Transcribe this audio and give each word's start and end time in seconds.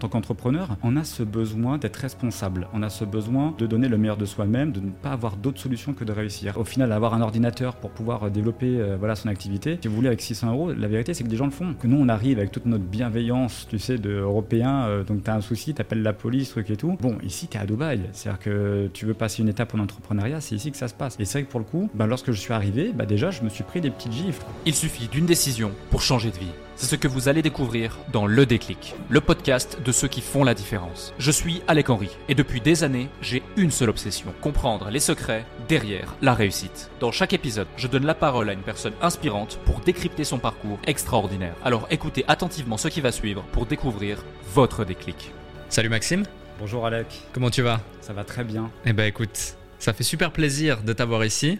En 0.00 0.08
tant 0.08 0.08
qu'entrepreneur, 0.08 0.78
on 0.82 0.96
a 0.96 1.04
ce 1.04 1.22
besoin 1.22 1.76
d'être 1.76 1.98
responsable, 1.98 2.68
on 2.72 2.82
a 2.82 2.88
ce 2.88 3.04
besoin 3.04 3.54
de 3.58 3.66
donner 3.66 3.86
le 3.86 3.98
meilleur 3.98 4.16
de 4.16 4.24
soi-même, 4.24 4.72
de 4.72 4.80
ne 4.80 4.88
pas 4.88 5.10
avoir 5.10 5.36
d'autres 5.36 5.60
solutions 5.60 5.92
que 5.92 6.04
de 6.04 6.12
réussir. 6.12 6.56
Au 6.56 6.64
final, 6.64 6.90
avoir 6.92 7.12
un 7.12 7.20
ordinateur 7.20 7.76
pour 7.76 7.90
pouvoir 7.90 8.22
euh, 8.22 8.30
développer 8.30 8.80
euh, 8.80 8.96
voilà, 8.98 9.14
son 9.14 9.28
activité, 9.28 9.78
si 9.82 9.88
vous 9.88 9.94
voulez, 9.94 10.06
avec 10.06 10.22
600 10.22 10.52
euros, 10.52 10.72
la 10.72 10.88
vérité 10.88 11.12
c'est 11.12 11.22
que 11.22 11.28
des 11.28 11.36
gens 11.36 11.44
le 11.44 11.50
font. 11.50 11.74
Que 11.74 11.86
nous, 11.86 11.98
on 12.00 12.08
arrive 12.08 12.38
avec 12.38 12.50
toute 12.50 12.64
notre 12.64 12.84
bienveillance, 12.84 13.66
tu 13.68 13.78
sais, 13.78 13.98
de 13.98 14.10
européens, 14.10 14.86
euh, 14.86 15.04
donc 15.04 15.22
tu 15.22 15.30
as 15.30 15.34
un 15.34 15.42
souci, 15.42 15.74
tu 15.74 15.82
appelles 15.82 16.02
la 16.02 16.14
police, 16.14 16.48
truc 16.48 16.70
et 16.70 16.78
tout. 16.78 16.96
Bon, 16.98 17.18
ici, 17.22 17.46
tu 17.46 17.58
es 17.58 17.60
à 17.60 17.66
Dubaï, 17.66 18.00
c'est-à-dire 18.12 18.40
que 18.40 18.88
tu 18.94 19.04
veux 19.04 19.12
passer 19.12 19.42
une 19.42 19.50
étape 19.50 19.74
en 19.74 19.80
entrepreneuriat, 19.80 20.40
c'est 20.40 20.54
ici 20.54 20.70
que 20.70 20.78
ça 20.78 20.88
se 20.88 20.94
passe. 20.94 21.16
Et 21.20 21.26
c'est 21.26 21.40
vrai 21.40 21.44
que 21.44 21.50
pour 21.50 21.60
le 21.60 21.66
coup, 21.66 21.90
bah, 21.92 22.06
lorsque 22.06 22.32
je 22.32 22.40
suis 22.40 22.54
arrivé, 22.54 22.92
bah, 22.94 23.04
déjà, 23.04 23.30
je 23.30 23.42
me 23.42 23.50
suis 23.50 23.64
pris 23.64 23.82
des 23.82 23.90
petites 23.90 24.12
gifles. 24.12 24.46
Il 24.64 24.74
suffit 24.74 25.08
d'une 25.08 25.26
décision 25.26 25.72
pour 25.90 26.00
changer 26.00 26.30
de 26.30 26.38
vie. 26.38 26.52
C'est 26.80 26.86
ce 26.86 26.96
que 26.96 27.08
vous 27.08 27.28
allez 27.28 27.42
découvrir 27.42 27.98
dans 28.10 28.26
Le 28.26 28.46
Déclic, 28.46 28.94
le 29.10 29.20
podcast 29.20 29.82
de 29.84 29.92
ceux 29.92 30.08
qui 30.08 30.22
font 30.22 30.44
la 30.44 30.54
différence. 30.54 31.12
Je 31.18 31.30
suis 31.30 31.60
Alec 31.68 31.90
Henry 31.90 32.08
et 32.26 32.34
depuis 32.34 32.62
des 32.62 32.84
années, 32.84 33.10
j'ai 33.20 33.42
une 33.58 33.70
seule 33.70 33.90
obsession, 33.90 34.32
comprendre 34.40 34.88
les 34.88 34.98
secrets 34.98 35.44
derrière 35.68 36.14
la 36.22 36.32
réussite. 36.32 36.90
Dans 36.98 37.12
chaque 37.12 37.34
épisode, 37.34 37.66
je 37.76 37.86
donne 37.86 38.06
la 38.06 38.14
parole 38.14 38.48
à 38.48 38.54
une 38.54 38.62
personne 38.62 38.94
inspirante 39.02 39.58
pour 39.66 39.80
décrypter 39.80 40.24
son 40.24 40.38
parcours 40.38 40.78
extraordinaire. 40.86 41.54
Alors 41.66 41.86
écoutez 41.90 42.24
attentivement 42.28 42.78
ce 42.78 42.88
qui 42.88 43.02
va 43.02 43.12
suivre 43.12 43.42
pour 43.52 43.66
découvrir 43.66 44.24
votre 44.54 44.86
déclic. 44.86 45.32
Salut 45.68 45.90
Maxime. 45.90 46.24
Bonjour 46.58 46.86
Alec. 46.86 47.08
Comment 47.34 47.50
tu 47.50 47.60
vas? 47.60 47.82
Ça 48.00 48.14
va 48.14 48.24
très 48.24 48.42
bien. 48.42 48.70
Eh 48.86 48.94
ben 48.94 49.04
écoute, 49.04 49.54
ça 49.80 49.94
fait 49.94 50.04
super 50.04 50.30
plaisir 50.30 50.82
de 50.82 50.92
t'avoir 50.92 51.24
ici. 51.24 51.58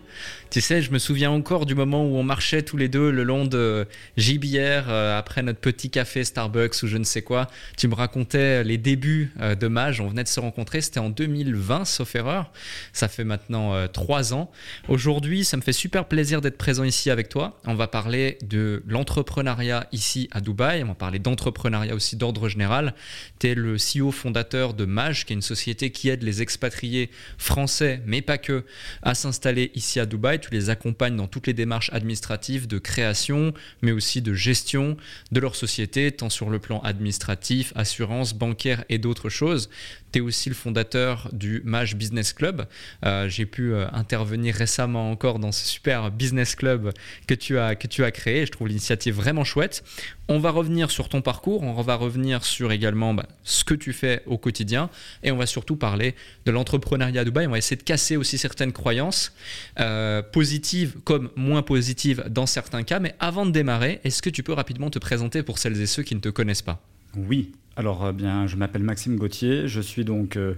Tu 0.51 0.61
sais, 0.61 0.83
je 0.83 0.91
me 0.91 0.99
souviens 0.99 1.31
encore 1.31 1.65
du 1.65 1.75
moment 1.75 2.05
où 2.05 2.17
on 2.17 2.23
marchait 2.23 2.63
tous 2.63 2.77
les 2.77 2.89
deux 2.89 3.11
le 3.11 3.23
long 3.23 3.47
de 3.47 3.87
Gibière 4.17 4.87
euh, 4.89 5.19
après 5.19 5.43
notre 5.43 5.61
petit 5.61 5.91
café 5.91 6.23
Starbucks 6.23 6.83
ou 6.83 6.87
je 6.87 6.99
ne 6.99 7.05
sais 7.05 7.23
quoi. 7.23 7.49
Tu 7.79 7.89
me 7.89 7.95
racontais 7.95 8.63
les 8.63 8.77
débuts 8.77 9.33
euh, 9.41 9.55
de 9.55 9.69
Mage. 9.69 10.01
On 10.01 10.09
venait 10.09 10.25
de 10.25 10.29
se 10.29 10.41
rencontrer. 10.41 10.81
C'était 10.83 11.01
en 11.01 11.09
2020, 11.09 11.85
sauf 11.87 12.15
erreur. 12.15 12.53
Ça 12.93 13.09
fait 13.09 13.25
maintenant 13.25 13.75
euh, 13.75 13.87
trois 13.87 14.35
ans. 14.35 14.51
Aujourd'hui, 14.89 15.45
ça 15.45 15.57
me 15.57 15.63
fait 15.63 15.73
super 15.73 16.05
plaisir 16.07 16.41
d'être 16.41 16.59
présent 16.59 16.85
ici 16.85 17.11
avec 17.11 17.29
toi. 17.29 17.59
On 17.65 17.75
va 17.75 17.87
parler 17.87 18.37
de 18.43 18.83
l'entrepreneuriat 18.87 19.87
ici 19.93 20.29
à 20.33 20.41
Dubaï. 20.41 20.83
On 20.83 20.89
va 20.89 20.95
parler 20.95 21.21
d'entrepreneuriat 21.21 21.95
aussi 21.95 22.17
d'ordre 22.17 22.49
général. 22.49 22.95
Tu 23.39 23.49
es 23.49 23.55
le 23.55 23.77
CEO 23.77 24.11
fondateur 24.11 24.75
de 24.75 24.85
Mage, 24.85 25.25
qui 25.25 25.33
est 25.33 25.37
une 25.37 25.43
société 25.43 25.91
qui 25.91 26.11
aide 26.11 26.23
les 26.23 26.43
expatriés 26.43 27.11
français, 27.39 28.03
mais 28.11 28.23
pas 28.23 28.39
que, 28.39 28.65
à 29.03 29.15
s'installer 29.15 29.71
ici 29.75 30.01
à 30.01 30.07
Dubaï 30.07 30.41
tu 30.41 30.51
les 30.51 30.69
accompagnes 30.69 31.17
dans 31.17 31.29
toutes 31.29 31.47
les 31.47 31.55
démarches 31.55 31.91
administratives 31.93 32.67
de 32.67 32.79
création, 32.79 33.55
mais 33.83 33.93
aussi 33.93 34.21
de 34.21 34.35
gestion 34.35 34.97
de 35.31 35.41
leur 35.41 35.55
société, 35.55 36.11
tant 36.11 36.29
sur 36.29 36.51
le 36.51 36.59
plan 36.59 36.81
administratif, 36.81 37.73
assurance, 37.77 38.35
bancaire 38.35 38.85
et 38.89 38.99
d'autres 38.99 39.29
choses. 39.29 39.71
Tu 40.13 40.19
es 40.19 40.23
aussi 40.23 40.49
le 40.49 40.55
fondateur 40.55 41.29
du 41.33 41.63
Mage 41.65 41.97
Business 41.97 42.33
Club. 42.33 42.67
Euh, 43.05 43.29
j'ai 43.29 43.47
pu 43.47 43.73
euh, 43.73 43.87
intervenir 43.93 44.55
récemment 44.55 45.11
encore 45.11 45.39
dans 45.39 45.53
ce 45.53 45.67
super 45.67 46.11
business 46.11 46.55
club 46.55 46.93
que 47.27 47.35
tu 47.35 47.59
as, 47.59 47.77
que 47.77 47.87
tu 47.87 48.05
as 48.05 48.11
créé. 48.11 48.47
Je 48.47 48.53
trouve 48.53 48.69
l'initiative 48.69 49.15
vraiment 49.15 49.45
chouette. 49.45 49.85
On 50.29 50.39
va 50.39 50.51
revenir 50.51 50.91
sur 50.91 51.09
ton 51.09 51.23
parcours, 51.23 51.63
on 51.63 51.81
va 51.83 51.97
revenir 51.97 52.45
sur 52.45 52.71
également 52.71 53.15
bah, 53.15 53.27
ce 53.43 53.65
que 53.65 53.75
tu 53.75 53.93
fais 53.93 54.23
au 54.27 54.39
quotidien 54.39 54.89
et 55.25 55.33
on 55.33 55.37
va 55.37 55.47
surtout 55.47 55.75
parler 55.75 56.15
de 56.47 56.53
l'entrepreneuriat 56.53 57.23
à 57.23 57.25
Dubaï. 57.25 57.49
On 57.49 57.51
va 57.51 57.59
essayer 57.59 57.77
de 57.77 57.83
casser 57.83 58.17
aussi 58.17 58.39
certaines 58.39 58.73
croyances 58.73 59.33
euh, 59.81 60.23
positives 60.23 60.97
comme 61.05 61.31
moins 61.35 61.63
positives 61.63 62.25
dans 62.29 62.47
certains 62.47 62.85
cas. 62.85 63.01
Mais 63.01 63.15
avant 63.19 63.45
de 63.45 63.51
démarrer, 63.51 64.01
est-ce 64.05 64.23
que 64.23 64.31
tu 64.31 64.43
peux 64.43 64.53
rapidement 64.53 64.91
te 64.91 64.99
présenter 65.01 65.43
pour 65.43 65.59
celles 65.59 65.81
et 65.81 65.87
ceux 65.87 66.03
qui 66.03 66.15
ne 66.15 66.21
te 66.21 66.29
connaissent 66.29 66.63
pas? 66.63 66.81
Oui, 67.17 67.53
alors, 67.81 68.05
euh, 68.05 68.13
bien, 68.13 68.47
je 68.47 68.57
m'appelle 68.57 68.83
Maxime 68.83 69.17
Gauthier. 69.17 69.67
Je 69.67 69.81
suis 69.81 70.05
donc, 70.05 70.37
euh, 70.37 70.53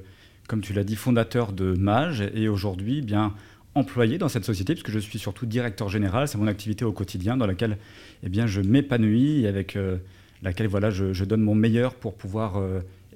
comme 0.48 0.60
tu 0.60 0.72
l'as 0.72 0.82
dit, 0.82 0.96
fondateur 0.96 1.52
de 1.52 1.72
Mage 1.74 2.20
et 2.34 2.48
aujourd'hui, 2.48 3.00
bien 3.00 3.32
employé 3.76 4.18
dans 4.18 4.28
cette 4.28 4.44
société 4.44 4.74
puisque 4.74 4.90
je 4.90 4.98
suis 4.98 5.20
surtout 5.20 5.46
directeur 5.46 5.88
général. 5.88 6.26
C'est 6.26 6.36
mon 6.36 6.48
activité 6.48 6.84
au 6.84 6.90
quotidien 6.90 7.36
dans 7.36 7.46
laquelle, 7.46 7.78
eh 8.24 8.28
bien, 8.28 8.48
je 8.48 8.60
m'épanouis 8.60 9.42
et 9.42 9.46
avec 9.46 9.76
euh, 9.76 9.98
laquelle, 10.42 10.66
voilà, 10.66 10.90
je, 10.90 11.24
donne 11.24 11.42
mon 11.42 11.54
meilleur 11.54 11.94
pour 11.94 12.16
pouvoir, 12.16 12.60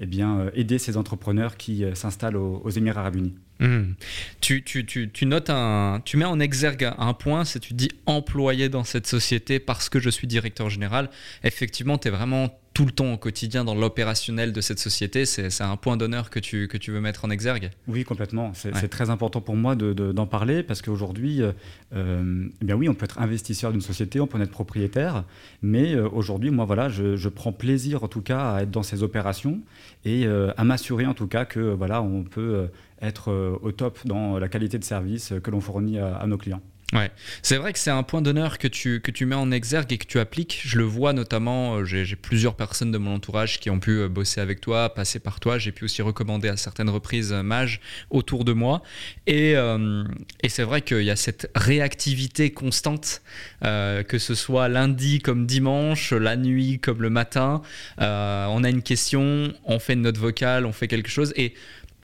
eh 0.00 0.06
bien, 0.06 0.52
aider 0.54 0.78
ces 0.78 0.96
entrepreneurs 0.96 1.56
qui 1.56 1.84
s'installent 1.94 2.36
aux, 2.36 2.70
Émirats 2.70 3.00
Arabes 3.00 3.16
Unis. 3.16 3.34
Mmh. 3.58 3.94
Tu, 4.40 4.62
tu, 4.62 4.86
tu, 4.86 5.26
notes 5.26 5.50
un, 5.50 6.00
tu 6.04 6.16
mets 6.16 6.24
en 6.24 6.38
exergue 6.38 6.92
un 6.96 7.12
point, 7.12 7.44
c'est 7.44 7.58
tu 7.58 7.74
dis 7.74 7.90
employé 8.06 8.68
dans 8.68 8.84
cette 8.84 9.08
société 9.08 9.58
parce 9.58 9.88
que 9.88 9.98
je 9.98 10.10
suis 10.10 10.28
directeur 10.28 10.70
général. 10.70 11.10
Effectivement, 11.42 11.98
tu 11.98 12.06
es 12.06 12.10
vraiment 12.12 12.56
tout 12.76 12.84
le 12.84 12.92
temps 12.92 13.14
au 13.14 13.16
quotidien 13.16 13.64
dans 13.64 13.74
l'opérationnel 13.74 14.52
de 14.52 14.60
cette 14.60 14.78
société, 14.78 15.24
c'est 15.24 15.62
un 15.62 15.76
point 15.78 15.96
d'honneur 15.96 16.28
que 16.28 16.38
tu, 16.38 16.68
que 16.68 16.76
tu 16.76 16.90
veux 16.90 17.00
mettre 17.00 17.24
en 17.24 17.30
exergue? 17.30 17.70
Oui, 17.88 18.04
complètement. 18.04 18.52
C'est 18.52 18.88
très 18.88 19.08
important 19.08 19.40
pour 19.40 19.56
moi 19.56 19.74
d'en 19.74 19.94
de, 19.94 20.12
d'en 20.12 20.26
parler 20.26 20.62
parce 20.62 20.82
qu'aujourd'hui, 20.82 21.40
euh, 21.40 21.52
euh, 21.94 22.46
eh 22.60 22.64
bien 22.66 22.74
oui, 22.74 22.90
on 22.90 22.94
peut 22.94 23.06
être 23.06 23.18
investisseur 23.18 23.72
d'une 23.72 23.80
société, 23.80 24.20
on 24.20 24.26
peut 24.26 24.36
en 24.36 24.42
être 24.42 24.50
propriétaire, 24.50 25.24
mais 25.62 25.94
euh, 25.94 26.06
aujourd'hui, 26.06 26.50
moi, 26.50 26.66
voilà, 26.66 26.90
je, 26.90 27.16
je, 27.16 27.30
prends 27.30 27.50
plaisir 27.50 28.04
en 28.04 28.08
tout 28.08 28.20
cas 28.20 28.52
à 28.52 28.62
être 28.64 28.70
dans 28.70 28.82
ces 28.82 29.02
opérations 29.02 29.62
et 30.04 30.26
à 30.26 30.64
m'assurer 30.64 31.06
en 31.06 31.14
tout 31.14 31.28
cas 31.28 31.46
que 31.46 31.60
voilà, 31.60 32.02
on 32.02 32.24
peut 32.24 32.68
être 33.00 33.58
au 33.62 33.72
top 33.72 33.98
dans 34.04 34.38
la 34.38 34.48
qualité 34.48 34.78
de 34.78 34.84
service 34.84 35.32
que 35.42 35.50
l'on 35.50 35.62
fournit 35.62 35.98
à 35.98 36.26
nos 36.26 36.36
clients. 36.36 36.60
Ouais, 36.92 37.10
c'est 37.42 37.56
vrai 37.56 37.72
que 37.72 37.80
c'est 37.80 37.90
un 37.90 38.04
point 38.04 38.22
d'honneur 38.22 38.58
que 38.58 38.68
tu, 38.68 39.00
que 39.00 39.10
tu 39.10 39.26
mets 39.26 39.34
en 39.34 39.50
exergue 39.50 39.92
et 39.92 39.98
que 39.98 40.06
tu 40.06 40.20
appliques. 40.20 40.60
Je 40.64 40.78
le 40.78 40.84
vois 40.84 41.12
notamment, 41.12 41.78
euh, 41.78 41.84
j'ai 41.84 42.14
plusieurs 42.14 42.54
personnes 42.54 42.92
de 42.92 42.98
mon 42.98 43.16
entourage 43.16 43.58
qui 43.58 43.70
ont 43.70 43.80
pu 43.80 43.98
euh, 43.98 44.08
bosser 44.08 44.40
avec 44.40 44.60
toi, 44.60 44.94
passer 44.94 45.18
par 45.18 45.40
toi. 45.40 45.58
J'ai 45.58 45.72
pu 45.72 45.84
aussi 45.84 46.00
recommander 46.00 46.48
à 46.48 46.56
certaines 46.56 46.88
reprises 46.88 47.32
euh, 47.32 47.42
Mage 47.42 47.80
autour 48.10 48.44
de 48.44 48.52
moi. 48.52 48.82
Et, 49.26 49.54
et 49.54 50.48
c'est 50.48 50.62
vrai 50.62 50.82
qu'il 50.82 51.02
y 51.02 51.10
a 51.10 51.16
cette 51.16 51.50
réactivité 51.54 52.50
constante, 52.50 53.22
que 53.62 54.18
ce 54.18 54.34
soit 54.34 54.68
lundi 54.68 55.20
comme 55.20 55.46
dimanche, 55.46 56.12
la 56.12 56.36
nuit 56.36 56.78
comme 56.78 57.02
le 57.02 57.10
matin. 57.10 57.62
on 57.98 58.64
a 58.64 58.70
une 58.70 58.82
question, 58.82 59.52
on 59.64 59.78
fait 59.78 59.94
une 59.94 60.02
note 60.02 60.18
vocale, 60.18 60.66
on 60.66 60.72
fait 60.72 60.88
quelque 60.88 61.10
chose. 61.10 61.32
Et 61.36 61.54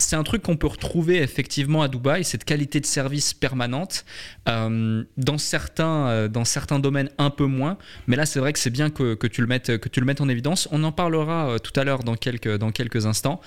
c'est 0.03 0.17
un 0.17 0.23
truc 0.23 0.43
qu'on 0.43 0.57
peut 0.57 0.67
retrouver 0.67 1.23
effectivement 1.23 1.83
à 1.83 1.89
Dubaï, 1.89 2.25
cette 2.25 2.45
qualité 2.45 2.81
de 2.81 2.87
service 2.87 3.35
permanente. 3.35 4.05
Euh, 4.49 5.05
dans, 5.17 5.39
certains, 5.39 6.09
euh, 6.09 6.29
dans 6.29 6.45
certains 6.45 6.79
domaines, 6.79 7.11
un 7.19 7.31
peu 7.31 7.47
moins. 7.47 7.79
Mais 8.07 8.17
là, 8.17 8.27
c'est 8.27 8.41
vrai 8.41 8.53
que 8.53 8.59
c'est 8.59 8.71
bien 8.71 8.91
que, 8.91 9.15
tu 9.27 9.41
le 9.41 9.47
mettes, 9.47 10.21
en 10.21 10.29
évidence. 10.29 10.69
On 10.73 10.83
en 10.85 10.93
parlera 10.93 11.51
euh, 11.51 11.59
tout 11.59 11.79
à 11.79 11.85
l'heure 11.85 12.03
dans 12.03 12.17
quelques 12.17 13.07
instants. 13.07 13.41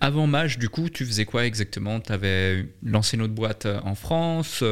Avant 0.00 0.26
Mage, 0.26 0.58
du 0.58 0.68
coup, 0.68 0.88
tu 0.88 1.04
faisais 1.04 1.24
quoi 1.24 1.46
exactement? 1.46 2.00
Tu 2.00 2.12
avais 2.12 2.66
lancé 2.82 3.16
une 3.16 3.22
autre 3.22 3.34
boîte 3.34 3.66
en 3.84 3.94
France. 3.94 4.64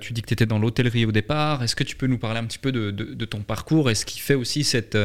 tu 0.00 0.12
dis 0.12 0.22
que 0.22 0.26
tu 0.26 0.34
étais 0.34 0.46
dans 0.46 0.58
l'hôtellerie 0.58 1.06
au 1.06 1.12
départ. 1.12 1.62
Est-ce 1.62 1.76
que 1.76 1.84
tu 1.84 1.96
peux 1.96 2.06
nous 2.06 2.18
parler 2.18 2.38
un 2.38 2.44
petit 2.44 2.58
peu 2.58 2.72
de, 2.72 3.24
ton 3.24 3.40
parcours 3.40 3.90
et 3.90 3.94
ce 3.94 4.04
qui 4.04 4.20
fait 4.20 4.34
aussi 4.34 4.64
cette 4.64 4.96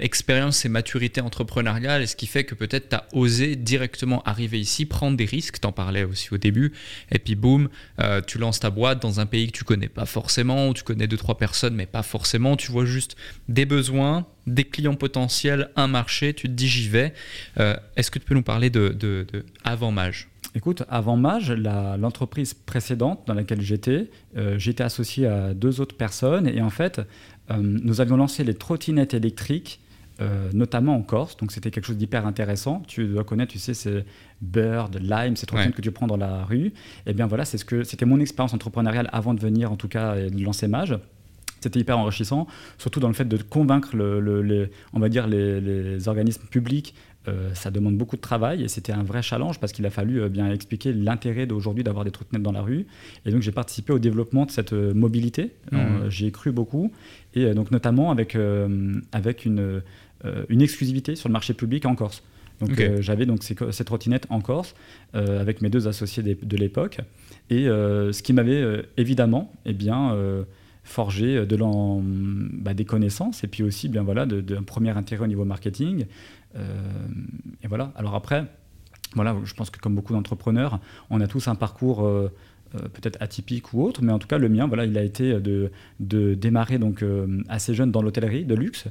expérience 0.00 0.64
et 0.64 0.68
maturité 0.68 1.20
entrepreneuriale 1.20 2.02
et 2.02 2.06
ce 2.06 2.16
qui 2.16 2.26
fait 2.26 2.44
que 2.44 2.54
peut-être 2.54 2.88
tu 2.90 2.96
as 2.96 3.06
osé 3.12 3.56
directement 3.56 4.22
arriver 4.24 4.58
ici, 4.58 4.86
prendre 4.86 5.16
des 5.16 5.24
risques, 5.24 5.60
t'en 5.60 5.72
parlais 5.72 6.04
aussi 6.04 6.32
au 6.32 6.38
début, 6.38 6.72
et 7.10 7.18
puis 7.18 7.34
boum, 7.34 7.68
euh, 8.00 8.20
tu 8.26 8.38
lances 8.38 8.60
ta 8.60 8.70
boîte 8.70 9.00
dans 9.00 9.20
un 9.20 9.26
pays 9.26 9.46
que 9.46 9.56
tu 9.56 9.64
connais 9.64 9.88
pas 9.88 10.06
forcément, 10.06 10.68
où 10.68 10.74
tu 10.74 10.82
connais 10.82 11.06
deux, 11.06 11.16
trois 11.16 11.38
personnes, 11.38 11.74
mais 11.74 11.86
pas 11.86 12.02
forcément, 12.02 12.56
tu 12.56 12.70
vois 12.70 12.84
juste 12.84 13.16
des 13.48 13.66
besoins, 13.66 14.26
des 14.48 14.64
clients 14.64 14.94
potentiels, 14.94 15.70
un 15.76 15.86
marché, 15.86 16.34
tu 16.34 16.48
te 16.48 16.52
dis 16.52 16.68
j'y 16.68 16.88
vais. 16.88 17.12
Euh, 17.58 17.76
est-ce 17.96 18.10
que 18.10 18.18
tu 18.18 18.24
peux 18.24 18.34
nous 18.34 18.42
parler 18.42 18.70
de, 18.70 18.88
de, 18.88 19.26
avant 19.64 19.90
Mage? 19.90 20.28
Écoute, 20.54 20.82
avant 20.88 21.16
Mage, 21.16 21.52
l'entreprise 21.52 22.54
précédente 22.54 23.22
dans 23.26 23.34
laquelle 23.34 23.60
j'étais, 23.60 24.10
euh, 24.36 24.58
j'étais 24.58 24.82
associé 24.82 25.26
à 25.26 25.54
deux 25.54 25.80
autres 25.80 25.96
personnes 25.96 26.48
et 26.48 26.60
en 26.62 26.70
fait, 26.70 27.00
nous 27.50 28.02
avions 28.02 28.18
lancé 28.18 28.44
les 28.44 28.52
trottinettes 28.52 29.14
électriques 29.14 29.80
euh, 30.20 30.50
notamment 30.52 30.96
en 30.96 31.02
Corse. 31.02 31.36
Donc 31.36 31.52
c'était 31.52 31.70
quelque 31.70 31.84
chose 31.84 31.96
d'hyper 31.96 32.26
intéressant. 32.26 32.82
Tu 32.88 33.06
dois 33.06 33.22
connaître, 33.22 33.52
tu 33.52 33.60
sais, 33.60 33.72
c'est 33.72 34.04
Bird, 34.40 34.98
Lime, 35.00 35.36
ces 35.36 35.46
trottinettes 35.46 35.76
que 35.76 35.80
tu 35.80 35.92
prends 35.92 36.08
dans 36.08 36.16
la 36.16 36.44
rue. 36.44 36.66
Et 36.66 36.72
eh 37.06 37.12
bien 37.12 37.28
voilà, 37.28 37.44
c'est 37.44 37.56
ce 37.56 37.64
que 37.64 37.84
c'était 37.84 38.04
mon 38.04 38.18
expérience 38.18 38.52
entrepreneuriale 38.52 39.08
avant 39.12 39.32
de 39.32 39.38
venir, 39.38 39.70
en 39.70 39.76
tout 39.76 39.86
cas, 39.86 40.16
et 40.16 40.30
de 40.30 40.42
lancer 40.42 40.66
Mage. 40.66 40.98
C'était 41.60 41.80
hyper 41.80 41.98
enrichissant, 41.98 42.46
surtout 42.78 43.00
dans 43.00 43.08
le 43.08 43.14
fait 43.14 43.26
de 43.26 43.36
convaincre, 43.36 43.96
le, 43.96 44.42
les, 44.42 44.70
on 44.92 45.00
va 45.00 45.08
dire, 45.08 45.26
les, 45.26 46.08
organismes 46.08 46.46
publics 46.48 46.94
euh, 47.26 47.52
ça 47.52 47.70
demande 47.70 47.98
beaucoup 47.98 48.16
de 48.16 48.22
travail 48.22 48.62
et 48.62 48.68
c'était 48.68 48.92
un 48.92 49.02
vrai 49.02 49.20
challenge 49.22 49.58
parce 49.58 49.72
qu'il 49.72 49.84
a 49.84 49.90
fallu 49.90 50.22
euh, 50.22 50.28
bien 50.28 50.50
expliquer 50.50 50.92
l'intérêt 50.94 51.46
d'aujourd'hui 51.46 51.84
d'avoir 51.84 52.04
des 52.04 52.10
trottinettes 52.10 52.44
dans 52.44 52.52
la 52.52 52.62
rue. 52.62 52.86
Et 53.26 53.30
donc 53.32 53.42
j'ai 53.42 53.52
participé 53.52 53.92
au 53.92 53.98
développement 53.98 54.46
de 54.46 54.50
cette 54.50 54.72
mobilité. 54.72 55.52
Mmh. 55.72 56.08
J'y 56.08 56.26
ai 56.26 56.30
cru 56.30 56.52
beaucoup 56.52 56.92
et 57.34 57.52
donc 57.52 57.70
notamment 57.70 58.10
avec, 58.10 58.38
avec 59.12 59.44
une, 59.44 59.82
euh, 60.24 60.44
une 60.48 60.62
exclusivité 60.62 61.14
sur 61.14 61.28
le 61.28 61.32
marché 61.32 61.54
public 61.54 61.86
en 61.86 61.94
Corse. 61.94 62.24
Donc 62.60 62.80
euh, 62.80 63.00
j'avais 63.00 63.24
donc 63.24 63.44
ces, 63.44 63.54
cette 63.70 63.86
trottinette 63.86 64.26
en 64.30 64.40
Corse 64.40 64.74
euh, 65.14 65.40
avec 65.40 65.62
mes 65.62 65.70
deux 65.70 65.86
associés 65.86 66.24
de, 66.24 66.56
l'époque 66.56 66.98
et 67.50 67.66
ce 67.66 68.20
qui 68.20 68.32
m'avait 68.32 68.82
évidemment 68.96 69.52
eh 69.64 69.72
bien 69.72 70.16
forger 70.88 71.46
de 71.46 71.58
bah, 72.60 72.74
des 72.74 72.84
connaissances 72.84 73.44
et 73.44 73.46
puis 73.46 73.62
aussi 73.62 73.88
bien 73.88 74.02
voilà 74.02 74.26
d'un 74.26 74.62
premier 74.62 74.90
intérêt 74.90 75.24
au 75.24 75.28
niveau 75.28 75.44
marketing. 75.44 76.06
et 76.56 77.68
voilà. 77.68 77.92
Alors 77.94 78.14
après, 78.14 78.44
voilà, 79.14 79.36
je 79.44 79.54
pense 79.54 79.70
que 79.70 79.78
comme 79.78 79.94
beaucoup 79.94 80.12
d'entrepreneurs, 80.12 80.80
on 81.10 81.20
a 81.20 81.26
tous 81.26 81.48
un 81.48 81.54
parcours 81.54 82.08
peut-être 82.72 83.16
atypique 83.20 83.72
ou 83.72 83.82
autre, 83.82 84.02
mais 84.02 84.12
en 84.12 84.18
tout 84.18 84.28
cas 84.28 84.38
le 84.38 84.48
mien, 84.48 84.66
voilà, 84.66 84.84
il 84.84 84.96
a 84.98 85.02
été 85.02 85.40
de, 85.40 85.70
de 86.00 86.34
démarrer 86.34 86.78
donc 86.78 87.04
assez 87.48 87.74
jeune 87.74 87.90
dans 87.90 88.02
l'hôtellerie 88.02 88.44
de 88.44 88.54
luxe. 88.54 88.88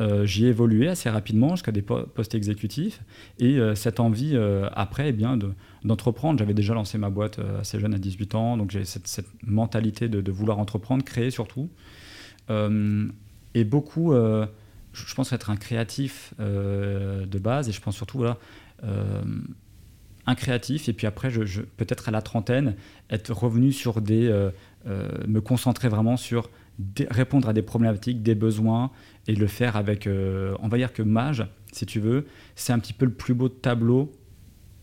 Euh, 0.00 0.26
j'y 0.26 0.46
ai 0.46 0.48
évolué 0.48 0.88
assez 0.88 1.08
rapidement 1.08 1.50
jusqu'à 1.50 1.72
des 1.72 1.82
postes 1.82 2.34
exécutifs. 2.34 3.00
Et 3.38 3.58
euh, 3.58 3.74
cette 3.74 4.00
envie, 4.00 4.32
euh, 4.34 4.68
après, 4.72 5.10
eh 5.10 5.12
bien, 5.12 5.38
d'entreprendre, 5.84 6.38
j'avais 6.38 6.54
déjà 6.54 6.74
lancé 6.74 6.98
ma 6.98 7.10
boîte 7.10 7.38
assez 7.60 7.78
jeune, 7.78 7.94
à 7.94 7.98
18 7.98 8.34
ans, 8.34 8.56
donc 8.56 8.70
j'ai 8.70 8.84
cette, 8.84 9.26
mentalité 9.46 10.08
de, 10.08 10.32
vouloir 10.32 10.58
entreprendre, 10.58 11.04
créer 11.04 11.30
surtout. 11.30 11.68
et 12.50 13.64
beaucoup, 13.64 14.12
je 14.12 15.14
pense 15.14 15.32
être 15.32 15.50
un 15.50 15.56
créatif 15.56 16.34
de 16.38 17.38
base, 17.38 17.68
et 17.68 17.72
je 17.72 17.80
pense 17.80 17.94
surtout, 17.94 18.18
voilà, 18.18 18.38
un 20.26 20.34
créatif, 20.34 20.88
et 20.88 20.92
puis 20.92 21.06
après, 21.06 21.30
peut-être 21.76 22.08
à 22.08 22.10
la 22.10 22.22
trentaine, 22.22 22.74
être 23.10 23.32
revenu 23.32 23.72
sur 23.72 24.00
des... 24.00 24.50
me 24.86 25.40
concentrer 25.40 25.88
vraiment 25.88 26.16
sur 26.16 26.50
répondre 27.10 27.48
à 27.48 27.52
des 27.52 27.62
problématiques, 27.62 28.22
des 28.22 28.34
besoins, 28.34 28.90
et 29.26 29.34
le 29.34 29.46
faire 29.46 29.76
avec, 29.76 30.06
euh, 30.06 30.54
on 30.60 30.68
va 30.68 30.76
dire 30.76 30.92
que 30.92 31.02
Mage, 31.02 31.46
si 31.72 31.86
tu 31.86 32.00
veux, 32.00 32.26
c'est 32.56 32.72
un 32.72 32.78
petit 32.78 32.92
peu 32.92 33.06
le 33.06 33.12
plus 33.12 33.34
beau 33.34 33.48
tableau 33.48 34.12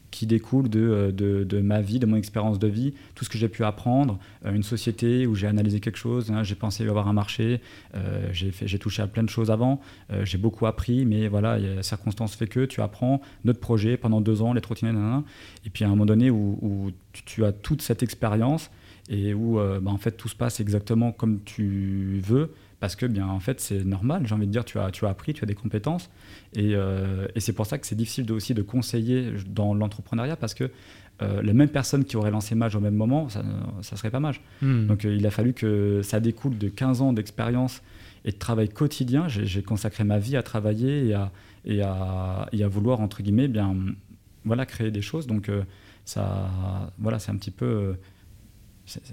qui 0.10 0.26
découle 0.26 0.68
de, 0.68 0.82
euh, 0.82 1.44
de, 1.46 1.62
ma 1.62 1.80
vie, 1.80 1.98
de 1.98 2.06
mon 2.06 2.18
expérience 2.18 2.60
de 2.60 2.68
vie, 2.68 2.94
tout 3.16 3.24
ce 3.24 3.30
que 3.30 3.38
j'ai 3.38 3.48
pu 3.48 3.64
apprendre, 3.64 4.20
euh, 4.46 4.54
une 4.54 4.64
société 4.64 5.26
où 5.26 5.36
j'ai 5.36 5.48
analysé 5.48 5.80
quelque 5.80 5.98
chose, 5.98 6.32
hein, 6.32 6.44
j'ai 6.44 6.56
pensé 6.56 6.86
avoir 6.86 7.08
un 7.08 7.14
marché, 7.14 7.62
j'ai 8.34 8.80
touché 8.80 9.02
à 9.02 9.08
plein 9.08 9.24
de 9.24 9.30
choses 9.30 9.52
avant, 9.52 9.80
j'ai 10.24 10.38
beaucoup 10.38 10.66
appris, 10.66 11.06
mais 11.06 11.30
voilà, 11.30 11.58
la 11.58 11.84
circonstance 11.84 12.36
fait 12.36 12.48
que 12.48 12.66
tu 12.66 12.82
apprends 12.82 13.22
notre 13.46 13.62
projet 13.62 13.96
pendant 13.96 14.20
deux 14.20 14.42
ans, 14.42 14.52
les 14.52 14.60
trottinettes, 14.60 14.96
et 15.66 15.70
puis 15.70 15.86
à 15.86 15.88
un 15.88 15.92
moment 15.92 16.06
donné 16.06 16.30
où, 16.30 16.92
tu, 17.26 17.46
as 17.46 17.54
toute 17.54 17.82
cette 17.82 18.04
expérience 18.04 18.70
et 19.12 19.34
où 19.34 19.58
bah, 19.58 19.92
en 19.92 19.98
fait 19.98 20.12
tout 20.12 20.30
se 20.30 20.36
passe 20.36 20.60
exactement 20.60 21.12
comme 21.12 21.42
tu 21.44 22.20
veux, 22.24 22.52
parce 22.82 22.96
que 22.96 23.06
bien 23.06 23.28
en 23.28 23.40
fait 23.40 23.62
c'est 23.62 23.86
normal 23.86 24.24
j'ai 24.26 24.36
envie 24.36 24.48
de 24.48 24.52
dire 24.52 24.66
tu 24.66 24.80
as 24.80 24.92
tu 24.92 25.06
as 25.06 25.10
appris 25.10 25.34
tu 25.34 25.44
as 25.44 25.48
des 25.48 25.54
compétences 25.54 26.10
et, 26.54 26.72
euh, 26.74 27.28
et 27.36 27.40
c'est 27.40 27.54
pour 27.54 27.68
ça 27.68 27.78
que 27.78 27.86
c'est 27.88 27.96
difficile 27.96 28.26
de, 28.26 28.34
aussi 28.34 28.54
de 28.54 28.64
conseiller 28.64 29.32
dans 29.48 29.74
l'entrepreneuriat 29.74 30.36
parce 30.36 30.56
que 30.56 30.70
euh, 31.22 31.44
les 31.44 31.54
mêmes 31.54 31.70
personnes 31.70 32.04
qui 32.04 32.18
auraient 32.18 32.32
lancé 32.32 32.56
Mage 32.56 32.76
au 32.76 32.80
même 32.80 32.96
moment 32.96 33.30
ça 33.30 33.44
ça 33.82 33.96
serait 33.96 34.10
pas 34.10 34.20
Mage. 34.20 34.42
Hmm. 34.62 34.88
donc 34.88 35.06
euh, 35.06 35.16
il 35.16 35.26
a 35.28 35.32
fallu 35.32 35.54
que 35.54 36.02
ça 36.04 36.20
découle 36.20 36.58
de 36.58 36.70
15 36.70 37.02
ans 37.02 37.14
d'expérience 37.14 37.84
et 38.26 38.32
de 38.32 38.38
travail 38.38 38.70
quotidien. 38.70 39.28
J'ai 39.28 39.64
consacré 39.64 40.04
ma 40.04 40.20
vie 40.20 40.36
à 40.36 40.44
travailler 40.44 41.08
et 41.08 41.14
à 41.14 41.32
et 41.66 41.82
à, 41.84 42.50
et 42.52 42.64
à 42.64 42.68
vouloir 42.68 43.00
entre 43.00 43.22
guillemets 43.22 43.48
bien 43.48 43.76
voilà 44.44 44.66
créer 44.66 44.90
des 44.90 45.04
choses. 45.04 45.28
Donc 45.28 45.52
ça 46.06 46.50
voilà 46.98 47.20
c'est 47.20 47.32
un 47.32 47.36
petit 47.36 47.52
peu 47.52 47.96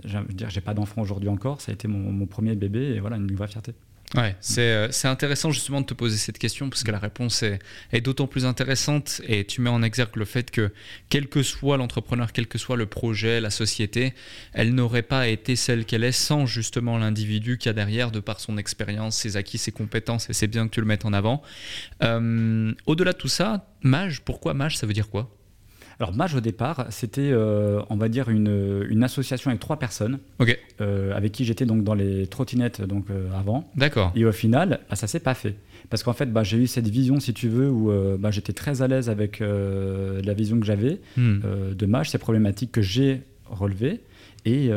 je 0.05 0.19
veux 0.19 0.25
dire, 0.33 0.51
j'ai 0.51 0.61
pas 0.61 0.75
d'enfant 0.75 1.03
aujourd'hui 1.03 1.29
encore, 1.29 1.61
ça 1.61 1.73
a 1.73 1.75
été 1.75 1.89
mon, 1.89 2.27
premier 2.27 2.55
bébé 2.55 2.95
et 2.95 3.01
voilà, 3.01 3.17
une 3.17 3.35
vraie 3.35 3.49
fierté. 3.49 3.73
Ouais, 4.15 4.35
euh, 4.57 4.89
c'est 4.91 5.09
intéressant 5.09 5.51
justement 5.51 5.83
de 5.83 5.87
te 5.87 5.93
poser 5.93 6.17
cette 6.17 6.39
question 6.39 6.71
parce 6.71 6.83
que 6.83 6.91
la 6.91 6.99
réponse 6.99 7.43
est, 7.43 7.59
est 7.93 8.01
d'autant 8.01 8.27
plus 8.27 8.47
intéressante 8.47 9.21
et 9.27 9.45
tu 9.45 9.61
mets 9.61 9.69
en 9.69 9.83
exergue 9.83 10.17
le 10.17 10.25
fait 10.25 10.51
que 10.51 10.73
quel 11.11 11.29
que 11.29 11.43
soit 11.43 11.77
l'entrepreneur, 11.77 12.33
quel 12.33 12.47
que 12.47 12.57
soit 12.57 12.77
le 12.77 12.87
projet, 12.87 13.39
la 13.43 13.51
société, 13.51 14.15
elle 14.55 14.75
n'aurait 14.75 15.03
pas 15.03 15.29
été 15.29 15.57
celle 15.57 15.85
qu'elle 15.85 16.05
est 16.05 16.13
sans 16.13 16.47
justement 16.47 16.97
l'individu 16.97 17.59
qui 17.59 17.69
a 17.69 17.75
derrière 17.75 18.11
de 18.11 18.21
par 18.21 18.41
son 18.41 18.57
expérience, 18.57 19.15
ses 19.15 19.37
acquis, 19.37 19.59
ses 19.59 19.73
compétences 19.73 20.31
et 20.31 20.33
c'est 20.33 20.47
bien 20.47 20.67
que 20.67 20.73
tu 20.73 20.81
le 20.81 20.87
mettes 20.87 21.05
en 21.05 21.13
avant. 21.13 21.43
Euh, 22.03 22.73
au-delà 22.87 23.13
de 23.13 23.19
tout 23.19 23.29
ça, 23.29 23.67
Mage, 23.83 24.23
pourquoi 24.23 24.55
Mage, 24.55 24.79
ça 24.79 24.87
veut 24.87 24.95
dire 24.95 25.11
quoi? 25.11 25.38
Alors 26.01 26.15
Mage 26.15 26.35
au 26.37 26.41
départ, 26.41 26.87
c'était, 26.91 27.31
euh, 27.33 27.81
on 27.91 27.97
va 27.97 28.09
dire, 28.09 28.29
une, 28.29 28.87
une, 28.89 29.03
association 29.03 29.51
avec 29.51 29.61
trois 29.61 29.79
personnes, 29.79 30.21
euh, 30.81 31.13
avec 31.13 31.33
qui 31.33 31.45
j'étais 31.45 31.67
donc 31.67 31.83
dans 31.83 31.95
les 31.95 32.29
trottinettes 32.29 32.83
donc 32.83 33.07
euh, 33.11 33.29
avant. 33.37 33.69
D'accord. 33.75 34.13
Et 34.15 34.25
au 34.25 34.31
final, 34.31 34.81
bah, 34.89 34.95
ça 34.95 35.09
s'est 35.09 35.19
pas 35.19 35.35
fait, 35.35 35.57
parce 35.91 36.05
qu'en 36.05 36.13
fait, 36.13 36.33
bah, 36.33 36.45
j'ai 36.45 36.57
eu 36.57 36.69
cette 36.69 36.87
vision, 36.87 37.19
si 37.19 37.35
tu 37.35 37.49
veux, 37.49 37.69
où 37.69 37.91
bah, 38.19 38.31
j'étais 38.31 38.53
très 38.53 38.83
à 38.83 38.87
l'aise 38.87 39.11
avec 39.11 39.41
la 39.41 40.35
vision 40.35 40.61
que 40.61 40.67
j'avais 40.67 41.01
hmm. 41.17 41.41
de 41.75 41.87
Mage, 41.87 42.11
ces 42.11 42.19
problématiques 42.19 42.73
que 42.73 42.83
j'ai 42.83 43.23
relevées. 43.47 44.01
Et, 44.45 44.71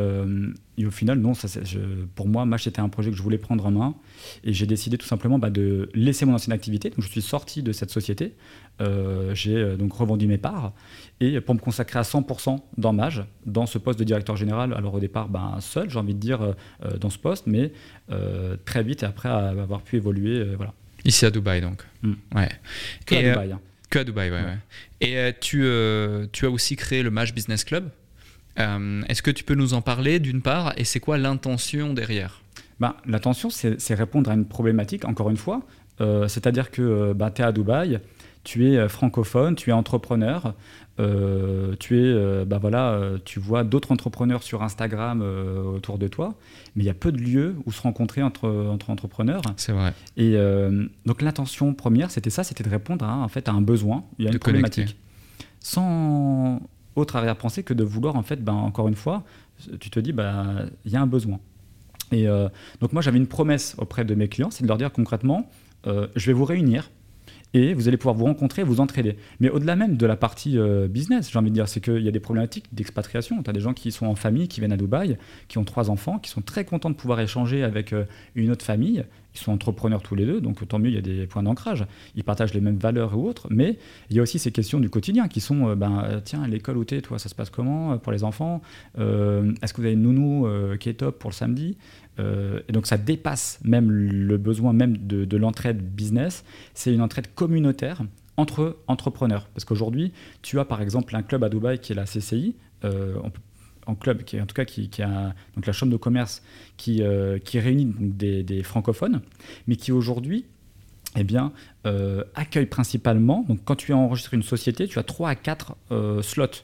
et, 0.77 0.85
au 0.85 0.91
final, 0.91 1.19
non, 1.19 1.33
ça, 1.35 1.47
je, 1.63 1.79
pour 2.15 2.27
moi, 2.27 2.45
Mage, 2.45 2.63
c'était 2.63 2.81
un 2.81 2.89
projet 2.89 3.11
que 3.11 3.15
je 3.15 3.21
voulais 3.21 3.37
prendre 3.37 3.65
en 3.65 3.71
main. 3.71 3.95
Et 4.43 4.53
j'ai 4.53 4.65
décidé 4.65 4.97
tout 4.97 5.05
simplement 5.05 5.37
bah, 5.37 5.51
de 5.51 5.89
laisser 5.93 6.25
mon 6.25 6.33
ancienne 6.33 6.53
activité. 6.53 6.89
Donc, 6.89 7.01
je 7.01 7.09
suis 7.09 7.21
sorti 7.21 7.61
de 7.61 7.71
cette 7.71 7.91
société. 7.91 8.33
J'ai 9.33 9.77
donc 9.77 9.93
revendu 9.93 10.27
mes 10.27 10.37
parts 10.37 10.73
et 11.21 11.39
pour 11.39 11.53
me 11.53 11.59
consacrer 11.59 11.99
à 11.99 12.01
100% 12.01 12.59
dans 12.77 12.93
Mage, 12.93 13.23
dans 13.45 13.67
ce 13.67 13.77
poste 13.77 13.99
de 13.99 14.03
directeur 14.03 14.35
général. 14.35 14.73
Alors 14.73 14.95
au 14.95 14.99
départ, 14.99 15.29
ben, 15.29 15.57
seul, 15.61 15.89
j'ai 15.89 15.99
envie 15.99 16.15
de 16.15 16.19
dire, 16.19 16.41
euh, 16.41 16.53
euh, 16.83 16.97
dans 16.97 17.11
ce 17.11 17.19
poste, 17.19 17.45
mais 17.45 17.71
euh, 18.11 18.57
très 18.65 18.81
vite 18.81 19.03
et 19.03 19.05
après 19.05 19.29
avoir 19.29 19.83
pu 19.83 19.97
évoluer. 19.97 20.55
voilà. 20.55 20.73
Ici 21.05 21.25
à 21.25 21.31
Dubaï, 21.31 21.61
donc. 21.61 21.83
Hmm. 22.01 22.13
Ouais. 22.35 22.49
Que 23.05 23.15
à 23.15 23.21
Dubaï. 23.21 23.51
Hein. 23.51 23.59
Que 23.91 23.99
à 23.99 24.03
Dubaï, 24.03 24.31
ouais. 24.31 24.41
ouais. 24.41 24.57
Et 25.01 25.33
tu, 25.39 25.63
tu 26.31 26.45
as 26.45 26.49
aussi 26.49 26.75
créé 26.75 27.03
le 27.03 27.11
Mage 27.11 27.35
Business 27.35 27.63
Club. 27.63 27.89
Est-ce 28.57 29.21
que 29.21 29.31
tu 29.31 29.43
peux 29.43 29.55
nous 29.55 29.75
en 29.75 29.81
parler 29.81 30.19
d'une 30.19 30.41
part 30.41 30.73
et 30.77 30.83
c'est 30.83 30.99
quoi 30.99 31.17
l'intention 31.19 31.93
derrière? 31.93 32.41
Ben, 32.79 32.95
L'intention, 33.05 33.49
c'est 33.51 33.93
répondre 33.93 34.31
à 34.31 34.33
une 34.33 34.45
problématique, 34.45 35.05
encore 35.05 35.29
une 35.29 35.37
fois. 35.37 35.61
C'est-à-dire 35.99 36.71
que 36.71 37.13
ben, 37.13 37.29
tu 37.29 37.41
es 37.41 37.45
à 37.45 37.51
Dubaï, 37.51 37.99
tu 38.43 38.71
es 38.71 38.89
francophone, 38.89 39.55
tu 39.55 39.69
es 39.69 39.73
entrepreneur, 39.73 40.53
euh, 40.99 41.75
tu 41.79 41.97
es, 41.97 42.03
euh, 42.03 42.45
bah 42.45 42.57
voilà, 42.59 42.91
euh, 42.91 43.17
tu 43.23 43.39
vois 43.39 43.63
d'autres 43.63 43.91
entrepreneurs 43.91 44.43
sur 44.43 44.61
Instagram 44.61 45.21
autour 45.21 45.97
de 45.97 46.07
toi, 46.07 46.35
mais 46.75 46.83
il 46.83 46.87
y 46.87 46.89
a 46.89 46.93
peu 46.93 47.11
de 47.11 47.17
lieux 47.17 47.55
où 47.65 47.71
se 47.71 47.81
rencontrer 47.81 48.21
entre, 48.21 48.49
entre 48.49 48.89
entrepreneurs. 48.89 49.41
C'est 49.57 49.71
vrai. 49.71 49.93
Et 50.17 50.37
donc 51.05 51.21
l'intention 51.21 51.73
première, 51.73 52.11
c'était 52.11 52.29
ça, 52.29 52.43
c'était 52.43 52.63
de 52.63 52.69
répondre 52.69 53.05
à, 53.05 53.17
en 53.17 53.27
fait, 53.27 53.47
à 53.49 53.51
un 53.51 53.61
besoin, 53.61 54.03
il 54.19 54.25
y 54.25 54.27
a 54.27 54.31
une 54.31 54.39
problématique. 54.39 54.97
Sans 55.59 56.61
autre 56.95 57.15
arrière-pensée 57.15 57.63
que 57.63 57.73
de 57.73 57.83
vouloir, 57.83 58.15
en 58.15 58.23
fait, 58.23 58.43
ben, 58.43 58.53
encore 58.53 58.87
une 58.87 58.95
fois, 58.95 59.23
tu 59.79 59.89
te 59.89 59.99
dis, 59.99 60.11
bah, 60.11 60.45
il 60.85 60.91
y 60.91 60.95
a 60.95 61.01
un 61.01 61.07
besoin. 61.07 61.39
Et 62.11 62.25
donc 62.25 62.93
moi, 62.93 63.01
j'avais 63.01 63.17
une 63.17 63.27
promesse 63.27 63.75
auprès 63.77 64.05
de 64.05 64.15
mes 64.15 64.27
clients, 64.27 64.51
c'est 64.51 64.63
de 64.63 64.67
leur 64.67 64.77
dire 64.77 64.91
concrètement, 64.91 65.49
je 65.85 66.25
vais 66.25 66.33
vous 66.33 66.45
réunir 66.45 66.89
et 67.53 67.73
vous 67.73 67.87
allez 67.87 67.97
pouvoir 67.97 68.15
vous 68.15 68.25
rencontrer, 68.25 68.63
vous 68.63 68.79
entraider. 68.79 69.17
Mais 69.39 69.49
au-delà 69.49 69.75
même 69.75 69.97
de 69.97 70.05
la 70.05 70.15
partie 70.15 70.57
euh, 70.57 70.87
business, 70.87 71.29
j'ai 71.31 71.39
envie 71.39 71.49
de 71.49 71.55
dire, 71.55 71.67
c'est 71.67 71.81
qu'il 71.81 72.01
y 72.01 72.07
a 72.07 72.11
des 72.11 72.19
problématiques 72.19 72.65
d'expatriation. 72.73 73.41
Tu 73.43 73.49
as 73.49 73.53
des 73.53 73.59
gens 73.59 73.73
qui 73.73 73.91
sont 73.91 74.05
en 74.05 74.15
famille, 74.15 74.47
qui 74.47 74.59
viennent 74.61 74.71
à 74.71 74.77
Dubaï, 74.77 75.17
qui 75.47 75.57
ont 75.57 75.63
trois 75.63 75.89
enfants, 75.89 76.19
qui 76.19 76.29
sont 76.29 76.41
très 76.41 76.65
contents 76.65 76.89
de 76.89 76.95
pouvoir 76.95 77.19
échanger 77.19 77.63
avec 77.63 77.93
euh, 77.93 78.05
une 78.35 78.51
autre 78.51 78.65
famille. 78.65 79.03
Ils 79.33 79.39
sont 79.39 79.53
entrepreneurs 79.53 80.01
tous 80.01 80.15
les 80.15 80.25
deux, 80.25 80.41
donc 80.41 80.67
tant 80.67 80.77
mieux, 80.77 80.89
il 80.89 80.95
y 80.95 80.97
a 80.97 81.01
des 81.01 81.25
points 81.25 81.43
d'ancrage. 81.43 81.85
Ils 82.15 82.23
partagent 82.23 82.53
les 82.53 82.59
mêmes 82.59 82.77
valeurs 82.77 83.17
ou 83.17 83.25
autres, 83.29 83.47
mais 83.49 83.77
il 84.09 84.17
y 84.17 84.19
a 84.19 84.21
aussi 84.21 84.39
ces 84.39 84.51
questions 84.51 84.81
du 84.81 84.89
quotidien 84.89 85.29
qui 85.29 85.39
sont, 85.39 85.69
euh, 85.69 85.75
ben, 85.75 86.21
tiens, 86.25 86.45
l'école 86.47 86.77
où 86.77 86.83
es, 86.89 87.01
toi, 87.01 87.17
ça 87.17 87.29
se 87.29 87.35
passe 87.35 87.49
comment 87.49 87.97
pour 87.97 88.11
les 88.11 88.25
enfants 88.25 88.61
Est-ce 88.97 89.73
que 89.73 89.77
vous 89.77 89.85
avez 89.85 89.93
une 89.93 90.01
nounou 90.01 90.47
qui 90.79 90.89
est 90.89 90.95
top 90.95 91.17
pour 91.17 91.29
le 91.29 91.35
samedi? 91.35 91.77
Euh, 92.19 92.61
et 92.67 92.71
donc 92.71 92.87
ça 92.87 92.97
dépasse 92.97 93.59
même 93.63 93.89
le 93.91 94.37
besoin 94.37 94.73
même 94.73 94.97
de, 94.97 95.37
l'entraide 95.37 95.81
business. 95.81 96.43
C'est 96.73 96.93
une 96.93 97.01
entraide 97.01 97.33
communautaire 97.33 98.03
entre 98.37 98.77
entrepreneurs. 98.87 99.47
Parce 99.53 99.65
qu'aujourd'hui, 99.65 100.13
tu 100.41 100.59
as 100.59 100.65
par 100.65 100.81
exemple 100.81 101.15
un 101.15 101.21
club 101.21 101.43
à 101.43 101.49
Dubaï 101.49 101.79
qui 101.79 101.91
est 101.93 101.95
la 101.95 102.05
CCI, 102.05 102.55
euh, 102.83 103.15
en 103.85 103.95
club, 103.95 104.23
qui 104.23 104.39
en 104.39 104.45
tout 104.45 104.53
cas 104.53 104.65
qui, 104.65 104.89
a 105.01 105.33
donc 105.55 105.65
la 105.65 105.73
chambre 105.73 105.91
de 105.91 105.97
commerce 105.97 106.43
qui, 106.77 107.01
euh, 107.01 107.39
qui 107.39 107.59
réunit 107.59 107.93
des, 107.97 108.63
francophones, 108.63 109.21
mais 109.67 109.75
qui 109.75 109.91
aujourd'hui 109.91 110.45
eh 111.17 111.25
bien, 111.25 111.51
accueille 112.35 112.67
principalement, 112.67 113.43
donc 113.49 113.59
quand 113.65 113.75
tu 113.75 113.91
as 113.91 113.97
enregistré 113.97 114.37
une 114.37 114.43
société, 114.43 114.87
tu 114.87 114.97
as 114.97 115.03
3 115.03 115.29
à 115.29 115.35
4 115.35 115.75
slots. 116.21 116.63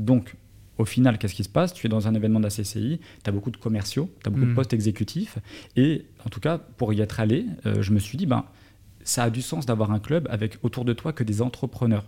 Donc 0.00 0.34
au 0.78 0.84
final, 0.84 1.18
qu'est-ce 1.18 1.34
qui 1.34 1.44
se 1.44 1.48
passe? 1.48 1.72
Tu 1.72 1.86
es 1.86 1.88
dans 1.88 2.08
un 2.08 2.14
événement 2.14 2.38
de 2.38 2.44
la 2.44 2.50
CCI, 2.50 3.00
tu 3.22 3.28
as 3.28 3.32
beaucoup 3.32 3.50
de 3.50 3.56
commerciaux, 3.56 4.10
tu 4.22 4.28
as 4.28 4.30
beaucoup 4.30 4.44
de 4.44 4.50
mm. 4.50 4.54
postes 4.54 4.72
exécutifs. 4.72 5.38
Et 5.76 6.06
en 6.24 6.28
tout 6.28 6.40
cas, 6.40 6.58
pour 6.58 6.92
y 6.92 7.00
être 7.00 7.20
allé, 7.20 7.46
euh, 7.64 7.82
je 7.82 7.92
me 7.92 7.98
suis 7.98 8.18
dit, 8.18 8.26
ben, 8.26 8.44
ça 9.04 9.24
a 9.24 9.30
du 9.30 9.42
sens 9.42 9.66
d'avoir 9.66 9.90
un 9.90 10.00
club 10.00 10.26
avec 10.30 10.58
autour 10.62 10.84
de 10.84 10.92
toi 10.92 11.12
que 11.12 11.24
des 11.24 11.42
entrepreneurs. 11.42 12.04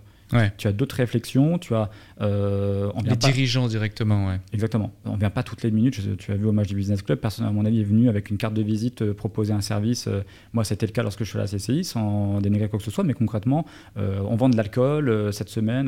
Tu 0.59 0.69
as 0.69 0.73
d'autres 0.73 0.97
réflexions, 0.97 1.59
tu 1.59 1.75
as... 1.75 1.89
Euh, 2.21 2.93
les 3.03 3.17
dirigeants 3.17 3.67
directement, 3.67 4.27
ouais. 4.27 4.39
Exactement. 4.53 4.93
On 5.07 5.15
ne 5.15 5.19
vient 5.19 5.31
pas 5.31 5.43
toutes 5.43 5.63
les 5.63 5.71
minutes. 5.71 6.19
tu 6.19 6.33
as 6.33 6.35
vu 6.35 6.45
au 6.45 6.53
match 6.53 6.69
du 6.69 6.75
Business 6.75 7.01
Club, 7.01 7.19
personne, 7.19 7.47
à 7.47 7.51
mon 7.51 7.65
avis, 7.65 7.81
est 7.81 7.85
venu 7.85 8.11
avec 8.11 8.29
une 8.29 8.37
carte 8.37 8.53
de 8.53 8.61
visite 8.61 9.01
euh, 9.01 9.15
proposer 9.15 9.55
un 9.55 9.63
service. 9.63 10.07
moi, 10.53 10.65
c'était 10.65 10.85
le 10.85 10.93
cas 10.93 11.03
lorsque 11.03 11.25
je 11.25 11.31
suis 11.31 11.39
à 11.39 11.41
la 11.41 11.49
CCI, 11.49 11.83
sans 11.83 12.43
dénigrer 12.43 12.69
quoi 12.69 12.79
que 12.79 12.85
ce 12.85 12.91
soit, 12.91 13.05
mais 13.05 13.15
concrètement, 13.15 13.65
on 13.97 14.37
vend 14.37 14.51
de 14.51 14.57
l'alcool 14.59 15.33
cette 15.33 15.49
semaine. 15.49 15.87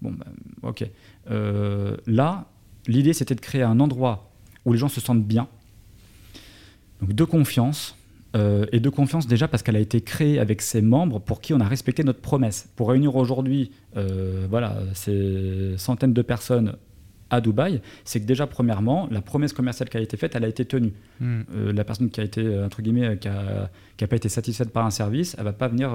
bon, 0.00 0.10
ben, 0.10 0.26
ok. 0.62 0.84
Euh, 1.30 1.96
là, 2.06 2.46
l'idée, 2.86 3.12
c'était 3.12 3.34
de 3.34 3.40
créer 3.40 3.62
un 3.62 3.80
endroit 3.80 4.30
où 4.64 4.72
les 4.72 4.78
gens 4.78 4.88
se 4.88 5.00
sentent 5.00 5.24
bien, 5.24 5.48
Donc 7.00 7.12
de 7.12 7.24
confiance, 7.24 7.96
euh, 8.34 8.64
et 8.72 8.80
de 8.80 8.88
confiance 8.88 9.26
déjà 9.26 9.46
parce 9.46 9.62
qu'elle 9.62 9.76
a 9.76 9.80
été 9.80 10.00
créée 10.00 10.38
avec 10.38 10.62
ses 10.62 10.80
membres 10.80 11.18
pour 11.18 11.42
qui 11.42 11.52
on 11.52 11.60
a 11.60 11.68
respecté 11.68 12.02
notre 12.02 12.20
promesse. 12.20 12.68
Pour 12.76 12.88
réunir 12.88 13.14
aujourd'hui 13.16 13.72
euh, 13.96 14.46
voilà, 14.48 14.78
ces 14.94 15.74
centaines 15.76 16.14
de 16.14 16.22
personnes 16.22 16.76
à 17.28 17.40
Dubaï, 17.40 17.80
c'est 18.04 18.20
que 18.20 18.26
déjà, 18.26 18.46
premièrement, 18.46 19.08
la 19.10 19.22
promesse 19.22 19.52
commerciale 19.52 19.88
qui 19.88 19.96
a 19.96 20.00
été 20.00 20.16
faite, 20.16 20.34
elle 20.34 20.44
a 20.44 20.48
été 20.48 20.64
tenue. 20.64 20.92
Hmm. 21.20 21.42
Euh, 21.54 21.72
la 21.72 21.84
personne 21.84 22.10
qui 22.10 22.20
a 22.20 22.24
été, 22.24 22.62
entre 22.62 22.82
guillemets, 22.82 23.18
qui 23.18 23.28
n'a 23.28 24.06
pas 24.08 24.16
été 24.16 24.28
satisfaite 24.28 24.70
par 24.70 24.84
un 24.84 24.90
service, 24.90 25.34
elle 25.38 25.44
va 25.44 25.52
pas 25.52 25.68
venir, 25.68 25.92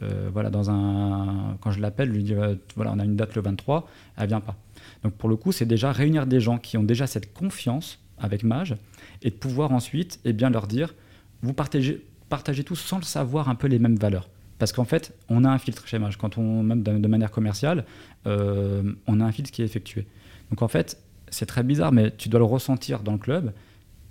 voilà, 0.00 0.50
dans 0.50 0.70
un, 0.70 1.56
quand 1.60 1.70
je 1.70 1.80
l'appelle, 1.80 2.10
lui 2.10 2.22
dire, 2.22 2.56
voilà, 2.76 2.92
on 2.92 2.98
a 2.98 3.04
une 3.04 3.16
date 3.16 3.34
le 3.34 3.42
23, 3.42 3.88
elle 4.16 4.28
vient 4.28 4.40
pas. 4.40 4.56
Donc 5.02 5.14
pour 5.14 5.28
le 5.28 5.36
coup, 5.36 5.52
c'est 5.52 5.66
déjà 5.66 5.92
réunir 5.92 6.26
des 6.26 6.40
gens 6.40 6.58
qui 6.58 6.76
ont 6.76 6.82
déjà 6.82 7.06
cette 7.06 7.32
confiance 7.32 8.00
avec 8.18 8.42
Mage 8.42 8.76
et 9.22 9.30
de 9.30 9.34
pouvoir 9.34 9.72
ensuite, 9.72 10.20
eh 10.24 10.32
bien, 10.32 10.50
leur 10.50 10.66
dire, 10.66 10.94
vous 11.42 11.52
partagez, 11.52 12.04
partagez 12.28 12.64
tous 12.64 12.76
sans 12.76 12.98
le 12.98 13.04
savoir 13.04 13.48
un 13.48 13.54
peu 13.54 13.66
les 13.66 13.78
mêmes 13.78 13.96
valeurs. 13.96 14.28
Parce 14.58 14.72
qu'en 14.72 14.84
fait, 14.84 15.12
on 15.28 15.44
a 15.44 15.50
un 15.50 15.58
filtre 15.58 15.86
chez 15.86 15.98
Mage. 15.98 16.16
Quand 16.16 16.38
on, 16.38 16.62
même 16.62 16.82
de, 16.82 17.08
manière 17.08 17.30
commerciale, 17.30 17.84
euh, 18.26 18.82
on 19.06 19.20
a 19.20 19.24
un 19.24 19.32
filtre 19.32 19.50
qui 19.50 19.62
est 19.62 19.64
effectué. 19.64 20.06
Donc 20.50 20.62
en 20.62 20.68
fait, 20.68 20.98
c'est 21.28 21.46
très 21.46 21.62
bizarre, 21.62 21.92
mais 21.92 22.12
tu 22.12 22.28
dois 22.28 22.38
le 22.38 22.46
ressentir 22.46 23.02
dans 23.02 23.12
le 23.12 23.18
club. 23.18 23.52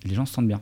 Les 0.04 0.14
gens 0.14 0.26
se 0.26 0.34
sentent 0.34 0.48
bien. 0.48 0.62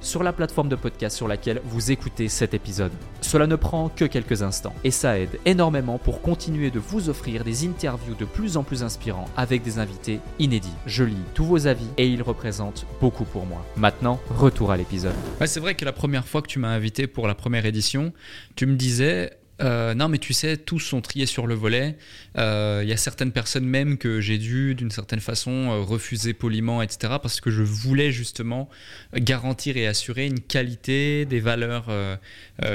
sur 0.00 0.22
la 0.22 0.32
plateforme 0.32 0.68
de 0.68 0.76
podcast 0.76 1.16
sur 1.16 1.28
laquelle 1.28 1.60
vous 1.64 1.90
écoutez 1.90 2.28
cet 2.28 2.54
épisode. 2.54 2.92
Cela 3.20 3.46
ne 3.46 3.56
prend 3.56 3.88
que 3.88 4.04
quelques 4.04 4.42
instants 4.42 4.74
et 4.84 4.90
ça 4.90 5.18
aide 5.18 5.38
énormément 5.44 5.98
pour 5.98 6.22
continuer 6.22 6.70
de 6.70 6.78
vous 6.78 7.08
offrir 7.08 7.44
des 7.44 7.66
interviews 7.66 8.14
de 8.14 8.24
plus 8.24 8.56
en 8.56 8.62
plus 8.62 8.82
inspirants 8.82 9.28
avec 9.36 9.62
des 9.62 9.78
invités 9.78 10.20
inédits. 10.38 10.72
Je 10.86 11.04
lis 11.04 11.16
tous 11.34 11.44
vos 11.44 11.66
avis 11.66 11.88
et 11.96 12.08
ils 12.08 12.22
représentent 12.22 12.86
beaucoup 13.00 13.24
pour 13.24 13.46
moi. 13.46 13.64
Maintenant, 13.76 14.20
retour 14.30 14.70
à 14.70 14.76
l'épisode. 14.76 15.14
c'est 15.46 15.60
vrai 15.60 15.74
que 15.74 15.84
la 15.84 15.92
première 15.92 16.26
fois 16.26 16.42
que 16.42 16.48
tu 16.48 16.58
m'as 16.58 16.68
invité 16.68 17.06
pour 17.06 17.26
la 17.26 17.34
première 17.34 17.66
édition, 17.66 18.12
tu 18.56 18.66
me 18.66 18.76
disais 18.76 19.37
euh, 19.60 19.94
non, 19.94 20.08
mais 20.08 20.18
tu 20.18 20.32
sais, 20.32 20.56
tous 20.56 20.78
sont 20.78 21.00
triés 21.00 21.26
sur 21.26 21.46
le 21.46 21.54
volet. 21.54 21.96
Il 22.34 22.40
euh, 22.40 22.84
y 22.84 22.92
a 22.92 22.96
certaines 22.96 23.32
personnes 23.32 23.64
même 23.64 23.98
que 23.98 24.20
j'ai 24.20 24.38
dû, 24.38 24.74
d'une 24.74 24.90
certaine 24.90 25.20
façon, 25.20 25.50
euh, 25.50 25.80
refuser 25.80 26.32
poliment, 26.32 26.80
etc., 26.82 27.14
parce 27.20 27.40
que 27.40 27.50
je 27.50 27.62
voulais 27.62 28.12
justement 28.12 28.68
garantir 29.14 29.76
et 29.76 29.86
assurer 29.86 30.26
une 30.26 30.40
qualité, 30.40 31.24
des 31.24 31.40
valeurs 31.40 31.86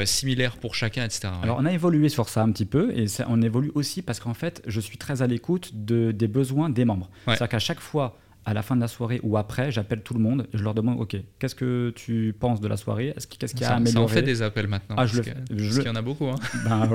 similaires 0.05 0.57
pour 0.57 0.75
chacun, 0.75 1.05
etc. 1.05 1.29
Alors, 1.41 1.57
on 1.59 1.65
a 1.65 1.71
évolué 1.71 2.09
sur 2.09 2.29
ça 2.29 2.41
un 2.41 2.51
petit 2.51 2.65
peu, 2.65 2.91
et 2.97 3.05
on 3.27 3.41
évolue 3.41 3.71
aussi 3.75 4.01
parce 4.01 4.19
qu'en 4.19 4.33
fait, 4.33 4.61
je 4.67 4.79
suis 4.79 4.97
très 4.97 5.21
à 5.21 5.27
l'écoute 5.27 5.71
de, 5.73 6.11
des 6.11 6.27
besoins 6.27 6.69
des 6.69 6.85
membres. 6.85 7.09
C'est-à-dire 7.25 7.49
qu'à 7.49 7.59
chaque 7.59 7.79
fois 7.79 8.17
à 8.45 8.53
la 8.53 8.61
fin 8.61 8.75
de 8.75 8.81
la 8.81 8.87
soirée 8.87 9.19
ou 9.23 9.37
après, 9.37 9.71
j'appelle 9.71 10.01
tout 10.01 10.13
le 10.13 10.19
monde 10.19 10.47
et 10.53 10.57
je 10.57 10.63
leur 10.63 10.73
demande 10.73 10.99
Ok, 10.99 11.15
qu'est-ce 11.39 11.55
que 11.55 11.91
tu 11.95 12.35
penses 12.37 12.61
de 12.61 12.67
la 12.67 12.77
soirée? 12.77 13.13
Qu'est-ce 13.39 13.55
qui 13.55 13.63
a 13.63 13.75
amélioré 13.75 13.93
Ça 13.93 13.99
en 14.01 14.07
fait 14.07 14.21
des 14.21 14.41
appels 14.41 14.67
maintenant. 14.67 14.95
Ah, 14.97 15.05
je 15.05 15.21
parce, 15.21 15.29
qu'il 15.57 15.85
y 15.85 15.89
en 15.89 15.95
a 15.95 16.01
beaucoup. 16.01 16.27
Hein. 16.27 16.35
Ben, 16.65 16.87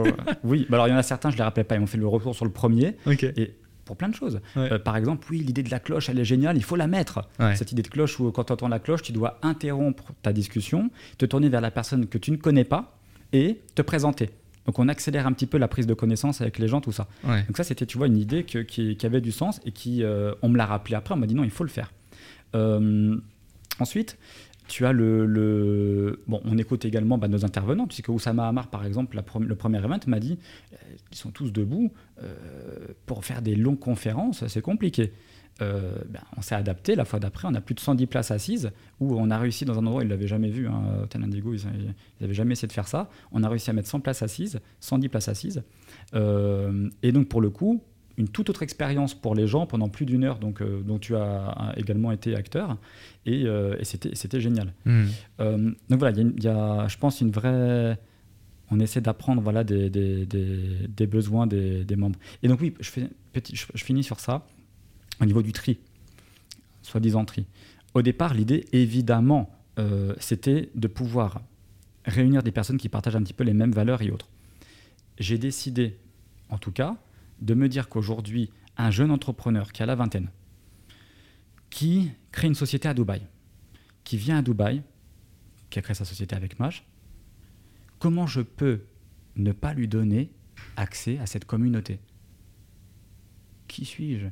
oui, 0.44 0.66
bah, 0.68 0.76
alors 0.76 0.88
il 0.88 0.90
y 0.90 0.94
en 0.94 0.98
a 0.98 1.02
certains, 1.02 1.30
je 1.30 1.34
ne 1.34 1.38
les 1.38 1.44
rappelle 1.44 1.64
pas, 1.64 1.74
ils 1.74 1.80
m'ont 1.80 1.86
fait 1.86 1.98
le 1.98 2.06
retour 2.06 2.34
sur 2.34 2.44
le 2.44 2.50
premier. 2.50 2.96
Et 3.06 3.54
pour 3.84 3.96
plein 3.96 4.10
de 4.10 4.14
choses. 4.14 4.40
Euh, 4.58 4.78
par 4.78 4.98
exemple, 4.98 5.26
oui, 5.30 5.38
l'idée 5.38 5.62
de 5.62 5.70
la 5.70 5.80
cloche, 5.80 6.10
elle 6.10 6.18
est 6.18 6.24
géniale, 6.24 6.58
il 6.58 6.62
faut 6.62 6.76
la 6.76 6.86
mettre. 6.86 7.26
Cette 7.54 7.72
idée 7.72 7.82
de 7.82 7.88
cloche 7.88 8.20
où 8.20 8.30
quand 8.30 8.44
tu 8.44 8.52
entends 8.52 8.68
la 8.68 8.78
cloche, 8.78 9.02
tu 9.02 9.12
dois 9.12 9.38
interrompre 9.42 10.12
ta 10.22 10.32
discussion, 10.34 10.90
te 11.16 11.24
tourner 11.24 11.48
vers 11.48 11.62
la 11.62 11.70
personne 11.70 12.06
que 12.06 12.18
tu 12.18 12.30
ne 12.30 12.36
connais 12.36 12.64
pas 12.64 12.98
et 13.32 13.60
te 13.74 13.82
présenter. 13.82 14.30
Donc 14.68 14.78
on 14.78 14.86
accélère 14.88 15.26
un 15.26 15.32
petit 15.32 15.46
peu 15.46 15.56
la 15.56 15.66
prise 15.66 15.86
de 15.86 15.94
connaissance 15.94 16.42
avec 16.42 16.58
les 16.58 16.68
gens, 16.68 16.82
tout 16.82 16.92
ça. 16.92 17.08
Donc 17.24 17.56
ça, 17.56 17.64
c'était, 17.64 17.86
tu 17.86 17.96
vois, 17.96 18.06
une 18.06 18.18
idée 18.18 18.44
qui, 18.44 18.98
avait 19.02 19.22
du 19.22 19.32
sens 19.32 19.62
et 19.64 19.72
qui, 19.72 20.04
euh, 20.04 20.34
on 20.42 20.50
me 20.50 20.58
l'a 20.58 20.66
rappelé 20.66 20.94
après, 20.94 21.14
on 21.14 21.16
m'a 21.16 21.26
dit 21.26 21.34
non, 21.34 21.42
il 21.42 21.50
faut 21.50 21.64
le 21.64 21.70
faire. 21.70 21.90
Euh, 22.54 23.16
ensuite, 23.78 24.18
tu 24.66 24.84
as 24.84 24.92
le, 24.92 26.22
Bon, 26.26 26.42
on 26.44 26.58
écoute 26.58 26.84
également 26.84 27.16
bah, 27.16 27.28
nos 27.28 27.46
intervenants, 27.46 27.86
puisque 27.86 28.10
Oussama 28.10 28.46
Hamar, 28.46 28.68
par 28.68 28.84
exemple, 28.84 29.18
le 29.40 29.54
premier 29.54 29.78
event 29.78 30.00
m'a 30.06 30.20
dit, 30.20 30.38
euh, 30.74 30.76
ils 31.12 31.16
sont 31.16 31.30
tous 31.30 31.50
debout, 31.50 31.90
pour 33.06 33.24
faire 33.24 33.40
des 33.40 33.54
longues 33.54 33.78
conférences, 33.78 34.46
c'est 34.48 34.60
compliqué. 34.60 35.14
Euh, 35.60 35.92
ben, 36.08 36.20
on 36.36 36.42
s'est 36.42 36.54
adapté. 36.54 36.94
La 36.94 37.04
fois 37.04 37.18
d'après, 37.18 37.48
on 37.50 37.54
a 37.54 37.60
plus 37.60 37.74
de 37.74 37.80
110 37.80 38.06
places 38.06 38.30
assises, 38.30 38.70
où 39.00 39.18
on 39.18 39.30
a 39.30 39.38
réussi 39.38 39.64
dans 39.64 39.78
un 39.78 39.86
endroit, 39.86 40.02
ils 40.02 40.06
ne 40.06 40.10
l'avaient 40.10 40.28
jamais 40.28 40.50
vu, 40.50 40.68
hein, 40.68 40.82
Hotel 41.02 41.24
Indigo, 41.24 41.52
ils 41.52 41.64
n'avaient 42.20 42.34
jamais 42.34 42.52
essayé 42.52 42.68
de 42.68 42.72
faire 42.72 42.88
ça. 42.88 43.10
On 43.32 43.42
a 43.42 43.48
réussi 43.48 43.70
à 43.70 43.72
mettre 43.72 43.88
100 43.88 44.00
places 44.00 44.22
assises, 44.22 44.60
110 44.80 45.08
places 45.08 45.28
assises. 45.28 45.62
Euh, 46.14 46.88
et 47.02 47.10
donc, 47.10 47.28
pour 47.28 47.40
le 47.40 47.50
coup, 47.50 47.82
une 48.16 48.28
toute 48.28 48.50
autre 48.50 48.62
expérience 48.62 49.14
pour 49.14 49.34
les 49.34 49.46
gens 49.46 49.66
pendant 49.66 49.88
plus 49.88 50.06
d'une 50.06 50.24
heure, 50.24 50.38
donc, 50.38 50.62
euh, 50.62 50.80
dont 50.82 50.98
tu 50.98 51.16
as 51.16 51.74
également 51.76 52.12
été 52.12 52.36
acteur. 52.36 52.76
Et, 53.26 53.46
c'était 53.82 54.40
génial. 54.40 54.72
Hmm. 54.84 55.06
donc 55.88 55.98
voilà, 55.98 56.16
il 56.16 56.42
y, 56.42 56.48
a, 56.48 56.86
je 56.88 56.96
pense, 56.98 57.20
une 57.20 57.30
vraie 57.30 57.98
on 58.70 58.80
essaie 58.80 59.00
d'apprendre 59.00 59.40
voilà, 59.40 59.64
des, 59.64 59.88
des, 59.88 61.06
besoins 61.06 61.46
des, 61.46 61.96
membres. 61.96 62.18
Et 62.42 62.48
donc 62.48 62.60
oui, 62.60 62.74
je, 62.80 62.90
fais, 62.90 63.08
petit, 63.32 63.56
je 63.56 63.82
finis 63.82 64.04
sur 64.04 64.20
ça 64.20 64.46
au 65.20 65.24
niveau 65.24 65.42
du 65.42 65.52
tri, 65.52 65.78
soi-disant 66.82 67.24
tri. 67.24 67.46
Au 67.94 68.02
départ, 68.02 68.34
l'idée, 68.34 68.66
évidemment, 68.72 69.50
euh, 69.78 70.14
c'était 70.18 70.70
de 70.74 70.88
pouvoir 70.88 71.42
réunir 72.04 72.42
des 72.42 72.52
personnes 72.52 72.78
qui 72.78 72.88
partagent 72.88 73.16
un 73.16 73.22
petit 73.22 73.32
peu 73.34 73.44
les 73.44 73.54
mêmes 73.54 73.72
valeurs 73.72 74.02
et 74.02 74.10
autres. 74.10 74.28
J'ai 75.18 75.38
décidé, 75.38 75.98
en 76.48 76.58
tout 76.58 76.72
cas, 76.72 76.96
de 77.40 77.54
me 77.54 77.68
dire 77.68 77.88
qu'aujourd'hui, 77.88 78.50
un 78.76 78.90
jeune 78.90 79.10
entrepreneur 79.10 79.72
qui 79.72 79.82
a 79.82 79.86
la 79.86 79.94
vingtaine, 79.94 80.30
qui 81.70 82.10
crée 82.32 82.46
une 82.46 82.54
société 82.54 82.88
à 82.88 82.94
Dubaï, 82.94 83.22
qui 84.04 84.16
vient 84.16 84.38
à 84.38 84.42
Dubaï, 84.42 84.82
qui 85.70 85.78
a 85.78 85.82
créé 85.82 85.94
sa 85.94 86.04
société 86.04 86.34
avec 86.34 86.58
Maj, 86.58 86.84
comment 87.98 88.26
je 88.26 88.40
peux 88.40 88.84
ne 89.36 89.52
pas 89.52 89.74
lui 89.74 89.88
donner 89.88 90.30
accès 90.76 91.18
à 91.18 91.26
cette 91.26 91.44
communauté? 91.44 92.00
Qui 93.66 93.84
suis-je? 93.84 94.26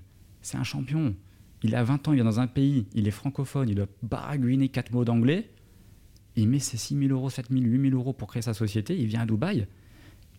C'est 0.46 0.56
un 0.56 0.64
champion. 0.64 1.14
Il 1.62 1.74
a 1.74 1.82
20 1.82 2.06
ans, 2.06 2.12
il 2.12 2.20
est 2.20 2.24
dans 2.24 2.38
un 2.38 2.46
pays, 2.46 2.86
il 2.94 3.08
est 3.08 3.12
francophone, 3.12 3.68
il 3.68 3.74
doit 3.74 3.88
baragouiner 4.02 4.68
quatre 4.68 4.92
mots 4.92 5.04
d'anglais. 5.04 5.50
Il 6.36 6.48
met 6.48 6.60
ses 6.60 6.76
6 6.76 6.96
000 6.98 7.10
euros, 7.10 7.30
7 7.30 7.46
000, 7.50 7.62
8 7.64 7.90
000 7.90 8.00
euros 8.00 8.12
pour 8.12 8.28
créer 8.28 8.42
sa 8.42 8.54
société, 8.54 8.96
il 8.96 9.06
vient 9.06 9.22
à 9.22 9.26
Dubaï. 9.26 9.66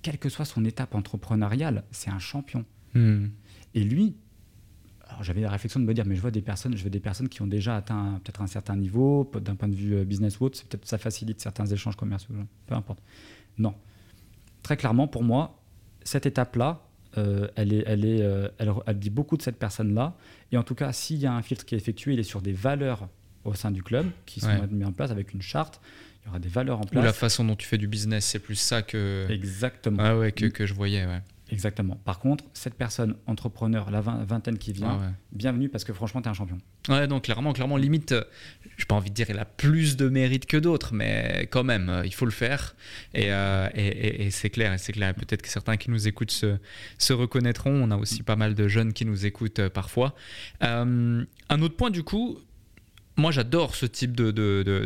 Quelle 0.02 0.18
que 0.18 0.30
soit 0.30 0.46
son 0.46 0.64
étape 0.64 0.96
entrepreneuriale, 0.96 1.84
c'est 1.92 2.10
un 2.10 2.20
champion. 2.20 2.64
Hmm. 2.94 3.28
Et 3.74 3.84
lui, 3.84 4.16
alors 5.10 5.24
j'avais 5.24 5.42
la 5.42 5.50
réflexion 5.50 5.82
de 5.82 5.86
me 5.86 5.94
dire, 5.94 6.06
mais 6.06 6.16
je 6.16 6.22
vois 6.22 6.32
des 6.32 6.42
personnes, 6.42 6.78
je 6.78 6.84
veux 6.84 6.90
des 6.90 7.02
personnes 7.02 7.28
qui 7.28 7.42
ont 7.42 7.48
déjà 7.48 7.76
atteint 7.76 8.22
peut-être 8.24 8.42
un 8.42 8.48
certain 8.48 8.78
niveau, 8.78 9.30
d'un 9.42 9.56
point 9.56 9.68
de 9.68 9.76
vue 9.76 9.96
euh, 9.96 10.06
business 10.06 10.40
ou 10.40 10.46
autre, 10.46 10.64
peut-être 10.64 10.88
ça 10.88 10.98
facilite 10.98 11.42
certains 11.42 11.66
échanges 11.66 11.98
commerciaux, 11.98 12.34
peu 12.66 12.76
importe. 12.76 13.04
Non. 13.58 13.76
Très 14.64 14.78
clairement, 14.78 15.10
pour 15.10 15.24
moi, 15.24 15.62
cette 16.04 16.26
étape-là, 16.26 16.87
euh, 17.18 17.48
elle, 17.56 17.74
est, 17.74 17.84
elle, 17.88 18.06
est, 18.06 18.22
euh, 18.22 18.50
elle, 18.60 19.00
dit 19.00 19.10
beaucoup 19.10 19.38
de 19.38 19.42
cette 19.42 19.58
personne-là. 19.58 20.16
Et 20.52 20.58
en 20.58 20.64
tout 20.64 20.76
cas, 20.76 20.94
s'il 20.94 21.18
y 21.18 21.26
a 21.26 21.34
un 21.34 21.42
filtre 21.42 21.66
qui 21.66 21.76
est 21.76 21.78
effectué, 21.78 22.14
il 22.14 22.20
est 22.20 22.24
sur 22.24 22.42
des 22.42 22.54
valeurs 22.54 23.08
au 23.44 23.54
sein 23.54 23.72
du 23.72 23.84
club 23.84 24.08
qui 24.26 24.40
sont 24.40 24.68
mises 24.70 24.86
en 24.86 24.92
place 24.92 25.12
avec 25.12 25.34
une 25.34 25.42
charte. 25.42 25.82
Il 26.24 26.28
y 26.28 26.30
aura 26.30 26.40
des 26.40 26.50
valeurs 26.50 26.80
en 26.80 26.84
place. 26.84 27.02
Ou 27.02 27.06
la 27.06 27.14
façon 27.14 27.46
dont 27.46 27.56
tu 27.56 27.66
fais 27.66 27.78
du 27.78 27.88
business, 27.88 28.26
c'est 28.26 28.40
plus 28.40 28.56
ça 28.56 28.82
que. 28.82 29.28
Exactement. 29.30 29.98
Ah 30.02 30.18
ouais, 30.18 30.32
que, 30.32 30.46
que 30.46 30.66
je 30.66 30.74
voyais, 30.74 31.06
ouais. 31.06 31.22
Exactement. 31.50 31.98
Par 32.04 32.20
contre, 32.20 32.44
cette 32.54 32.76
personne, 32.76 33.16
entrepreneur, 33.26 33.90
la 33.90 34.02
vingtaine 34.02 34.58
qui 34.58 34.74
vient, 34.74 35.00
ah 35.02 35.12
bienvenue 35.32 35.70
parce 35.70 35.84
que 35.84 35.94
franchement, 35.94 36.22
tu 36.22 36.28
es 36.28 36.32
un 36.32 36.34
champion. 36.34 36.58
Ouais, 36.90 37.08
donc 37.08 37.24
clairement, 37.24 37.54
clairement, 37.54 37.78
limite, 37.78 38.12
euh, 38.12 38.24
j'ai 38.78 38.86
pas 38.86 38.96
envie 38.96 39.10
de 39.10 39.16
dire 39.16 39.30
il 39.30 39.40
a 39.40 39.46
plus 39.46 39.98
de 39.98 40.10
mérite 40.10 40.46
que 40.46 40.58
d'autres, 40.58 40.94
mais 40.94 41.48
quand 41.52 41.64
même, 41.64 41.90
euh, 41.90 42.06
il 42.06 42.14
faut 42.14 42.26
le 42.26 42.32
faire. 42.32 42.76
Euh, 43.18 43.70
et, 43.74 44.26
et, 44.26 44.32
c'est 44.32 44.50
clair, 44.50 44.74
et 44.74 44.78
c'est 44.78 44.94
clair. 44.94 45.14
Peut-être 45.14 45.42
que 45.42 45.50
certains 45.50 45.78
qui 45.78 45.90
nous 45.90 46.08
écoutent 46.08 46.32
se, 46.32 46.58
se, 46.98 47.14
reconnaîtront. 47.14 47.72
On 47.72 47.92
a 47.92 47.98
aussi 47.98 48.24
pas 48.24 48.36
mal 48.36 48.54
de 48.54 48.68
jeunes 48.68 48.94
qui 48.94 49.06
nous 49.06 49.26
écoutent 49.26 49.68
parfois. 49.70 50.16
un 50.62 51.26
autre 51.62 51.76
point, 51.76 51.90
du 51.90 52.04
coup, 52.04 52.40
moi, 53.18 53.32
j'adore 53.32 53.76
ce 53.76 53.88
type 53.88 54.16
de, 54.16 54.32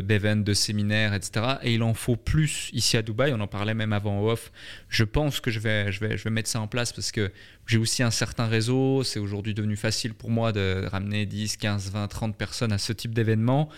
d'événements, 0.00 0.42
de, 0.42 0.54
séminaires, 0.54 1.12
etc. 1.12 1.56
Et 1.62 1.74
il 1.74 1.82
en 1.82 1.92
faut 1.92 2.16
plus 2.16 2.70
ici 2.72 2.96
à 2.96 3.02
Dubaï. 3.02 3.32
On 3.34 3.40
en 3.40 3.46
parlait 3.46 3.74
même 3.74 3.92
avant 3.92 4.24
off. 4.24 4.50
Je 4.88 5.04
pense 5.04 5.38
que 5.40 5.50
je 5.50 5.60
vais, 5.60 5.92
je 5.92 6.00
vais, 6.00 6.16
je 6.16 6.24
vais 6.24 6.30
mettre 6.30 6.48
ça 6.48 6.60
en 6.60 6.66
place 6.66 6.94
parce 6.94 7.12
que 7.12 7.30
j'ai 7.66 7.76
aussi 7.76 8.02
un 8.02 8.10
certain 8.10 8.46
réseau. 8.46 9.02
C'est 9.02 9.20
aujourd'hui 9.20 9.52
devenu 9.52 9.76
facile 9.76 10.14
pour 10.14 10.30
moi 10.30 10.52
de 10.52 10.86
ramener 10.90 11.26
10, 11.26 11.58
15, 11.58 11.90
20, 11.92 12.08
30 12.08 12.36
personnes 12.36 12.72
à 12.72 12.78
ce 12.78 12.94
type 12.94 13.12
d'événement. 13.12 13.68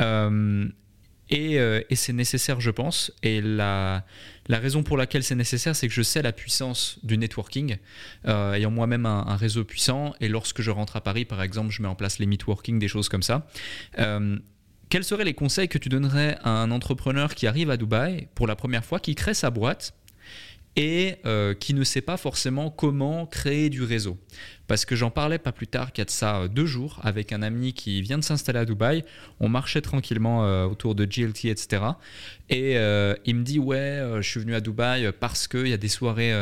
Euh, 0.00 0.66
Et, 1.30 1.54
et 1.54 1.94
c'est 1.94 2.12
nécessaire, 2.12 2.60
je 2.60 2.72
pense. 2.72 3.12
Et 3.22 3.40
la, 3.40 4.04
raison 4.48 4.82
pour 4.82 4.96
laquelle 4.96 5.22
c'est 5.22 5.36
nécessaire, 5.36 5.76
c'est 5.76 5.86
que 5.86 5.94
je 5.94 6.02
sais 6.02 6.22
la 6.22 6.32
puissance 6.32 6.98
du 7.04 7.16
networking, 7.16 7.76
ayant 8.26 8.70
moi-même 8.72 9.06
un, 9.06 9.36
réseau 9.36 9.64
puissant. 9.64 10.12
Et 10.20 10.28
lorsque 10.28 10.60
je 10.60 10.72
rentre 10.72 10.96
à 10.96 11.00
Paris, 11.00 11.24
par 11.24 11.40
exemple, 11.42 11.70
je 11.70 11.82
mets 11.82 11.88
en 11.88 11.94
place 11.94 12.18
les 12.18 12.26
meetworking, 12.26 12.80
des 12.80 12.88
choses 12.88 13.08
comme 13.08 13.22
ça 13.22 13.46
quels 14.90 15.04
seraient 15.04 15.24
les 15.24 15.34
conseils 15.34 15.68
que 15.68 15.78
tu 15.78 15.88
donnerais 15.88 16.36
à 16.42 16.50
un 16.50 16.70
entrepreneur 16.70 17.34
qui 17.34 17.46
arrive 17.46 17.70
à 17.70 17.76
Dubaï 17.76 18.28
pour 18.34 18.46
la 18.46 18.56
première 18.56 18.84
fois, 18.84 18.98
qui 19.00 19.14
crée 19.14 19.34
sa 19.34 19.50
boîte 19.50 19.94
et 20.76 21.16
euh, 21.26 21.54
qui 21.54 21.74
ne 21.74 21.84
sait 21.84 22.00
pas 22.00 22.16
forcément 22.16 22.70
comment 22.70 23.26
créer 23.26 23.70
du 23.70 23.82
réseau? 23.82 24.18
Parce 24.70 24.84
que 24.84 24.94
j'en 24.94 25.10
parlais 25.10 25.40
pas 25.40 25.50
plus 25.50 25.66
tard 25.66 25.90
qu'il 25.90 26.02
y 26.02 26.04
de 26.06 26.12
ça 26.12 26.42
euh, 26.42 26.48
deux 26.48 26.64
jours 26.64 27.00
avec 27.02 27.32
un 27.32 27.42
ami 27.42 27.72
qui 27.72 28.02
vient 28.02 28.18
de 28.18 28.22
s'installer 28.22 28.60
à 28.60 28.64
Dubaï. 28.64 29.04
On 29.40 29.48
marchait 29.48 29.80
tranquillement 29.80 30.44
euh, 30.44 30.64
autour 30.64 30.94
de 30.94 31.04
GLT, 31.04 31.46
etc. 31.46 31.82
Et 32.50 32.74
il 33.24 33.34
me 33.34 33.42
dit 33.42 33.58
Ouais, 33.58 34.00
je 34.16 34.28
suis 34.28 34.38
venu 34.38 34.54
à 34.54 34.60
Dubaï 34.60 35.10
parce 35.18 35.48
qu'il 35.48 35.66
y 35.66 35.72
a 35.72 35.76
des 35.76 35.88
soirées 35.88 36.32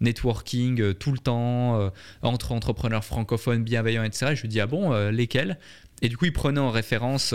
networking 0.00 0.94
tout 0.94 1.12
le 1.12 1.18
temps 1.18 1.92
entre 2.22 2.50
entrepreneurs 2.50 3.04
francophones 3.04 3.62
bienveillants, 3.62 4.02
etc. 4.02 4.32
je 4.34 4.42
lui 4.42 4.48
dis 4.48 4.60
Ah 4.60 4.66
bon, 4.66 4.92
lesquels? 5.10 5.58
Et 6.02 6.08
du 6.08 6.16
coup, 6.16 6.24
il 6.24 6.32
prenait 6.32 6.60
en 6.60 6.70
référence 6.70 7.32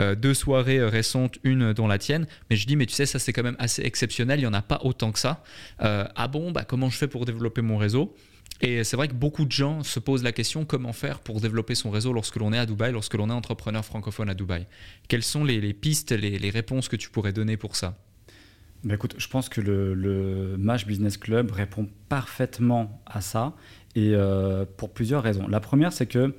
euh, 0.00 0.14
deux 0.14 0.34
soirées 0.34 0.78
euh, 0.78 0.88
récentes, 0.88 1.38
une 1.44 1.72
dans 1.74 1.86
la 1.86 1.98
tienne. 1.98 2.26
Mais 2.50 2.56
je 2.56 2.66
dis, 2.66 2.74
mais 2.74 2.86
tu 2.86 2.94
sais, 2.94 3.06
ça 3.06 3.18
c'est 3.18 3.32
quand 3.32 3.42
même 3.42 3.56
assez 3.58 3.82
exceptionnel, 3.82 4.40
il 4.40 4.42
n'y 4.42 4.48
en 4.48 4.54
a 4.54 4.62
pas 4.62 4.80
autant 4.82 5.12
que 5.12 5.18
ça. 5.18 5.44
Euh, 5.82 6.06
ah 6.16 6.26
bon, 6.26 6.50
bah, 6.50 6.64
comment 6.64 6.88
je 6.88 6.96
fais 6.96 7.08
pour 7.08 7.26
développer 7.26 7.60
mon 7.60 7.76
réseau? 7.76 8.16
Et 8.60 8.84
c'est 8.84 8.96
vrai 8.96 9.08
que 9.08 9.14
beaucoup 9.14 9.44
de 9.44 9.52
gens 9.52 9.82
se 9.82 10.00
posent 10.00 10.22
la 10.22 10.32
question 10.32 10.64
comment 10.64 10.92
faire 10.92 11.20
pour 11.20 11.40
développer 11.40 11.74
son 11.74 11.90
réseau 11.90 12.12
lorsque 12.12 12.36
l'on 12.36 12.52
est 12.52 12.58
à 12.58 12.66
Dubaï, 12.66 12.92
lorsque 12.92 13.14
l'on 13.14 13.28
est 13.28 13.32
entrepreneur 13.32 13.84
francophone 13.84 14.30
à 14.30 14.34
Dubaï? 14.34 14.66
Quelles 15.08 15.22
sont 15.22 15.44
les, 15.44 15.74
pistes, 15.74 16.12
les, 16.12 16.50
réponses 16.50 16.88
que 16.88 16.96
tu 16.96 17.10
pourrais 17.10 17.32
donner 17.32 17.56
pour 17.56 17.76
ça? 17.76 17.98
Bah 18.84 18.94
écoute, 18.94 19.14
je 19.18 19.28
pense 19.28 19.48
que 19.48 19.60
le, 19.60 19.94
le, 19.94 20.56
MASH 20.58 20.86
Business 20.86 21.16
Club 21.16 21.50
répond 21.50 21.88
parfaitement 22.08 23.02
à 23.04 23.20
ça 23.20 23.54
et 23.94 24.14
pour 24.76 24.90
plusieurs 24.90 25.22
raisons. 25.22 25.48
La 25.48 25.60
première, 25.60 25.92
c'est 25.92 26.06
que 26.06 26.34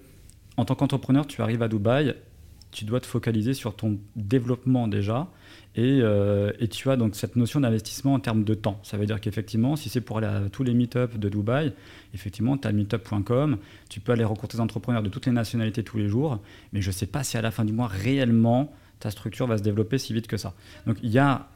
en 0.58 0.66
tant 0.66 0.74
qu'entrepreneur, 0.76 1.28
tu 1.28 1.42
arrives 1.42 1.62
à 1.62 1.68
Dubaï, 1.68 2.16
tu 2.72 2.84
dois 2.84 3.00
te 3.00 3.06
focaliser 3.06 3.54
sur 3.54 3.76
ton 3.76 4.00
développement 4.16 4.88
déjà. 4.88 5.28
Euh, 5.78 6.52
et, 6.60 6.68
tu 6.68 6.90
as 6.90 6.96
donc 6.96 7.16
cette 7.16 7.36
notion 7.36 7.60
d'investissement 7.60 8.14
en 8.14 8.20
termes 8.20 8.44
de 8.44 8.54
temps. 8.54 8.80
Ça 8.84 8.98
veut 8.98 9.06
dire 9.06 9.22
qu'effectivement, 9.22 9.76
si 9.76 9.90
c'est 9.90 10.02
pour 10.02 10.18
aller 10.18 10.28
à 10.28 10.42
tous 10.52 10.64
les 10.64 10.74
meet-ups 10.74 11.18
de 11.18 11.30
Dubaï, 11.30 11.74
effectivement, 12.14 12.58
tu 12.58 12.68
as 12.68 12.72
meetup.com, 12.72 13.58
tu 13.90 14.00
peux 14.00 14.12
aller 14.12 14.24
rencontrer 14.24 14.58
des 14.58 14.62
entrepreneurs 14.62 15.04
de 15.04 15.10
toutes 15.10 15.28
les 15.28 15.32
nationalités 15.32 15.84
tous 15.84 15.98
les 15.98 16.08
jours, 16.08 16.40
mais 16.74 16.82
je 16.82 16.88
ne 16.88 16.94
sais 16.94 17.06
pas 17.06 17.24
si 17.24 17.38
à 17.38 17.42
la 17.42 17.52
fin 17.52 17.64
du 17.64 17.74
mois, 17.74 17.88
réellement, 17.88 18.74
ta 19.00 19.12
structure 19.12 19.46
va 19.46 19.58
se 19.58 19.64
développer 19.64 19.98
si 19.98 20.14
vite 20.14 20.28
que 20.28 20.38
ça. 20.38 20.54
Donc 20.88 20.98
il 21.04 21.12
y 21.12 21.20
a 21.20 21.48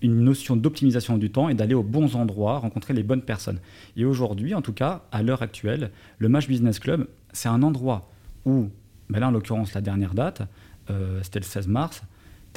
une 0.00 0.22
notion 0.22 0.56
d'optimisation 0.56 1.18
du 1.18 1.30
temps 1.30 1.48
et 1.48 1.54
d'aller 1.54 1.74
aux 1.74 1.82
bons 1.82 2.14
endroits, 2.14 2.58
rencontrer 2.58 2.94
les 2.94 3.02
bonnes 3.02 3.22
personnes. 3.22 3.58
Et 3.96 4.04
aujourd'hui, 4.04 4.54
en 4.54 4.62
tout 4.62 4.72
cas, 4.72 5.02
à 5.10 5.22
l'heure 5.22 5.42
actuelle, 5.42 5.90
le 6.18 6.28
Match 6.28 6.46
Business 6.46 6.78
Club, 6.78 7.08
c'est 7.32 7.48
un 7.48 7.62
endroit 7.62 8.08
où, 8.44 8.70
ben 9.10 9.18
là 9.20 9.28
en 9.28 9.30
l'occurrence 9.32 9.74
la 9.74 9.80
dernière 9.80 10.14
date, 10.14 10.42
euh, 10.88 11.20
c'était 11.22 11.40
le 11.40 11.44
16 11.44 11.66
mars, 11.66 12.02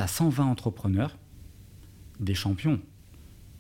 tu 0.02 0.04
as 0.04 0.08
120 0.08 0.46
entrepreneurs, 0.46 1.18
des 2.20 2.34
champions. 2.34 2.80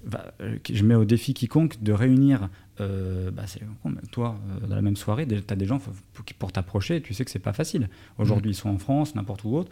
Bah, 0.05 0.33
euh, 0.41 0.57
je 0.67 0.83
mets 0.83 0.95
au 0.95 1.05
défi 1.05 1.36
quiconque 1.36 1.83
de 1.83 1.93
réunir, 1.93 2.50
euh, 2.79 3.29
bah, 3.29 3.43
toi, 4.12 4.39
dans 4.67 4.75
la 4.75 4.81
même 4.81 4.95
soirée, 4.95 5.27
tu 5.27 5.36
as 5.36 5.55
des 5.55 5.65
gens 5.65 5.79
pour 6.39 6.51
t'approcher, 6.51 7.01
tu 7.01 7.13
sais 7.13 7.24
que 7.24 7.31
c'est 7.31 7.39
pas 7.39 7.53
facile. 7.53 7.89
Aujourd'hui, 8.17 8.50
mmh. 8.50 8.53
ils 8.53 8.57
sont 8.57 8.69
en 8.69 8.77
France, 8.79 9.13
n'importe 9.13 9.43
où 9.43 9.55
autre. 9.55 9.71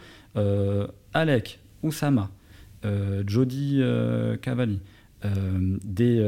Alec, 1.12 1.60
Oussama, 1.82 2.30
Jody 3.26 3.82
Cavalli, 4.40 4.80
des 5.84 6.20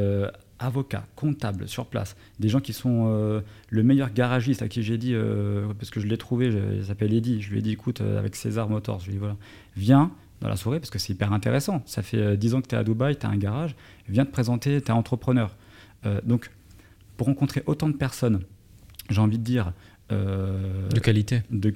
avocats, 0.62 1.06
comptables 1.16 1.68
sur 1.68 1.86
place, 1.86 2.16
des 2.38 2.48
gens 2.48 2.60
qui 2.60 2.72
sont 2.72 3.06
euh, 3.08 3.40
le 3.68 3.82
meilleur 3.82 4.12
garagiste 4.12 4.62
à 4.62 4.68
qui 4.68 4.82
j'ai 4.82 4.98
dit, 4.98 5.14
euh, 5.14 5.72
parce 5.78 5.90
que 5.90 6.00
je 6.00 6.06
l'ai 6.06 6.16
trouvé, 6.16 6.52
il 6.76 6.84
s'appelle 6.84 7.12
Eddy, 7.12 7.42
je 7.42 7.50
lui 7.50 7.58
ai 7.58 7.62
dit 7.62 7.72
écoute, 7.72 8.00
euh, 8.00 8.18
avec 8.18 8.36
César 8.36 8.68
Motors, 8.68 9.00
je 9.00 9.06
lui 9.06 9.12
ai 9.12 9.14
dit 9.14 9.18
voilà, 9.18 9.36
viens 9.76 10.12
dans 10.42 10.48
la 10.48 10.56
soirée 10.56 10.80
parce 10.80 10.90
que 10.90 10.98
c'est 10.98 11.12
hyper 11.12 11.32
intéressant. 11.32 11.82
Ça 11.86 12.02
fait 12.02 12.36
10 12.36 12.54
ans 12.54 12.60
que 12.60 12.68
tu 12.68 12.74
es 12.74 12.78
à 12.78 12.84
Dubaï, 12.84 13.16
tu 13.16 13.26
as 13.26 13.30
un 13.30 13.36
garage, 13.36 13.74
viens 14.08 14.24
te 14.24 14.30
présenter, 14.30 14.80
tu 14.82 14.88
es 14.88 14.90
entrepreneur. 14.90 15.56
donc, 16.24 16.50
pour 17.16 17.28
rencontrer 17.28 17.62
autant 17.66 17.88
de 17.88 17.94
personnes, 17.94 18.40
j'ai 19.08 19.20
envie 19.20 19.38
de 19.38 19.44
dire. 19.44 19.72
de 20.10 21.00
qualité. 21.00 21.42
De, 21.50 21.72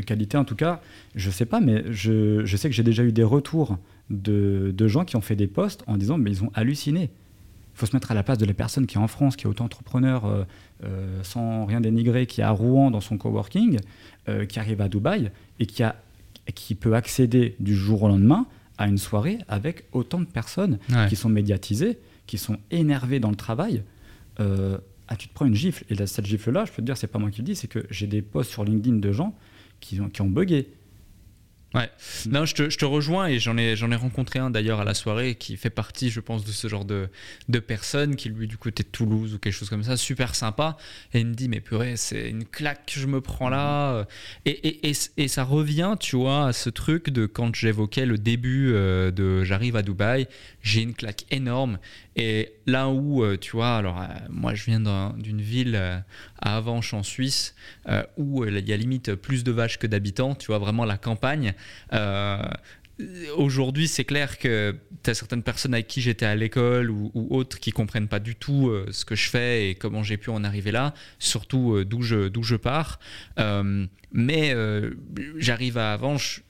qualité 0.00 0.36
en 0.36 0.44
tout 0.44 0.56
cas, 0.56 0.80
je 1.14 1.30
sais 1.30 1.46
pas, 1.46 1.60
mais 1.60 1.84
je, 1.90 2.44
je 2.44 2.56
sais 2.56 2.68
que 2.68 2.74
j'ai 2.74 2.82
déjà 2.82 3.02
eu 3.02 3.12
des 3.12 3.24
retours 3.24 3.78
de, 4.10 4.72
de 4.76 4.88
gens 4.88 5.04
qui 5.04 5.16
ont 5.16 5.20
fait 5.20 5.36
des 5.36 5.48
posts 5.48 5.82
en 5.86 5.96
disant 5.96 6.16
mais 6.18 6.30
ils 6.30 6.44
ont 6.44 6.50
halluciné 6.54 7.10
il 7.76 7.80
faut 7.80 7.84
se 7.86 7.94
mettre 7.94 8.10
à 8.10 8.14
la 8.14 8.22
place 8.22 8.38
de 8.38 8.46
la 8.46 8.54
personne 8.54 8.86
qui 8.86 8.96
est 8.96 9.00
en 9.00 9.06
France, 9.06 9.36
qui 9.36 9.44
est 9.44 9.48
auto-entrepreneur, 9.48 10.24
euh, 10.24 10.44
euh, 10.84 11.22
sans 11.22 11.66
rien 11.66 11.82
dénigrer, 11.82 12.24
qui 12.24 12.40
est 12.40 12.44
à 12.44 12.50
Rouen 12.50 12.90
dans 12.90 13.02
son 13.02 13.18
coworking, 13.18 13.78
euh, 14.30 14.46
qui 14.46 14.58
arrive 14.58 14.80
à 14.80 14.88
Dubaï 14.88 15.30
et 15.60 15.66
qui, 15.66 15.82
a, 15.82 15.96
qui 16.54 16.74
peut 16.74 16.94
accéder 16.94 17.56
du 17.60 17.74
jour 17.74 18.02
au 18.02 18.08
lendemain 18.08 18.46
à 18.78 18.86
une 18.86 18.98
soirée 18.98 19.38
avec 19.48 19.84
autant 19.92 20.20
de 20.20 20.26
personnes 20.26 20.78
qui 21.08 21.16
sont 21.16 21.28
médiatisées, 21.28 21.98
qui 22.26 22.38
sont 22.38 22.58
énervées 22.70 23.20
dans 23.20 23.30
le 23.30 23.36
travail. 23.36 23.82
ah, 25.08 25.16
tu 25.16 25.28
te 25.28 25.34
prends 25.34 25.46
une 25.46 25.54
gifle. 25.54 25.84
Et 25.88 26.06
cette 26.06 26.26
gifle-là, 26.26 26.64
je 26.64 26.72
peux 26.72 26.82
te 26.82 26.86
dire, 26.86 26.96
c'est 26.96 27.06
pas 27.06 27.18
moi 27.18 27.30
qui 27.30 27.40
le 27.40 27.46
dis, 27.46 27.56
c'est 27.56 27.68
que 27.68 27.86
j'ai 27.90 28.06
des 28.06 28.22
posts 28.22 28.50
sur 28.50 28.64
LinkedIn 28.64 28.96
de 28.96 29.12
gens 29.12 29.34
qui 29.80 30.00
ont, 30.00 30.08
qui 30.08 30.20
ont 30.22 30.28
bugué 30.28 30.68
Ouais. 31.76 31.90
Non, 32.26 32.46
je 32.46 32.54
te, 32.54 32.70
je 32.70 32.78
te 32.78 32.86
rejoins 32.86 33.26
et 33.26 33.38
j'en 33.38 33.58
ai, 33.58 33.76
j'en 33.76 33.90
ai 33.90 33.96
rencontré 33.96 34.38
un 34.38 34.48
d'ailleurs 34.48 34.80
à 34.80 34.84
la 34.84 34.94
soirée 34.94 35.34
qui 35.34 35.58
fait 35.58 35.68
partie, 35.68 36.08
je 36.08 36.20
pense, 36.20 36.42
de 36.42 36.50
ce 36.50 36.68
genre 36.68 36.86
de, 36.86 37.10
de 37.50 37.58
personne 37.58 38.16
qui 38.16 38.30
lui 38.30 38.46
du 38.46 38.56
côté 38.56 38.82
de 38.82 38.88
Toulouse 38.88 39.34
ou 39.34 39.38
quelque 39.38 39.52
chose 39.52 39.68
comme 39.68 39.82
ça, 39.82 39.98
super 39.98 40.34
sympa. 40.34 40.78
Et 41.12 41.20
il 41.20 41.26
me 41.26 41.34
dit, 41.34 41.50
mais 41.50 41.60
purée, 41.60 41.96
c'est 41.96 42.30
une 42.30 42.46
claque 42.46 42.86
que 42.86 42.98
je 42.98 43.06
me 43.06 43.20
prends 43.20 43.50
là. 43.50 44.06
Et, 44.46 44.50
et, 44.50 44.88
et, 44.88 44.92
et, 45.18 45.28
ça 45.28 45.44
revient, 45.44 45.96
tu 46.00 46.16
vois, 46.16 46.46
à 46.46 46.52
ce 46.54 46.70
truc 46.70 47.10
de 47.10 47.26
quand 47.26 47.54
j'évoquais 47.54 48.06
le 48.06 48.16
début 48.16 48.72
euh, 48.72 49.10
de 49.10 49.44
j'arrive 49.44 49.76
à 49.76 49.82
Dubaï, 49.82 50.28
j'ai 50.66 50.82
une 50.82 50.94
claque 50.94 51.24
énorme. 51.30 51.78
Et 52.16 52.52
là 52.66 52.88
où, 52.88 53.22
euh, 53.22 53.36
tu 53.36 53.52
vois, 53.52 53.76
alors 53.76 54.00
euh, 54.00 54.06
moi 54.28 54.54
je 54.54 54.64
viens 54.64 55.12
d'une 55.16 55.40
ville 55.40 55.76
à 55.76 56.56
Avanches 56.56 56.94
en 56.94 57.02
Suisse 57.02 57.54
où 58.16 58.44
il 58.44 58.68
y 58.68 58.72
a 58.72 58.76
limite 58.76 59.14
plus 59.14 59.44
de 59.44 59.52
vaches 59.52 59.78
que 59.78 59.86
d'habitants, 59.86 60.34
tu 60.34 60.46
vois, 60.46 60.58
vraiment 60.58 60.84
la 60.84 60.98
campagne. 60.98 61.54
Euh, 63.00 63.32
aujourd'hui, 63.36 63.88
c'est 63.88 64.04
clair 64.04 64.38
que 64.38 64.74
tu 65.02 65.10
as 65.10 65.14
certaines 65.14 65.42
personnes 65.42 65.74
avec 65.74 65.86
qui 65.86 66.00
j'étais 66.00 66.26
à 66.26 66.34
l'école 66.34 66.90
ou, 66.90 67.10
autres 67.30 67.58
qui 67.60 67.70
comprennent 67.70 68.08
pas 68.08 68.20
du 68.20 68.34
tout 68.34 68.68
euh, 68.68 68.86
ce 68.90 69.04
que 69.04 69.14
je 69.14 69.28
fais 69.28 69.70
et 69.70 69.74
comment 69.74 70.02
j'ai 70.02 70.16
pu 70.16 70.30
en 70.30 70.44
arriver 70.44 70.70
là, 70.70 70.94
surtout 71.18 71.74
euh, 71.74 71.84
d'où 71.84 72.02
je, 72.02 72.30
je 72.42 72.56
pars. 72.56 72.98
mais 74.12 74.54
j'arrive 75.36 75.78
à 75.78 75.92
Avanches, 75.92 76.42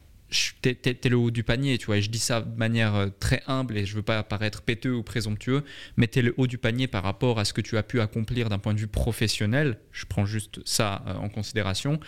t'es, 0.63 0.79
es, 0.85 1.09
le 1.09 1.17
haut 1.17 1.31
du 1.31 1.43
panier, 1.43 1.79
tu 1.79 1.87
vois. 1.87 1.99
Et 1.99 2.03
je 2.03 2.11
dis 2.11 2.19
ça 2.19 2.41
de 2.41 2.57
manière 2.59 3.11
très 3.21 3.43
humble 3.47 3.77
et 3.77 3.87
je 3.87 3.95
veux 3.95 4.03
pas 4.03 4.23
paraître 4.23 4.63
péteux 4.63 4.95
ou 4.95 5.03
présomptueux, 5.03 5.65
mais 5.97 6.09
tu 6.09 6.19
es 6.19 6.23
le 6.23 6.35
haut 6.37 6.47
du 6.47 6.59
panier 6.59 6.87
par 6.87 7.03
rapport 7.03 7.39
à 7.39 7.45
ce 7.45 7.53
que 7.53 7.61
tu 7.61 7.77
as 7.77 7.83
pu 7.83 8.01
accomplir 8.01 8.49
d'un 8.49 8.59
point 8.59 8.75
de 8.75 8.81
vue 8.81 8.87
professionnel. 8.87 9.79
Je 9.93 10.05
prends 10.07 10.27
juste 10.27 10.61
ça 10.65 11.05
en 11.21 11.29
considération. 11.29 12.01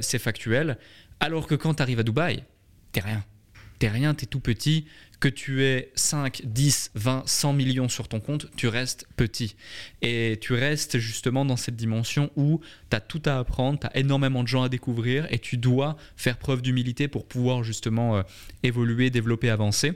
c'est 0.00 0.18
factuel. 0.18 0.78
Alors 1.20 1.46
que 1.46 1.54
quand 1.54 1.74
tu 1.74 1.82
arrives 1.82 2.00
à 2.00 2.02
Dubaï, 2.02 2.44
t'es 2.92 3.00
rien. 3.00 3.24
T'es 3.78 3.88
rien, 3.88 4.14
t'es 4.14 4.26
tout 4.26 4.40
petit. 4.40 4.86
Que 5.22 5.28
tu 5.28 5.62
aies 5.62 5.92
5, 5.94 6.42
10, 6.46 6.90
20, 6.96 7.22
100 7.26 7.52
millions 7.52 7.88
sur 7.88 8.08
ton 8.08 8.18
compte, 8.18 8.48
tu 8.56 8.66
restes 8.66 9.06
petit. 9.16 9.54
Et 10.02 10.36
tu 10.40 10.52
restes 10.52 10.98
justement 10.98 11.44
dans 11.44 11.56
cette 11.56 11.76
dimension 11.76 12.32
où 12.34 12.60
tu 12.90 12.96
as 12.96 13.00
tout 13.00 13.22
à 13.24 13.38
apprendre, 13.38 13.78
tu 13.78 13.86
as 13.86 13.96
énormément 13.96 14.42
de 14.42 14.48
gens 14.48 14.64
à 14.64 14.68
découvrir 14.68 15.28
et 15.30 15.38
tu 15.38 15.58
dois 15.58 15.96
faire 16.16 16.38
preuve 16.38 16.60
d'humilité 16.60 17.06
pour 17.06 17.24
pouvoir 17.24 17.62
justement 17.62 18.16
euh, 18.16 18.22
évoluer, 18.64 19.10
développer, 19.10 19.48
avancer. 19.48 19.92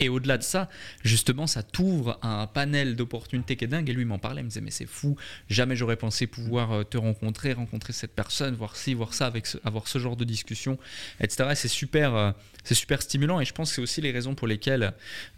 Et 0.00 0.08
au-delà 0.08 0.38
de 0.38 0.42
ça, 0.42 0.68
justement, 1.02 1.46
ça 1.46 1.62
t'ouvre 1.62 2.18
un 2.22 2.46
panel 2.46 2.94
d'opportunités 2.94 3.56
qui 3.56 3.64
est 3.64 3.68
dingue. 3.68 3.88
Et 3.90 3.92
lui 3.92 4.04
m'en 4.04 4.18
parlait, 4.18 4.42
il 4.42 4.44
me 4.44 4.48
disait, 4.48 4.60
mais 4.60 4.70
c'est 4.70 4.86
fou, 4.86 5.16
jamais 5.48 5.76
j'aurais 5.76 5.96
pensé 5.96 6.26
pouvoir 6.26 6.72
euh, 6.72 6.84
te 6.84 6.96
rencontrer, 6.96 7.52
rencontrer 7.52 7.92
cette 7.92 8.14
personne, 8.14 8.54
voir 8.54 8.76
ci, 8.76 8.94
voir 8.94 9.14
ça, 9.14 9.26
avec 9.26 9.46
avoir 9.64 9.88
ce 9.88 9.98
genre 9.98 10.16
de 10.16 10.24
discussion, 10.24 10.78
etc. 11.20 11.50
C'est 11.54 11.68
super, 11.68 12.14
euh, 12.14 12.30
c'est 12.62 12.74
super 12.74 13.02
stimulant. 13.02 13.40
Et 13.40 13.44
je 13.44 13.52
pense 13.52 13.70
que 13.70 13.76
c'est 13.76 13.82
aussi 13.82 14.00
les 14.00 14.12
raisons 14.12 14.34
pour 14.34 14.46
lesquelles 14.46 14.92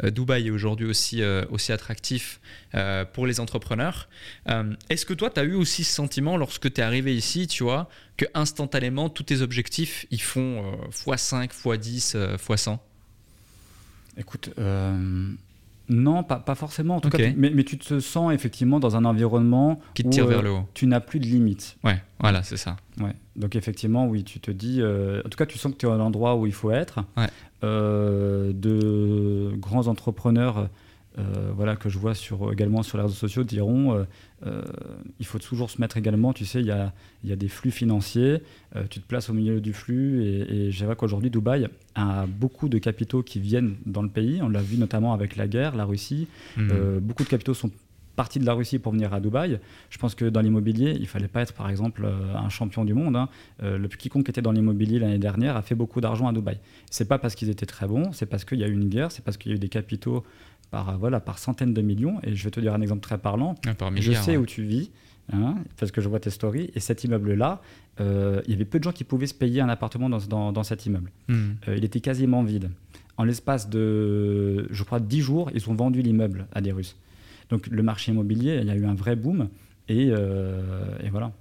euh, 0.05 0.11
Dubaï 0.11 0.49
est 0.49 0.51
aujourd'hui 0.51 0.87
aussi, 0.87 1.23
aussi 1.51 1.73
attractif 1.73 2.41
pour 3.13 3.27
les 3.27 3.41
entrepreneurs. 3.41 4.09
Est-ce 4.89 5.07
que 5.07 5.15
toi, 5.15 5.31
tu 5.31 5.41
as 5.41 5.45
eu 5.45 5.55
aussi 5.55 5.85
ce 5.85 5.93
sentiment 5.93 6.37
lorsque 6.37 6.73
tu 6.73 6.81
es 6.81 6.85
arrivé 6.85 7.15
ici, 7.15 7.47
tu 7.47 7.63
vois, 7.63 7.89
que 8.17 8.25
instantanément, 8.35 9.09
tous 9.09 9.25
tes 9.25 9.41
objectifs, 9.41 10.07
ils 10.11 10.23
font 10.23 10.79
x5, 10.91 11.51
x10, 11.51 12.37
x100 12.37 12.79
Écoute, 14.17 14.51
euh, 14.59 15.33
Non, 15.89 16.23
pas, 16.23 16.37
pas 16.39 16.55
forcément. 16.55 16.97
En 16.97 17.01
tout 17.01 17.09
cas, 17.11 17.19
mais, 17.37 17.51
mais 17.51 17.65
tu 17.65 17.79
te 17.79 18.01
sens 18.01 18.33
effectivement 18.33 18.79
dans 18.81 18.97
un 18.97 19.05
environnement 19.05 19.81
Qui 19.95 20.03
te 20.03 20.09
où, 20.09 20.11
tire 20.11 20.25
euh, 20.25 20.29
vers 20.29 20.43
le 20.43 20.51
haut. 20.53 20.69
tu 20.75 20.87
n'as 20.87 21.01
plus 21.01 21.19
de 21.21 21.27
limites. 21.27 21.77
Ouais, 21.85 22.01
voilà, 22.21 22.43
c'est 22.43 22.57
ça. 22.57 22.77
Ouais. 23.01 23.15
Donc 23.37 23.57
effectivement, 23.57 24.07
oui, 24.07 24.23
tu 24.25 24.41
te 24.41 24.51
dis, 24.51 24.81
euh, 24.81 25.21
en 25.25 25.29
tout 25.29 25.37
cas, 25.37 25.47
tu 25.47 25.59
sens 25.59 25.73
que 25.73 25.77
tu 25.79 25.87
es 25.87 25.91
à 25.91 25.97
l'endroit 25.97 26.37
où 26.37 26.47
il 26.47 26.53
faut 26.53 26.71
être. 26.71 27.01
Ouais. 27.17 27.29
Euh, 27.65 28.53
de 28.55 29.53
grands 29.57 29.87
entrepreneurs, 29.89 30.69
euh, 31.21 31.53
voilà, 31.55 31.77
que 31.77 31.89
je 31.89 31.99
vois 31.99 32.15
sur, 32.15 32.53
également 32.53 32.83
sur 32.83 32.97
les 32.99 33.03
réseaux 33.05 33.15
sociaux, 33.15 33.45
diront, 33.45 33.95
euh, 33.95 34.05
euh, 34.47 34.63
il 35.19 35.27
faut 35.27 35.39
toujours 35.39 35.71
se 35.71 35.81
mettre 35.81 35.97
également, 35.97 36.33
tu 36.33 36.45
sais, 36.47 36.61
il 36.61 36.67
y 36.67 36.71
a, 36.71 36.93
y 37.25 37.33
a 37.33 37.37
des 37.37 37.49
flux 37.49 37.71
financiers, 37.71 38.43
euh, 38.77 38.85
tu 38.89 39.01
te 39.01 39.07
places 39.07 39.29
au 39.31 39.35
milieu 39.35 39.61
du 39.61 39.73
flux, 39.73 40.25
et, 40.25 40.67
et 40.67 40.71
je 40.71 40.85
vois 40.85 40.97
qu'aujourd'hui, 40.97 41.31
Dubaï 41.31 41.69
a 41.95 42.27
beaucoup 42.27 42.69
de 42.69 42.79
capitaux 42.79 43.23
qui 43.23 43.39
viennent 43.41 43.77
dans 43.87 44.03
le 44.03 44.09
pays. 44.09 44.41
On 44.43 44.49
l'a 44.49 44.63
vu 44.63 44.77
notamment 44.79 45.13
avec 45.13 45.37
la 45.37 45.47
guerre, 45.47 45.77
la 45.77 45.85
Russie. 45.85 46.27
Euh, 46.73 47.01
beaucoup 47.01 47.25
de 47.25 47.29
capitaux 47.29 47.55
sont 47.55 47.71
partis 48.17 48.39
de 48.39 48.45
la 48.45 48.53
Russie 48.53 48.79
pour 48.79 48.93
venir 48.93 49.15
à 49.15 49.21
Dubaï. 49.21 49.59
Je 49.89 49.97
pense 49.97 50.15
que 50.15 50.27
dans 50.27 50.41
l'immobilier, 50.43 50.95
il 51.01 51.07
fallait 51.07 51.29
pas 51.29 51.41
être, 51.43 51.55
par 51.55 51.71
exemple, 51.71 52.03
euh, 52.05 52.35
un 52.37 52.51
champion 52.51 52.85
du 52.85 52.93
monde. 52.93 53.17
hein. 53.17 53.29
Euh, 53.63 53.79
le 53.79 53.89
quiconque 53.89 54.29
était 54.29 54.43
dans 54.43 54.53
l'immobilier 54.53 54.99
l'année 54.99 55.19
dernière 55.19 55.57
a 55.57 55.63
fait 55.63 55.75
beaucoup 55.75 56.01
d'argent 56.03 56.27
à 56.29 56.33
Dubaï. 56.33 56.59
C'est 56.91 57.09
pas 57.09 57.19
parce 57.19 57.35
qu'ils 57.35 57.49
étaient 57.49 57.67
très 57.67 57.87
bons, 57.87 58.13
c'est 58.13 58.27
parce 58.27 58.45
qu'il 58.45 58.59
y 58.59 58.65
a 58.65 58.69
eu 58.69 58.73
une 58.73 58.89
guerre, 58.89 59.11
c'est 59.11 59.25
parce 59.25 59.37
qu'il 59.39 59.53
y 59.53 59.55
a 59.55 59.57
eu 59.57 59.61
des 59.61 59.71
capitaux 59.71 60.23
par, 60.71 60.91
euh, 60.91 60.97
voilà, 60.97 61.21
par 61.21 61.39
centaines 61.39 61.75
de 61.75 61.83
millions. 61.83 62.21
Et 62.23 62.35
je 62.37 62.45
vais 62.45 62.51
te 62.51 62.61
dire 62.61 62.75
un 62.75 62.81
exemple 62.81 63.01
très 63.03 63.19
parlant. 63.19 63.55
Ouais, 63.67 63.75
par 63.75 63.91
je 63.97 64.13
sais 64.13 64.33
ouais. 64.33 64.37
où 64.37 64.47
tu 64.47 64.63
vis, 64.63 64.91
hein, 65.33 65.57
parce 65.79 65.93
que 65.93 66.01
je 66.01 66.09
vois 66.09 66.21
tes 66.21 66.31
stories. 66.31 66.71
Et 66.75 66.81
cet 66.81 67.05
immeuble-là, 67.05 67.61
euh, 68.01 68.41
il 68.47 68.53
y 68.53 68.55
avait 68.55 68.65
peu 68.65 68.79
de 68.79 68.85
gens 68.85 68.93
qui 68.93 69.05
pouvaient 69.05 69.27
se 69.27 69.35
payer 69.35 69.61
un 69.61 69.69
appartement 69.69 70.09
dans, 70.09 70.19
dans- 70.19 70.53
dans 70.53 70.63
cet 70.63 70.87
immeuble. 70.87 71.11
Mhm. 71.29 71.57
Euh, 71.69 71.77
il 71.77 71.85
était 71.85 72.01
quasiment 72.01 72.43
vide. 72.43 72.71
En 73.17 73.25
l'espace 73.25 73.69
de, 73.69 74.67
je 74.71 74.83
crois, 74.83 75.01
10 75.01 75.21
jours, 75.21 75.51
ils 75.55 75.69
ont 75.69 75.75
vendu 75.75 76.01
l'immeuble 76.03 76.47
à 76.53 76.61
des 76.61 76.73
Russes. 76.73 76.97
Donc 77.51 77.67
le 77.67 77.83
marché 77.83 78.13
immobilier, 78.13 78.59
il 78.63 78.67
y 78.67 78.71
a 78.71 78.77
eu 78.77 78.87
un 78.87 78.95
vrai 78.95 79.17
boom. 79.17 79.49
Et, 79.89 80.09
euh, 80.11 80.97
et 81.03 81.11
voilà. 81.11 81.33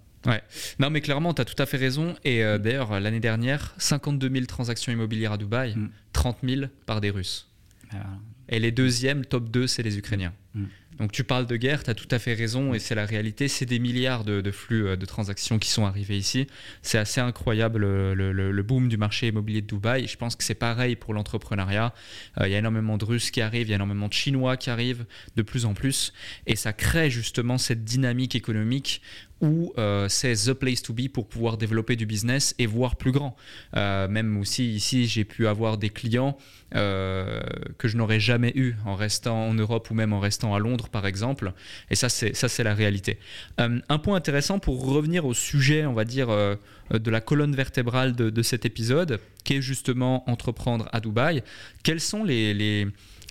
Non, 0.79 0.89
mais 0.89 0.99
clairement, 1.01 1.33
tu 1.33 1.41
as 1.41 1.45
tout 1.45 1.61
à 1.61 1.65
fait 1.65 1.77
raison. 1.77 2.15
Et 2.25 2.39
d'ailleurs, 2.59 2.99
l'année 2.99 3.21
dernière, 3.21 3.73
52 3.77 4.29
000 4.29 4.45
transactions 4.47 4.91
immobilières 4.91 5.31
à 5.33 5.37
Dubaï, 5.37 5.75
Mm. 5.75 5.89
30 6.11 6.37
000 6.43 6.61
par 6.85 6.99
des 6.99 7.09
Russes. 7.11 7.47
Voilà. 7.91 8.07
Et 8.49 8.59
les 8.59 8.71
deuxièmes, 8.71 9.25
top 9.25 9.49
2, 9.49 9.67
c'est 9.67 9.83
les 9.83 9.97
Ukrainiens. 9.97 10.33
Mm. 10.55 10.65
Donc 10.99 11.13
tu 11.13 11.23
parles 11.23 11.45
de 11.45 11.55
guerre, 11.55 11.81
tu 11.83 11.89
as 11.89 11.93
tout 11.93 12.09
à 12.11 12.19
fait 12.19 12.33
raison, 12.33 12.73
et 12.73 12.79
c'est 12.79 12.93
la 12.95 13.05
réalité. 13.05 13.47
C'est 13.47 13.65
des 13.65 13.79
milliards 13.79 14.25
de, 14.25 14.41
de 14.41 14.51
flux 14.51 14.85
euh, 14.85 14.97
de 14.97 15.05
transactions 15.05 15.57
qui 15.57 15.69
sont 15.69 15.85
arrivés 15.85 16.17
ici. 16.17 16.45
C'est 16.81 16.97
assez 16.97 17.21
incroyable 17.21 17.79
le, 17.79 18.13
le- 18.13 18.33
le- 18.33 18.51
le 18.51 18.63
boom 18.63 18.89
du 18.89 18.97
marché 18.97 19.27
immobilier 19.27 19.61
de 19.61 19.67
Dubaï. 19.67 20.07
Je 20.07 20.17
pense 20.17 20.35
que 20.35 20.43
c'est 20.43 20.55
pareil 20.55 20.97
pour 20.97 21.13
l'entrepreneuriat. 21.13 21.93
Euh, 22.41 22.47
Il 22.49 22.51
y 22.51 22.55
a 22.55 22.57
énormément 22.57 22.97
de 22.97 23.05
Russes 23.05 23.31
qui 23.31 23.39
arrivent, 23.39 23.67
il 23.67 23.69
y 23.69 23.73
a 23.73 23.75
énormément 23.75 24.09
de 24.09 24.13
Chinois 24.13 24.57
qui 24.57 24.69
arrivent 24.69 25.05
de 25.37 25.41
plus 25.41 25.63
en 25.63 25.73
plus. 25.73 26.11
Et 26.47 26.57
ça 26.57 26.73
crée 26.73 27.09
justement 27.09 27.57
cette 27.57 27.85
dynamique 27.85 28.35
économique 28.35 29.01
où 29.41 29.73
euh, 29.77 30.07
c'est 30.09 30.33
the 30.33 30.53
place 30.53 30.81
to 30.81 30.93
be 30.93 31.07
pour 31.07 31.27
pouvoir 31.27 31.57
développer 31.57 31.95
du 31.95 32.05
business 32.05 32.55
et 32.59 32.65
voir 32.65 32.95
plus 32.95 33.11
grand. 33.11 33.35
Euh, 33.75 34.07
même 34.07 34.37
aussi 34.37 34.73
ici, 34.75 35.07
j'ai 35.07 35.23
pu 35.23 35.47
avoir 35.47 35.77
des 35.77 35.89
clients 35.89 36.37
euh, 36.75 37.41
que 37.77 37.87
je 37.87 37.97
n'aurais 37.97 38.19
jamais 38.19 38.51
eu 38.55 38.75
en 38.85 38.95
restant 38.95 39.47
en 39.47 39.53
Europe 39.53 39.89
ou 39.89 39.93
même 39.93 40.13
en 40.13 40.19
restant 40.19 40.53
à 40.53 40.59
Londres, 40.59 40.89
par 40.89 41.05
exemple. 41.07 41.53
Et 41.89 41.95
ça, 41.95 42.09
c'est 42.09 42.35
ça, 42.35 42.47
c'est 42.49 42.63
la 42.63 42.73
réalité. 42.73 43.17
Euh, 43.59 43.79
un 43.89 43.97
point 43.97 44.15
intéressant 44.15 44.59
pour 44.59 44.85
revenir 44.85 45.25
au 45.25 45.33
sujet, 45.33 45.85
on 45.85 45.93
va 45.93 46.05
dire, 46.05 46.29
euh, 46.29 46.55
de 46.91 47.11
la 47.11 47.21
colonne 47.21 47.55
vertébrale 47.55 48.15
de, 48.15 48.29
de 48.29 48.41
cet 48.41 48.65
épisode, 48.65 49.19
qui 49.43 49.55
est 49.55 49.61
justement 49.61 50.29
entreprendre 50.29 50.87
à 50.91 50.99
Dubaï. 50.99 51.43
Quels 51.83 52.01
sont 52.01 52.23
les, 52.23 52.53
les 52.53 52.87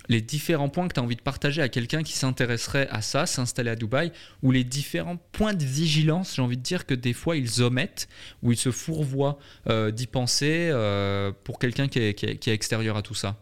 les 0.09 0.21
différents 0.21 0.69
points 0.69 0.89
que 0.89 0.95
tu 0.95 1.01
as 1.01 1.03
envie 1.03 1.17
de 1.17 1.23
partager 1.23 1.61
à 1.61 1.69
quelqu'un 1.69 2.03
qui 2.03 2.15
s'intéresserait 2.15 2.89
à 2.91 3.03
ça, 3.03 3.27
s'installer 3.27 3.71
à 3.71 3.77
Dubaï, 3.77 4.11
ou 4.43 4.51
les 4.51 4.65
différents 4.65 5.19
points 5.33 5.55
de 5.55 5.65
vigilance, 5.65 6.37
j'ai 6.37 6.43
envie 6.43 6.57
de 6.57 6.63
dire 6.63 6.87
que 6.87 6.95
des 6.95 7.13
fois 7.13 7.37
ils 7.37 7.63
omettent, 7.63 8.09
ou 8.43 8.53
ils 8.53 8.59
se 8.59 8.71
fourvoient 8.71 9.39
euh, 9.69 9.91
d'y 9.91 10.07
penser 10.07 10.71
euh, 10.71 11.33
pour 11.45 11.59
quelqu'un 11.59 11.89
qui 11.89 11.99
est, 11.99 12.15
qui, 12.15 12.27
est, 12.27 12.37
qui 12.37 12.51
est 12.51 12.55
extérieur 12.55 12.97
à 12.97 13.03
tout 13.03 13.15
ça. 13.15 13.37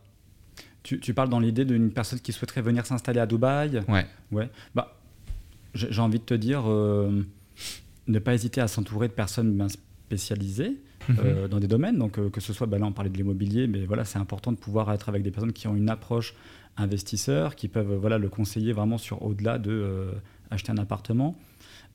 Tu, 0.83 1.00
tu 1.00 1.14
parles 1.14 1.29
dans 1.29 1.40
l'idée 1.40 1.64
d'une 1.64 1.90
personne 1.90 2.20
qui 2.20 2.33
souhaiterait 2.33 2.62
venir 2.62 2.87
s'installer 2.87 3.20
à 3.20 3.26
Dubaï? 3.26 3.83
Ouais. 3.88 4.07
Ouais. 4.31 4.48
Bah, 4.74 4.96
j'ai 5.74 6.00
envie 6.00 6.18
de 6.18 6.24
te 6.24 6.35
dire, 6.35 6.62
euh, 6.66 7.24
ne 8.07 8.18
pas 8.18 8.35
hésiter 8.35 8.61
à 8.61 8.68
s'entourer 8.68 9.09
de 9.09 9.12
personnes 9.12 9.57
ben, 9.57 9.68
spécialisées. 9.68 10.76
Mhm. 11.09 11.16
euh, 11.19 11.49
dans 11.49 11.61
des 11.61 11.69
domaines. 11.69 11.99
Donc, 11.99 12.19
euh, 12.19 12.31
que 12.31 12.40
ce 12.40 12.53
soit, 12.53 12.66
bah, 12.66 12.79
là, 12.79 12.87
on 12.87 12.92
parlait 12.92 13.11
de 13.11 13.16
l'immobilier, 13.16 13.66
mais 13.66 13.85
voilà, 13.85 14.05
c'est 14.05 14.19
important 14.19 14.53
de 14.53 14.57
pouvoir 14.57 14.92
être 14.92 15.09
avec 15.09 15.23
des 15.23 15.31
personnes 15.31 15.53
qui 15.53 15.69
ont 15.69 15.77
une 15.77 15.88
approche 15.88 16.35
investisseur, 16.77 17.57
qui 17.57 17.69
peuvent 17.69 17.92
euh, 17.92 17.99
voilà, 17.99 18.19
le 18.19 18.29
conseiller 18.29 18.73
vraiment 18.73 18.99
sur 18.99 19.23
au-delà 19.23 19.59
de 19.59 20.09
acheter 20.51 20.73
un 20.73 20.79
appartement. 20.79 21.37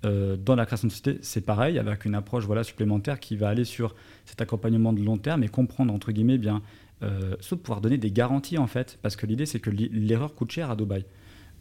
Dans 0.04 0.56
la 0.56 0.66
création 0.66 0.88
de 0.88 0.92
société, 0.92 1.20
c'est 1.22 1.42
pareil, 1.42 1.78
avec 1.78 2.06
une 2.06 2.16
approche 2.16 2.46
voilà, 2.46 2.64
supplémentaire 2.64 3.20
qui 3.20 3.38
va 3.38 3.50
aller 3.50 3.66
sur 3.66 3.94
cet 4.26 4.42
accompagnement 4.42 4.94
de 4.94 5.02
long 5.04 5.18
terme 5.18 5.44
et 5.44 5.48
comprendre, 5.48 5.94
entre 5.94 6.12
guillemets, 6.12 6.40
bien, 6.40 6.64
de 7.02 7.56
pouvoir 7.56 7.82
donner 7.82 8.00
des 8.00 8.12
garanties, 8.12 8.58
en 8.58 8.66
fait, 8.66 8.98
parce 9.04 9.16
que 9.16 9.28
l'idée, 9.28 9.46
c'est 9.46 9.60
que 9.60 9.70
l'erreur 9.70 10.34
coûte 10.34 10.52
cher 10.52 10.72
à 10.72 10.76
Dubaï. 10.76 11.06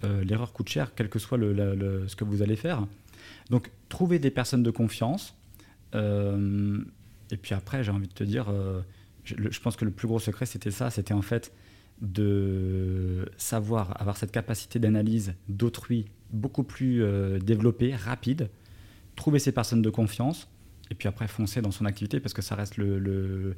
L'erreur 0.02 0.54
coûte 0.54 0.70
cher, 0.70 0.94
quel 0.94 1.10
que 1.10 1.18
soit 1.18 1.36
le, 1.36 2.04
ce 2.08 2.16
que 2.16 2.24
vous 2.24 2.40
allez 2.40 2.56
faire. 2.56 2.86
Donc, 3.50 3.70
trouver 3.90 4.18
des 4.18 4.30
personnes 4.30 4.62
de 4.62 4.70
confiance. 4.70 5.34
Et 7.30 7.36
puis 7.36 7.54
après, 7.54 7.84
j'ai 7.84 7.90
envie 7.90 8.08
de 8.08 8.12
te 8.12 8.24
dire, 8.24 8.48
euh, 8.48 8.80
je, 9.24 9.60
pense 9.60 9.76
que 9.76 9.84
le 9.84 9.90
plus 9.90 10.08
gros 10.08 10.18
secret, 10.18 10.46
c'était 10.46 10.70
ça, 10.70 10.90
c'était 10.90 11.14
en 11.14 11.22
fait 11.22 11.52
de 12.00 13.30
savoir 13.36 14.00
avoir 14.00 14.16
cette 14.16 14.32
capacité 14.32 14.78
d'analyse 14.78 15.34
d'autrui 15.48 16.06
beaucoup 16.32 16.62
plus 16.62 17.02
euh, 17.02 17.38
développée, 17.38 17.94
rapide, 17.94 18.48
trouver 19.16 19.38
ces 19.38 19.52
personnes 19.52 19.82
de 19.82 19.90
confiance, 19.90 20.48
et 20.90 20.94
puis 20.94 21.08
après 21.08 21.28
foncer 21.28 21.62
dans 21.62 21.70
son 21.70 21.84
activité, 21.86 22.20
parce 22.20 22.34
que 22.34 22.42
ça 22.42 22.54
reste 22.54 22.76
le, 22.76 23.54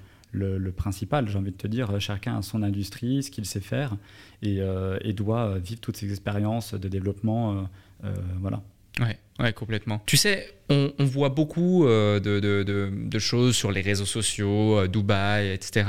principal, 0.76 1.28
j'ai 1.28 1.38
envie 1.38 1.50
de 1.50 1.56
te 1.56 1.66
dire, 1.66 1.98
chacun 2.00 2.38
a 2.38 2.42
son 2.42 2.62
industrie, 2.62 3.22
ce 3.22 3.30
qu'il 3.30 3.46
sait 3.46 3.60
faire, 3.60 3.96
et, 4.42 4.60
euh, 4.60 4.98
et 5.02 5.12
doit 5.12 5.58
vivre 5.58 5.80
toutes 5.80 5.96
ces 5.96 6.10
expériences 6.10 6.74
de 6.74 6.88
développement. 6.88 7.52
euh, 7.52 7.62
euh, 8.04 8.14
voilà. 8.40 8.62
Ouais, 9.00 9.18
ouais, 9.38 9.52
complètement. 9.52 10.02
Tu 10.06 10.16
sais, 10.16 10.52
on, 10.68 10.92
voit 10.98 11.30
beaucoup 11.30 11.86
euh, 11.86 12.20
de 12.20 13.18
choses 13.18 13.56
sur 13.56 13.72
les 13.72 13.80
réseaux 13.80 14.06
sociaux, 14.06 14.80
euh, 14.80 14.88
Dubaï, 14.88 15.52
etc. 15.52 15.86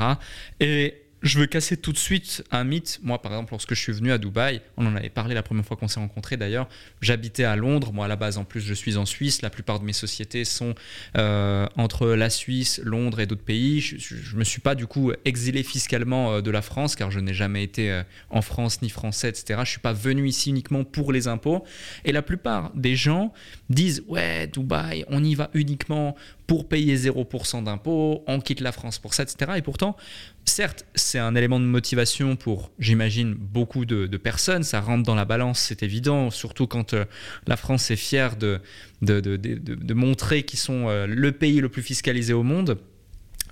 Et 0.60 1.03
je 1.24 1.40
veux 1.40 1.46
casser 1.46 1.78
tout 1.78 1.94
de 1.94 1.98
suite 1.98 2.44
un 2.52 2.66
mythe. 2.66 3.00
Moi, 3.02 3.22
par 3.22 3.32
exemple, 3.32 3.52
lorsque 3.54 3.74
je 3.74 3.80
suis 3.80 3.94
venu 3.94 4.12
à 4.12 4.18
Dubaï, 4.18 4.62
on 4.76 4.86
en 4.86 4.96
avait 4.96 5.10
parlé 5.10 5.34
la 5.34 5.42
première 5.42 5.66
fois 5.66 5.78
qu'on 5.78 5.88
s'est 5.88 6.02
rencontrés 6.02 6.36
d'ailleurs. 6.36 6.68
J'habitais 7.02 7.46
à 7.46 7.56
Londres. 7.56 7.94
Moi, 7.94 8.06
à 8.06 8.08
la 8.10 8.18
base, 8.18 8.38
en 8.38 8.44
plus, 8.44 8.60
je 8.60 8.74
suis 8.74 8.98
en 8.98 9.06
Suisse. 9.06 9.42
La 9.42 9.50
plupart 9.50 9.80
de 9.80 9.86
mes 9.86 9.94
sociétés 9.94 10.44
sont 10.44 10.76
euh, 11.18 11.66
entre 11.78 12.08
la 12.10 12.30
Suisse, 12.30 12.82
Londres 12.84 13.22
et 13.22 13.26
d'autres 13.26 13.44
pays. 13.44 13.80
Je 13.80 14.34
ne 14.34 14.40
me 14.40 14.44
suis 14.44 14.60
pas, 14.60 14.76
du 14.76 14.86
coup, 14.86 15.14
exilé 15.24 15.64
fiscalement 15.64 16.34
euh, 16.34 16.42
de 16.42 16.52
la 16.52 16.62
France, 16.62 16.98
car 16.98 17.10
je 17.10 17.22
n'ai 17.22 17.34
jamais 17.34 17.64
été 17.64 17.90
euh, 17.90 18.04
en 18.30 18.42
France 18.42 18.82
ni 18.82 18.90
français, 18.90 19.30
etc. 19.30 19.46
Je 19.50 19.60
ne 19.62 19.66
suis 19.66 19.80
pas 19.80 19.94
venu 19.94 20.28
ici 20.28 20.50
uniquement 20.50 20.84
pour 20.84 21.14
les 21.14 21.30
impôts. 21.30 21.64
Et 22.04 22.12
la 22.12 22.22
plupart 22.22 22.72
des 22.76 22.98
gens 22.98 23.32
disent 23.70 24.04
Ouais, 24.10 24.48
Dubaï, 24.48 25.06
on 25.08 25.24
y 25.24 25.36
va 25.36 25.50
uniquement 25.54 26.18
pour 26.48 26.68
payer 26.68 26.96
0% 26.98 27.64
d'impôts, 27.64 28.24
on 28.28 28.40
quitte 28.42 28.60
la 28.60 28.72
France 28.72 29.00
pour 29.00 29.14
ça, 29.14 29.24
etc. 29.24 29.54
Et 29.56 29.62
pourtant, 29.62 29.96
certes, 30.46 30.86
c'est 30.96 31.20
un 31.20 31.36
élément 31.36 31.60
de 31.60 31.66
motivation 31.66 32.36
pour, 32.36 32.72
j'imagine, 32.80 33.34
beaucoup 33.34 33.86
de, 33.86 34.06
personnes. 34.18 34.64
Ça 34.64 34.80
rentre 34.82 35.04
dans 35.04 35.16
la 35.16 35.26
balance, 35.26 35.60
c'est 35.60 35.84
évident, 35.84 36.30
surtout 36.32 36.68
quand 36.68 36.94
euh, 36.94 37.06
la 37.48 37.58
France 37.58 37.92
est 37.92 37.96
fière 37.96 38.36
de, 38.36 38.62
de, 39.02 39.94
montrer 39.94 40.44
qu'ils 40.44 40.60
sont 40.60 40.88
euh, 40.88 41.08
le 41.08 41.32
pays 41.32 41.60
le 41.62 41.70
plus 41.70 41.82
fiscalisé 41.82 42.34
au 42.34 42.44
monde. 42.44 42.80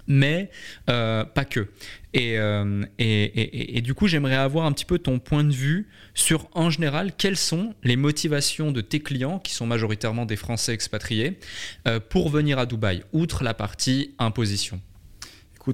Mais 0.08 0.49
euh, 0.89 1.23
pas 1.23 1.45
que. 1.45 1.69
Et, 2.13 2.34
et, 2.34 3.04
et- 3.04 3.77
et 3.77 3.82
du 3.82 3.93
coup, 3.93 4.08
j'aimerais 4.08 4.36
avoir 4.36 4.65
un 4.65 4.71
petit 4.73 4.84
peu 4.84 4.97
ton 4.97 5.19
point 5.19 5.43
de 5.43 5.54
vue 5.54 5.88
sur, 6.13 6.49
en 6.54 6.69
général, 6.69 7.13
quelles 7.15 7.38
sont 7.38 7.75
les 7.84 7.95
motivations 7.95 8.71
de 8.71 8.82
tes 8.82 8.99
clients, 8.99 9.39
qui 9.39 9.54
sont 9.54 9.65
majoritairement 9.65 10.25
des 10.25 10.36
Français 10.36 10.73
expatriés, 10.73 11.39
pour 12.10 12.30
venir 12.30 12.60
à 12.60 12.65
Dubaï, 12.65 13.04
outre 13.13 13.43
la 13.45 13.54
partie 13.54 14.13
imposition. 14.19 14.82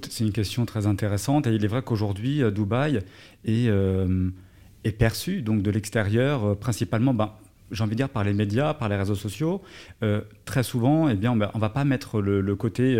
C'est 0.10 0.26
une 0.26 0.34
question 0.34 0.66
très 0.66 0.86
intéressante 0.86 1.48
et 1.48 1.54
il 1.54 1.64
est 1.64 1.68
vrai 1.68 1.82
qu'aujourd'hui, 1.82 2.44
euh, 2.44 2.52
Dubaï 2.52 2.98
est, 3.46 3.68
euh, 3.70 4.30
est 4.84 4.92
perçu 4.92 5.42
donc 5.42 5.62
de 5.62 5.72
l'extérieur 5.72 6.46
euh, 6.46 6.56
principalement, 6.56 7.14
ben, 7.14 7.32
j'ai 7.72 7.84
envie 7.84 7.92
de 7.92 7.98
dire 7.98 8.10
par 8.10 8.24
les 8.24 8.34
médias, 8.34 8.74
par 8.74 8.90
les 8.90 8.96
réseaux 8.96 9.16
sociaux. 9.16 9.62
Très 10.46 10.64
souvent, 10.64 11.10
eh 11.10 11.16
bien, 11.16 11.36
ben, 11.36 11.52
on 11.54 11.58
ne 11.58 11.62
va 11.62 11.70
pas 11.70 11.84
mettre 11.84 12.22
le, 12.22 12.56
côté 12.56 12.98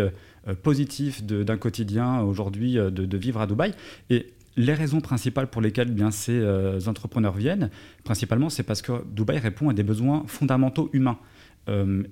positif 0.62 1.24
d'un 1.24 1.56
quotidien 1.56 2.20
aujourd'hui 2.20 2.74
de, 2.74 3.16
vivre 3.16 3.40
à 3.40 3.46
Dubaï. 3.46 3.72
Et 4.10 4.34
les 4.58 4.74
raisons 4.74 5.00
principales 5.00 5.46
pour 5.46 5.62
lesquelles 5.62 5.90
bien, 5.90 6.10
ces 6.10 6.86
entrepreneurs 6.86 7.32
viennent, 7.32 7.70
principalement, 8.04 8.50
c'est 8.50 8.62
parce 8.62 8.82
que 8.82 8.92
Dubaï 9.10 9.38
répond 9.38 9.70
à 9.70 9.72
des 9.72 9.84
besoins 9.84 10.24
fondamentaux 10.26 10.90
humains. 10.92 11.18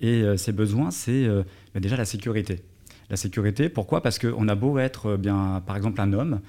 Et 0.00 0.24
ces 0.38 0.52
besoins, 0.52 0.90
c'est 0.90 1.26
ben, 1.26 1.80
déjà 1.80 1.98
la 1.98 2.06
sécurité. 2.06 2.62
La 3.10 3.16
sécurité, 3.16 3.68
pourquoi? 3.68 4.02
Parce 4.02 4.18
qu'on 4.18 4.48
a 4.48 4.54
beau 4.54 4.78
être, 4.78 5.06
euh, 5.06 5.16
bien, 5.16 5.62
par 5.66 5.76
exemple, 5.76 6.00
un 6.00 6.12
homme, 6.12 6.40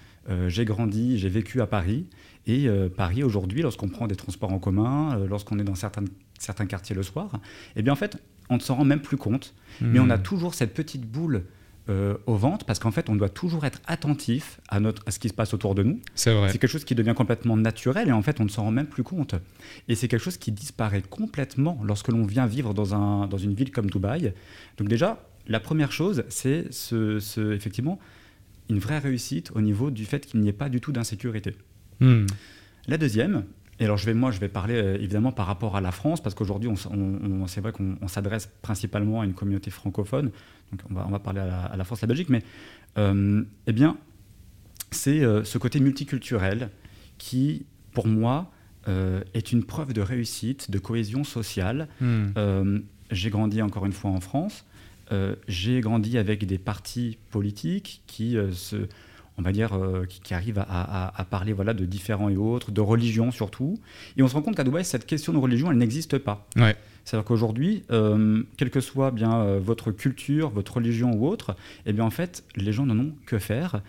j'ai 0.48 0.66
grandi, 0.66 1.18
j'ai 1.18 1.30
vécu 1.30 1.62
à 1.62 1.68
Paris. 1.68 2.06
Et 2.48 2.68
Paris, 2.98 3.24
aujourd'hui, 3.24 3.62
lorsqu'on 3.62 3.88
prend 3.88 4.08
des 4.08 4.18
transports 4.18 4.52
en 4.52 4.60
commun, 4.60 5.18
lorsqu'on 5.26 5.58
est 5.58 5.64
dans 5.64 5.74
certains, 5.74 6.04
certains 6.38 6.66
quartiers 6.66 6.98
le 6.98 7.04
soir, 7.04 7.32
eh 7.78 7.82
bien, 7.82 7.94
en 7.94 7.96
fait, 7.96 8.18
on 8.50 8.56
ne 8.56 8.60
s'en 8.60 8.76
rend 8.76 8.84
même 8.84 9.00
plus 9.00 9.16
compte. 9.16 9.54
Mais 9.80 10.00
on 10.02 10.10
a 10.10 10.18
toujours 10.18 10.54
cette 10.54 10.74
petite 10.74 11.10
boule 11.10 11.44
euh, 11.90 12.18
au 12.26 12.36
ventre 12.36 12.66
parce 12.66 12.80
qu'en 12.80 12.92
fait, 12.92 13.10
on 13.10 13.16
doit 13.16 13.30
toujours 13.30 13.64
être 13.64 13.80
attentif 13.88 14.60
à, 14.68 14.82
notre, 14.82 15.04
à 15.06 15.12
ce 15.12 15.20
qui 15.20 15.30
se 15.30 15.34
passe 15.34 15.54
autour 15.54 15.74
de 15.74 15.84
nous. 15.84 16.02
C'est 16.16 16.34
vrai. 16.34 16.50
C'est 16.52 16.58
quelque 16.58 16.70
chose 16.70 16.84
qui 16.84 16.96
devient 16.96 17.14
complètement 17.16 17.56
naturel 17.56 18.10
et 18.10 18.12
en 18.12 18.22
fait, 18.22 18.42
on 18.42 18.44
ne 18.44 18.50
s'en 18.50 18.64
rend 18.64 18.72
même 18.72 18.88
plus 18.88 19.04
compte. 19.04 19.36
Et 19.88 19.96
c'est 19.96 20.10
quelque 20.10 20.24
chose 20.24 20.36
qui 20.36 20.52
disparaît 20.52 21.02
complètement 21.02 21.80
lorsque 21.86 22.10
l'on 22.10 22.26
vient 22.26 22.46
vivre 22.46 22.74
dans, 22.74 22.94
un, 22.94 23.28
dans 23.28 23.38
une 23.38 23.54
ville 23.54 23.72
comme 23.72 23.90
Dubaï. 23.90 24.34
Donc 24.78 24.90
déjà, 24.90 25.24
la 25.48 25.60
première 25.60 25.92
chose, 25.92 26.24
c'est 26.30 26.72
ce, 26.72 27.54
effectivement 27.54 28.00
une 28.70 28.80
vraie 28.80 29.00
réussite 29.00 29.52
au 29.56 29.62
niveau 29.62 29.92
du 29.92 30.06
fait 30.06 30.26
qu'il 30.26 30.42
n'y 30.42 30.50
ait 30.50 30.54
pas 30.54 30.68
du 30.68 30.82
tout 30.82 30.92
d'insécurité. 30.92 31.56
Hmm. 32.02 32.26
La 32.88 32.98
deuxième, 32.98 33.46
et 33.80 33.86
alors, 33.86 33.98
je 33.98 34.06
vais, 34.06 34.14
moi, 34.14 34.32
je 34.32 34.40
vais 34.40 34.50
parler 34.50 34.76
euh, 34.76 34.96
évidemment 34.96 35.32
par 35.32 35.46
rapport 35.46 35.76
à 35.76 35.82
la 35.82 35.92
France, 35.92 36.22
parce 36.22 36.34
qu'aujourd'hui, 36.34 36.70
on, 36.70 37.48
c'est 37.48 37.62
vrai 37.62 37.72
qu'on 37.72 38.08
s'adresse 38.08 38.50
principalement 38.62 39.22
à 39.22 39.26
une 39.26 39.34
communauté 39.34 39.70
francophone. 39.70 40.32
Donc, 40.72 40.82
on 40.90 40.94
va, 40.96 41.06
on 41.08 41.12
va 41.12 41.20
parler 41.20 41.42
à 41.42 41.76
la, 41.76 41.84
France, 41.84 42.04
à 42.04 42.08
la 42.08 42.10
Belgique, 42.10 42.30
mais 42.30 42.44
euh, 42.98 43.44
eh 43.68 43.74
bien, 43.74 43.98
c'est 44.92 45.24
euh, 45.24 45.44
ce 45.44 45.58
côté 45.58 45.80
multiculturel 45.80 46.72
qui, 47.18 47.66
pour 47.94 48.08
moi, 48.08 48.52
est 49.34 49.52
une 49.52 49.66
preuve 49.66 49.92
de 49.92 50.00
réussite, 50.00 50.72
de 50.72 50.80
cohésion 50.80 51.26
sociale. 51.26 51.90
Hmm. 52.00 52.80
j'ai 53.12 53.30
grandi 53.30 53.62
encore 53.62 53.86
une 53.86 53.92
fois 53.92 54.12
en 54.12 54.22
France. 54.22 54.64
J'ai 55.48 55.82
grandi 55.82 56.18
avec 56.18 56.46
des 56.46 56.58
partis 56.58 57.18
politiques 57.32 58.04
qui 58.08 58.38
se 58.54 58.88
on 59.38 59.44
va 59.44 59.52
dire, 59.52 59.74
euh, 59.74 60.06
qui, 60.06 60.34
arrive 60.34 60.60
à, 60.60 61.26
parler 61.30 61.54
voilà, 61.54 61.74
de 61.74 61.86
différents 61.86 62.30
et 62.30 62.38
autres, 62.38 62.72
de 62.72 62.82
religion 62.82 63.32
surtout. 63.32 63.80
Et 64.18 64.24
on 64.24 64.28
se 64.28 64.34
rend 64.34 64.42
compte 64.42 64.56
qu'à 64.56 64.64
Dubaï, 64.64 64.84
cette 64.84 65.06
question 65.06 65.32
de 65.32 65.38
religion, 65.38 65.72
elle 65.72 65.78
n'existe 65.78 66.18
pas. 66.18 66.48
Ouais. 66.56 66.76
C'est-à-dire 67.06 67.26
qu'aujourd'hui, 67.26 67.84
euh, 67.92 68.44
quelle 68.58 68.70
que 68.70 68.82
soit 68.82 69.12
bien 69.12 69.36
euh, 69.36 69.60
votre 69.60 69.92
culture, 69.92 70.50
votre 70.50 70.78
religion 70.78 71.12
ou 71.14 71.28
autre, 71.28 71.56
eh 71.86 71.94
bien 71.94 72.04
en 72.04 72.10
fait, 72.10 72.44
les 72.56 72.74
gens 72.74 72.86
n'en 72.86 73.00
ont 73.00 73.14
que 73.26 73.38
faire. 73.38 73.82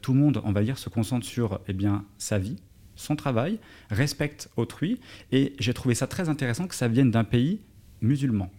tout 0.00 0.14
le 0.14 0.18
monde, 0.18 0.40
on 0.44 0.52
va 0.52 0.62
dire, 0.62 0.78
se 0.78 0.88
concentre 0.88 1.26
sur 1.26 1.60
eh 1.68 1.74
bien, 1.74 2.04
sa 2.16 2.38
vie, 2.38 2.56
son 2.96 3.14
travail, 3.14 3.58
respecte 3.90 4.48
autrui. 4.56 4.98
Et 5.30 5.52
j'ai 5.58 5.74
trouvé 5.74 5.94
ça 5.94 6.06
très 6.06 6.30
intéressant 6.30 6.66
que 6.66 6.74
ça 6.74 6.88
vienne 6.88 7.10
d'un 7.10 7.24
pays 7.24 7.60
musulman. 8.00 8.50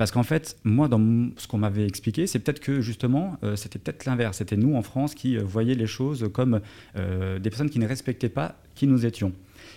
Parce 0.00 0.12
qu'en 0.12 0.22
fait, 0.22 0.56
moi, 0.64 0.88
dans 0.88 1.28
ce 1.36 1.46
qu'on 1.46 1.58
m'avait 1.58 1.86
expliqué, 1.86 2.26
c'est 2.26 2.38
peut-être 2.38 2.60
que 2.60 2.80
justement, 2.80 3.36
euh, 3.44 3.54
c'était 3.54 3.78
peut-être 3.78 4.06
l'inverse. 4.06 4.38
C'était 4.38 4.56
nous 4.56 4.74
en 4.74 4.80
France 4.80 5.14
qui 5.14 5.36
euh, 5.36 5.42
voyaient 5.44 5.74
les 5.74 5.86
choses 5.86 6.30
comme 6.32 6.62
euh, 6.96 7.38
des 7.38 7.50
personnes 7.50 7.68
qui 7.68 7.78
ne 7.78 7.86
respectaient 7.86 8.30
pas 8.30 8.54
qui 8.74 8.86
nous 8.86 9.04
étions. 9.04 9.34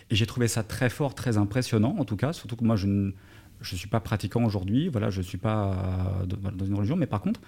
Et 0.09 0.15
j'ai 0.15 0.25
trouvé 0.25 0.47
ça 0.47 0.63
très 0.63 0.89
fort, 0.89 1.13
très 1.13 1.38
impressionnant, 1.38 1.97
en 1.99 2.05
tout 2.05 2.15
cas. 2.15 2.31
Surtout 2.31 2.55
que 2.55 2.63
moi, 2.63 2.77
je 2.77 2.88
ne 2.88 3.12
suis 3.59 3.89
pas 3.89 3.99
pratiquant 3.99 4.45
aujourd'hui. 4.45 4.88
Voilà, 4.88 5.09
je 5.09 5.17
ne 5.17 5.25
suis 5.25 5.38
pas 5.38 5.77
dans 6.25 6.65
une 6.65 6.75
religion. 6.75 6.95
Mais 6.95 7.05
par 7.05 7.19
contre, 7.19 7.41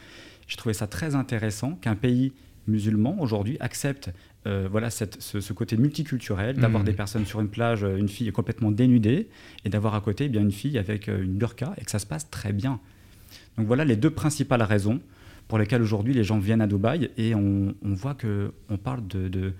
j'ai 0.45 0.57
trouvé 0.57 0.73
ça 0.73 0.85
très 0.85 1.15
intéressant 1.15 1.75
qu'un 1.75 1.95
pays 1.95 2.33
musulman 2.67 3.17
aujourd'hui 3.19 3.58
accepte 3.60 4.12
euh, 4.47 4.67
voilà 4.69 4.91
ce, 4.91 5.54
côté 5.54 5.75
multiculturel, 5.75 6.58
d'avoir 6.58 6.84
mmh. 6.84 6.86
des 6.86 6.93
personnes 6.93 7.25
sur 7.25 7.41
une 7.41 7.49
plage, 7.49 7.84
euh, 7.84 7.97
une 7.97 8.08
fille 8.08 8.32
complètement 8.32 8.69
dénudée, 8.69 9.28
et 9.63 9.69
d'avoir 9.69 9.95
à 9.95 10.01
côté 10.01 10.25
eh 10.25 10.30
bien, 10.30 10.41
une 10.41 10.51
fille 10.51 10.78
avec 10.78 11.10
euh, 11.10 11.23
une 11.23 11.34
burqa, 11.34 11.73
et 11.80 11.86
que 11.86 11.89
ça 11.89 11.97
se 11.97 12.06
passe 12.06 12.30
très 12.30 12.54
bien. 12.54 12.80
Donc 13.58 13.65
voilà 13.65 13.86
les 13.86 13.95
deux 13.95 14.12
principales 14.12 14.62
raisons 14.62 14.99
pour 15.47 15.58
lesquelles 15.58 15.82
aujourd'hui 15.82 16.13
les 16.13 16.23
gens 16.23 16.38
viennent 16.38 16.62
à 16.62 16.67
Dubaï, 16.67 17.10
et 17.17 17.34
on, 17.34 17.73
voit 17.84 18.13
qu'on 18.13 18.78
parle 18.78 19.08
de, 19.08 19.28
de, 19.30 19.54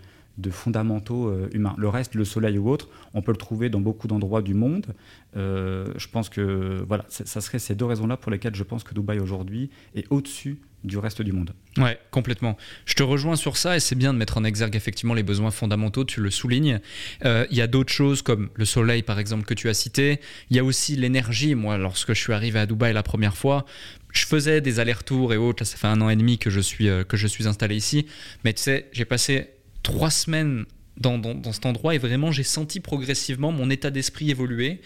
fondamentaux 0.50 1.34
humains. 1.54 1.76
Le 1.78 1.90
reste, 1.90 2.16
le 2.16 2.26
soleil 2.26 2.58
ou 2.58 2.70
autre, 2.70 2.90
on 3.14 3.22
peut 3.22 3.32
le 3.32 3.38
trouver 3.38 3.70
dans 3.70 3.80
beaucoup 3.80 4.08
d'endroits 4.08 4.42
du 4.42 4.54
monde. 4.54 4.88
je 5.36 6.08
pense 6.12 6.30
que 6.30 6.84
voilà, 6.88 7.06
ça 7.10 7.42
serait 7.42 7.60
ces 7.60 7.76
deux 7.76 7.86
raisons-là 7.86 8.18
pour 8.18 8.32
lesquelles 8.32 8.56
je 8.56 8.64
pense 8.64 8.84
que 8.84 8.94
Dubaï 8.94 9.20
aujourd'hui 9.20 9.70
est 9.96 10.06
au-dessus 10.10 10.60
du 10.86 10.98
reste 10.98 11.22
du 11.22 11.32
monde. 11.32 11.52
Ouais, 11.78 12.00
complètement. 12.12 12.58
Je 12.86 12.94
te 12.94 13.04
rejoins 13.04 13.36
sur 13.36 13.58
ça 13.58 13.76
et 13.76 13.80
c'est 13.80 13.96
bien 13.96 14.14
de 14.14 14.18
mettre 14.18 14.38
en 14.38 14.44
exergue 14.44 14.76
effectivement 14.76 15.14
les 15.14 15.24
besoins 15.24 15.52
fondamentaux, 15.52 16.06
tu 16.06 16.22
le 16.22 16.30
soulignes. 16.30 16.80
Euh, 17.26 17.46
il 17.52 17.58
y 17.58 17.62
a 17.62 17.68
d'autres 17.68 17.92
choses 17.92 18.22
comme 18.22 18.50
le 18.56 18.66
soleil 18.66 19.02
par 19.02 19.20
exemple 19.20 19.46
que 19.46 19.54
tu 19.54 19.68
as 19.70 19.74
cité. 19.74 20.20
Il 20.50 20.56
y 20.56 20.60
a 20.60 20.64
aussi 20.64 20.96
l'énergie. 20.96 21.56
Moi, 21.56 21.78
lorsque 21.78 22.14
je 22.14 22.20
suis 22.20 22.34
arrivé 22.34 22.60
à 22.60 22.66
Dubaï 22.66 22.94
la 22.94 23.04
première 23.04 23.36
fois, 23.36 23.66
je 24.14 24.26
faisais 24.26 24.62
des 24.62 24.80
allers-retours 24.80 25.34
et 25.34 25.38
autres. 25.38 25.64
Là, 25.64 25.66
ça 25.66 25.78
fait 25.78 25.88
un 25.88 26.00
an 26.02 26.10
et 26.10 26.16
demi 26.16 26.38
que 26.38 26.50
je 26.50 26.62
suis, 26.62 26.88
euh, 26.88 27.04
que 27.04 27.18
je 27.18 27.28
suis 27.28 27.48
installé 27.48 27.76
ici. 27.76 28.06
Mais 28.44 28.54
tu 28.54 28.62
sais, 28.62 28.88
j'ai 28.94 29.06
passé 29.06 29.50
trois 29.86 30.12
semaines 30.12 30.66
dans, 30.98 31.18
dans, 31.18 31.52
cet 31.52 31.66
endroit 31.66 31.94
et 31.94 31.98
vraiment 31.98 32.32
j'ai 32.32 32.44
senti 32.44 32.80
progressivement 32.80 33.52
mon 33.52 33.70
état 33.70 33.92
d'esprit 33.92 34.32
évoluer 34.32 34.82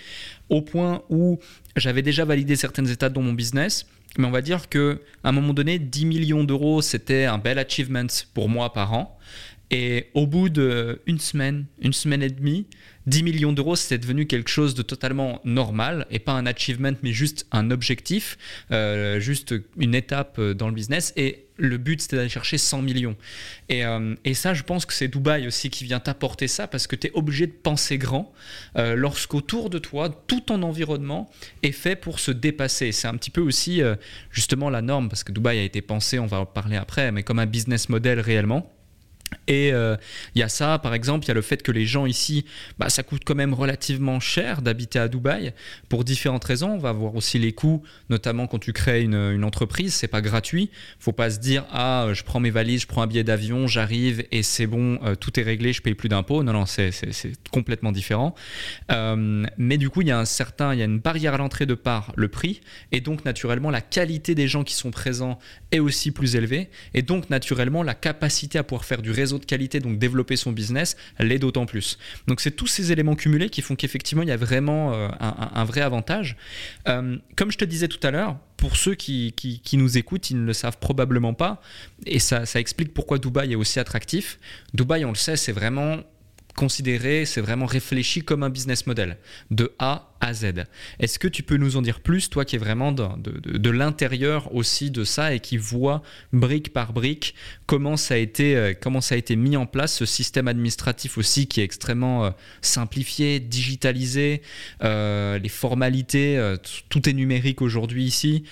au 0.49 0.61
point 0.61 1.03
où 1.09 1.39
j'avais 1.75 2.01
déjà 2.01 2.25
validé 2.25 2.55
certaines 2.55 2.89
étapes 2.89 3.13
dans 3.13 3.21
mon 3.21 3.33
business 3.33 3.85
mais 4.17 4.25
on 4.25 4.31
va 4.31 4.41
dire 4.41 4.69
que 4.69 5.01
à 5.23 5.29
un 5.29 5.31
moment 5.31 5.53
donné, 5.53 5.77
10 5.77 6.05
millions 6.05 6.43
d'euros, 6.43 6.81
c'était 6.81 7.25
un 7.25 7.37
bel 7.37 7.59
achievement 7.59 8.07
pour 8.33 8.49
moi 8.49 8.73
par 8.73 8.93
an. 8.93 9.17
Et 9.71 10.07
au 10.15 10.25
bout 10.25 10.49
d'une 10.49 11.19
semaine, 11.19 11.65
une 11.79 11.93
semaine 11.93 12.23
et 12.23 12.29
demie, 12.29 12.65
10 13.09 13.23
millions 13.23 13.53
d'euros, 13.53 13.75
c'était 13.75 13.97
devenu 13.97 14.27
quelque 14.27 14.49
chose 14.49 14.75
de 14.75 14.83
totalement 14.83 15.41
normal 15.43 16.05
et 16.11 16.19
pas 16.19 16.33
un 16.33 16.45
achievement, 16.45 16.93
mais 17.01 17.11
juste 17.11 17.47
un 17.51 17.71
objectif, 17.71 18.37
euh, 18.71 19.19
juste 19.19 19.55
une 19.77 19.95
étape 19.95 20.39
dans 20.39 20.67
le 20.67 20.75
business. 20.75 21.11
Et 21.17 21.45
le 21.57 21.77
but, 21.77 22.01
c'était 22.01 22.17
d'aller 22.17 22.29
chercher 22.29 22.57
100 22.57 22.83
millions. 22.83 23.17
Et, 23.67 23.83
euh, 23.83 24.15
et, 24.23 24.33
ça, 24.35 24.53
je 24.53 24.63
pense 24.63 24.85
que 24.85 24.93
c'est 24.93 25.07
Dubaï 25.07 25.47
aussi 25.47 25.71
qui 25.71 25.83
vient 25.83 25.99
t'apporter 25.99 26.47
ça 26.47 26.67
parce 26.67 26.85
que 26.85 26.95
tu 26.95 27.07
es 27.07 27.11
obligé 27.13 27.47
de 27.47 27.51
penser 27.51 27.97
grand 27.97 28.31
euh, 28.77 28.95
lorsqu'autour 28.95 29.69
de 29.69 29.79
toi, 29.79 30.09
tout 30.27 30.41
ton 30.41 30.61
environnement 30.61 31.31
est 31.63 31.71
fait 31.71 31.95
pour 31.95 32.19
se 32.19 32.31
dépasser. 32.31 32.91
C'est 32.91 33.07
un 33.07 33.17
petit 33.17 33.31
peu 33.31 33.41
aussi 33.41 33.81
justement 34.31 34.69
la 34.69 34.81
norme 34.81 35.09
parce 35.09 35.23
que 35.23 35.31
Dubaï 35.31 35.57
a 35.57 35.63
été 35.63 35.81
pensé, 35.81 36.19
on 36.19 36.27
va 36.27 36.41
en 36.41 36.45
parler 36.45 36.77
après, 36.77 37.11
mais 37.11 37.23
comme 37.23 37.39
un 37.39 37.47
business 37.47 37.89
model 37.89 38.19
réellement. 38.19 38.71
Et 39.47 39.73
euh, 39.73 39.95
il 40.35 40.39
y 40.39 40.43
a 40.43 40.49
ça, 40.49 40.79
par 40.79 40.93
exemple, 40.93 41.25
il 41.25 41.27
y 41.29 41.31
a 41.31 41.35
le 41.35 41.41
fait 41.41 41.61
que 41.61 41.71
les 41.71 41.85
gens 41.85 42.05
ici, 42.05 42.45
bah, 42.77 42.89
ça 42.89 43.03
coûte 43.03 43.23
quand 43.25 43.35
même 43.35 43.53
relativement 43.53 44.19
cher 44.19 44.61
d'habiter 44.61 44.99
à 44.99 45.07
Dubaï 45.07 45.53
pour 45.87 46.03
différentes 46.03 46.43
raisons. 46.43 46.71
On 46.73 46.77
va 46.77 46.91
voir 46.91 47.15
aussi 47.15 47.39
les 47.39 47.51
coûts, 47.51 47.83
notamment 48.09 48.47
quand 48.47 48.59
tu 48.59 48.73
crées 48.73 49.01
une, 49.01 49.15
une 49.15 49.43
entreprise, 49.43 49.93
c'est 49.93 50.07
pas 50.07 50.21
gratuit. 50.21 50.69
Faut 50.99 51.11
pas 51.11 51.29
se 51.29 51.39
dire 51.39 51.65
ah 51.71 52.07
je 52.13 52.23
prends 52.23 52.39
mes 52.39 52.49
valises, 52.49 52.81
je 52.81 52.87
prends 52.87 53.01
un 53.01 53.07
billet 53.07 53.23
d'avion, 53.23 53.67
j'arrive 53.67 54.23
et 54.31 54.43
c'est 54.43 54.67
bon, 54.67 54.99
euh, 55.03 55.15
tout 55.15 55.39
est 55.39 55.43
réglé, 55.43 55.73
je 55.73 55.81
paye 55.81 55.95
plus 55.95 56.09
d'impôts. 56.09 56.43
Non 56.43 56.53
non, 56.53 56.65
c'est 56.65 56.91
complètement 57.51 57.91
différent. 57.91 58.35
Euh, 58.91 59.45
mais 59.57 59.77
du 59.77 59.89
coup, 59.89 60.01
il 60.01 60.07
y 60.07 60.11
a 60.11 60.19
un 60.19 60.25
certain, 60.25 60.73
il 60.73 60.79
y 60.79 60.81
a 60.81 60.85
une 60.85 60.99
barrière 60.99 61.33
à 61.33 61.37
l'entrée 61.37 61.65
de 61.65 61.73
part 61.73 62.13
le 62.15 62.27
prix 62.27 62.61
et 62.91 63.01
donc 63.01 63.25
naturellement 63.25 63.69
la 63.69 63.81
qualité 63.81 64.35
des 64.35 64.47
gens 64.47 64.63
qui 64.63 64.73
sont 64.73 64.91
présents 64.91 65.39
est 65.71 65.79
aussi 65.79 66.11
plus 66.11 66.35
élevée 66.35 66.69
et 66.93 67.01
donc 67.01 67.29
naturellement 67.29 67.83
la 67.83 67.93
capacité 67.93 68.57
à 68.57 68.63
pouvoir 68.63 68.85
faire 68.85 69.01
du 69.01 69.11
réseau 69.19 69.39
de 69.39 69.45
qualité, 69.45 69.79
donc 69.79 69.99
développer 69.99 70.35
son 70.35 70.51
business, 70.51 70.97
l'est 71.19 71.39
d'autant 71.39 71.65
plus. 71.65 71.97
Donc 72.27 72.41
c'est 72.41 72.51
tous 72.51 72.67
ces 72.67 72.91
éléments 72.91 73.15
cumulés 73.15 73.49
qui 73.49 73.61
font 73.61 73.75
qu'effectivement 73.75 74.23
il 74.23 74.29
y 74.29 74.31
a 74.31 74.37
vraiment 74.37 74.93
euh, 74.93 75.09
un, 75.19 75.65
vrai 75.65 75.81
avantage. 75.81 76.37
Euh, 76.87 77.17
comme 77.35 77.51
je 77.51 77.57
te 77.57 77.65
disais 77.65 77.87
tout 77.87 78.05
à 78.05 78.11
l'heure, 78.11 78.37
pour 78.57 78.75
ceux 78.75 78.95
qui, 78.95 79.33
qui, 79.33 79.77
nous 79.77 79.97
écoutent, 79.97 80.29
ils 80.31 80.41
ne 80.41 80.45
le 80.45 80.53
savent 80.53 80.77
probablement 80.79 81.33
pas, 81.33 81.61
et 82.05 82.19
ça, 82.19 82.45
ça 82.45 82.59
explique 82.59 82.93
pourquoi 82.93 83.17
Dubaï 83.17 83.53
est 83.53 83.55
aussi 83.55 83.79
attractif. 83.79 84.39
Dubaï, 84.73 85.05
on 85.05 85.09
le 85.09 85.15
sait, 85.15 85.37
c'est 85.37 85.53
vraiment 85.53 85.99
considéré, 86.55 87.25
c'est 87.25 87.39
vraiment 87.39 87.65
réfléchi 87.65 88.21
comme 88.21 88.43
un 88.43 88.49
business 88.49 88.85
model, 88.85 89.17
de 89.49 89.71
A 89.79 90.11
Est-ce 90.21 91.17
que 91.17 91.27
tu 91.27 91.43
peux 91.43 91.57
nous 91.57 91.77
en 91.77 91.81
dire 91.81 92.01
plus, 92.01 92.29
toi 92.29 92.45
qui 92.45 92.55
es 92.55 92.59
vraiment 92.59 92.91
de, 92.91 93.69
l'intérieur 93.69 94.53
aussi 94.53 94.91
de 94.91 95.03
ça 95.03 95.33
et 95.33 95.39
qui 95.39 95.57
vois 95.57 96.01
brique 96.33 96.73
par 96.73 96.93
brique 96.93 97.35
comment 97.65 97.97
ça, 97.97 98.15
a 98.15 98.17
été, 98.17 98.55
euh, 98.55 98.73
comment 98.79 99.01
ça 99.01 99.15
a 99.15 99.17
été 99.17 99.35
mis 99.35 99.55
en 99.55 99.65
place, 99.65 99.93
ce 99.93 100.05
système 100.05 100.47
administratif 100.47 101.17
aussi 101.17 101.47
qui 101.47 101.61
est 101.61 101.63
extrêmement 101.63 102.25
euh, 102.25 102.31
simplifié, 102.61 103.39
digitalisé, 103.39 104.41
euh, 104.83 105.37
les 105.39 105.49
formalités, 105.49 106.55
tout 106.89 107.07
est 107.07 107.13
numérique 107.13 107.61
aujourd'hui 107.61 108.03
ici, 108.03 108.43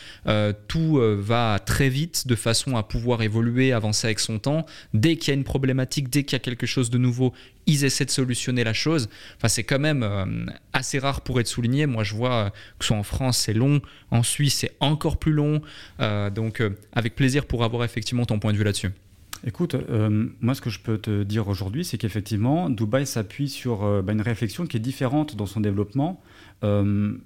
tout 0.67 0.99
va 1.01 1.59
très 1.59 1.89
vite 1.89 2.27
de 2.27 2.35
façon 2.35 2.75
à 2.75 2.83
pouvoir 2.83 3.21
évoluer, 3.21 3.73
avancer 3.73 4.07
avec 4.07 4.19
son 4.19 4.39
temps. 4.39 4.65
Dès 4.93 5.17
qu'il 5.17 5.29
y 5.29 5.31
a 5.31 5.33
une 5.35 5.43
problématique, 5.43 6.09
dès 6.09 6.23
qu'il 6.23 6.33
y 6.33 6.37
a 6.37 6.39
quelque 6.39 6.65
chose 6.65 6.89
de 6.89 6.97
nouveau, 6.97 7.33
ils 7.65 7.83
essaient 7.83 8.05
de 8.05 8.11
solutionner 8.11 8.63
la 8.63 8.73
chose. 8.73 9.09
Enfin, 9.37 9.47
c'est 9.47 9.63
quand 9.63 9.79
même 9.79 10.49
assez 10.73 10.99
rare 10.99 11.21
pour 11.21 11.39
être 11.39 11.47
moi, 11.87 12.03
je 12.03 12.15
vois 12.15 12.33
euh, 12.33 12.49
que 12.49 12.85
ce 12.85 12.87
soit 12.87 12.97
en 12.97 13.03
France, 13.03 13.37
c'est 13.37 13.53
long. 13.53 13.81
En 14.11 14.23
Suisse, 14.23 14.55
c'est 14.55 14.75
encore 14.79 15.17
plus 15.17 15.33
long. 15.33 15.61
Euh, 15.99 16.29
donc, 16.29 16.61
euh, 16.61 16.71
avec 16.93 17.15
plaisir 17.15 17.45
pour 17.45 17.63
avoir 17.63 17.83
effectivement 17.83 18.25
ton 18.25 18.39
point 18.39 18.53
de 18.53 18.57
vue 18.57 18.63
là-dessus. 18.63 18.91
Écoute, 19.45 19.75
moi 20.41 20.55
ce 20.55 20.61
que 20.61 20.71
je 20.71 20.79
peux 20.79 20.97
te 20.97 21.21
dire 21.21 21.47
aujourd'hui, 21.47 21.85
c'est 21.85 21.99
qu'effectivement, 21.99 22.71
Dubaï 22.71 23.05
s'appuie 23.05 23.49
sur 23.49 24.01
bah, 24.01 24.11
une 24.11 24.21
réflexion 24.21 24.65
qui 24.65 24.77
est 24.77 24.79
différente 24.79 25.35
dans 25.35 25.45
son 25.45 25.61
développement. 25.61 26.19
on, 26.63 27.19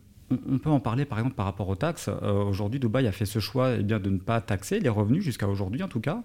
peut 0.62 0.70
en 0.70 0.82
parler 0.82 1.06
par 1.06 1.20
exemple 1.20 1.36
par 1.36 1.46
rapport 1.46 1.70
aux 1.70 1.78
taxes. 1.78 2.10
aujourd'hui, 2.22 2.82
Dubaï 2.82 3.08
a 3.08 3.14
fait 3.14 3.26
ce 3.26 3.40
choix 3.40 3.76
eh 3.80 3.84
bien, 3.84 3.98
de 3.98 4.10
ne 4.10 4.18
pas 4.18 4.42
taxer 4.42 4.82
les 4.82 4.90
revenus, 4.90 5.24
jusqu'à 5.24 5.48
aujourd'hui 5.48 5.84
en 5.84 5.88
tout 5.88 6.02
cas. 6.02 6.22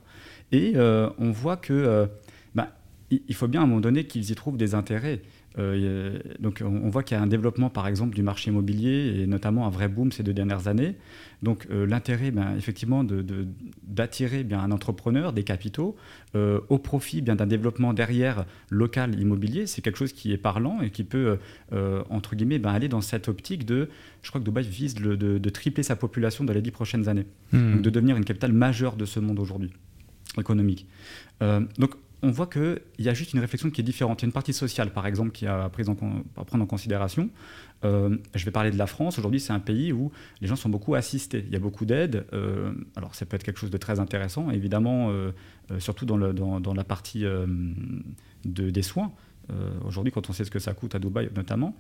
Et 0.51 0.75
on 0.77 1.31
voit 1.31 1.57
que 1.57 2.09
bah, 2.57 2.73
il 3.13 3.35
faut 3.37 3.47
bien 3.47 3.61
à 3.61 3.63
un 3.65 3.69
moment 3.69 3.81
donné 3.81 4.09
qu'ils 4.09 4.33
y 4.33 4.35
trouvent 4.35 4.57
des 4.57 4.75
intérêts. 4.75 5.23
Euh, 5.59 6.19
donc 6.39 6.63
on, 6.65 6.89
voit 6.91 7.03
qu'il 7.03 7.17
y 7.17 7.21
a 7.21 7.23
un 7.23 7.27
développement 7.27 7.71
par 7.71 7.87
exemple 7.89 8.15
du 8.15 8.23
marché 8.23 8.51
immobilier 8.51 9.21
et 9.21 9.27
notamment 9.27 9.67
un 9.67 9.71
vrai 9.71 9.89
boom 9.89 10.13
ces 10.13 10.23
deux 10.23 10.35
dernières 10.35 10.69
années. 10.69 10.97
Donc 11.43 11.67
euh, 11.71 11.87
l'intérêt 11.87 12.31
ben, 12.31 12.57
effectivement 12.57 13.05
d'attirer 13.05 14.39
de, 14.39 14.49
bien 14.49 14.61
un 14.61 14.71
entrepreneur, 14.71 15.33
des 15.33 15.45
capitaux 15.45 15.97
euh, 16.35 16.61
au 16.69 16.79
profit 16.79 17.23
bien 17.23 17.37
d'un 17.37 17.47
développement 17.47 17.95
derrière 17.95 18.45
local 18.71 19.19
immobilier, 19.19 19.67
c'est 19.67 19.81
quelque 19.81 19.99
chose 19.99 20.13
qui 20.13 20.33
est 20.33 20.39
parlant 20.39 20.81
et 20.81 20.91
qui 20.91 21.05
peut 21.05 21.39
entre 22.11 22.37
guillemets 22.37 22.59
ben, 22.59 22.71
aller 22.71 22.89
dans 22.89 23.01
cette 23.01 23.29
optique 23.29 23.65
de, 23.65 23.89
je 24.23 24.29
crois 24.29 24.41
que 24.41 24.45
Dubaï 24.45 24.65
vise 24.65 24.95
de, 24.95 25.49
tripler 25.51 25.83
sa 25.83 25.97
population 25.97 26.45
dans 26.45 26.53
les 26.53 26.61
dix 26.61 26.71
prochaines 26.71 27.09
années, 27.09 27.27
hmm. 27.53 27.75
donc 27.75 27.83
de 27.83 27.91
devenir 27.91 28.17
une 28.17 28.25
capitale 28.25 28.53
majeure 28.53 28.97
de 28.97 29.05
ce 29.05 29.21
monde 29.21 29.39
aujourd'hui 29.39 29.73
économique. 30.39 30.87
donc 31.41 31.95
on 32.23 32.31
voit 32.31 32.47
qu'il 32.47 32.81
y 32.99 33.09
a 33.09 33.15
juste 33.15 33.35
une 33.35 33.41
réflexion 33.41 33.71
qui 33.71 33.81
est 33.81 33.85
différente. 33.85 34.23
Il 34.23 34.25
y 34.25 34.27
a 34.27 34.29
une 34.29 34.33
partie 34.33 34.53
sociale, 34.53 34.91
par 34.91 35.07
exemple, 35.07 35.33
qui 35.33 35.47
à, 35.47 35.69
prendre 35.69 36.63
en 36.63 36.67
considération. 36.67 37.31
Euh, 37.85 38.17
je 38.35 38.45
vais 38.45 38.51
parler 38.51 38.71
de 38.71 38.79
la 38.79 38.87
France. 38.87 39.19
Aujourd'hui, 39.19 39.39
c'est 39.39 39.53
un 39.53 39.61
pays 39.61 39.93
où 39.93 40.11
les 40.41 40.49
gens 40.49 40.57
sont 40.57 40.71
beaucoup 40.71 40.95
assistés. 40.95 41.45
Il 41.47 41.53
y 41.53 41.57
a 41.57 41.61
beaucoup 41.61 41.85
d'aides. 41.85 42.27
Euh, 42.33 42.73
alors, 42.97 43.15
ça 43.15 43.27
peut 43.27 43.37
être 43.37 43.43
quelque 43.43 43.61
chose 43.61 43.71
de 43.71 43.77
très 43.77 44.01
intéressant, 44.01 44.51
évidemment, 44.51 45.11
euh, 45.11 45.33
surtout 45.79 46.07
dans, 46.07 46.75
la 46.75 46.85
partie 46.85 47.25
des 48.45 48.83
soins. 48.83 49.13
Aujourd'hui, 49.85 50.13
quand 50.13 50.31
on 50.31 50.33
sait 50.33 50.45
ce 50.45 50.51
que 50.51 50.59
ça 50.59 50.73
coûte 50.73 50.95
à 50.95 50.99
Dubaï, 50.99 51.29
notamment. 51.35 51.77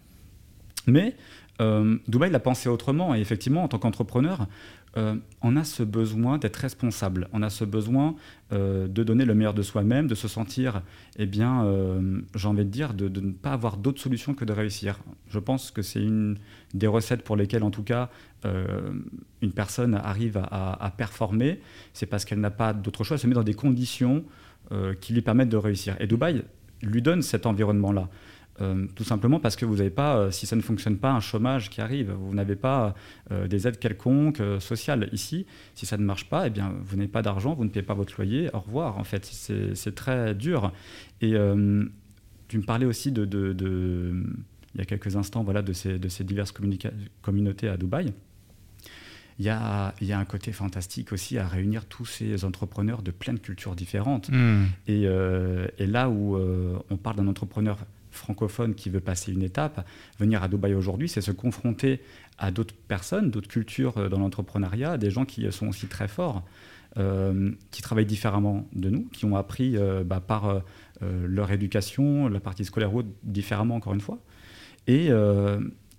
Mais 0.86 1.16
Dubaï 1.58 2.30
l'a 2.30 2.40
pensé 2.40 2.68
autrement. 2.68 3.14
Et 3.14 3.20
effectivement, 3.20 3.64
en 3.64 3.68
tant 3.68 3.78
qu'entrepreneur, 3.78 4.46
euh, 4.96 5.14
on 5.42 5.56
a 5.56 5.64
ce 5.64 5.82
besoin 5.82 6.38
d'être 6.38 6.56
responsable, 6.56 7.28
on 7.32 7.42
a 7.42 7.50
ce 7.50 7.64
besoin 7.64 8.16
euh, 8.52 8.88
de 8.88 9.02
donner 9.02 9.26
le 9.26 9.34
meilleur 9.34 9.52
de 9.52 9.62
soi-même, 9.62 10.06
de 10.06 10.14
se 10.14 10.26
sentir, 10.26 10.82
eh 11.18 11.26
bien, 11.26 11.66
euh, 11.66 12.20
j'ai 12.34 12.48
envie 12.48 12.64
de 12.64 12.70
dire, 12.70 12.94
de, 12.94 13.08
ne 13.20 13.32
pas 13.32 13.52
avoir 13.52 13.76
d'autre 13.76 14.00
solution 14.00 14.32
que 14.32 14.46
de 14.46 14.52
réussir. 14.52 14.98
Je 15.28 15.38
pense 15.38 15.70
que 15.70 15.82
c'est 15.82 16.00
une 16.00 16.38
des 16.72 16.86
recettes 16.86 17.22
pour 17.22 17.36
lesquelles, 17.36 17.62
en 17.62 17.70
tout 17.70 17.82
cas, 17.82 18.10
une 19.42 19.50
personne 19.50 19.96
arrive 19.96 20.36
à, 20.36 20.94
performer, 20.96 21.60
c'est 21.92 22.06
parce 22.06 22.24
qu'elle 22.24 22.38
n'a 22.38 22.52
pas 22.52 22.72
d'autre 22.72 23.02
choix, 23.02 23.16
elle 23.16 23.20
se 23.20 23.26
met 23.26 23.34
dans 23.34 23.42
des 23.42 23.54
conditions 23.54 24.24
qui 25.00 25.14
lui 25.14 25.20
permettent 25.20 25.48
de 25.48 25.56
réussir. 25.56 25.96
Et 25.98 26.06
Dubaï 26.06 26.44
lui 26.80 27.02
donne 27.02 27.22
cet 27.22 27.44
environnement-là. 27.44 28.08
Euh, 28.60 28.86
tout 28.94 29.04
simplement 29.04 29.38
parce 29.38 29.56
que 29.56 29.64
vous 29.66 29.76
n'avez 29.76 29.90
pas, 29.90 30.16
euh, 30.16 30.30
si 30.30 30.46
ça 30.46 30.56
ne 30.56 30.62
fonctionne 30.62 30.96
pas, 30.96 31.12
un 31.12 31.20
chômage 31.20 31.68
qui 31.70 31.80
arrive. 31.80 32.12
Vous 32.12 32.34
n'avez 32.34 32.56
pas 32.56 32.94
euh, 33.30 33.46
des 33.46 33.68
aides 33.68 33.78
quelconques 33.78 34.42
sociales. 34.60 35.08
Ici, 35.12 35.46
si 35.74 35.86
ça 35.86 35.96
ne 35.96 36.04
marche 36.04 36.28
pas, 36.28 36.46
eh 36.46 36.50
bien, 36.50 36.74
vous 36.82 36.96
n'avez 36.96 37.08
pas 37.08 37.22
d'argent, 37.22 37.54
vous 37.54 37.64
ne 37.64 37.70
payez 37.70 37.84
pas 37.84 37.94
votre 37.94 38.14
loyer. 38.16 38.48
Au 38.54 38.60
revoir. 38.60 38.98
En 38.98 39.04
fait, 39.04 39.24
c'est 39.26 39.94
très 39.94 40.34
dur. 40.34 40.72
Et 41.20 41.32
tu 42.48 42.58
me 42.58 42.62
parlais 42.64 42.86
aussi 42.86 43.12
de, 43.12 43.26
il 44.74 44.78
y 44.78 44.82
a 44.82 44.84
quelques 44.84 45.16
instants, 45.16 45.42
voilà, 45.42 45.62
de 45.62 45.72
ces, 45.72 45.98
de 45.98 46.08
ces 46.08 46.24
diverses 46.24 46.52
communautés 47.22 47.68
à 47.68 47.76
Dubaï. 47.76 48.12
Il 49.38 49.44
y, 49.44 49.50
a, 49.50 49.94
il 50.00 50.06
y, 50.06 50.14
a, 50.14 50.18
un 50.18 50.24
côté 50.24 50.50
fantastique 50.50 51.12
aussi 51.12 51.36
à 51.36 51.46
réunir 51.46 51.84
tous 51.84 52.06
ces 52.06 52.46
entrepreneurs 52.46 53.02
de 53.02 53.10
plein 53.10 53.34
de 53.34 53.38
cultures 53.38 53.76
différentes. 53.76 54.30
Hmm. 54.30 54.64
Et, 54.86 55.02
et, 55.02 55.86
là 55.86 56.08
où 56.08 56.38
on 56.38 56.96
parle 56.96 57.16
d'un 57.16 57.28
entrepreneur 57.28 57.76
francophone 58.16 58.74
qui 58.74 58.90
veut 58.90 59.00
passer 59.00 59.32
une 59.32 59.42
étape, 59.42 59.86
venir 60.18 60.42
à 60.42 60.48
Dubaï 60.48 60.74
aujourd'hui, 60.74 61.08
c'est 61.08 61.20
se 61.20 61.30
confronter 61.30 62.00
à 62.38 62.50
d'autres 62.50 62.74
personnes, 62.88 63.30
d'autres 63.30 63.48
cultures 63.48 63.98
euh, 63.98 64.08
dans 64.08 64.18
l'entrepreneuriat, 64.18 64.98
des 64.98 65.10
gens 65.10 65.24
qui 65.24 65.50
sont 65.52 65.68
aussi 65.68 65.86
très 65.86 66.08
forts, 66.08 66.44
euh, 66.98 67.52
qui 67.70 67.82
travaillent 67.82 68.06
différemment 68.06 68.66
de 68.72 68.90
nous, 68.90 69.04
qui 69.12 69.24
ont 69.24 69.36
appris 69.36 69.76
euh, 69.76 70.04
bah, 70.04 70.20
par 70.20 70.62
leur 71.02 71.52
éducation, 71.52 72.28
la 72.28 72.40
partie 72.40 72.64
scolaire 72.64 72.94
ou 72.94 73.02
différemment 73.22 73.76
encore 73.76 73.92
une 73.92 74.00
fois. 74.00 74.18
Et, 74.86 75.10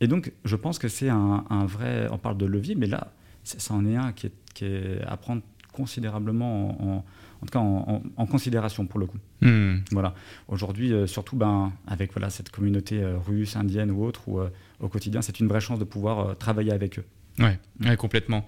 donc, 0.08 0.32
je 0.44 0.56
pense 0.56 0.80
que 0.80 0.88
c'est 0.88 1.10
un, 1.10 1.66
vrai, 1.68 2.08
on 2.10 2.18
parle 2.18 2.38
de 2.38 2.48
levier, 2.48 2.74
mais 2.74 2.88
là, 2.88 3.14
ça 3.44 3.76
en 3.76 3.86
est 3.86 3.96
un 3.96 4.12
qui 4.12 4.28
est, 4.28 4.32
qui 4.56 4.66
à 5.06 5.16
prendre 5.18 5.44
considérablement 5.72 6.82
en, 6.82 6.96
en 6.98 7.06
tout 7.46 7.52
cas 7.52 7.60
en, 7.60 8.26
considération 8.26 8.86
pour 8.86 9.00
le 9.00 9.06
coup. 9.06 9.18
Hmm. 9.42 9.78
Voilà. 9.92 10.14
Aujourd'hui, 10.48 10.94
euh, 10.94 11.08
surtout 11.08 11.36
ben, 11.36 11.72
avec 11.86 12.12
voilà, 12.14 12.30
cette 12.30 12.50
communauté 12.50 13.02
euh, 13.02 13.18
russe, 13.18 13.56
indienne 13.56 13.92
ou 13.92 14.04
autre, 14.04 14.28
où 14.28 14.40
euh, 14.40 14.50
au 14.80 14.90
quotidien, 14.90 15.22
c'est 15.22 15.40
une 15.40 15.48
vraie 15.48 15.62
chance 15.62 15.80
de 15.80 15.84
pouvoir 15.84 16.38
travailler 16.38 16.72
avec 16.72 17.00
eux. 17.00 17.06
Oui, 17.40 17.96
complètement. 17.98 18.46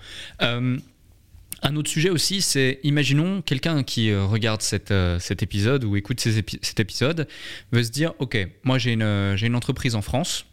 Un 1.62 1.76
autre 1.76 1.90
sujet 1.90 2.10
aussi, 2.10 2.42
c'est 2.42 2.80
imaginons 2.84 3.42
quelqu'un 3.42 3.84
qui 3.84 4.16
regarde 4.16 4.62
cette, 4.62 4.94
cet 5.20 5.44
épisode 5.44 5.84
ou 5.84 5.98
écoute 5.98 6.22
cet 6.22 6.80
épisode 6.80 7.28
veut 7.72 7.84
se 7.84 7.92
dire 7.92 8.14
Ok, 8.20 8.38
moi 8.64 8.78
j'ai 8.78 8.94
une, 8.94 9.02
une 9.02 9.56
entreprise 9.56 9.96
en 9.96 10.02
France, 10.02 10.46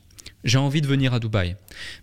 j'ai 0.42 0.58
envie 0.58 0.80
de 0.80 0.86
venir 0.86 1.14
à 1.14 1.20
Dubaï. 1.20 1.56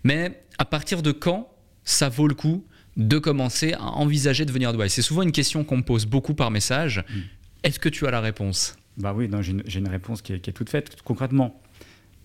Mais 0.04 0.42
à 0.58 0.64
partir 0.64 1.02
de 1.02 1.12
quand 1.12 1.52
ça 1.84 2.08
vaut 2.08 2.28
le 2.28 2.34
coup 2.34 2.64
de 2.96 3.18
commencer 3.18 3.74
à 3.74 3.92
envisager 3.92 4.44
de 4.44 4.52
venir 4.52 4.68
à 4.68 4.72
Dubaï 4.72 4.90
C'est 4.90 5.02
souvent 5.02 5.22
une 5.22 5.32
question 5.32 5.64
qu'on 5.64 5.78
me 5.78 5.82
pose 5.82 6.06
beaucoup 6.06 6.34
par 6.34 6.50
message. 6.50 7.04
Mm. 7.08 7.20
Est-ce 7.64 7.78
que 7.78 7.88
tu 7.88 8.06
as 8.06 8.10
la 8.10 8.20
réponse? 8.20 8.76
Bah 8.96 9.12
oui, 9.16 9.28
j'ai 9.40 9.78
une, 9.80 9.88
réponse 9.88 10.22
qui 10.22 10.32
est, 10.32 10.52
toute 10.52 10.70
faite. 10.70 10.96
Concrètement, 11.02 11.60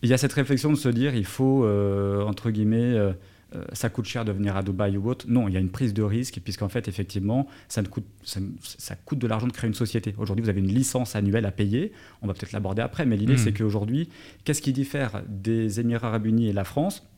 il 0.03 0.09
y 0.09 0.13
a 0.13 0.17
cette 0.17 0.33
réflexion 0.33 0.71
de 0.71 0.77
se 0.77 0.89
dire 0.89 1.15
il 1.15 1.25
faut, 1.25 1.65
euh, 1.65 2.23
entre 2.23 2.51
guillemets, 2.51 2.77
euh, 2.77 3.11
euh, 3.55 3.63
ça 3.73 3.89
coûte 3.89 4.05
cher 4.05 4.25
de 4.25 4.31
venir 4.31 4.55
à 4.55 4.61
Dubaï 4.61 4.95
ou 4.95 5.09
autre. 5.09 5.25
Non, 5.27 5.47
il 5.47 5.53
y 5.55 5.57
a 5.57 5.59
une 5.59 5.71
prise 5.71 5.93
de 5.93 6.03
risque, 6.03 6.39
puisqu'en 6.43 6.69
fait, 6.69 6.87
effectivement, 6.87 7.47
ça, 7.67 7.81
coûte, 7.81 8.05
ça, 8.23 8.95
coûte 8.95 9.17
de 9.17 9.25
l'argent 9.25 9.47
de 9.47 9.51
créer 9.51 9.67
une 9.67 9.73
société. 9.73 10.13
Aujourd'hui, 10.19 10.43
vous 10.43 10.49
avez 10.49 10.59
une 10.59 10.71
licence 10.71 11.15
annuelle 11.15 11.47
à 11.47 11.51
payer. 11.51 11.91
On 12.21 12.27
va 12.27 12.33
peut-être 12.33 12.51
l'aborder 12.51 12.83
après, 12.83 13.07
mais 13.07 13.17
l'idée, 13.17 13.33
mm. 13.33 13.39
c'est 13.39 13.53
qu'aujourd'hui, 13.53 14.09
qu'est-ce 14.43 14.61
qui 14.61 14.73
diffère 14.73 15.23
des 15.27 15.79
Émirats 15.79 16.09
arabes 16.09 16.27
unis 16.27 16.49
et 16.49 16.53
la 16.53 16.63
France? 16.63 17.08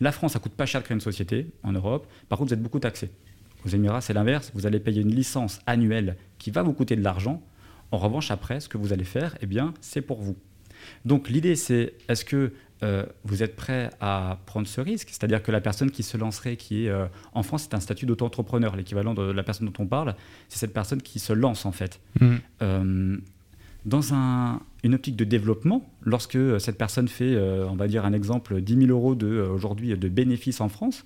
La 0.00 0.12
France, 0.12 0.32
ça 0.32 0.38
coûte 0.38 0.52
pas 0.52 0.66
cher 0.66 0.80
de 0.80 0.84
créer 0.84 0.94
une 0.94 1.00
société 1.00 1.50
en 1.62 1.72
Europe. 1.72 2.06
Par 2.28 2.38
contre, 2.38 2.50
vous 2.50 2.54
êtes 2.54 2.62
beaucoup 2.62 2.80
taxé. 2.80 3.10
Aux 3.64 3.68
Émirats, 3.68 4.00
c'est 4.00 4.12
l'inverse. 4.12 4.52
Vous 4.54 4.66
allez 4.66 4.78
payer 4.78 5.02
une 5.02 5.14
licence 5.14 5.60
annuelle 5.66 6.16
qui 6.38 6.50
va 6.50 6.62
vous 6.62 6.72
coûter 6.72 6.96
de 6.96 7.02
l'argent. 7.02 7.42
En 7.90 7.98
revanche, 7.98 8.30
après, 8.30 8.60
ce 8.60 8.68
que 8.68 8.78
vous 8.78 8.92
allez 8.92 9.04
faire, 9.04 9.36
eh 9.40 9.46
bien, 9.46 9.74
c'est 9.80 10.02
pour 10.02 10.20
vous. 10.20 10.36
Donc 11.04 11.28
l'idée, 11.28 11.56
c'est 11.56 11.94
est-ce 12.08 12.24
que 12.24 12.52
euh, 12.84 13.04
vous 13.24 13.42
êtes 13.42 13.56
prêt 13.56 13.90
à 14.00 14.38
prendre 14.46 14.68
ce 14.68 14.80
risque? 14.80 15.08
C'est-à-dire 15.10 15.42
que 15.42 15.50
la 15.50 15.60
personne 15.60 15.90
qui 15.90 16.02
se 16.02 16.16
lancerait, 16.16 16.56
qui 16.56 16.86
est 16.86 16.88
euh, 16.88 17.06
en 17.32 17.42
France, 17.42 17.64
c'est 17.64 17.74
un 17.74 17.80
statut 17.80 18.06
d'auto-entrepreneur. 18.06 18.76
L'équivalent 18.76 19.14
de 19.14 19.22
la 19.22 19.42
personne 19.42 19.66
dont 19.66 19.82
on 19.82 19.86
parle, 19.86 20.14
c'est 20.48 20.58
cette 20.58 20.72
personne 20.72 21.02
qui 21.02 21.18
se 21.18 21.32
lance 21.32 21.66
en 21.66 21.72
fait. 21.72 22.00
Mmh. 22.20 22.36
Euh, 22.62 23.16
dans 23.88 24.02
une 24.84 24.94
optique 24.94 25.16
de 25.16 25.24
développement, 25.24 25.90
lorsque 26.02 26.36
euh, 26.36 26.58
cette 26.58 26.78
personne 26.78 27.08
fait, 27.08 27.34
euh, 27.34 27.66
on 27.68 27.74
va 27.74 27.88
dire 27.88 28.04
un 28.04 28.12
exemple, 28.12 28.60
10 28.60 28.86
000 28.86 28.90
euros 28.90 29.14
de, 29.14 29.26
euh, 29.26 29.48
aujourd'hui 29.48 29.96
de 29.96 30.08
bénéfices 30.08 30.60
en 30.60 30.68
France, 30.68 31.04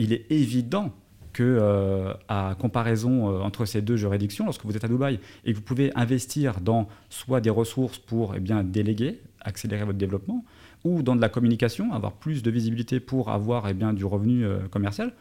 il 0.00 0.12
est 0.12 0.26
évident 0.30 0.92
que, 1.32 2.12
à 2.26 2.56
comparaison 2.58 3.44
entre 3.44 3.64
ces 3.64 3.80
deux 3.80 3.96
juridictions, 3.96 4.44
lorsque 4.44 4.64
vous 4.64 4.76
êtes 4.76 4.82
à 4.82 4.88
Dubaï 4.88 5.20
et 5.44 5.52
que 5.52 5.56
vous 5.56 5.62
pouvez 5.62 5.96
investir 5.96 6.60
dans 6.60 6.88
soit 7.10 7.40
des 7.40 7.50
ressources 7.50 7.96
pour 7.96 8.34
eh 8.34 8.40
bien, 8.40 8.64
déléguer, 8.64 9.20
accélérer 9.40 9.84
votre 9.84 9.98
développement, 9.98 10.44
ou 10.82 11.02
dans 11.02 11.14
de 11.14 11.20
la 11.20 11.28
communication, 11.28 11.92
avoir 11.92 12.14
plus 12.14 12.42
de 12.42 12.50
visibilité 12.50 12.98
pour 12.98 13.30
avoir 13.30 13.68
eh 13.68 13.74
bien, 13.74 13.92
du 13.92 14.04
revenu 14.04 14.44
commercial, 14.72 15.12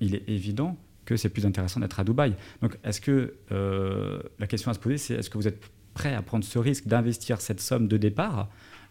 il 0.00 0.14
est 0.14 0.28
évident 0.28 0.76
que 1.04 1.16
c'est 1.16 1.30
plus 1.30 1.44
intéressant 1.44 1.80
d'être 1.80 1.98
à 1.98 2.04
Dubaï. 2.04 2.36
Donc, 2.62 2.78
est-ce 2.84 3.00
que 3.00 3.34
la 4.38 4.46
question 4.46 4.70
à 4.70 4.74
se 4.74 4.78
poser, 4.78 4.96
c'est 4.96 5.14
est-ce 5.14 5.28
que 5.28 5.38
vous 5.38 5.48
êtes 5.48 5.60
prêt 5.98 6.14
à 6.14 6.22
prendre 6.22 6.44
ce 6.44 6.58
risque 6.60 6.86
d'investir 6.86 7.40
cette 7.40 7.60
somme 7.60 7.88
de 7.88 7.96
départ. 7.96 8.48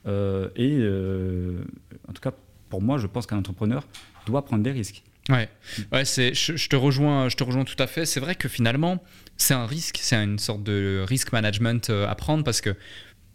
Euh, 0.07 0.49
et 0.57 0.77
euh, 0.79 1.63
en 2.09 2.13
tout 2.13 2.21
cas, 2.21 2.33
pour 2.69 2.81
moi, 2.81 2.97
je 2.97 3.07
pense 3.07 3.25
qu'un 3.25 3.37
entrepreneur 3.37 3.87
doit 4.25 4.43
prendre 4.43 4.61
des 4.61 4.71
risques. 4.71 5.03
Ouais, 5.29 5.49
ouais 5.93 6.03
c'est, 6.03 6.33
je, 6.33 6.67
te 6.67 6.75
rejoins, 6.75 7.29
je 7.29 7.37
te 7.37 7.43
rejoins 7.45 7.63
tout 7.63 7.81
à 7.81 7.87
fait. 7.87 8.05
C'est 8.05 8.19
vrai 8.19 8.35
que 8.35 8.49
finalement, 8.49 9.01
c'est 9.37 9.53
un 9.53 9.65
risque, 9.65 9.99
c'est 10.01 10.17
une 10.17 10.37
sorte 10.37 10.63
de 10.63 11.03
risk 11.07 11.31
management 11.31 11.89
euh, 11.89 12.07
à 12.07 12.15
prendre 12.15 12.43
parce 12.43 12.59
que 12.59 12.75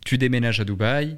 tu 0.05 0.19
déménages 0.19 0.61
à 0.61 0.65
Dubaï, 0.65 1.17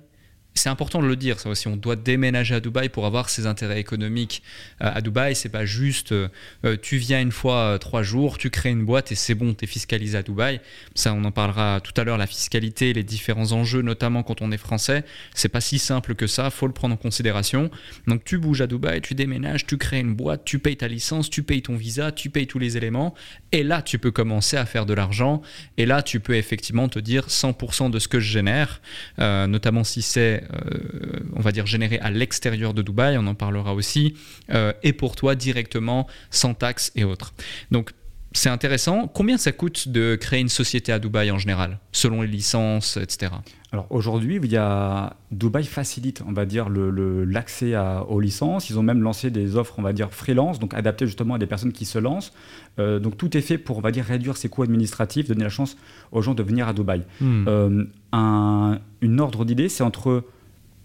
c'est 0.56 0.68
important 0.68 1.02
de 1.02 1.06
le 1.06 1.16
dire, 1.16 1.40
ça 1.40 1.48
aussi. 1.48 1.66
On 1.66 1.76
doit 1.76 1.96
déménager 1.96 2.54
à 2.54 2.60
Dubaï 2.60 2.88
pour 2.88 3.06
avoir 3.06 3.28
ses 3.28 3.46
intérêts 3.46 3.80
économiques 3.80 4.42
euh, 4.82 4.90
à 4.94 5.00
Dubaï. 5.00 5.34
C'est 5.34 5.48
pas 5.48 5.66
juste 5.66 6.12
euh, 6.12 6.28
euh, 6.64 6.76
tu 6.80 6.96
viens 6.96 7.20
une 7.20 7.32
fois 7.32 7.76
trois 7.80 8.04
jours, 8.04 8.38
tu 8.38 8.50
crées 8.50 8.70
une 8.70 8.84
boîte 8.84 9.10
et 9.10 9.16
c'est 9.16 9.34
bon, 9.34 9.52
tu 9.52 9.64
es 9.64 9.66
fiscalisé 9.66 10.16
à 10.16 10.22
Dubaï. 10.22 10.60
Ça, 10.94 11.12
on 11.12 11.24
en 11.24 11.32
parlera 11.32 11.80
tout 11.80 11.92
à 12.00 12.04
l'heure. 12.04 12.18
La 12.18 12.28
fiscalité, 12.28 12.92
les 12.92 13.02
différents 13.02 13.50
enjeux, 13.50 13.82
notamment 13.82 14.22
quand 14.22 14.42
on 14.42 14.52
est 14.52 14.56
français, 14.56 15.04
c'est 15.34 15.48
pas 15.48 15.60
si 15.60 15.80
simple 15.80 16.14
que 16.14 16.28
ça. 16.28 16.50
Faut 16.50 16.68
le 16.68 16.72
prendre 16.72 16.94
en 16.94 16.98
considération. 16.98 17.68
Donc 18.06 18.22
tu 18.24 18.38
bouges 18.38 18.60
à 18.60 18.68
Dubaï, 18.68 19.00
tu 19.00 19.14
déménages, 19.14 19.66
tu 19.66 19.76
crées 19.76 20.00
une 20.00 20.14
boîte, 20.14 20.44
tu 20.44 20.60
payes 20.60 20.76
ta 20.76 20.86
licence, 20.86 21.30
tu 21.30 21.42
payes 21.42 21.62
ton 21.62 21.74
visa, 21.74 22.12
tu 22.12 22.30
payes 22.30 22.46
tous 22.46 22.60
les 22.60 22.76
éléments. 22.76 23.14
Et 23.50 23.64
là, 23.64 23.82
tu 23.82 23.98
peux 23.98 24.12
commencer 24.12 24.56
à 24.56 24.66
faire 24.66 24.86
de 24.86 24.94
l'argent. 24.94 25.42
Et 25.78 25.86
là, 25.86 26.02
tu 26.02 26.20
peux 26.20 26.36
effectivement 26.36 26.88
te 26.88 27.00
dire 27.00 27.26
100% 27.26 27.90
de 27.90 27.98
ce 27.98 28.06
que 28.06 28.20
je 28.20 28.30
génère, 28.30 28.80
notamment 29.18 29.82
si 29.82 30.00
c'est 30.00 30.43
euh, 30.52 31.20
on 31.34 31.40
va 31.40 31.52
dire, 31.52 31.66
généré 31.66 31.98
à 31.98 32.10
l'extérieur 32.10 32.74
de 32.74 32.82
Dubaï, 32.82 33.16
on 33.18 33.26
en 33.26 33.34
parlera 33.34 33.74
aussi, 33.74 34.14
euh, 34.50 34.72
et 34.82 34.92
pour 34.92 35.16
toi 35.16 35.34
directement, 35.34 36.06
sans 36.30 36.54
taxes 36.54 36.92
et 36.94 37.04
autres. 37.04 37.34
Donc, 37.70 37.92
c'est 38.36 38.48
intéressant. 38.48 39.06
Combien 39.06 39.38
ça 39.38 39.52
coûte 39.52 39.88
de 39.88 40.16
créer 40.16 40.40
une 40.40 40.48
société 40.48 40.92
à 40.92 40.98
Dubaï 40.98 41.30
en 41.30 41.38
général, 41.38 41.78
selon 41.92 42.22
les 42.22 42.28
licences, 42.28 42.96
etc. 42.96 43.30
Alors 43.72 43.86
aujourd'hui, 43.90 44.40
il 44.42 44.52
y 44.52 44.56
a 44.56 45.16
Dubaï 45.30 45.64
facilite, 45.64 46.22
on 46.26 46.32
va 46.32 46.44
dire, 46.44 46.68
l'accès 46.68 47.70
le, 47.70 48.00
aux 48.08 48.20
licences. 48.20 48.70
Ils 48.70 48.78
ont 48.78 48.82
même 48.82 49.02
lancé 49.02 49.30
des 49.30 49.56
offres, 49.56 49.74
on 49.78 49.82
va 49.82 49.92
dire, 49.92 50.12
freelance, 50.12 50.58
donc 50.58 50.74
adaptées 50.74 51.06
justement 51.06 51.34
à 51.34 51.38
des 51.38 51.46
personnes 51.46 51.72
qui 51.72 51.84
se 51.84 51.98
lancent. 51.98 52.32
Euh, 52.80 52.98
donc 52.98 53.16
tout 53.16 53.36
est 53.36 53.40
fait 53.40 53.56
pour, 53.56 53.78
on 53.78 53.80
va 53.80 53.92
dire, 53.92 54.04
réduire 54.04 54.36
ses 54.36 54.48
coûts 54.48 54.64
administratifs, 54.64 55.28
donner 55.28 55.44
la 55.44 55.48
chance 55.48 55.76
aux 56.10 56.20
gens 56.20 56.34
de 56.34 56.42
venir 56.42 56.66
à 56.66 56.72
Dubaï. 56.72 57.02
Hmm. 57.20 57.44
Euh, 57.46 57.84
un, 58.12 58.78
une 59.00 59.20
ordre 59.20 59.44
d'idée, 59.44 59.68
c'est 59.68 59.84
entre 59.84 60.24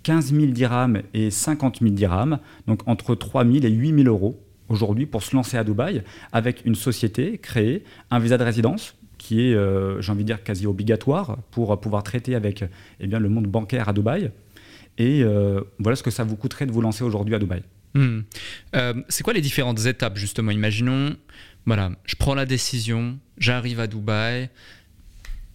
15 0.10 0.34
000 0.34 0.48
dirhams 0.48 1.04
et 1.14 1.30
50 1.30 1.82
000 1.82 1.92
dirhams, 1.92 2.40
donc 2.66 2.82
entre 2.88 3.14
3 3.14 3.46
000 3.46 3.58
et 3.58 3.70
8 3.70 4.04
000 4.06 4.08
euros 4.08 4.44
aujourd'hui 4.68 5.06
pour 5.06 5.22
se 5.22 5.36
lancer 5.36 5.56
à 5.56 5.64
Dubaï 5.64 6.02
avec 6.32 6.66
une 6.66 6.74
société 6.74 7.38
créée, 7.38 7.84
un 8.10 8.18
visa 8.18 8.40
de 8.40 8.44
résidence 8.44 8.96
qui 9.20 9.42
est, 9.42 9.54
euh, 9.54 10.02
j'ai 10.02 10.12
envie 10.12 10.24
de 10.24 10.26
dire, 10.26 10.44
quasi 10.44 10.66
obligatoire 10.66 11.38
pour 11.52 11.80
pouvoir 11.80 12.02
traiter 12.02 12.34
avec 12.34 12.64
eh 13.00 13.06
bien, 13.06 13.20
le 13.20 13.30
monde 13.30 13.46
bancaire 13.46 13.88
à 13.88 13.94
Dubaï. 13.94 14.32
Et 14.98 15.22
euh, 15.22 15.62
voilà 15.78 15.96
ce 15.96 16.02
que 16.02 16.10
ça 16.10 16.24
vous 16.24 16.36
coûterait 16.36 16.66
de 16.66 16.72
vous 16.72 16.82
lancer 16.82 17.04
aujourd'hui 17.04 17.36
à 17.36 17.40
Dubaï. 17.40 17.62
Hmm. 17.94 18.22
Euh, 18.76 18.96
c'est 19.10 19.22
quoi 19.22 19.34
les 19.34 19.42
différentes 19.42 19.86
étapes 19.86 20.18
justement? 20.18 20.50
Imaginons, 20.50 21.18
voilà, 21.68 21.92
je 22.06 22.16
prends 22.16 22.34
la 22.34 22.48
décision, 22.48 23.20
j'arrive 23.38 23.80
à 23.80 23.86
Dubaï, 23.86 24.50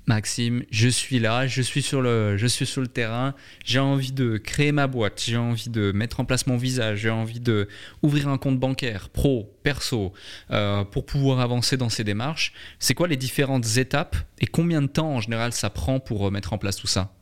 Maxime, 0.06 0.64
je 0.70 0.88
suis 0.88 1.18
là, 1.18 1.46
je 1.46 1.62
suis 1.62 1.80
sur 1.80 2.02
le, 2.02 2.36
je 2.36 2.46
suis 2.46 2.66
sur 2.66 2.82
le 2.82 2.88
terrain, 2.88 3.34
j'ai 3.64 3.78
envie 3.78 4.12
de 4.12 4.36
créer 4.36 4.70
ma 4.70 4.86
boîte, 4.86 5.22
j'ai 5.24 5.38
envie 5.38 5.70
de 5.70 5.92
mettre 5.92 6.20
en 6.20 6.26
place 6.26 6.46
mon 6.46 6.58
visage, 6.58 7.00
j'ai 7.00 7.10
envie 7.10 7.40
de 7.40 7.68
ouvrir 8.02 8.28
un 8.28 8.36
compte 8.36 8.58
bancaire, 8.58 9.08
pro, 9.08 9.50
perso, 9.62 10.12
euh, 10.50 10.84
pour 10.84 11.06
pouvoir 11.06 11.40
avancer 11.40 11.78
dans 11.78 11.88
ces 11.88 12.04
démarches. 12.04 12.52
C'est 12.78 12.94
quoi 12.94 13.08
les 13.08 13.16
différentes 13.16 13.78
étapes 13.78 14.16
et 14.40 14.46
combien 14.46 14.82
de 14.82 14.88
temps 14.88 15.10
en 15.10 15.20
général 15.20 15.52
ça 15.52 15.70
prend 15.70 16.00
pour 16.00 16.26
euh, 16.26 16.30
mettre 16.30 16.52
en 16.52 16.58
place 16.58 16.76
tout 16.76 16.86
ça? 16.86 17.14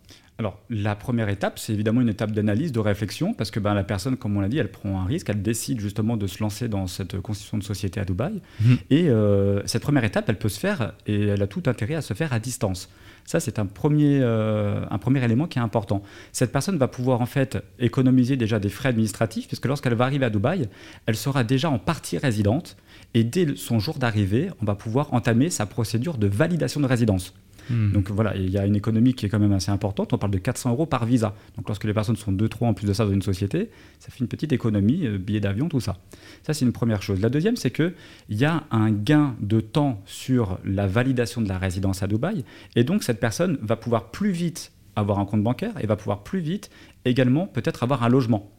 Alors, 0.43 0.59
la 0.70 0.97
première 0.97 1.28
étape, 1.28 1.61
c'est 1.61 1.72
évidemment 1.72 2.01
une 2.01 2.09
étape 2.09 2.32
d'analyse, 2.32 2.72
de 2.72 2.80
réflexion, 2.80 3.32
parce 3.32 3.53
que 3.53 3.61
ben, 3.61 3.74
la 3.74 3.84
personne, 3.84 4.16
comme 4.16 4.36
on 4.36 4.40
l'a 4.40 4.49
dit, 4.49 4.59
elle 4.59 4.72
prend 4.72 5.01
un 5.01 5.05
risque, 5.05 5.30
elle 5.30 5.40
décide 5.40 5.78
justement 5.78 6.16
de 6.16 6.26
se 6.26 6.43
lancer 6.43 6.66
dans 6.66 6.88
cette 6.88 7.20
constitution 7.20 7.59
de 7.59 7.62
société 7.62 8.01
à 8.01 8.05
Dubaï. 8.05 8.40
Mhm. 8.61 8.78
Et 8.90 9.09
euh, 9.09 9.64
cette 9.66 9.82
première 9.82 10.03
étape, 10.03 10.28
elle 10.28 10.38
peut 10.38 10.49
se 10.49 10.59
faire, 10.59 10.95
et 11.07 11.28
elle 11.28 11.43
a 11.45 11.47
tout 11.47 11.62
intérêt 11.66 11.95
à 11.95 12.03
se 12.03 12.12
faire 12.12 12.32
à 12.32 12.40
distance. 12.40 12.90
Ça, 13.24 13.38
c'est 13.38 13.61
un 13.61 13.66
premier, 13.66 14.18
euh, 14.20 14.84
un 14.90 14.99
premier 14.99 15.24
élément 15.24 15.47
qui 15.47 15.61
est 15.61 15.62
important. 15.62 16.03
Cette 16.32 16.51
personne 16.51 16.76
va 16.76 16.88
pouvoir 16.88 17.20
en 17.20 17.26
fait 17.26 17.62
économiser 17.78 18.36
déjà 18.36 18.59
des 18.59 18.68
frais 18.68 18.88
administratifs, 18.88 19.47
puisque 19.47 19.66
lorsqu'elle 19.66 19.95
va 19.95 20.07
arriver 20.07 20.26
à 20.26 20.30
Dubaï, 20.30 20.68
elle 21.07 21.14
sera 21.14 21.45
déjà 21.45 21.70
en 21.70 21.78
partie 21.78 22.18
résidente, 22.18 22.76
et 23.14 23.22
dès 23.22 23.55
son 23.55 23.78
jour 23.78 23.99
d'arrivée, 23.99 24.51
on 24.61 24.64
va 24.64 24.74
pouvoir 24.74 25.14
entamer 25.14 25.51
sa 25.51 25.66
procédure 25.66 26.18
de 26.18 26.26
validation 26.26 26.80
de 26.80 26.86
résidence. 26.86 27.32
Hmm. 27.71 27.93
Donc 27.93 28.11
voilà, 28.11 28.37
il 28.37 28.51
y 28.51 28.59
a 28.59 28.67
une 28.67 28.77
économie 28.77 29.15
qui 29.15 29.27
est 29.27 29.29
quand 29.29 29.39
même 29.39 29.53
assez 29.53 29.71
importante. 29.71 30.13
On 30.13 30.19
parle 30.19 30.33
de 30.33 30.39
400 30.39 30.71
euros 30.71 30.87
par 30.87 31.05
visa. 31.07 31.35
Donc 31.57 31.69
lorsque 31.69 31.85
les 31.85 31.95
personnes 31.95 32.17
sont 32.17 32.33
2-3 32.33 32.67
en 32.67 32.75
plus 32.75 32.87
de 32.87 32.93
ça 32.93 33.05
dans 33.05 33.13
une 33.13 33.23
société, 33.23 33.71
ça 33.99 34.11
fait 34.11 34.21
une 34.21 34.29
petite 34.29 34.53
économie, 34.53 35.07
euh, 35.07 35.19
billets 35.19 35.41
d'avion, 35.41 35.69
tout 35.69 35.81
ça. 35.81 35.99
Ça, 36.43 36.55
c'est 36.55 36.65
une 36.65 36.73
première 36.73 37.03
chose. 37.03 37.21
La 37.21 37.29
deuxième, 37.29 37.57
c'est 37.57 37.71
qu'il 37.71 37.93
y 38.31 38.45
a 38.45 38.65
un 38.71 38.91
gain 38.91 39.37
de 39.41 39.61
temps 39.61 40.03
sur 40.07 40.59
la 40.65 40.87
validation 40.87 41.41
de 41.41 41.49
la 41.49 41.59
résidence 41.59 42.03
à 42.03 42.07
Dubaï. 42.07 42.45
Et 42.77 42.85
donc 42.85 43.03
cette 43.03 43.21
personne 43.21 43.59
va 43.63 43.77
pouvoir 43.77 44.11
plus 44.11 44.31
vite 44.31 44.73
avoir 44.97 45.19
un 45.19 45.25
compte 45.25 45.43
bancaire 45.43 45.73
et 45.81 45.87
va 45.87 45.97
pouvoir 45.97 46.23
plus 46.23 46.41
vite 46.41 46.71
également 47.05 47.47
peut-être 47.47 47.83
avoir 47.83 48.03
un 48.03 48.09
logement. 48.09 48.51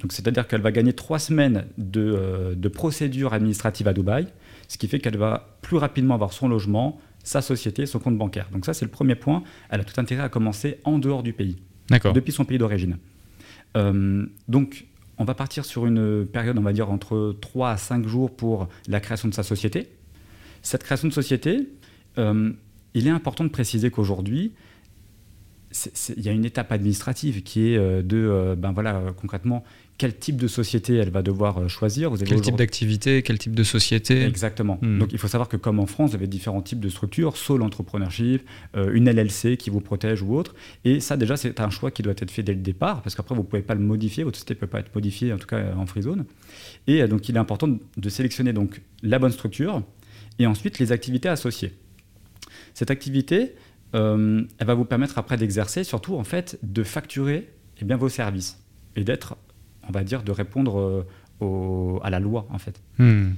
Donc 0.00 0.12
c'est-à-dire 0.12 0.46
qu'elle 0.46 0.60
va 0.60 0.72
gagner 0.72 0.92
trois 0.92 1.18
semaines 1.18 1.64
de, 1.78 2.00
euh, 2.00 2.54
de 2.54 2.68
procédure 2.68 3.32
administrative 3.32 3.88
à 3.88 3.92
Dubaï, 3.92 4.26
ce 4.68 4.76
qui 4.76 4.88
fait 4.88 4.98
qu'elle 4.98 5.16
va 5.16 5.56
plus 5.62 5.76
rapidement 5.76 6.14
avoir 6.14 6.32
son 6.32 6.48
logement, 6.48 7.00
sa 7.24 7.42
société, 7.42 7.86
son 7.86 7.98
compte 7.98 8.16
bancaire. 8.16 8.48
Donc 8.52 8.64
ça, 8.64 8.74
c'est 8.74 8.84
le 8.84 8.90
premier 8.90 9.16
point. 9.16 9.42
Elle 9.70 9.80
a 9.80 9.84
tout 9.84 9.98
intérêt 10.00 10.22
à 10.22 10.28
commencer 10.28 10.78
en 10.84 10.98
dehors 10.98 11.22
du 11.22 11.32
pays, 11.32 11.56
depuis 11.90 12.32
son 12.32 12.44
pays 12.44 12.58
d'origine. 12.58 12.98
Euh, 13.76 14.26
donc, 14.46 14.86
on 15.18 15.24
va 15.24 15.34
partir 15.34 15.64
sur 15.64 15.86
une 15.86 16.26
période, 16.26 16.58
on 16.58 16.62
va 16.62 16.72
dire, 16.72 16.90
entre 16.90 17.34
3 17.40 17.70
à 17.70 17.76
5 17.76 18.06
jours 18.06 18.34
pour 18.34 18.68
la 18.88 19.00
création 19.00 19.28
de 19.28 19.34
sa 19.34 19.42
société. 19.42 19.88
Cette 20.62 20.84
création 20.84 21.08
de 21.08 21.12
société, 21.12 21.68
euh, 22.18 22.52
il 22.94 23.06
est 23.06 23.10
important 23.10 23.44
de 23.44 23.48
préciser 23.48 23.90
qu'aujourd'hui, 23.90 24.52
il 26.16 26.22
y 26.22 26.28
a 26.28 26.32
une 26.32 26.44
étape 26.44 26.70
administrative 26.70 27.42
qui 27.42 27.72
est 27.72 27.76
euh, 27.76 28.02
de, 28.02 28.54
ben 28.56 28.72
voilà, 28.72 29.02
concrètement, 29.16 29.64
quel 29.96 30.16
type 30.16 30.36
de 30.36 30.48
société 30.48 30.96
elle 30.96 31.10
va 31.10 31.22
devoir 31.22 31.58
euh, 31.58 31.68
choisir. 31.68 32.10
Vous 32.10 32.16
avez 32.16 32.26
quel 32.26 32.40
type 32.40 32.56
d'activité, 32.56 33.22
quel 33.22 33.38
type 33.38 33.54
de 33.54 33.62
société 33.62 34.24
Exactement. 34.24 34.78
Hmm. 34.82 34.98
Donc 34.98 35.12
il 35.12 35.18
faut 35.18 35.28
savoir 35.28 35.48
que 35.48 35.56
comme 35.56 35.78
en 35.78 35.86
France, 35.86 36.10
vous 36.10 36.16
avez 36.16 36.26
différents 36.26 36.62
types 36.62 36.80
de 36.80 36.88
structures, 36.88 37.36
solo 37.36 37.64
entrepreneurship, 37.64 38.42
euh, 38.76 38.92
une 38.92 39.08
LLC 39.08 39.56
qui 39.56 39.70
vous 39.70 39.80
protège 39.80 40.22
ou 40.22 40.34
autre. 40.34 40.54
Et 40.84 40.98
ça 40.98 41.16
déjà, 41.16 41.36
c'est 41.36 41.60
un 41.60 41.70
choix 41.70 41.90
qui 41.90 42.02
doit 42.02 42.14
être 42.16 42.30
fait 42.30 42.42
dès 42.42 42.54
le 42.54 42.60
départ, 42.60 43.02
parce 43.02 43.14
qu'après, 43.14 43.34
vous 43.34 43.42
ne 43.42 43.46
pouvez 43.46 43.62
pas 43.62 43.74
le 43.74 43.80
modifier, 43.80 44.24
votre 44.24 44.36
société 44.36 44.54
ne 44.54 44.60
peut 44.60 44.66
pas 44.66 44.80
être 44.80 44.94
modifiée, 44.94 45.32
en 45.32 45.38
tout 45.38 45.46
cas 45.46 45.58
euh, 45.58 45.74
en 45.74 45.86
free 45.86 46.02
zone. 46.02 46.24
Et 46.86 47.06
donc 47.06 47.28
il 47.28 47.36
est 47.36 47.38
important 47.38 47.68
de 47.68 48.08
sélectionner 48.08 48.52
donc 48.52 48.80
la 49.02 49.18
bonne 49.18 49.32
structure 49.32 49.82
et 50.38 50.46
ensuite 50.46 50.78
les 50.78 50.92
activités 50.92 51.28
associées. 51.28 51.72
Cette 52.74 52.90
activité, 52.90 53.52
elle 53.92 54.46
va 54.60 54.74
vous 54.74 54.84
permettre 54.84 55.18
après 55.18 55.36
d'exercer, 55.36 55.84
surtout 55.84 56.16
en 56.16 56.24
fait, 56.24 56.58
de 56.64 56.82
facturer 56.82 57.48
eh 57.80 57.84
bien, 57.84 57.96
vos 57.96 58.08
services 58.08 58.58
et 58.96 59.04
d'être 59.04 59.36
on 59.88 59.92
va 59.92 60.04
dire, 60.04 60.22
de 60.22 60.32
répondre 60.32 61.04
euh, 61.42 61.98
à 62.02 62.10
la 62.10 62.20
loi, 62.20 62.46
en 62.50 62.58
fait. 62.58 62.80
Hmm. 62.98 63.32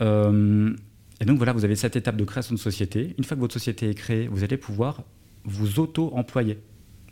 Euh, 0.00 0.74
et 1.20 1.24
donc 1.24 1.36
voilà, 1.38 1.52
vous 1.52 1.64
avez 1.64 1.76
cette 1.76 1.96
étape 1.96 2.16
de 2.16 2.24
création 2.24 2.54
de 2.54 2.60
société. 2.60 3.14
Une 3.18 3.24
fois 3.24 3.36
que 3.36 3.40
votre 3.40 3.54
société 3.54 3.88
est 3.90 3.94
créée, 3.94 4.28
vous 4.28 4.44
allez 4.44 4.56
pouvoir 4.56 5.02
vous 5.44 5.78
auto-employer 5.80 6.58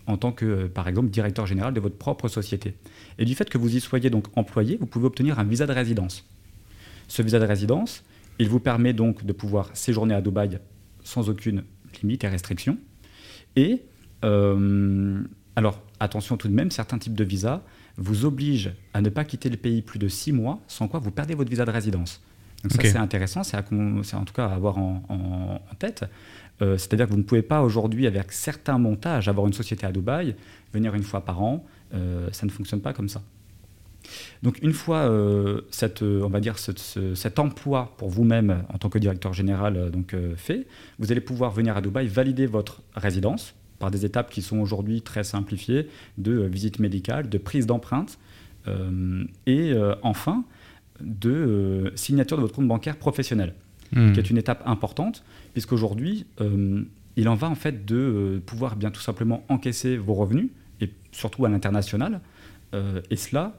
en 0.07 0.17
tant 0.17 0.33
que, 0.33 0.45
euh, 0.45 0.69
par 0.69 0.89
exemple, 0.89 1.09
directeur 1.09 1.47
général 1.47 1.75
de 1.75 1.81
votre 1.81 1.97
propre 1.97 2.29
société. 2.29 2.75
Et 3.19 3.25
du 3.25 3.35
fait 3.35 3.49
que 3.49 3.59
vous 3.59 3.77
y 3.77 3.81
soyez 3.81 4.11
donc 4.11 4.27
employé, 4.37 4.77
vous 4.79 4.87
pouvez 4.87 5.07
obtenir 5.07 5.39
un 5.39 5.45
visa 5.45 5.67
de 5.67 5.73
résidence. 5.73 6.25
Ce 7.09 7.23
visa 7.23 7.39
de 7.39 7.45
résidence, 7.47 8.05
il 8.39 8.49
vous 8.49 8.61
permet 8.61 8.93
donc 8.93 9.25
de 9.25 9.33
pouvoir 9.33 9.71
séjourner 9.75 10.15
à 10.15 10.21
Dubaï 10.21 10.59
sans 11.03 11.29
aucune 11.31 11.65
limite 12.03 12.25
et 12.25 12.29
restriction. 12.29 12.79
Et 13.57 13.83
alors, 14.23 15.83
attention 16.01 16.37
tout 16.37 16.49
de 16.49 16.53
même, 16.53 16.71
certains 16.71 16.99
types 16.99 17.15
de 17.15 17.25
visas 17.25 17.63
vous 17.99 18.25
oblige 18.25 18.73
à 18.95 19.01
ne 19.01 19.11
pas 19.11 19.25
quitter 19.25 19.51
le 19.51 19.57
pays 19.57 19.83
plus 19.83 19.99
de 19.99 20.09
six 20.09 20.33
mois, 20.33 20.61
sans 20.69 20.89
quoi 20.89 21.01
vous 21.01 21.11
perdez 21.11 21.35
votre 21.35 21.51
visa 21.51 21.65
de 21.65 21.71
résidence. 21.71 22.23
Donc 22.63 22.73
ça, 22.73 22.83
c'est 22.83 22.97
intéressant, 22.97 23.43
c'est 23.45 23.57
en 23.57 24.25
tout 24.25 24.35
cas 24.35 24.47
à 24.47 24.55
avoir 24.55 24.79
en, 24.79 25.61
tête. 25.79 26.05
Euh, 26.61 26.77
c'est-à-dire 26.77 27.07
que 27.07 27.13
vous 27.13 27.19
ne 27.19 27.23
pouvez 27.23 27.43
pas 27.43 27.63
aujourd'hui, 27.63 28.07
avec 28.07 28.33
certains 28.33 28.79
montages, 28.79 29.29
avoir 29.29 29.47
une 29.47 29.53
société 29.53 29.87
à 29.87 29.93
Dubaï, 29.93 30.35
venir 30.73 30.95
une 30.95 31.05
fois 31.05 31.21
par 31.21 31.41
an. 31.41 31.65
Euh, 31.95 32.29
ça 32.33 32.47
ne 32.47 32.51
fonctionne 32.51 32.81
pas 32.81 32.93
comme 32.93 33.09
ça. 33.09 33.23
Donc 34.43 34.59
une 34.63 34.73
fois 34.73 34.99
euh, 34.99 35.63
cette, 35.71 36.03
on 36.03 36.29
va 36.29 36.41
dire 36.41 36.57
cet 36.59 37.39
emploi 37.39 37.95
pour 37.99 38.09
vous-même 38.09 38.65
en 38.73 38.79
tant 38.79 38.89
que 38.89 38.99
directeur 38.99 39.35
général 39.35 39.91
donc, 39.91 40.15
fait, 40.37 40.67
vous 40.99 41.13
allez 41.13 41.21
pouvoir 41.21 41.51
venir 41.51 41.77
à 41.77 41.81
Dubaï 41.81 42.07
valider 42.07 42.47
votre 42.47 42.81
résidence 42.95 43.55
par 43.79 43.91
des 43.91 44.05
étapes 44.05 44.31
qui 44.31 44.43
sont 44.43 44.59
aujourd'hui 44.59 45.03
très 45.03 45.25
simplifiées 45.25 45.89
de 46.19 46.33
euh, 46.33 46.47
visite 46.47 46.79
médicale, 46.79 47.29
de 47.29 47.39
prise 47.39 47.67
d'empreinte 47.67 48.19
euh, 48.67 49.25
et 49.47 49.73
euh, 49.73 49.95
enfin 50.03 50.45
de 51.01 51.93
signature 51.95 52.37
de 52.37 52.43
votre 52.43 52.55
compte 52.57 52.67
bancaire 52.67 52.97
professionnel, 52.97 53.55
hmm. 53.93 54.13
qui 54.13 54.19
est 54.19 54.31
une 54.31 54.39
étape 54.39 54.63
importante 54.67 55.23
puisqu'aujourd'hui 55.53 56.27
il 57.17 57.29
en 57.29 57.37
va 57.37 57.49
en 57.49 57.55
fait 57.55 57.87
de 57.87 58.43
pouvoir 58.45 58.75
bien 58.75 58.91
tout 58.91 59.01
simplement 59.01 59.45
encaisser 59.49 59.97
vos 59.97 60.15
revenus 60.15 60.49
et 60.81 60.91
surtout 61.13 61.45
à 61.45 61.49
l'international 61.49 62.21
et 62.73 63.15
cela 63.15 63.55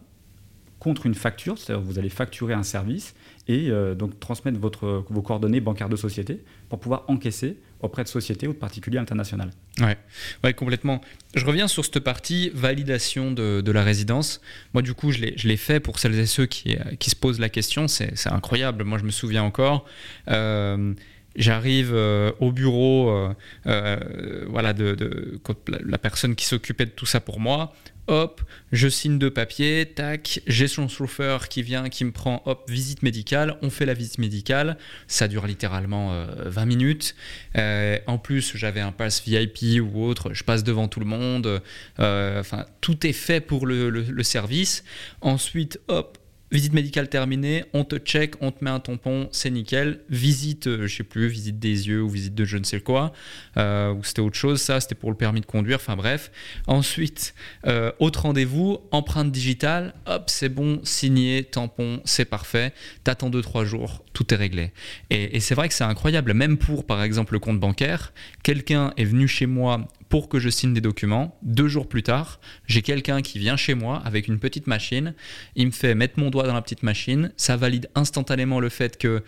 contre 0.79 1.05
une 1.05 1.15
facture, 1.15 1.57
c'est-à-dire 1.57 1.81
vous 1.81 1.97
allez 1.97 2.09
facturer 2.09 2.53
un 2.53 2.63
service 2.63 3.15
et 3.47 3.71
donc 3.97 4.19
transmettre 4.19 4.59
votre, 4.59 5.05
vos 5.09 5.21
coordonnées 5.21 5.61
bancaires 5.61 5.87
de 5.87 5.95
société 5.95 6.43
pour 6.67 6.81
pouvoir 6.81 7.05
encaisser 7.07 7.57
auprès 7.81 8.03
de 8.03 8.09
sociétés 8.09 8.47
ou 8.47 8.53
de 8.53 8.57
particuliers 8.57 8.97
internationaux. 8.97 9.45
Ouais. 9.79 9.97
ouais, 10.43 10.53
complètement. 10.53 11.01
Je 11.35 11.45
reviens 11.45 11.67
sur 11.67 11.85
cette 11.85 11.99
partie 11.99 12.51
validation 12.53 13.31
de, 13.31 13.71
la 13.71 13.83
résidence. 13.83 14.41
Moi, 14.73 14.81
du 14.81 14.93
coup, 14.93 15.11
je 15.11 15.19
l'ai 15.19 15.57
fait 15.57 15.79
pour 15.79 15.99
celles 15.99 16.17
et 16.17 16.25
ceux 16.25 16.45
qui, 16.45 16.75
qui 16.99 17.09
se 17.09 17.15
posent 17.15 17.39
la 17.39 17.49
question. 17.49 17.87
C'est 17.87 18.27
incroyable. 18.27 18.83
Moi, 18.83 18.97
je 18.97 19.03
me 19.03 19.11
souviens 19.11 19.43
encore. 19.43 19.85
Euh, 20.29 20.93
J'arrive 21.35 21.91
euh, 21.93 22.31
au 22.39 22.51
bureau, 22.51 23.09
euh, 23.11 23.33
euh, 23.67 24.45
voilà, 24.49 24.73
de, 24.73 25.39
la, 25.67 25.97
personne 25.97 26.35
qui 26.35 26.45
s'occupait 26.45 26.85
de 26.85 26.91
tout 26.91 27.05
ça 27.05 27.19
pour 27.21 27.39
moi. 27.39 27.73
Hop, 28.09 28.41
je 28.71 28.87
signe 28.87 29.19
deux 29.19 29.29
papiers, 29.29 29.85
tac, 29.85 30.41
j'ai 30.47 30.67
son 30.67 30.87
chauffeur 30.87 31.47
qui 31.47 31.61
vient, 31.61 31.89
qui 31.89 32.03
me 32.05 32.11
prend, 32.11 32.41
hop, 32.45 32.69
visite 32.69 33.03
médicale. 33.03 33.57
On 33.61 33.69
fait 33.69 33.85
la 33.85 33.93
visite 33.93 34.17
médicale, 34.17 34.77
ça 35.07 35.27
dure 35.27 35.45
littéralement 35.45 36.25
20 36.45 36.65
minutes. 36.65 37.15
en 37.55 38.17
plus, 38.17 38.57
j'avais 38.57 38.81
un 38.81 38.91
pass 38.91 39.23
VIP 39.23 39.81
ou 39.81 40.03
autre, 40.03 40.33
je 40.33 40.43
passe 40.43 40.63
devant 40.63 40.87
tout 40.87 40.99
le 40.99 41.05
monde. 41.05 41.61
Enfin, 41.99 42.65
tout 42.81 43.05
est 43.05 43.13
fait 43.13 43.41
pour 43.41 43.65
le 43.67 44.23
service. 44.23 44.83
Ensuite, 45.21 45.79
hop, 45.87 46.18
Visite 46.51 46.73
médicale 46.73 47.09
terminée, 47.09 47.63
on 47.73 47.83
te 47.83 47.97
check, 47.97 48.33
on 48.41 48.51
te 48.51 48.63
met 48.63 48.71
un 48.71 48.79
tampon, 48.79 49.29
c'est 49.31 49.51
nickel. 49.51 49.99
Visite, 50.09 50.65
euh, 50.65 50.87
je 50.87 50.95
sais 50.97 51.03
plus, 51.03 51.27
visite 51.27 51.59
des 51.59 51.87
yeux 51.87 52.01
ou 52.01 52.09
visite 52.09 52.33
de 52.33 52.43
je 52.43 52.57
ne 52.57 52.63
sais 52.63 52.79
quoi, 52.79 53.13
euh, 53.57 53.93
ou 53.93 54.03
c'était 54.03 54.21
autre 54.21 54.35
chose, 54.35 54.59
ça 54.59 54.79
c'était 54.79 54.95
pour 54.95 55.11
le 55.11 55.15
permis 55.15 55.41
de 55.41 55.45
conduire, 55.45 55.75
enfin 55.75 55.95
bref. 55.95 56.31
Ensuite, 56.65 57.35
euh, 57.67 57.91
autre 57.99 58.23
rendez-vous, 58.23 58.79
empreinte 58.89 59.31
digitale, 59.31 59.93
hop, 60.07 60.23
c'est 60.27 60.49
bon, 60.49 60.81
signé, 60.83 61.43
tampon, 61.43 62.01
c'est 62.03 62.25
parfait. 62.25 62.73
T'attends 63.03 63.29
2-3 63.29 63.65
jours, 63.65 64.03
tout 64.13 64.33
est 64.33 64.37
réglé. 64.37 64.71
Et 65.11 65.39
c'est 65.41 65.53
vrai 65.53 65.67
que 65.67 65.75
c'est 65.75 65.83
incroyable, 65.83 66.33
même 66.33 66.57
pour 66.57 66.87
par 66.87 67.03
exemple 67.03 67.33
le 67.33 67.39
compte 67.39 67.59
bancaire, 67.59 68.11
quelqu'un 68.41 68.91
est 68.97 69.05
venu 69.05 69.27
chez 69.27 69.45
moi 69.45 69.87
pour 70.09 70.27
que 70.27 70.39
je 70.39 70.49
signe 70.49 70.73
des 70.73 70.81
documents. 70.81 71.37
Deux 71.43 71.67
jours 71.67 71.87
plus 71.87 72.03
tard, 72.03 72.39
j'ai 72.65 72.81
quelqu'un 72.81 73.21
qui 73.21 73.39
vient 73.39 73.55
chez 73.55 73.75
moi 73.75 74.01
avec 74.03 74.27
une 74.27 74.39
petite 74.39 74.67
machine. 74.67 75.13
Il 75.55 75.67
me 75.67 75.71
fait 75.71 75.95
mettre 75.95 76.19
mon 76.19 76.31
doigt 76.31 76.47
dans 76.47 76.55
la 76.55 76.61
petite 76.61 76.83
machine. 76.83 77.31
Ça 77.37 77.55
valide 77.55 77.89
instantanément 77.95 78.59
le 78.59 78.69
fait 78.69 78.97
que 78.97 79.23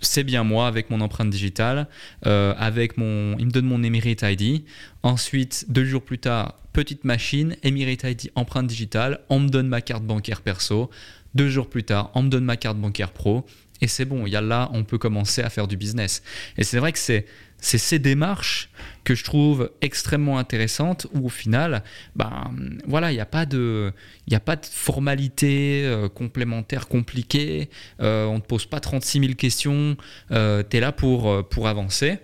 c'est 0.00 0.24
bien 0.24 0.42
moi 0.42 0.66
avec 0.66 0.90
mon 0.90 1.00
empreinte 1.00 1.30
digitale, 1.30 1.88
euh, 2.26 2.52
avec 2.58 2.98
mon, 2.98 3.38
il 3.38 3.46
me 3.46 3.50
donne 3.50 3.66
mon 3.66 3.82
Emirate 3.82 4.22
ID. 4.22 4.64
Ensuite, 5.02 5.66
deux 5.68 5.84
jours 5.84 6.02
plus 6.02 6.18
tard, 6.18 6.58
petite 6.72 7.04
machine, 7.04 7.56
Emirate 7.62 8.02
ID, 8.04 8.30
empreinte 8.34 8.66
digitale. 8.66 9.20
On 9.28 9.38
me 9.38 9.48
donne 9.48 9.68
ma 9.68 9.80
carte 9.80 10.04
bancaire 10.04 10.42
perso. 10.42 10.90
Deux 11.34 11.48
jours 11.48 11.68
plus 11.68 11.84
tard, 11.84 12.10
on 12.14 12.22
me 12.22 12.28
donne 12.28 12.44
ma 12.44 12.56
carte 12.56 12.78
bancaire 12.78 13.12
pro. 13.12 13.46
Et 13.80 13.88
c'est 13.88 14.04
bon, 14.04 14.26
il 14.26 14.32
y 14.32 14.36
a 14.36 14.40
là, 14.40 14.70
on 14.72 14.84
peut 14.84 14.98
commencer 14.98 15.42
à 15.42 15.50
faire 15.50 15.66
du 15.66 15.76
business. 15.76 16.22
Et 16.56 16.64
c'est 16.64 16.78
vrai 16.78 16.92
que 16.92 16.98
c'est 16.98 17.26
c'est 17.64 17.78
ces 17.78 17.98
démarches 17.98 18.68
que 19.04 19.14
je 19.14 19.24
trouve 19.24 19.70
extrêmement 19.80 20.38
intéressantes 20.38 21.06
où 21.14 21.26
au 21.26 21.28
final, 21.30 21.82
ben, 22.14 22.50
voilà, 22.86 23.10
il 23.10 23.14
n'y 23.14 23.22
a 23.22 23.26
pas 23.26 23.46
de, 23.46 23.90
il 24.26 24.34
a 24.34 24.40
pas 24.40 24.56
de 24.56 24.66
formalité 24.66 25.82
euh, 25.86 26.10
complémentaire 26.10 26.88
compliquée, 26.88 27.70
euh, 28.02 28.26
on 28.26 28.34
ne 28.34 28.40
te 28.40 28.46
pose 28.46 28.66
pas 28.66 28.80
36 28.80 29.20
000 29.20 29.32
questions, 29.32 29.96
euh, 30.30 30.62
tu 30.68 30.76
es 30.76 30.80
là 30.80 30.92
pour, 30.92 31.48
pour 31.48 31.66
avancer. 31.66 32.18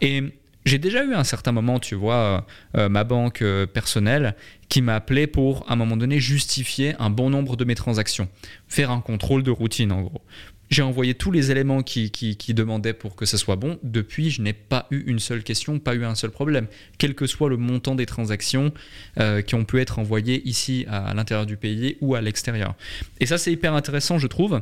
Et 0.00 0.22
j'ai 0.64 0.78
déjà 0.78 1.04
eu 1.04 1.12
un 1.12 1.24
certain 1.24 1.52
moment, 1.52 1.78
tu 1.78 1.94
vois, 1.94 2.46
ma 2.74 3.04
banque 3.04 3.44
personnelle 3.72 4.34
qui 4.68 4.82
m'a 4.82 4.96
appelé 4.96 5.28
pour, 5.28 5.64
à 5.68 5.74
un 5.74 5.76
moment 5.76 5.96
donné, 5.96 6.18
justifier 6.18 6.94
un 6.98 7.08
bon 7.08 7.30
nombre 7.30 7.56
de 7.56 7.64
mes 7.64 7.76
transactions, 7.76 8.28
faire 8.66 8.90
un 8.90 9.00
contrôle 9.00 9.44
de 9.44 9.52
routine 9.52 9.92
en 9.92 10.02
gros. 10.02 10.22
J'ai 10.68 10.82
envoyé 10.82 11.14
tous 11.14 11.30
les 11.30 11.50
éléments 11.50 11.82
qui, 11.82 12.10
demandaient 12.48 12.92
pour 12.92 13.16
que 13.16 13.24
ça 13.24 13.38
soit 13.38 13.56
bon. 13.56 13.78
Depuis, 13.82 14.30
je 14.30 14.42
n'ai 14.42 14.52
pas 14.52 14.86
eu 14.90 15.02
une 15.06 15.18
seule 15.18 15.42
question, 15.42 15.78
pas 15.78 15.94
eu 15.94 16.04
un 16.04 16.14
seul 16.14 16.30
problème, 16.30 16.66
quel 16.98 17.14
que 17.14 17.26
soit 17.26 17.48
le 17.48 17.56
montant 17.56 17.94
des 17.94 18.06
transactions 18.06 18.72
euh, 19.18 19.42
qui 19.42 19.54
ont 19.54 19.64
pu 19.64 19.80
être 19.80 19.98
envoyées 19.98 20.46
ici 20.48 20.84
à 20.88 21.14
l'intérieur 21.14 21.46
du 21.46 21.56
pays 21.56 21.96
ou 22.00 22.14
à 22.14 22.20
l'extérieur. 22.20 22.74
Et 23.20 23.26
ça, 23.26 23.38
c'est 23.38 23.52
hyper 23.52 23.74
intéressant, 23.74 24.18
je 24.18 24.26
trouve. 24.26 24.60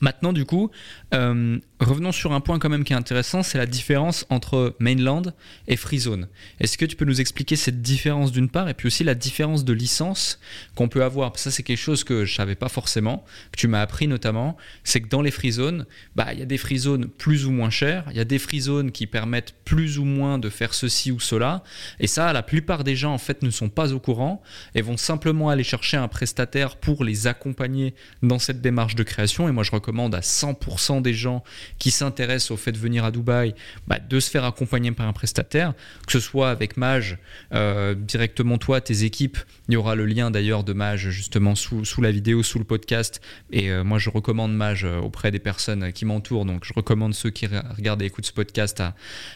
Maintenant, 0.00 0.32
du 0.32 0.44
coup, 0.44 0.70
euh, 1.16 1.58
revenons 1.80 2.12
sur 2.12 2.32
un 2.32 2.40
point 2.40 2.58
quand 2.58 2.68
même 2.68 2.84
qui 2.84 2.92
est 2.92 2.96
intéressant, 2.96 3.42
c'est 3.42 3.58
la 3.58 3.66
différence 3.66 4.26
entre 4.30 4.76
mainland 4.78 5.22
et 5.66 5.76
free 5.76 5.98
zone. 5.98 6.28
Est-ce 6.60 6.76
que 6.76 6.84
tu 6.84 6.94
peux 6.94 7.04
nous 7.04 7.20
expliquer 7.20 7.56
cette 7.56 7.82
différence 7.82 8.32
d'une 8.32 8.48
part 8.48 8.68
et 8.68 8.74
puis 8.74 8.86
aussi 8.86 9.02
la 9.02 9.14
différence 9.14 9.64
de 9.64 9.72
licence 9.72 10.38
qu'on 10.74 10.88
peut 10.88 11.02
avoir? 11.02 11.38
Ça, 11.38 11.50
c'est 11.50 11.62
quelque 11.62 11.78
chose 11.78 12.04
que 12.04 12.24
je 12.24 12.34
savais 12.34 12.54
pas 12.54 12.68
forcément, 12.68 13.24
que 13.50 13.58
tu 13.58 13.66
m'as 13.68 13.80
appris 13.80 14.08
notamment, 14.08 14.56
c'est 14.84 15.00
que 15.00 15.08
dans 15.08 15.22
les 15.22 15.30
free 15.30 15.52
zones, 15.52 15.86
bah, 16.14 16.28
il 16.32 16.38
y 16.38 16.42
a 16.42 16.46
des 16.46 16.58
free 16.58 16.78
zones 16.78 17.06
plus 17.06 17.46
ou 17.46 17.50
moins 17.50 17.70
chères, 17.70 18.04
il 18.10 18.16
y 18.16 18.20
a 18.20 18.24
des 18.24 18.38
free 18.38 18.60
zones 18.60 18.92
qui 18.92 19.06
permettent 19.06 19.54
plus 19.64 19.98
ou 19.98 20.04
moins 20.04 20.38
de 20.38 20.50
faire 20.50 20.74
ceci 20.74 21.12
ou 21.12 21.20
cela, 21.20 21.62
et 21.98 22.06
ça, 22.06 22.32
la 22.32 22.42
plupart 22.42 22.84
des 22.84 22.96
gens 22.96 23.14
en 23.14 23.18
fait 23.18 23.42
ne 23.42 23.50
sont 23.50 23.68
pas 23.68 23.92
au 23.92 24.00
courant 24.00 24.42
et 24.74 24.82
vont 24.82 24.96
simplement 24.96 25.48
aller 25.48 25.64
chercher 25.64 25.96
un 25.96 26.08
prestataire 26.08 26.76
pour 26.76 27.04
les 27.04 27.26
accompagner 27.26 27.94
dans 28.22 28.38
cette 28.38 28.60
démarche 28.60 28.94
de 28.94 29.02
création. 29.02 29.48
Et 29.48 29.52
moi, 29.52 29.62
je 29.62 29.70
recommande 29.70 30.14
à 30.14 30.20
100% 30.20 31.02
des 31.06 31.14
gens 31.14 31.42
qui 31.78 31.90
s'intéressent 31.90 32.50
au 32.50 32.56
fait 32.56 32.72
de 32.72 32.78
venir 32.78 33.04
à 33.04 33.10
Dubaï 33.10 33.54
bah, 33.86 33.98
de 33.98 34.20
se 34.20 34.28
faire 34.30 34.44
accompagner 34.44 34.90
par 34.92 35.06
un 35.06 35.12
prestataire, 35.12 35.72
que 36.06 36.12
ce 36.12 36.20
soit 36.20 36.50
avec 36.50 36.76
Mage, 36.76 37.18
euh, 37.54 37.94
directement 37.94 38.58
toi, 38.58 38.80
tes 38.80 39.04
équipes. 39.04 39.38
Il 39.68 39.74
y 39.74 39.76
aura 39.76 39.94
le 39.94 40.06
lien 40.06 40.30
d'ailleurs 40.30 40.64
de 40.64 40.72
Mage 40.72 41.10
justement 41.10 41.54
sous, 41.54 41.84
la 42.02 42.10
vidéo, 42.10 42.42
sous 42.42 42.58
le 42.58 42.64
podcast. 42.64 43.20
Et 43.52 43.70
euh, 43.70 43.84
moi, 43.84 43.98
je 43.98 44.10
recommande 44.10 44.54
Mage 44.54 44.84
euh, 44.84 44.98
auprès 44.98 45.30
des 45.30 45.38
personnes 45.38 45.92
qui 45.92 46.04
m'entourent. 46.04 46.44
Donc, 46.44 46.64
je 46.64 46.72
recommande 46.74 47.14
ceux 47.14 47.30
qui 47.30 47.46
regardent 47.46 48.02
et 48.02 48.06
écoutent 48.06 48.26
ce 48.26 48.32
podcast 48.32 48.82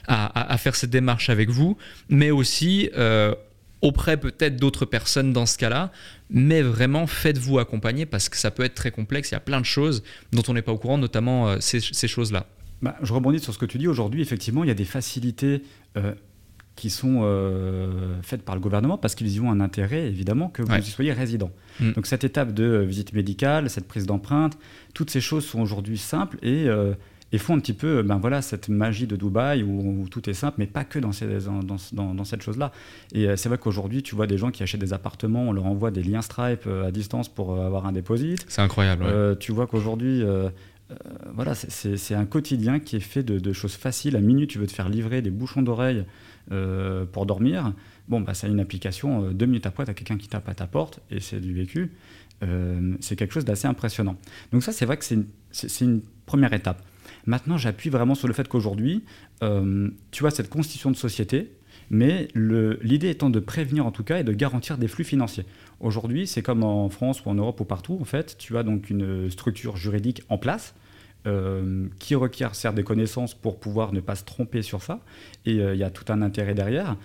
à 0.08 0.58
faire 0.58 0.74
cette 0.74 0.90
démarche 0.90 1.30
avec 1.30 1.50
vous, 1.50 1.76
mais 2.08 2.30
aussi 2.30 2.90
auprès 3.82 4.16
peut-être 4.16 4.56
d'autres 4.56 4.84
personnes 4.84 5.32
dans 5.32 5.46
ce 5.46 5.58
cas-là, 5.58 5.90
mais 6.28 6.62
vraiment 6.62 7.06
faites-vous 7.06 7.58
accompagner 7.58 8.06
parce 8.06 8.28
que 8.28 8.36
ça 8.36 8.50
peut 8.50 8.62
être 8.62 8.74
très 8.74 8.90
complexe, 8.90 9.30
il 9.30 9.34
y 9.34 9.36
a 9.36 9.40
plein 9.40 9.60
de 9.60 9.66
choses 9.66 10.02
dont 10.32 10.42
on 10.48 10.54
n'est 10.54 10.62
pas 10.62 10.72
au 10.72 10.78
courant, 10.78 10.98
notamment 10.98 11.48
euh, 11.48 11.56
ces, 11.60 12.08
choses-là. 12.08 12.46
Bah, 12.82 12.96
je 13.02 13.12
rebondis 13.12 13.40
sur 13.40 13.52
ce 13.52 13.58
que 13.58 13.66
tu 13.66 13.78
dis 13.78 13.88
aujourd'hui, 13.88 14.22
effectivement, 14.22 14.64
il 14.64 14.68
y 14.68 14.70
a 14.70 14.74
des 14.74 14.84
facilités 14.84 15.62
euh, 15.96 16.14
qui 16.76 16.90
sont 16.90 17.20
euh, 17.22 18.16
faites 18.22 18.42
par 18.42 18.54
le 18.54 18.60
gouvernement 18.60 18.96
parce 18.96 19.14
qu'ils 19.14 19.32
y 19.32 19.40
ont 19.40 19.50
un 19.50 19.60
intérêt, 19.60 20.06
évidemment, 20.06 20.48
que 20.48 20.62
vous 20.62 20.74
y 20.74 20.82
soyez 20.82 21.12
résident. 21.12 21.50
Mm. 21.80 21.92
Donc 21.92 22.06
cette 22.06 22.24
étape 22.24 22.52
de 22.52 22.84
visite 22.86 23.12
médicale, 23.12 23.68
cette 23.68 23.88
prise 23.88 24.06
d'empreinte, 24.06 24.58
toutes 24.94 25.10
ces 25.10 25.20
choses 25.20 25.44
sont 25.44 25.60
aujourd'hui 25.60 25.98
simples 25.98 26.38
et 26.42 26.68
et 27.32 27.38
font 27.38 27.54
un 27.54 27.60
petit 27.60 27.72
peu 27.72 28.02
ben 28.02 28.18
voilà, 28.18 28.42
cette 28.42 28.68
magie 28.68 29.06
de 29.06 29.16
Dubaï 29.16 29.62
où, 29.62 30.06
tout 30.10 30.28
est 30.28 30.34
simple, 30.34 30.56
mais 30.58 30.66
pas 30.66 30.84
que 30.84 30.98
dans, 30.98 31.12
ces, 31.12 31.26
dans, 31.26 32.14
dans, 32.14 32.24
cette 32.24 32.42
chose-là. 32.42 32.72
Et 33.12 33.26
euh, 33.26 33.36
c'est 33.36 33.48
vrai 33.48 33.58
qu'aujourd'hui, 33.58 34.02
tu 34.02 34.14
vois 34.14 34.26
des 34.26 34.38
gens 34.38 34.50
qui 34.50 34.62
achètent 34.62 34.80
des 34.80 34.92
appartements, 34.92 35.48
on 35.48 35.52
leur 35.52 35.66
envoie 35.66 35.90
des 35.90 36.02
liens 36.02 36.22
Stripe 36.22 36.64
euh, 36.66 36.86
à 36.86 36.90
distance 36.90 37.28
pour 37.28 37.52
euh, 37.52 37.66
avoir 37.66 37.86
un 37.86 37.92
dépôt. 37.92 38.16
C'est 38.48 38.60
incroyable. 38.60 39.38
tu 39.38 39.52
vois 39.52 39.66
qu'aujourd'hui, 39.68 40.24
voilà, 41.32 41.54
c'est 41.54 42.14
un 42.14 42.26
quotidien 42.26 42.80
qui 42.80 42.96
est 42.96 43.00
fait 43.00 43.22
de, 43.22 43.52
choses 43.52 43.74
faciles. 43.74 44.16
À 44.16 44.20
minute, 44.20 44.50
tu 44.50 44.58
veux 44.58 44.66
te 44.66 44.72
faire 44.72 44.88
livrer 44.88 45.22
des 45.22 45.30
bouchons 45.30 45.62
d'oreilles 45.62 46.04
pour 47.12 47.26
dormir. 47.26 47.72
Bon, 48.08 48.20
bah, 48.20 48.34
ça 48.34 48.48
a 48.48 48.50
une 48.50 48.58
application. 48.58 49.30
deux 49.30 49.46
minutes 49.46 49.66
après, 49.66 49.84
tu 49.84 49.90
as 49.92 49.94
quelqu'un 49.94 50.18
qui 50.18 50.28
tape 50.28 50.48
à 50.48 50.54
ta 50.54 50.66
porte 50.66 51.00
et 51.10 51.20
c'est 51.20 51.40
du 51.40 51.54
vécu. 51.54 51.92
c'est 53.00 53.14
quelque 53.14 53.32
chose 53.32 53.44
d'assez 53.44 53.68
impressionnant. 53.68 54.16
Donc 54.50 54.64
ça, 54.64 54.72
c'est 54.72 54.86
vrai 54.86 54.96
que 54.96 55.04
c'est 55.04 55.14
une, 55.14 55.26
une 55.80 56.00
première 56.26 56.52
étape. 56.52 56.82
Maintenant, 57.30 57.58
j'appuie 57.58 57.90
vraiment 57.90 58.16
sur 58.16 58.26
le 58.26 58.34
fait 58.34 58.48
qu'aujourd'hui, 58.48 59.04
euh, 59.44 59.88
tu 60.10 60.24
vois, 60.24 60.32
cette 60.32 60.50
constitution 60.50 60.90
de 60.90 60.96
société, 60.96 61.52
mais 61.88 62.26
l'idée 62.34 63.08
étant 63.08 63.30
de 63.30 63.38
prévenir 63.38 63.86
en 63.86 63.92
tout 63.92 64.02
cas 64.02 64.18
et 64.18 64.24
de 64.24 64.32
garantir 64.32 64.78
des 64.78 64.88
flux 64.88 65.04
financiers. 65.04 65.44
Aujourd'hui, 65.78 66.26
c'est 66.26 66.42
comme 66.42 66.64
en 66.64 66.88
France 66.88 67.24
ou 67.24 67.28
en 67.28 67.34
Europe 67.34 67.60
ou 67.60 67.64
partout, 67.64 67.96
en 68.00 68.04
fait, 68.04 68.36
tu 68.36 68.58
as 68.58 68.64
donc 68.64 68.90
une 68.90 69.30
structure 69.30 69.76
juridique 69.76 70.22
en 70.28 70.38
place. 70.38 70.74
Euh, 71.26 71.86
qui 71.98 72.14
requiert 72.14 72.54
certes 72.54 72.74
des 72.74 72.82
connaissances 72.82 73.34
pour 73.34 73.60
pouvoir 73.60 73.92
ne 73.92 74.00
pas 74.00 74.14
se 74.14 74.24
tromper 74.24 74.62
sur 74.62 74.80
ça, 74.82 75.00
et 75.44 75.60
euh, 75.60 75.74
il 75.74 75.78
y 75.78 75.84
a 75.84 75.90
tout 75.90 76.10
un 76.10 76.22
intérêt 76.22 76.54
derrière. 76.54 76.96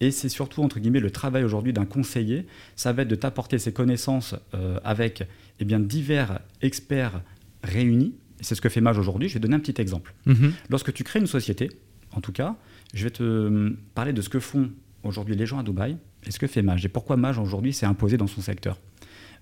et 0.00 0.10
c'est 0.12 0.28
surtout, 0.28 0.62
entre 0.62 0.78
guillemets, 0.78 1.00
le 1.00 1.10
travail 1.10 1.42
aujourd'hui 1.42 1.72
d'un 1.72 1.86
conseiller, 1.86 2.46
ça 2.76 2.92
va 2.92 3.02
être 3.02 3.08
de 3.08 3.16
t'apporter 3.16 3.58
ces 3.58 3.72
connaissances 3.72 4.36
avec 4.84 5.24
eh 5.58 5.64
bien, 5.64 5.80
divers 5.80 6.38
experts 6.62 7.20
réunis 7.64 8.14
c'est 8.44 8.54
ce 8.54 8.60
que 8.60 8.68
fait 8.68 8.80
Mage 8.80 8.98
aujourd'hui. 8.98 9.28
Je 9.28 9.34
vais 9.34 9.40
donner 9.40 9.56
un 9.56 9.60
petit 9.60 9.80
exemple. 9.80 10.14
Mhm. 10.26 10.52
Lorsque 10.70 10.92
tu 10.92 11.02
crées 11.02 11.18
une 11.18 11.26
société, 11.26 11.70
en 12.12 12.20
tout 12.20 12.32
cas, 12.32 12.56
je 12.92 13.04
vais 13.04 13.10
te 13.10 13.22
hum, 13.22 13.76
parler 13.94 14.12
de 14.12 14.20
ce 14.20 14.28
que 14.28 14.38
font 14.38 14.70
aujourd'hui 15.02 15.34
les 15.34 15.46
gens 15.46 15.58
à 15.58 15.62
Dubaï 15.62 15.96
et 16.26 16.30
ce 16.30 16.38
que 16.38 16.46
fait 16.46 16.62
Mage 16.62 16.84
et 16.84 16.88
pourquoi 16.88 17.16
Mage 17.16 17.38
aujourd'hui 17.38 17.72
s'est 17.72 17.86
imposé 17.86 18.16
dans 18.16 18.26
son 18.26 18.40
secteur. 18.40 18.78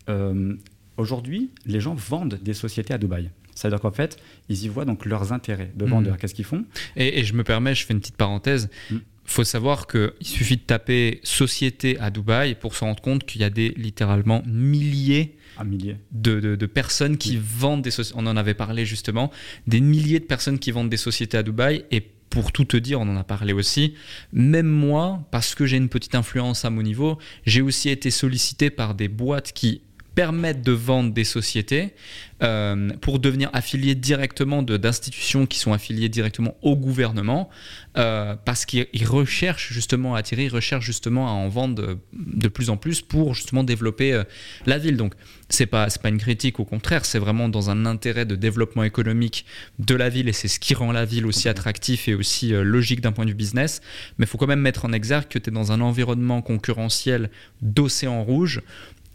Euh, 0.08 0.54
aujourd'hui, 0.96 1.50
les 1.66 1.80
gens 1.80 1.94
vendent 1.94 2.38
des 2.42 2.54
sociétés 2.54 2.94
à 2.94 2.98
Dubaï. 2.98 3.30
Ça 3.54 3.68
veut 3.68 3.74
dire 3.74 3.80
qu'en 3.80 3.90
fait, 3.90 4.16
ils 4.48 4.64
y 4.64 4.68
voient 4.68 4.86
donc 4.86 5.04
leurs 5.04 5.32
intérêts 5.32 5.72
de 5.74 5.84
vendeurs. 5.84 6.14
Mhm. 6.14 6.18
Qu'est-ce 6.18 6.34
qu'ils 6.34 6.44
font? 6.44 6.64
Et, 6.96 7.22
je 7.24 7.34
me 7.34 7.44
permets, 7.44 7.74
je 7.74 7.84
fais 7.84 7.92
une 7.92 8.00
petite 8.00 8.16
parenthèse. 8.16 8.70
Il 8.90 8.96
mhm. 8.96 9.02
faut 9.24 9.44
savoir 9.44 9.86
qu'il 9.86 10.12
suffit 10.22 10.56
de 10.56 10.62
taper 10.62 11.20
société 11.22 11.98
à 11.98 12.10
Dubaï 12.10 12.54
pour 12.54 12.74
se 12.74 12.84
rendre 12.84 13.02
compte 13.02 13.24
qu'il 13.24 13.42
y 13.42 13.44
a 13.44 13.50
des 13.50 13.70
littéralement 13.70 14.42
milliers 14.46 15.36
de, 15.64 16.66
personnes 16.66 17.16
qui 17.16 17.36
vendent 17.36 17.82
des 17.82 17.90
sociétés. 17.90 18.18
On 18.20 18.26
en 18.26 18.36
avait 18.36 18.54
parlé 18.54 18.86
justement, 18.86 19.30
des 19.66 19.80
milliers 19.80 20.20
de 20.20 20.24
personnes 20.24 20.58
qui 20.58 20.70
vendent 20.70 20.90
des 20.90 20.96
sociétés 20.96 21.36
à 21.36 21.42
Dubaï. 21.42 21.84
Et 21.90 22.00
pour 22.30 22.50
tout 22.50 22.64
te 22.64 22.76
dire, 22.76 23.00
on 23.00 23.08
en 23.08 23.16
a 23.16 23.24
parlé 23.24 23.52
aussi, 23.52 23.94
même 24.32 24.66
moi, 24.66 25.22
parce 25.30 25.54
que 25.54 25.66
j'ai 25.66 25.76
une 25.76 25.90
petite 25.90 26.14
influence 26.14 26.64
à 26.64 26.70
mon 26.70 26.82
niveau, 26.82 27.18
j'ai 27.44 27.60
aussi 27.60 27.90
été 27.90 28.10
sollicité 28.10 28.70
par 28.70 28.94
des 28.94 29.08
boîtes 29.08 29.52
qui 29.52 29.82
permettent 30.14 30.62
de 30.62 30.72
vendre 30.72 31.12
des 31.12 31.24
sociétés 31.24 31.94
euh, 32.42 32.90
pour 33.00 33.20
devenir 33.20 33.50
affilié 33.52 33.94
directement 33.94 34.62
d'institutions 34.62 35.46
qui 35.46 35.60
sont 35.60 35.72
affiliées 35.72 36.08
directement 36.08 36.56
au 36.60 36.74
gouvernement 36.76 37.48
euh, 37.96 38.34
parce 38.44 38.64
qu'ils 38.64 39.06
recherchent 39.06 39.72
justement 39.72 40.16
à 40.16 40.18
attirer, 40.18 40.46
ils 40.46 40.52
recherchent 40.52 40.84
justement 40.84 41.28
à 41.28 41.30
en 41.30 41.48
vendre 41.48 41.98
de, 42.12 42.48
plus 42.48 42.68
en 42.68 42.76
plus 42.76 43.00
pour 43.00 43.34
justement 43.34 43.62
développer 43.62 44.12
euh, 44.12 44.24
la 44.66 44.78
ville. 44.78 44.96
Donc 44.96 45.14
c'est 45.48 45.66
pas 45.66 45.86
pas 46.02 46.08
une 46.08 46.18
critique, 46.18 46.58
au 46.58 46.64
contraire, 46.64 47.04
c'est 47.04 47.20
vraiment 47.20 47.48
dans 47.48 47.70
un 47.70 47.86
intérêt 47.86 48.24
de 48.24 48.34
développement 48.34 48.82
économique 48.82 49.44
de 49.78 49.94
la 49.94 50.08
ville 50.08 50.28
et 50.28 50.32
c'est 50.32 50.48
ce 50.48 50.58
qui 50.58 50.74
rend 50.74 50.90
la 50.90 51.04
ville 51.04 51.26
aussi 51.26 51.48
attractif 51.48 52.08
et 52.08 52.14
aussi 52.14 52.48
logique 52.48 53.02
d'un 53.02 53.12
point 53.12 53.24
de 53.24 53.30
vue 53.30 53.36
business. 53.36 53.82
Mais 54.18 54.24
il 54.24 54.28
faut 54.28 54.38
quand 54.38 54.48
même 54.48 54.60
mettre 54.60 54.84
en 54.84 54.92
exergue 54.92 55.28
que 55.28 55.38
tu 55.38 55.50
es 55.50 55.52
dans 55.52 55.70
un 55.70 55.80
environnement 55.80 56.42
concurrentiel 56.42 57.30
d'océan 57.60 58.24
rouge 58.24 58.62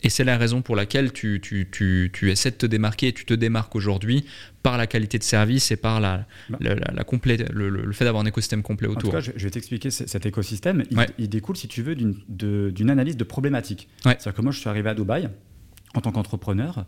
Et 0.04 0.10
c'est 0.10 0.24
la 0.24 0.38
raison 0.38 0.62
pour 0.62 0.76
laquelle 0.76 1.12
tu, 1.12 1.40
tu, 1.42 1.68
tu, 1.72 2.12
tu, 2.14 2.32
essaies 2.32 2.52
de 2.52 2.56
te 2.56 2.66
démarquer 2.66 3.08
et 3.08 3.14
tu 3.14 3.26
te 3.26 3.34
démarques 3.34 3.76
aujourd'hui 3.76 4.26
par 4.62 4.78
la 4.78 4.86
qualité 4.86 5.18
de 5.18 5.24
service 5.24 5.72
et 5.72 5.76
par 5.76 6.00
la, 6.00 6.26
bah. 6.50 6.58
la, 6.62 6.76
la, 6.76 7.06
le, 7.52 7.70
le, 7.70 7.94
fait 7.94 8.06
d'avoir 8.06 8.24
un 8.24 8.28
écosystème 8.28 8.62
complet 8.62 8.88
autour. 8.88 9.10
En 9.10 9.20
tout 9.20 9.26
cas, 9.26 9.32
je, 9.36 9.44
vais 9.44 9.50
t'expliquer 9.50 9.90
cet 9.90 10.26
écosystème. 10.26 10.84
Il, 10.92 11.06
il, 11.18 11.30
découle, 11.30 11.58
si 11.58 11.68
tu 11.68 11.82
veux, 11.82 11.96
d'une 11.96 12.90
analyse 12.90 13.18
de 13.18 13.24
problématiques. 13.24 13.88
C'est-à-dire 14.04 14.34
que 14.36 14.42
moi, 14.42 14.52
je 14.52 14.60
suis 14.60 14.70
arrivé 14.70 14.90
à 14.90 14.94
Dubaï 14.94 15.30
en 15.96 16.02
tant 16.02 16.12
qu'entrepreneur. 16.12 16.86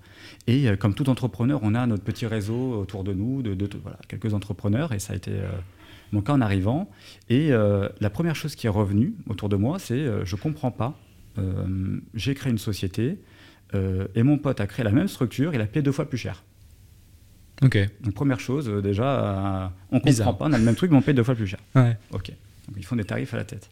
Et 0.47 0.67
euh, 0.67 0.75
comme 0.75 0.93
tout 0.93 1.09
entrepreneur, 1.09 1.59
on 1.63 1.73
a 1.75 1.85
notre 1.87 2.03
petit 2.03 2.25
réseau 2.25 2.73
autour 2.79 3.03
de 3.03 3.13
nous, 3.13 3.41
de, 3.41 3.53
de, 3.55 3.69
voilà, 3.81 3.97
quelques 4.07 4.33
entrepreneurs. 4.33 4.93
Et 4.93 4.99
ça 4.99 5.13
a 5.13 5.15
été 5.15 5.31
euh, 5.31 5.49
mon 6.11 6.21
cas 6.21 6.33
en 6.33 6.41
arrivant. 6.41 6.89
Et 7.29 7.51
euh, 7.51 7.89
la 7.99 8.09
première 8.09 8.35
chose 8.35 8.55
qui 8.55 8.67
est 8.67 8.69
revenue 8.69 9.13
autour 9.27 9.49
de 9.49 9.55
moi, 9.55 9.79
c'est 9.79 10.05
je 10.23 10.35
ne 10.35 10.39
comprends 10.39 10.71
pas 10.71 10.99
j'ai 12.13 12.35
créé 12.35 12.51
une 12.51 12.57
société 12.57 13.19
euh, 13.75 14.07
et 14.15 14.23
mon 14.23 14.37
pote 14.37 14.59
a 14.61 14.67
créé 14.67 14.83
la 14.83 14.91
même 14.91 15.07
structure, 15.07 15.53
il 15.53 15.61
a 15.61 15.65
payé 15.65 15.81
deux 15.81 15.91
fois 15.91 16.09
plus 16.09 16.17
cher. 16.17 16.43
Ok. 17.61 17.77
Donc 18.01 18.13
première 18.13 18.39
chose, 18.39 18.69
euh, 18.69 18.81
déjà, 18.81 19.71
on 19.91 19.99
comprend 19.99 20.33
pas, 20.33 20.45
on 20.45 20.53
a 20.53 20.57
le 20.57 20.63
même 20.63 20.75
truc, 20.75 20.91
mais 20.91 20.97
on 20.97 21.01
paye 21.01 21.13
deux 21.13 21.23
fois 21.23 21.35
plus 21.35 21.47
cher. 21.47 21.59
Ouais. 21.75 21.97
Ok. 22.11 22.31
Donc 22.67 22.77
ils 22.77 22.85
font 22.85 22.95
des 22.95 23.03
tarifs 23.03 23.33
à 23.33 23.37
la 23.37 23.43
tête. 23.43 23.69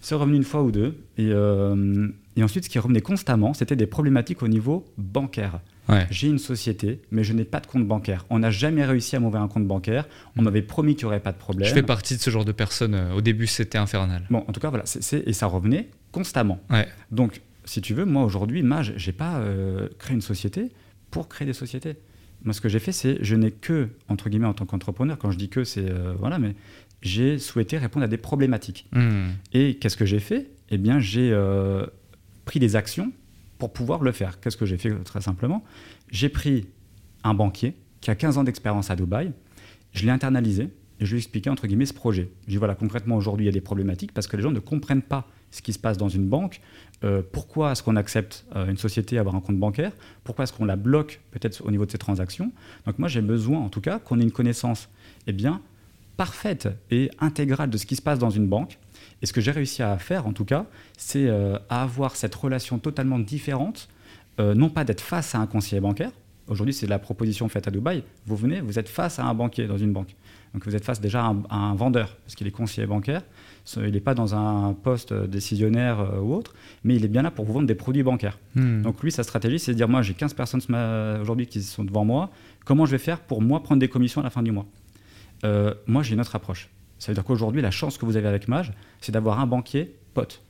C'est 0.00 0.14
revenu 0.14 0.36
une 0.36 0.44
fois 0.44 0.62
ou 0.62 0.70
deux. 0.70 0.96
Et, 1.16 1.30
et 1.30 2.42
ensuite, 2.42 2.64
ce 2.64 2.68
qui 2.68 2.78
revenait 2.78 3.00
constamment, 3.00 3.54
c'était 3.54 3.74
des 3.74 3.86
problématiques 3.86 4.42
au 4.42 4.48
niveau 4.48 4.84
bancaire. 4.98 5.60
Ouais. 5.88 6.06
J'ai 6.10 6.28
une 6.28 6.38
société, 6.38 7.00
mais 7.10 7.24
je 7.24 7.32
n'ai 7.32 7.44
pas 7.44 7.60
de 7.60 7.66
compte 7.66 7.86
bancaire. 7.86 8.26
On 8.30 8.38
n'a 8.40 8.50
jamais 8.50 8.84
réussi 8.84 9.16
à 9.16 9.20
m'ouvrir 9.20 9.42
un 9.42 9.48
compte 9.48 9.66
bancaire. 9.66 10.08
On 10.36 10.42
m'avait 10.42 10.62
promis 10.62 10.96
qu'il 10.96 11.04
n'y 11.04 11.08
aurait 11.08 11.20
pas 11.20 11.32
de 11.32 11.38
problème. 11.38 11.68
Je 11.68 11.74
fais 11.74 11.82
partie 11.82 12.16
de 12.16 12.20
ce 12.20 12.30
genre 12.30 12.44
de 12.44 12.52
personnes. 12.52 13.00
Au 13.14 13.20
début, 13.20 13.46
c'était 13.46 13.78
infernal. 13.78 14.26
Bon, 14.30 14.44
en 14.46 14.52
tout 14.52 14.60
cas, 14.60 14.70
voilà. 14.70 14.84
et 15.12 15.32
ça 15.32 15.46
revenait 15.46 15.88
constamment. 16.12 16.60
Ouais. 16.70 16.88
Donc, 17.10 17.40
si 17.66 17.82
tu 17.82 17.92
veux, 17.92 18.04
moi 18.04 18.24
aujourd'hui, 18.24 18.62
Mage, 18.62 18.94
j'ai 18.96 19.12
pas 19.12 19.38
euh, 19.38 19.88
créé 19.98 20.14
une 20.14 20.22
société 20.22 20.70
pour 21.10 21.28
créer 21.28 21.46
des 21.46 21.52
sociétés. 21.52 21.96
Moi, 22.44 22.54
ce 22.54 22.60
que 22.60 22.68
j'ai 22.68 22.78
fait, 22.78 22.92
c'est 22.92 23.18
je 23.20 23.34
n'ai 23.34 23.50
que 23.50 23.88
entre 24.08 24.30
guillemets 24.30 24.46
en 24.46 24.54
tant 24.54 24.66
qu'entrepreneur. 24.66 25.18
Quand 25.18 25.30
je 25.30 25.38
dis 25.38 25.48
que, 25.48 25.64
c'est 25.64 25.90
euh, 25.90 26.14
voilà, 26.18 26.38
mais 26.38 26.54
j'ai 27.02 27.38
souhaité 27.38 27.76
répondre 27.76 28.04
à 28.04 28.08
des 28.08 28.16
problématiques. 28.16 28.86
Mmh. 28.92 29.28
Et 29.52 29.74
qu'est-ce 29.74 29.96
que 29.96 30.06
j'ai 30.06 30.20
fait? 30.20 30.50
Eh 30.70 30.78
bien, 30.78 31.00
j'ai 31.00 31.30
euh, 31.32 31.86
pris 32.44 32.60
des 32.60 32.76
actions 32.76 33.12
pour 33.58 33.72
pouvoir 33.72 34.02
le 34.02 34.12
faire. 34.12 34.40
Qu'est-ce 34.40 34.56
que 34.56 34.66
j'ai 34.66 34.78
fait 34.78 34.90
très 35.04 35.20
simplement? 35.20 35.64
J'ai 36.10 36.28
pris 36.28 36.66
un 37.24 37.34
banquier 37.34 37.76
qui 38.00 38.10
a 38.10 38.14
15 38.14 38.38
ans 38.38 38.44
d'expérience 38.44 38.90
à 38.90 38.96
Dubaï. 38.96 39.32
Je 39.92 40.04
l'ai 40.04 40.10
internalisé 40.10 40.70
et 41.00 41.04
je 41.04 41.10
lui 41.10 41.16
ai 41.16 41.18
expliqué 41.18 41.50
entre 41.50 41.66
guillemets 41.66 41.86
ce 41.86 41.94
projet. 41.94 42.30
Je 42.44 42.52
dis 42.52 42.56
voilà, 42.56 42.74
concrètement 42.74 43.16
aujourd'hui, 43.16 43.44
il 43.44 43.48
y 43.48 43.50
a 43.50 43.52
des 43.52 43.60
problématiques 43.60 44.12
parce 44.12 44.26
que 44.26 44.36
les 44.36 44.42
gens 44.42 44.50
ne 44.50 44.60
comprennent 44.60 45.02
pas 45.02 45.26
ce 45.50 45.62
qui 45.62 45.72
se 45.72 45.78
passe 45.78 45.96
dans 45.96 46.08
une 46.08 46.28
banque. 46.28 46.60
Euh, 47.04 47.22
pourquoi 47.32 47.72
est-ce 47.72 47.82
qu'on 47.82 47.96
accepte 47.96 48.46
euh, 48.54 48.66
une 48.66 48.76
société 48.76 49.16
à 49.16 49.20
avoir 49.20 49.34
un 49.34 49.40
compte 49.40 49.58
bancaire? 49.58 49.92
Pourquoi 50.24 50.44
est-ce 50.44 50.52
qu'on 50.52 50.64
la 50.64 50.76
bloque 50.76 51.20
peut-être 51.30 51.64
au 51.64 51.70
niveau 51.70 51.86
de 51.86 51.90
ses 51.90 51.98
transactions? 51.98 52.52
Donc 52.86 52.98
moi 52.98 53.08
j'ai 53.08 53.20
besoin 53.20 53.60
en 53.60 53.68
tout 53.68 53.80
cas 53.80 53.98
qu'on 53.98 54.20
ait 54.20 54.24
une 54.24 54.32
connaissance 54.32 54.88
eh 55.26 55.32
bien, 55.32 55.60
parfaite 56.16 56.68
et 56.90 57.10
intégrale 57.20 57.70
de 57.70 57.76
ce 57.76 57.86
qui 57.86 57.96
se 57.96 58.02
passe 58.02 58.18
dans 58.18 58.30
une 58.30 58.46
banque. 58.46 58.78
Et 59.22 59.26
ce 59.26 59.32
que 59.32 59.40
j'ai 59.40 59.50
réussi 59.50 59.82
à 59.82 59.96
faire 59.98 60.26
en 60.26 60.32
tout 60.32 60.44
cas, 60.44 60.66
c'est 60.96 61.26
euh, 61.26 61.58
à 61.68 61.82
avoir 61.82 62.16
cette 62.16 62.34
relation 62.34 62.78
totalement 62.78 63.18
différente, 63.18 63.88
euh, 64.40 64.54
non 64.54 64.68
pas 64.68 64.84
d'être 64.84 65.00
face 65.00 65.34
à 65.34 65.38
un 65.38 65.46
conseiller 65.46 65.80
bancaire. 65.80 66.10
Aujourd'hui 66.48 66.74
c'est 66.74 66.86
la 66.86 66.98
proposition 66.98 67.48
faite 67.48 67.66
à 67.66 67.70
Dubaï. 67.70 68.04
Vous 68.26 68.36
venez, 68.36 68.60
vous 68.60 68.78
êtes 68.78 68.88
face 68.88 69.18
à 69.18 69.24
un 69.24 69.34
banquier 69.34 69.66
dans 69.66 69.78
une 69.78 69.92
banque. 69.92 70.14
Donc 70.54 70.64
vous 70.64 70.76
êtes 70.76 70.84
face 70.84 71.00
déjà 71.00 71.24
à 71.24 71.28
un, 71.28 71.42
à 71.50 71.56
un 71.56 71.74
vendeur, 71.74 72.16
parce 72.24 72.34
qu'il 72.34 72.46
est 72.46 72.52
conseiller 72.52 72.86
bancaire. 72.86 73.22
Il 73.76 73.90
n'est 73.90 74.00
pas 74.00 74.14
dans 74.14 74.34
un 74.34 74.74
poste 74.74 75.12
décisionnaire 75.12 75.98
euh, 76.00 76.20
ou 76.20 76.34
autre, 76.34 76.54
mais 76.84 76.94
il 76.94 77.04
est 77.04 77.08
bien 77.08 77.22
là 77.22 77.30
pour 77.30 77.44
vous 77.46 77.54
vendre 77.54 77.66
des 77.66 77.74
produits 77.74 78.04
bancaires. 78.04 78.38
Mmh. 78.54 78.82
Donc 78.82 79.02
lui, 79.02 79.10
sa 79.10 79.24
stratégie, 79.24 79.58
c'est 79.58 79.72
de 79.72 79.76
dire, 79.76 79.88
moi 79.88 80.02
j'ai 80.02 80.14
15 80.14 80.34
personnes 80.34 80.60
aujourd'hui 81.20 81.46
qui 81.46 81.62
sont 81.62 81.84
devant 81.84 82.04
moi, 82.04 82.30
comment 82.64 82.86
je 82.86 82.92
vais 82.92 82.98
faire 82.98 83.18
pour 83.18 83.42
moi 83.42 83.62
prendre 83.62 83.80
des 83.80 83.88
commissions 83.88 84.20
à 84.20 84.24
la 84.24 84.30
fin 84.30 84.42
du 84.42 84.52
mois? 84.52 84.66
Moi 85.86 86.02
j'ai 86.02 86.14
une 86.14 86.20
autre 86.20 86.34
approche. 86.34 86.68
Ça 86.98 87.12
veut 87.12 87.14
dire 87.14 87.24
qu'aujourd'hui, 87.24 87.62
la 87.62 87.70
chance 87.70 87.98
que 87.98 88.06
vous 88.06 88.16
avez 88.16 88.28
avec 88.28 88.48
Mage, 88.48 88.72
c'est 89.00 89.12
d'avoir 89.12 89.40
un 89.40 89.46
banquier 89.46 89.94
pote 90.14 90.42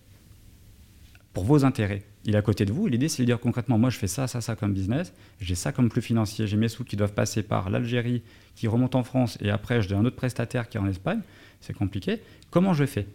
pour 1.32 1.44
vos 1.44 1.64
intérêts. 1.64 2.03
Il 2.24 2.34
est 2.34 2.38
à 2.38 2.42
côté 2.42 2.64
de 2.64 2.72
vous. 2.72 2.86
L'idée, 2.86 3.09
c'est 3.09 3.22
de 3.22 3.26
dire 3.26 3.38
concrètement, 3.38 3.78
moi, 3.78 3.90
je 3.90 3.99
fais 3.99 4.07
ça, 4.07 4.26
ça, 4.26 4.40
ça 4.40 4.57
comme 4.57 4.72
business. 4.72 5.12
J'ai 5.40 5.55
ça 5.55 5.70
comme 5.70 5.90
flux 5.90 6.03
financier. 6.03 6.47
J'ai 6.47 6.57
mes 6.57 6.68
sous 6.68 6.84
qui 6.84 6.97
doivent 6.97 7.12
passer 7.12 7.42
par 7.42 7.70
l'Algérie, 7.70 8.22
qui 8.55 8.68
remontent 8.68 8.99
en 8.99 9.05
France, 9.05 9.38
et 9.40 9.51
après, 9.51 9.82
j'ai 9.82 9.94
un 9.94 10.05
autre 10.05 10.16
prestataire 10.16 10.68
qui 10.68 10.76
est 10.76 10.80
en 10.80 10.88
Espagne. 10.88 11.20
C'est 11.61 11.72
compliqué. 11.72 12.20
Comment 12.51 12.74
je 12.74 12.84
fais? 12.84 13.07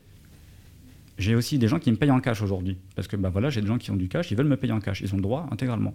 J'ai 1.17 1.35
aussi 1.35 1.57
des 1.57 1.67
gens 1.67 1.79
qui 1.79 1.91
me 1.91 1.97
payent 1.97 2.11
en 2.11 2.21
cash 2.21 2.41
aujourd'hui. 2.41 2.77
Parce 2.95 3.07
que 3.07 3.15
bah, 3.15 3.29
voilà, 3.29 3.49
j'ai 3.49 3.61
des 3.61 3.67
gens 3.67 3.77
qui 3.77 3.91
ont 3.91 3.95
du 3.95 4.07
cash, 4.07 4.31
ils 4.31 4.37
veulent 4.37 4.47
me 4.47 4.57
payer 4.57 4.73
en 4.73 4.79
cash. 4.79 5.01
Ils 5.01 5.13
ont 5.13 5.17
le 5.17 5.23
droit 5.23 5.47
intégralement. 5.51 5.93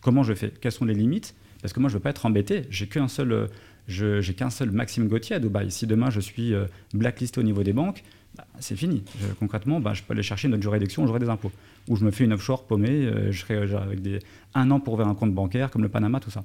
Comment 0.00 0.22
je 0.22 0.34
fais? 0.34 0.50
Quelles 0.50 0.72
sont 0.72 0.84
les 0.84 0.94
limites? 0.94 1.34
Parce 1.60 1.72
que 1.72 1.80
moi, 1.80 1.88
je 1.88 1.94
ne 1.94 1.98
veux 1.98 2.02
pas 2.02 2.10
être 2.10 2.24
embêté. 2.24 2.62
J'ai 2.70 2.86
qu'un 2.86 3.08
seul, 3.08 3.32
euh, 3.32 3.46
j'ai 3.88 4.34
qu'un 4.34 4.50
seul 4.50 4.70
Maxime 4.70 5.08
Gauthier 5.08 5.36
à 5.36 5.40
Dubaï. 5.40 5.70
Si 5.70 5.86
demain, 5.86 6.10
je 6.10 6.20
suis 6.20 6.54
euh, 6.54 6.66
blacklisté 6.92 7.40
au 7.40 7.42
niveau 7.42 7.62
des 7.62 7.72
banques, 7.72 8.04
bah, 8.36 8.46
c'est 8.60 8.76
fini. 8.76 9.02
Je, 9.20 9.26
concrètement, 9.34 9.80
bah, 9.80 9.94
je 9.94 10.02
peux 10.02 10.12
aller 10.12 10.22
chercher 10.22 10.48
notre 10.48 10.62
juridiction, 10.62 11.06
j'aurai 11.06 11.20
des 11.20 11.28
impôts. 11.28 11.52
Ou 11.88 11.96
je 11.96 12.04
me 12.04 12.10
fais 12.10 12.24
une 12.24 12.32
offshore 12.34 12.66
paumée, 12.66 12.90
euh, 12.90 13.32
je 13.32 13.40
serai 13.40 13.54
euh, 13.54 13.78
avec 13.78 14.02
des, 14.02 14.18
un 14.54 14.70
an 14.70 14.78
pour 14.78 14.94
ouvrir 14.94 15.08
un 15.08 15.14
compte 15.14 15.34
bancaire, 15.34 15.70
comme 15.70 15.82
le 15.82 15.88
Panama, 15.88 16.20
tout 16.20 16.30
ça. 16.30 16.44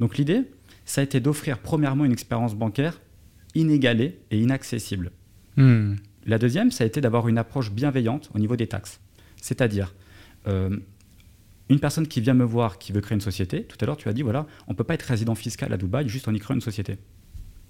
Donc 0.00 0.18
l'idée, 0.18 0.42
ça 0.84 1.00
a 1.00 1.04
été 1.04 1.20
d'offrir 1.20 1.58
premièrement 1.58 2.04
une 2.04 2.12
expérience 2.12 2.54
bancaire 2.54 3.00
inégalée 3.54 4.18
et 4.30 4.40
inaccessible. 4.40 5.12
Mmh. 5.56 5.94
La 6.26 6.38
deuxième, 6.38 6.70
ça 6.70 6.84
a 6.84 6.86
été 6.86 7.00
d'avoir 7.00 7.28
une 7.28 7.38
approche 7.38 7.70
bienveillante 7.70 8.30
au 8.34 8.38
niveau 8.38 8.56
des 8.56 8.66
taxes. 8.66 9.00
C'est-à-dire, 9.40 9.94
euh, 10.48 10.76
une 11.72 11.80
personne 11.80 12.06
qui 12.06 12.20
vient 12.20 12.34
me 12.34 12.44
voir, 12.44 12.78
qui 12.78 12.92
veut 12.92 13.00
créer 13.00 13.14
une 13.14 13.20
société, 13.20 13.64
tout 13.64 13.76
à 13.80 13.86
l'heure 13.86 13.96
tu 13.96 14.08
as 14.08 14.12
dit, 14.12 14.22
voilà, 14.22 14.46
on 14.66 14.72
ne 14.72 14.76
peut 14.76 14.84
pas 14.84 14.94
être 14.94 15.02
résident 15.02 15.34
fiscal 15.34 15.72
à 15.72 15.76
Dubaï 15.76 16.08
juste 16.08 16.28
en 16.28 16.34
y 16.34 16.38
créant 16.38 16.54
une 16.54 16.60
société. 16.60 16.98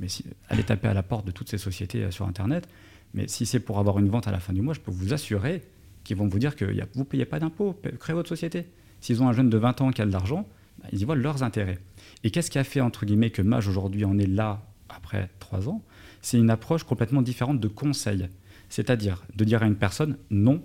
Mais 0.01 0.09
si, 0.09 0.25
allez 0.49 0.65
taper 0.65 0.89
à 0.89 0.95
la 0.95 1.03
porte 1.03 1.27
de 1.27 1.31
toutes 1.31 1.49
ces 1.49 1.59
sociétés 1.59 2.11
sur 2.11 2.27
Internet, 2.27 2.69
mais 3.15 3.29
si 3.29 3.47
c'est 3.47 3.61
pour 3.61 3.79
avoir 3.79 3.99
une 3.99 4.09
vente 4.09 4.27
à 4.27 4.33
la 4.33 4.41
fin 4.41 4.53
du 4.53 4.63
mois, 4.63 4.75
je 4.75 4.81
peux 4.81 4.91
vous 4.91 5.13
assurer 5.13 5.63
qu'ils 6.05 6.17
vont 6.17 6.27
vous 6.27 6.39
dire 6.39 6.57
que 6.57 6.65
vous 6.65 7.01
ne 7.01 7.05
payez 7.05 7.25
pas 7.25 7.39
d'impôts, 7.39 7.79
créez 8.01 8.15
votre 8.15 8.29
société. 8.29 8.67
S'ils 9.01 9.23
ont 9.23 9.29
un 9.29 9.33
jeune 9.33 9.51
de 9.51 9.59
20 9.59 9.81
ans 9.83 9.91
qui 9.91 10.03
a 10.03 10.07
de 10.07 10.13
l'argent, 10.13 10.49
bah, 10.81 10.89
ils 10.93 11.01
y 11.01 11.05
voient 11.05 11.17
leurs 11.17 11.43
intérêts. 11.43 11.79
Et 12.25 12.31
qu'est-ce 12.31 12.51
qui 12.51 12.59
a 12.59 12.65
fait, 12.65 12.81
entre 12.81 13.05
guillemets, 13.05 13.31
que 13.31 13.43
Mage 13.43 13.69
aujourd'hui 13.69 14.05
en 14.05 14.19
est 14.19 14.27
là 14.27 14.63
après 14.89 15.31
3 15.39 15.69
ans? 15.69 15.83
C'est 16.23 16.39
une 16.39 16.51
approche 16.51 16.85
complètement 16.85 17.23
différente 17.23 17.61
de 17.61 17.69
conseil. 17.69 18.29
C'est-à-dire 18.69 19.23
de 19.37 19.45
dire 19.45 19.63
à 19.63 19.67
une 19.67 19.77
personne, 19.77 20.17
non, 20.31 20.63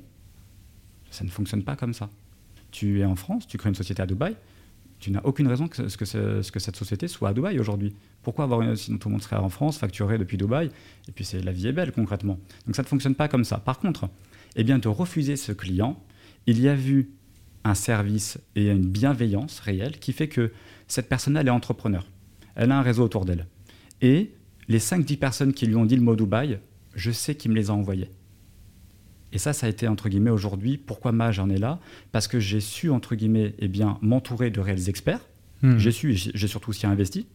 ça 1.12 1.24
ne 1.24 1.30
fonctionne 1.30 1.64
pas 1.64 1.76
comme 1.76 1.94
ça. 1.94 2.10
Tu 2.72 3.00
es 3.02 3.06
en 3.06 3.16
France, 3.16 3.48
tu 3.48 3.58
crées 3.58 3.70
une 3.70 3.76
société 3.76 4.02
à 4.02 4.06
Dubaï, 4.06 4.36
tu 5.00 5.12
n'as 5.12 5.22
aucune 5.24 5.48
raison 5.48 5.68
que, 5.68 5.88
ce 5.88 5.98
que, 5.98 6.06
ce 6.06 6.52
que, 6.52 6.60
cette 6.60 6.76
société 6.76 7.08
soit 7.08 7.30
à 7.30 7.34
Dubaï 7.34 7.60
aujourd'hui. 7.60 7.96
Pourquoi 8.24 8.46
avoir 8.46 8.62
une, 8.62 8.76
sinon 8.76 8.98
tout 8.98 9.10
le 9.10 9.14
monde 9.14 9.22
serait 9.22 9.36
en 9.36 9.50
France, 9.50 9.78
facturé 9.78 10.18
depuis 10.18 10.38
Dubaï, 10.38 10.72
et 11.08 11.12
puis 11.12 11.28
la 11.44 11.52
vie 11.52 11.68
est 11.68 11.72
belle 11.72 11.92
concrètement. 11.92 12.40
Donc 12.66 12.76
ça 12.76 12.82
ne 12.82 12.88
fonctionne 12.88 13.16
pas 13.16 13.28
comme 13.28 13.44
ça. 13.44 13.58
Par 13.58 13.80
contre, 13.80 14.10
eh 14.56 14.64
bien 14.64 14.80
de 14.80 14.88
refuser 14.88 15.36
ce 15.36 15.52
client, 15.52 16.02
il 16.48 16.60
y 16.60 16.68
a 16.68 16.76
vu 16.76 17.12
un 17.64 17.76
service 17.76 18.40
et 18.56 18.70
une 18.70 18.88
bienveillance 18.88 19.60
réelle 19.60 20.00
qui 20.00 20.14
fait 20.14 20.30
que 20.30 20.52
cette 20.88 21.10
personne-là, 21.10 21.42
elle 21.42 21.48
est 21.48 21.52
entrepreneur. 21.52 22.08
Elle 22.56 22.72
a 22.72 22.80
un 22.80 22.82
réseau 22.82 23.04
autour 23.04 23.26
d'elle. 23.26 23.46
Et 24.02 24.32
les 24.68 24.80
5-10 24.80 25.18
personnes 25.18 25.54
qui 25.54 25.68
lui 25.68 25.76
ont 25.76 25.86
dit 25.86 25.96
le 25.96 26.02
mot 26.02 26.16
Dubaï, 26.16 26.60
je 26.96 27.12
sais 27.12 27.36
qui 27.36 27.50
me 27.50 27.56
les 27.56 27.70
a 27.70 27.74
envoyés. 27.74 28.10
Et 29.34 29.40
ça, 29.40 29.54
ça 29.54 29.68
a 29.68 29.70
été, 29.70 29.88
entre 29.88 30.10
guillemets, 30.10 30.30
aujourd'hui, 30.30 30.78
pourquoi 30.78 31.12
Mage 31.12 31.40
en 31.40 31.50
est 31.50 31.58
là? 31.58 31.80
Parce 32.12 32.28
que 32.28 32.40
j'ai 32.40 32.62
su, 32.62 32.90
entre 32.90 33.16
guillemets, 33.16 33.56
eh 33.60 33.68
bien, 33.68 33.98
m'entourer 34.02 34.50
de 34.50 34.60
réels 34.60 34.90
experts. 34.90 35.28
Mmh. 35.62 35.78
J'ai 35.78 35.92
su, 35.92 36.14
j'ai 36.14 36.48
surtout 36.48 36.70
aussi 36.70 36.88
investi. 36.88 37.28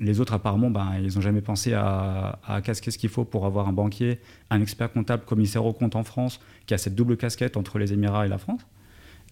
Les 0.00 0.20
autres, 0.20 0.32
apparemment, 0.32 0.70
ben, 0.70 0.92
ils 1.02 1.14
n'ont 1.14 1.20
jamais 1.20 1.40
pensé 1.40 1.74
à, 1.74 2.38
à 2.44 2.62
qu'est-ce 2.62 2.98
qu'il 2.98 3.10
faut 3.10 3.24
pour 3.24 3.44
avoir 3.46 3.68
un 3.68 3.72
banquier, 3.72 4.20
un 4.48 4.62
expert 4.62 4.92
comptable, 4.92 5.24
commissaire 5.24 5.64
au 5.64 5.72
compte 5.72 5.96
en 5.96 6.04
France, 6.04 6.40
qui 6.66 6.74
a 6.74 6.78
cette 6.78 6.94
double 6.94 7.16
casquette 7.16 7.56
entre 7.56 7.78
les 7.78 7.92
Émirats 7.92 8.24
et 8.24 8.28
la 8.28 8.38
France. 8.38 8.60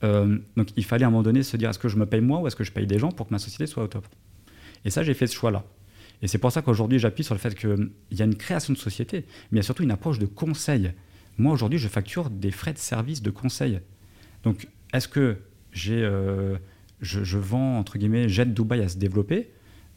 Euh, 0.04 0.38
donc, 0.57 0.68
il 0.76 0.84
fallait 0.84 1.04
à 1.04 1.07
un 1.09 1.11
moment 1.11 1.22
donné 1.22 1.42
se 1.42 1.57
dire 1.57 1.70
est-ce 1.70 1.78
que 1.78 1.88
je 1.88 1.96
me 1.96 2.04
paye 2.04 2.20
moi 2.20 2.40
ou 2.40 2.46
est-ce 2.46 2.57
que 2.57 2.64
je 2.64 2.72
paye 2.72 2.86
des 2.86 2.98
gens 2.98 3.12
pour 3.12 3.28
que 3.28 3.32
ma 3.32 3.38
société 3.38 3.66
soit 3.66 3.84
au 3.84 3.86
top? 3.86 4.07
Et 4.84 4.90
ça, 4.90 5.02
j'ai 5.02 5.14
fait 5.14 5.26
ce 5.26 5.34
choix-là. 5.34 5.64
Et 6.22 6.28
c'est 6.28 6.38
pour 6.38 6.52
ça 6.52 6.62
qu'aujourd'hui, 6.62 6.98
j'appuie 6.98 7.24
sur 7.24 7.34
le 7.34 7.40
fait 7.40 7.54
qu'il 7.54 7.90
y 8.11 8.22
a 8.22 8.24
une 8.24 8.36
création 8.36 8.72
de 8.72 8.78
société, 8.78 9.24
mais 9.50 9.57
il 9.57 9.59
y 9.59 9.61
a 9.61 9.62
surtout 9.62 9.84
une 9.84 9.90
approche 9.90 10.18
de 10.18 10.26
conseil. 10.26 10.92
Moi, 11.39 11.53
aujourd'hui, 11.53 11.78
je 11.78 11.89
facture 11.89 12.30
des 12.30 12.51
frais 12.51 12.72
de 12.72 12.78
service 12.78 13.22
de 13.22 13.30
conseil. 13.30 13.80
Donc, 14.43 14.68
est-ce 14.93 15.09
que 15.09 15.39
j'ai, 15.72 16.03
euh, 16.03 16.57
je, 17.01 17.39
vends, 17.39 17.78
entre 17.78 17.99
guillemets, 17.99 18.28
j'aide 18.28 18.55
Dubaï 18.55 18.80
à 18.80 18.89
se 18.89 18.97
développer 18.97 19.51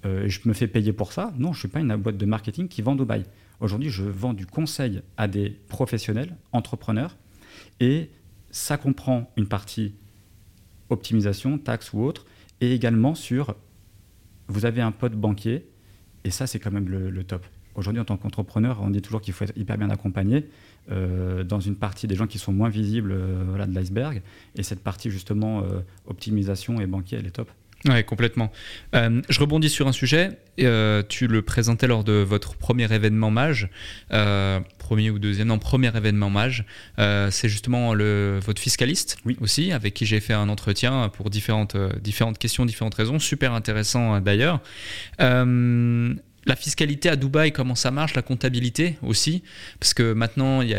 euh, 0.06 0.26
et 0.26 0.30
je 0.30 0.48
me 0.48 0.54
fais 0.54 0.68
payer 0.68 0.92
pour 0.92 1.14
ça? 1.14 1.34
Non, 1.38 1.54
je 1.54 1.58
ne 1.58 1.60
suis 1.60 1.68
pas 1.68 1.80
une 1.80 1.96
boîte 1.96 2.18
de 2.18 2.26
marketing 2.26 2.68
qui 2.68 2.82
vend 2.82 2.96
Dubaï. 2.96 3.24
Aujourd'hui, 3.60 3.90
je 3.90 4.04
vends 4.04 4.34
du 4.34 4.46
conseil 4.46 5.02
à 5.18 5.28
des 5.28 5.50
professionnels, 5.68 6.36
entrepreneurs, 6.52 7.18
et 7.80 8.10
ça 8.52 8.78
comprend 8.78 9.32
une 9.38 9.48
partie 9.48 9.94
optimisation, 10.90 11.58
taxes 11.58 11.94
ou 11.94 12.02
autre, 12.04 12.26
et 12.62 12.74
également 12.74 13.16
sur, 13.16 13.56
vous 14.48 14.66
avez 14.66 14.82
un 14.82 14.92
pote 14.92 15.14
banquier, 15.14 15.68
et 16.24 16.32
ça, 16.32 16.48
c'est 16.48 16.60
quand 16.60 16.72
même 16.72 16.90
le 16.90 17.24
top. 17.24 17.46
Aujourd'hui, 17.80 18.02
en 18.02 18.06
tant 18.06 18.18
qu'entrepreneur, 18.18 18.80
on 18.82 18.90
dit 18.90 19.02
toujours 19.02 19.22
qu'il 19.22 19.34
faut 19.34 19.46
être 19.46 19.58
hyper 19.58 19.78
bien 19.78 19.90
accompagné 19.90 20.46
euh, 20.92 21.44
dans 21.44 21.60
une 21.60 21.76
partie 21.76 22.08
des 22.08 22.16
gens 22.16 22.28
qui 22.28 22.40
sont 22.40 22.52
moins 22.52 22.70
visibles 22.70 23.12
euh, 23.12 23.44
voilà, 23.48 23.68
de 23.68 23.76
l'iceberg. 23.76 24.22
Et 24.56 24.64
cette 24.64 24.84
partie, 24.84 25.12
justement, 25.12 25.62
euh, 25.62 25.82
optimisation 26.08 26.82
et 26.82 26.88
banquier, 26.88 27.18
elle 27.20 27.28
est 27.28 27.32
top. 27.32 27.50
Oui, 27.86 28.04
complètement. 28.04 28.52
Je 28.92 29.40
rebondis 29.40 29.70
sur 29.70 29.88
un 29.88 29.94
sujet. 29.94 30.38
Tu 30.58 31.28
le 31.28 31.42
présentais 31.42 31.88
lors 31.88 32.04
de 32.04 32.12
votre 32.12 32.58
premier 32.58 32.94
événement 32.94 33.32
mage, 33.32 33.70
premier 34.80 35.10
ou 35.12 35.18
deuxième, 35.18 35.48
non, 35.48 35.60
premier 35.60 35.96
événement 35.96 36.30
mage. 36.30 36.66
c'est 36.98 37.48
justement 37.48 37.94
le, 37.94 38.38
votre 38.46 38.62
fiscaliste 38.62 39.20
oui. 39.24 39.38
aussi, 39.40 39.72
avec 39.72 39.94
qui 39.94 40.06
j'ai 40.06 40.20
fait 40.20 40.34
un 40.34 40.50
entretien 40.50 41.08
pour 41.08 41.30
différentes, 41.30 41.78
différentes 42.02 42.38
questions, 42.38 42.66
différentes 42.66 42.96
raisons. 42.96 43.18
Super 43.18 43.54
intéressant 43.54 44.20
d'ailleurs. 44.20 44.60
La 46.50 46.56
fiscalité 46.56 47.10
à 47.10 47.16
Dubaï, 47.16 47.52
comment 47.52 47.76
ça 47.76 47.92
marche, 47.92 48.16
la 48.16 48.24
comptabilité 48.24 48.98
aussi, 49.04 49.44
parce 49.80 49.94
que 49.94 50.14
maintenant, 50.14 50.64
il, 50.64 50.76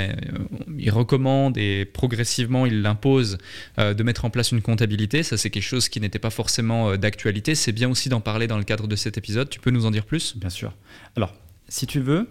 il 0.76 0.90
recommande 0.90 1.56
et 1.58 1.84
progressivement, 1.84 2.66
il 2.66 2.82
l'impose 2.82 3.38
euh, 3.78 3.94
de 3.94 4.02
mettre 4.02 4.24
en 4.24 4.30
place 4.30 4.50
une 4.50 4.62
comptabilité. 4.62 5.22
Ça, 5.22 5.36
c'est 5.36 5.48
quelque 5.48 5.62
chose 5.62 5.88
qui 5.88 6.00
n'était 6.00 6.18
pas 6.18 6.30
forcément 6.30 6.90
euh, 6.90 6.96
d'actualité. 6.96 7.54
C'est 7.54 7.70
bien 7.70 7.88
aussi 7.88 8.08
d'en 8.08 8.20
parler 8.20 8.48
dans 8.48 8.58
le 8.58 8.64
cadre 8.64 8.88
de 8.88 8.96
cet 8.96 9.16
épisode. 9.16 9.48
Tu 9.48 9.60
peux 9.60 9.70
nous 9.70 9.86
en 9.86 9.92
dire 9.92 10.06
plus? 10.06 10.36
Bien 10.36 10.50
sûr. 10.50 10.74
Alors, 11.14 11.32
si 11.68 11.86
tu 11.86 12.00
veux, 12.00 12.28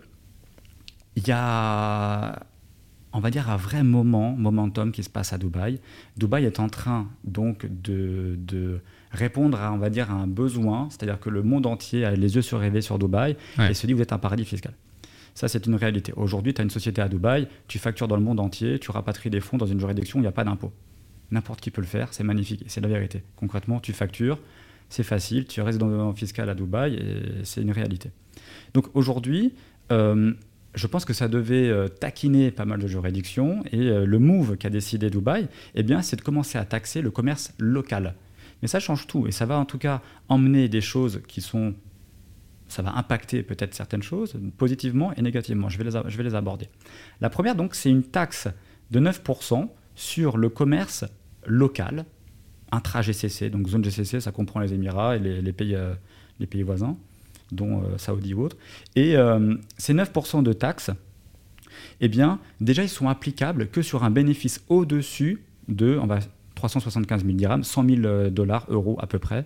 il 1.16 1.26
y 1.26 1.32
a, 1.32 2.44
on 3.14 3.22
va 3.22 3.32
dire, 3.32 3.50
un 3.50 3.56
vrai 3.56 3.84
moment, 3.84 4.34
momentum 4.34 4.92
qui 4.92 5.02
se 5.02 5.10
passe 5.10 5.32
à 5.32 5.38
Dubaï. 5.38 5.80
Dubaï 6.18 6.44
est 6.44 6.60
en 6.60 6.68
train 6.68 7.10
donc 7.24 7.66
de, 7.70 8.36
de 8.38 8.82
répondre 9.12 9.60
à, 9.60 9.72
on 9.74 9.78
va 9.78 9.90
dire, 9.90 10.12
à 10.12 10.14
un 10.14 10.28
besoin, 10.28 10.88
c'est-à-dire 10.90 11.20
que 11.20 11.30
le 11.30 11.42
monde 11.44 11.66
entier 11.66 12.06
a 12.06 12.12
les 12.12 12.36
yeux 12.36 12.42
surrivés 12.42 12.82
sur 12.82 13.00
Dubaï 13.00 13.36
Ouais. 13.58 13.72
et 13.72 13.74
se 13.74 13.88
dit 13.88 13.94
vous 13.94 14.02
êtes 14.02 14.14
un 14.14 14.18
paradis 14.20 14.46
fiscal. 14.46 14.74
Ça, 15.36 15.48
c'est 15.48 15.66
une 15.68 15.76
réalité. 15.76 16.12
Aujourd'hui, 16.18 16.54
tu 16.54 16.62
as 16.62 16.64
une 16.64 16.70
société 16.70 17.02
à 17.02 17.08
Dubaï, 17.08 17.48
tu 17.68 17.80
factures 17.80 18.08
dans 18.08 18.18
le 18.18 18.22
monde 18.24 18.40
entier, 18.40 18.78
tu 18.80 18.92
rapatries 18.92 19.30
des 19.30 19.40
fonds 19.40 19.58
dans 19.58 19.66
une 19.68 19.80
juridiction 19.80 20.20
où 20.20 20.22
il 20.22 20.24
n'y 20.24 20.28
a 20.28 20.32
pas 20.34 20.44
d'impôt. 20.44 20.72
N'importe 21.32 21.62
qui 21.62 21.72
peut 21.72 21.82
le 21.82 21.88
faire, 21.88 22.10
c'est 22.14 22.24
magnifique, 22.24 22.64
c'est 22.68 22.82
la 22.82 22.88
vérité. 22.88 23.24
Concrètement, 23.36 23.80
tu 23.80 23.94
factures, 23.94 24.40
c'est 24.90 25.04
facile, 25.04 25.46
tu 25.46 25.60
es 25.60 25.64
résident 25.64 26.12
fiscal 26.14 26.50
à 26.50 26.56
Dubaï 26.56 26.96
et 26.96 27.44
c'est 27.44 27.62
une 27.62 27.72
réalité. 27.72 28.10
Donc 28.74 28.88
aujourd'hui, 28.96 29.54
euh, 29.92 30.34
je 30.76 30.88
pense 30.88 31.06
que 31.06 31.14
ça 31.14 31.28
devait 31.28 31.70
euh, 31.70 31.88
taquiner 31.88 32.52
pas 32.52 32.66
mal 32.66 32.80
de 32.80 32.88
juridictions 32.88 33.64
et 33.72 33.90
euh, 33.90 34.06
le 34.06 34.20
move 34.20 34.58
qu'a 34.58 34.70
décidé 34.70 35.10
Dubaï, 35.10 35.48
eh 35.76 35.84
bien, 35.84 36.02
c'est 36.02 36.16
de 36.16 36.22
commencer 36.22 36.58
à 36.58 36.66
taxer 36.66 37.02
le 37.02 37.12
commerce 37.12 37.54
local. 37.60 38.16
Mais 38.62 38.68
ça 38.68 38.80
change 38.80 39.08
tout 39.08 39.28
et 39.28 39.32
ça 39.32 39.46
va 39.46 39.58
en 39.58 39.66
tout 39.66 39.78
cas 39.78 40.02
emmener 40.28 40.68
des 40.68 40.82
choses 40.82 41.22
qui 41.28 41.42
sont 41.42 41.74
ça 42.70 42.84
va 42.84 42.96
impacter 42.96 43.44
peut-être 43.44 43.74
certaines 43.74 44.04
choses 44.04 44.40
positivement 44.58 45.14
et 45.16 45.22
négativement. 45.22 45.70
Je 45.70 45.78
vais 45.78 45.84
les, 45.84 45.92
je 46.08 46.18
vais 46.18 46.24
les 46.24 46.36
aborder. 46.36 46.70
La 47.20 47.30
première, 47.30 47.56
donc, 47.56 47.76
c'est 47.76 47.90
une 47.90 48.04
taxe 48.04 48.48
de 48.92 49.00
9% 49.00 49.68
sur 49.96 50.38
le 50.38 50.50
commerce 50.50 51.04
local, 51.46 52.06
intra-GCC. 52.72 53.50
Donc, 53.50 53.68
zone 53.68 53.84
GCC, 53.84 54.22
ça 54.22 54.32
comprend 54.32 54.60
les 54.60 54.74
Émirats 54.74 55.18
et 55.18 55.20
les, 55.20 55.54
pays, 55.54 55.76
euh, 55.76 55.94
les 56.40 56.46
pays 56.46 56.62
voisins, 56.62 56.96
dont 57.52 57.82
euh, 57.82 57.98
Saoudi 57.98 58.34
ou 58.36 58.44
autres. 58.44 58.58
Et 58.96 59.18
euh, 59.18 59.56
ces 59.78 59.94
9% 59.94 60.44
de 60.44 60.54
taxes, 60.54 60.92
eh 62.02 62.08
bien, 62.08 62.40
déjà, 62.62 62.84
ils 62.84 62.90
sont 62.90 63.10
applicables 63.10 63.68
que 63.70 63.82
sur 63.82 64.04
un 64.04 64.12
bénéfice 64.12 64.64
au-dessus 64.70 65.44
de 65.68 65.98
on 66.02 66.08
va, 66.08 66.20
375 66.60 67.24
000 67.24 67.34
dirhams, 67.36 67.64
100 67.64 67.90
000 67.90 68.30
dollars, 68.30 68.66
euros 68.70 68.98
à 69.02 69.08
peu 69.08 69.20
près. 69.20 69.46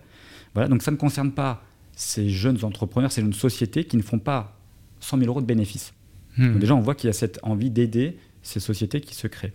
Voilà, 0.53 0.67
donc 0.67 0.81
ça 0.81 0.91
ne 0.91 0.97
concerne 0.97 1.31
pas 1.31 1.63
ces 1.95 2.29
jeunes 2.29 2.63
entrepreneurs, 2.63 3.11
ces 3.11 3.21
jeunes 3.21 3.33
sociétés 3.33 3.85
qui 3.85 3.97
ne 3.97 4.01
font 4.01 4.19
pas 4.19 4.57
100 4.99 5.19
000 5.19 5.29
euros 5.29 5.41
de 5.41 5.45
bénéfices. 5.45 5.93
Hmm. 6.37 6.57
Déjà, 6.57 6.75
on 6.75 6.81
voit 6.81 6.95
qu'il 6.95 7.07
y 7.07 7.11
a 7.11 7.13
cette 7.13 7.39
envie 7.43 7.69
d'aider 7.69 8.17
ces 8.41 8.59
sociétés 8.59 8.99
qui 9.01 9.15
se 9.15 9.27
créent. 9.27 9.53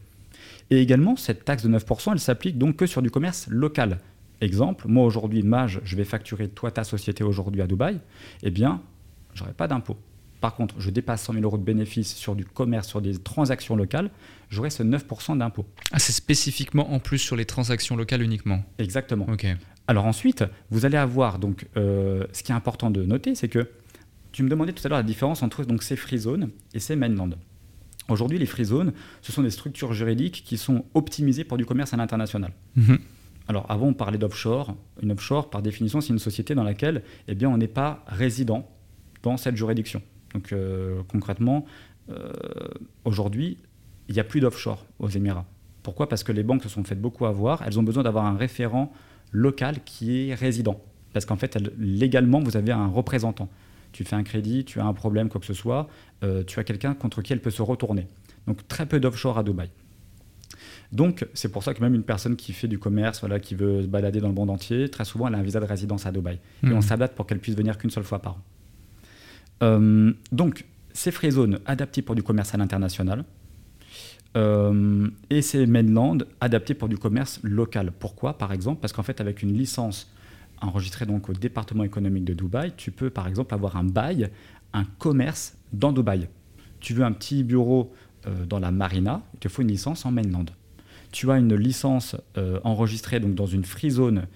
Et 0.71 0.81
également, 0.81 1.17
cette 1.17 1.45
taxe 1.45 1.65
de 1.65 1.77
9%, 1.77 2.13
elle 2.13 2.21
s'applique 2.21 2.59
donc 2.59 2.77
que 2.77 2.87
sur 2.87 3.03
du 3.03 3.11
commerce 3.11 3.49
local. 3.49 3.99
Exemple, 4.41 4.87
moi 4.87 5.05
aujourd'hui, 5.05 5.43
Mage, 5.43 5.81
je 5.85 5.97
vais 5.97 6.05
facturer 6.05 6.49
toi 6.49 6.71
ta 6.71 6.85
société 6.85 7.25
aujourd'hui 7.25 7.61
à 7.61 7.67
Dubaï, 7.67 7.99
eh 8.43 8.51
bien, 8.51 8.81
j'aurai 9.35 9.53
pas 9.53 9.67
d'impôt. 9.67 9.97
Par 10.41 10.55
contre, 10.55 10.81
je 10.81 10.91
dépasse 10.91 11.23
100 11.23 11.35
000 11.35 11.45
euros 11.45 11.59
de 11.59 11.65
bénéfices 11.65 12.15
sur 12.15 12.37
du 12.37 12.45
commerce, 12.45 12.89
sur 12.89 13.01
des 13.01 13.19
transactions 13.19 13.75
locales, 13.75 14.11
j'aurai 14.51 14.71
ce 14.71 14.83
9% 14.83 15.39
d'impôt. 15.39 15.67
Ah, 15.93 15.99
c'est 15.99 16.13
spécifiquement 16.13 16.93
en 16.93 17.01
plus 17.01 17.19
sur 17.19 17.37
les 17.37 17.45
transactions 17.45 17.97
locales 17.97 18.23
uniquement. 18.23 18.63
Exactement. 18.79 19.27
Ok. 19.31 19.47
Alors 19.89 20.05
ensuite, 20.05 20.45
vous 20.71 20.85
allez 20.85 20.99
avoir 20.99 21.39
donc 21.39 21.67
euh, 21.77 22.27
ce 22.33 22.43
qui 22.43 22.53
est 22.53 22.55
important 22.55 22.91
de 22.91 23.03
noter, 23.05 23.35
c'est 23.35 23.49
que 23.49 23.69
tu 24.33 24.43
me 24.43 24.49
demandais 24.49 24.73
tout 24.73 24.87
à 24.87 24.89
l'heure 24.89 24.99
la 24.99 25.03
différence 25.03 25.43
entre 25.43 25.65
donc 25.65 25.83
ces 25.83 25.97
free 25.97 26.19
zones 26.19 26.51
et 26.75 26.79
ces 26.79 26.95
mainland. 26.95 27.31
Aujourd'hui, 28.09 28.39
les 28.39 28.47
free 28.47 28.67
zones, 28.67 28.93
ce 29.23 29.33
sont 29.33 29.43
des 29.43 29.51
structures 29.51 29.93
juridiques 29.93 30.45
qui 30.45 30.57
sont 30.57 30.85
optimisées 30.95 31.45
pour 31.45 31.59
du 31.59 31.67
commerce 31.67 31.93
à 31.95 31.97
l'international. 31.97 32.53
Mhm. 32.77 32.99
Alors 33.49 33.67
avant, 33.71 33.89
on 33.89 33.95
parlait 33.95 34.19
d'offshore. 34.19 34.77
Une 35.03 35.13
offshore, 35.13 35.51
par 35.51 35.63
définition, 35.63 36.01
c'est 36.01 36.13
une 36.13 36.19
société 36.19 36.55
dans 36.55 36.63
laquelle 36.63 37.03
eh 37.27 37.35
bien, 37.35 37.49
on 37.49 37.57
n'est 37.57 37.67
pas 37.67 38.05
résident 38.07 38.71
dans 39.23 39.37
cette 39.37 39.57
juridiction. 39.57 40.03
Donc 40.35 40.53
euh, 40.53 41.03
concrètement, 41.09 41.65
euh, 42.11 42.33
aujourd'hui, 43.05 43.59
il 44.09 44.15
n'y 44.15 44.21
a 44.21 44.25
plus 44.25 44.41
d'offshore 44.41 44.87
aux 44.99 45.09
Émirats. 45.09 45.47
Pourquoi? 45.83 46.09
Parce 46.09 46.23
que 46.25 46.33
les 46.33 46.43
banques 46.43 46.63
se 46.63 46.69
sont 46.69 46.85
faites 46.85 47.01
beaucoup 47.01 47.27
avoir. 47.27 47.63
Elles 47.67 47.79
ont 47.79 47.83
besoin 47.83 48.03
d'avoir 48.03 48.27
un 48.27 48.37
référent 48.37 48.93
local 49.33 49.77
qui 49.85 50.29
est 50.29 50.35
résident. 50.35 50.81
Parce 51.13 51.25
qu'en 51.25 51.37
fait, 51.37 51.57
elles- 51.57 51.73
légalement, 51.79 52.41
vous 52.41 52.57
avez 52.57 52.73
un 52.73 52.87
représentant. 52.89 53.49
Tu 53.93 54.05
fais 54.05 54.17
un 54.17 54.23
crédit, 54.23 54.65
tu 54.65 54.81
as 54.81 54.85
un 54.85 54.93
problème, 54.93 55.29
quoi 55.31 55.41
que 55.41 55.47
ce 55.47 55.55
soit, 55.55 55.89
euh, 56.23 56.45
tu 56.45 56.59
as 56.61 56.65
quelqu'un 56.65 56.93
contre 56.95 57.23
qui 57.23 57.33
elle 57.33 57.41
peut 57.41 57.51
se 57.51 57.63
retourner. 57.63 58.07
Donc 58.47 58.67
très 58.69 58.85
peu 58.87 59.01
d'offshore 59.01 59.39
à 59.39 59.43
Dubaï. 59.43 59.71
Donc 60.93 61.27
c'est 61.35 61.51
pour 61.51 61.63
ça 61.63 61.75
que 61.75 61.81
même 61.83 61.95
une 61.95 62.03
personne 62.03 62.37
qui 62.37 62.53
fait 62.53 62.69
du 62.69 62.79
commerce, 62.79 63.21
voilà, 63.21 63.39
qui 63.41 63.55
veut 63.55 63.83
se 63.83 63.87
balader 63.87 64.21
dans 64.21 64.29
le 64.29 64.35
monde 64.35 64.51
entier, 64.51 64.89
très 64.89 65.05
souvent 65.05 65.29
elle 65.29 65.35
a 65.35 65.39
un 65.39 65.43
visa 65.43 65.61
de 65.61 65.67
résidence 65.67 66.07
à 66.07 66.13
Dubaï. 66.13 66.39
Et 66.63 66.67
on 66.73 66.81
s'adapte 66.81 67.15
pour 67.15 67.27
qu'elle 67.27 67.39
puisse 67.41 67.57
venir 67.57 67.77
qu'une 67.79 67.91
seule 67.91 68.05
fois 68.05 68.21
par 68.21 68.33
an. 68.35 68.39
Euh, 69.63 70.13
donc 70.33 70.65
ces 70.93 71.11
free 71.11 71.31
zones 71.31 71.61
adaptées 71.67 72.03
pour 72.03 72.15
du 72.15 72.23
commerce 72.23 72.55
à 72.55 72.59
l'international. 72.59 73.25
Euh, 74.37 75.09
et 75.31 75.43
ces 75.43 75.67
mainland 75.67 76.19
adaptés 76.41 76.75
pour 76.75 76.89
du 76.89 76.99
commerce 76.99 77.41
local. 77.43 77.93
Pourquoi 77.99 78.37
Par 78.37 78.53
exemple, 78.53 78.81
parce 78.81 78.93
qu'en 78.93 79.03
fait, 79.03 79.21
avec 79.21 79.43
une 79.43 79.57
licence 79.57 80.13
enregistrée 80.61 81.07
donc 81.07 81.29
au 81.29 81.33
département 81.33 81.85
économique 81.85 82.25
de 82.25 82.35
Dubaï, 82.35 82.73
tu 82.77 82.91
peux 82.91 83.11
par 83.11 83.27
exemple 83.27 83.55
avoir 83.55 83.77
un 83.77 83.85
bail, 83.85 84.29
un 84.73 84.85
commerce 84.85 85.57
dans 85.73 85.93
Dubaï. 85.93 86.29
Tu 86.81 86.95
veux 86.95 87.05
un 87.05 87.13
petit 87.13 87.43
bureau 87.43 87.93
euh, 88.27 88.45
dans 88.45 88.59
la 88.59 88.71
marina, 88.71 89.23
il 89.35 89.41
te 89.41 89.49
faut 89.49 89.63
une 89.63 89.69
licence 89.69 90.05
en 90.05 90.11
mainland. 90.11 90.47
Tu 91.11 91.31
as 91.31 91.39
une 91.39 91.55
licence 91.55 92.17
enregistrée 92.65 93.19
donc 93.19 93.35
dans 93.35 93.47
une 93.47 93.65
free 93.65 93.91
zone, 93.91 94.27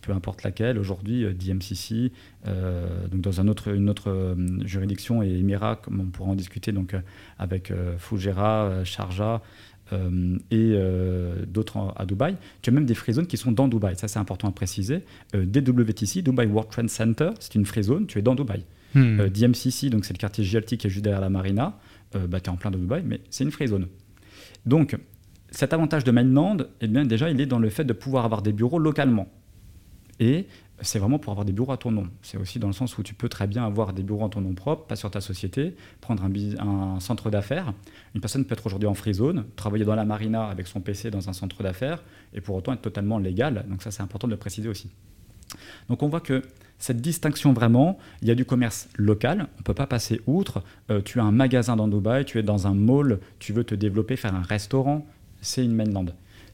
peu 0.00 0.12
importe 0.12 0.42
laquelle, 0.42 0.78
aujourd'hui 0.78 1.24
euh, 1.24 1.32
DMCC, 1.32 2.12
euh, 2.46 3.06
donc 3.08 3.20
dans 3.20 3.40
un 3.40 3.48
autre, 3.48 3.74
une 3.74 3.90
autre 3.90 4.10
euh, 4.10 4.34
juridiction 4.64 5.22
et 5.22 5.42
comme 5.82 6.00
on 6.00 6.06
pourra 6.06 6.30
en 6.30 6.34
discuter 6.34 6.72
donc 6.72 6.94
avec 7.38 7.70
euh, 7.70 7.96
euh, 8.32 8.84
Sharjah 8.84 9.42
euh, 9.92 10.38
et 10.50 11.46
d'autres 11.46 11.92
à 11.96 12.06
Dubaï. 12.06 12.36
Tu 12.62 12.70
as 12.70 12.72
même 12.72 12.86
des 12.86 12.94
free 12.94 13.12
zones 13.12 13.26
qui 13.26 13.36
sont 13.36 13.52
dans 13.52 13.68
Dubaï, 13.68 13.96
ça 13.96 14.08
c'est 14.08 14.18
important 14.18 14.48
à 14.48 14.52
préciser. 14.52 15.02
DWTC, 15.34 16.22
Dubai 16.22 16.46
World 16.46 16.70
Trade 16.70 16.88
Center, 16.88 17.30
c'est 17.40 17.54
une 17.54 17.66
free 17.66 17.82
zone, 17.82 18.06
tu 18.06 18.18
es 18.18 18.22
dans 18.22 18.34
Dubaï. 18.34 18.64
Hmm. 18.94 19.28
DMCC, 19.28 19.88
donc 19.88 20.04
c'est 20.04 20.14
le 20.14 20.18
quartier 20.18 20.44
GLT 20.44 20.76
qui 20.76 20.86
est 20.86 20.90
juste 20.90 21.04
derrière 21.04 21.20
la 21.20 21.30
marina, 21.30 21.78
bah, 22.14 22.40
tu 22.40 22.46
es 22.46 22.48
en 22.48 22.56
plein 22.56 22.70
de 22.70 22.78
Dubaï, 22.78 23.02
mais 23.04 23.20
c'est 23.30 23.44
une 23.44 23.52
free 23.52 23.68
zone. 23.68 23.86
Donc, 24.66 24.96
cet 25.50 25.72
avantage 25.72 26.04
de 26.04 26.10
mainland, 26.10 26.58
eh 26.80 26.86
bien, 26.86 27.04
déjà, 27.04 27.30
il 27.30 27.40
est 27.40 27.46
dans 27.46 27.58
le 27.58 27.70
fait 27.70 27.84
de 27.84 27.92
pouvoir 27.92 28.24
avoir 28.24 28.42
des 28.42 28.52
bureaux 28.52 28.78
localement. 28.78 29.28
Et 30.20 30.46
c'est 30.82 30.98
vraiment 30.98 31.18
pour 31.18 31.32
avoir 31.32 31.44
des 31.44 31.52
bureaux 31.52 31.72
à 31.72 31.76
ton 31.76 31.90
nom. 31.90 32.08
C'est 32.22 32.38
aussi 32.38 32.58
dans 32.58 32.66
le 32.66 32.72
sens 32.72 32.96
où 32.96 33.02
tu 33.02 33.14
peux 33.14 33.28
très 33.28 33.46
bien 33.46 33.64
avoir 33.64 33.92
des 33.92 34.02
bureaux 34.02 34.22
en 34.22 34.28
ton 34.28 34.40
nom 34.40 34.54
propre, 34.54 34.86
pas 34.86 34.96
sur 34.96 35.10
ta 35.10 35.20
société, 35.20 35.74
prendre 36.00 36.22
un 36.24 37.00
centre 37.00 37.30
d'affaires. 37.30 37.72
Une 38.14 38.20
personne 38.20 38.44
peut 38.44 38.52
être 38.52 38.66
aujourd'hui 38.66 38.88
en 38.88 38.94
free 38.94 39.14
zone, 39.14 39.44
travailler 39.56 39.84
dans 39.84 39.94
la 39.94 40.04
marina 40.04 40.46
avec 40.46 40.66
son 40.66 40.80
PC 40.80 41.10
dans 41.10 41.28
un 41.28 41.32
centre 41.32 41.62
d'affaires, 41.62 42.02
et 42.32 42.40
pour 42.40 42.54
autant 42.54 42.72
être 42.72 42.82
totalement 42.82 43.18
légal. 43.18 43.64
Donc 43.68 43.82
ça, 43.82 43.90
c'est 43.90 44.02
important 44.02 44.28
de 44.28 44.32
le 44.32 44.38
préciser 44.38 44.68
aussi. 44.68 44.90
Donc 45.88 46.02
on 46.02 46.08
voit 46.08 46.20
que 46.20 46.42
cette 46.78 47.00
distinction 47.02 47.52
vraiment, 47.52 47.98
il 48.22 48.28
y 48.28 48.30
a 48.30 48.34
du 48.34 48.44
commerce 48.44 48.88
local, 48.96 49.48
on 49.56 49.58
ne 49.58 49.64
peut 49.64 49.74
pas 49.74 49.86
passer 49.86 50.20
outre. 50.26 50.62
Euh, 50.90 51.02
tu 51.02 51.20
as 51.20 51.24
un 51.24 51.32
magasin 51.32 51.76
dans 51.76 51.88
Dubaï, 51.88 52.24
tu 52.24 52.38
es 52.38 52.42
dans 52.42 52.66
un 52.66 52.74
mall, 52.74 53.20
tu 53.38 53.52
veux 53.52 53.64
te 53.64 53.74
développer, 53.74 54.16
faire 54.16 54.34
un 54.34 54.42
restaurant, 54.42 55.06
c'est 55.42 55.64
une 55.64 55.74
mainland. 55.74 56.06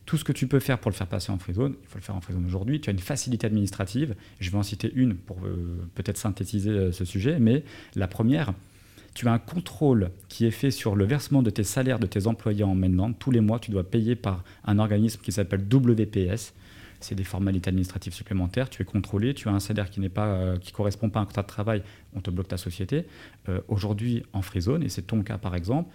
Tout 0.07 0.17
ce 0.17 0.23
que 0.23 0.33
tu 0.33 0.47
peux 0.47 0.61
faire 0.61 0.79
pour 0.79 0.93
le 0.93 0.97
faire 0.97 1.09
passer 1.09 1.33
en 1.33 1.39
free 1.39 1.55
zone, 1.55 1.75
il 1.83 1.89
faut 1.89 1.99
le 1.99 2.03
faire 2.03 2.15
en 2.15 2.21
free 2.21 2.33
zone 2.33 2.47
aujourd'hui. 2.47 2.81
Tu 2.81 2.89
as 2.89 2.93
une 2.93 3.01
facilité 3.01 3.45
administrative. 3.49 4.15
Je 4.39 4.51
vais 4.51 4.57
en 4.57 4.63
citer 4.63 4.93
une 4.95 5.17
pour 5.17 5.37
euh, 5.45 5.85
peut-être 5.97 6.17
synthétiser 6.17 6.71
euh, 6.71 6.93
ce 6.93 7.05
sujet, 7.05 7.39
mais 7.41 7.65
la 7.97 8.07
première, 8.07 8.55
tu 9.15 9.27
as 9.27 9.33
un 9.33 9.41
contrôle 9.41 10.13
qui 10.29 10.47
est 10.47 10.53
fait 10.53 10.71
sur 10.71 10.95
le 10.95 11.05
versement 11.05 11.43
de 11.43 11.51
tes 11.51 11.65
salaires 11.65 11.99
de 11.99 12.07
tes 12.07 12.29
employés 12.29 12.63
en 12.63 12.77
mainland. 12.77 13.15
Tous 13.15 13.33
les 13.33 13.41
mois, 13.41 13.59
tu 13.59 13.73
dois 13.73 13.83
payer 13.83 14.15
par 14.15 14.45
un 14.65 14.79
organisme 14.79 15.21
qui 15.21 15.33
s'appelle 15.33 15.67
WPS. 15.69 16.55
c'est 17.01 17.17
des 17.17 17.25
formalités 17.25 17.69
administratives 17.69 18.15
supplémentaires, 18.15 18.71
tu 18.71 18.83
es 18.83 18.85
contrôlé, 18.85 19.35
tu 19.35 19.49
as 19.49 19.53
un 19.53 19.61
salaire 19.61 19.91
qui 19.91 19.99
n'est 19.99 20.09
pas, 20.09 20.29
euh, 20.29 20.57
qui 20.57 20.71
correspond 20.71 21.11
pas 21.11 21.19
à 21.19 21.23
un 21.23 21.27
contrat 21.27 21.43
de 21.43 21.49
travail, 21.49 21.83
on 22.15 22.21
te 22.21 22.31
bloque 22.31 22.49
ta 22.49 22.59
société. 22.59 23.07
Aujourd'hui, 23.67 24.23
en 24.33 24.43
free 24.43 24.61
zone, 24.61 24.85
et 24.85 24.89
c'est 24.89 25.03
ton 25.03 25.23
cas 25.23 25.37
par 25.37 25.57
exemple, 25.57 25.91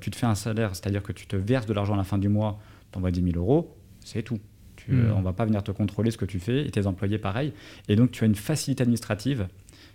tu 0.00 0.10
te 0.10 0.16
fais 0.16 0.26
un 0.26 0.34
salaire, 0.34 0.74
c'est-à-dire 0.74 1.02
que 1.02 1.12
tu 1.12 1.26
te 1.26 1.36
verses 1.36 1.66
de 1.66 1.74
l'argent 1.74 1.94
à 1.94 1.98
la 1.98 2.04
fin 2.04 2.18
du 2.18 2.28
mois, 2.28 2.58
tu 2.92 2.98
envoies 2.98 3.10
10 3.10 3.32
000 3.32 3.36
euros, 3.36 3.76
c'est 4.00 4.22
tout. 4.22 4.38
Tu, 4.76 4.92
hmm. 4.92 5.12
on 5.16 5.20
va 5.20 5.32
pas 5.32 5.44
venir 5.44 5.62
te 5.62 5.70
contrôler 5.70 6.10
ce 6.10 6.16
que 6.16 6.24
tu 6.24 6.40
fais, 6.40 6.66
et 6.66 6.70
tes 6.70 6.86
employés 6.86 7.18
pareil. 7.18 7.52
Et 7.88 7.96
donc 7.96 8.10
tu 8.10 8.24
as 8.24 8.26
une 8.26 8.34
facilité 8.34 8.82
administrative. 8.82 9.48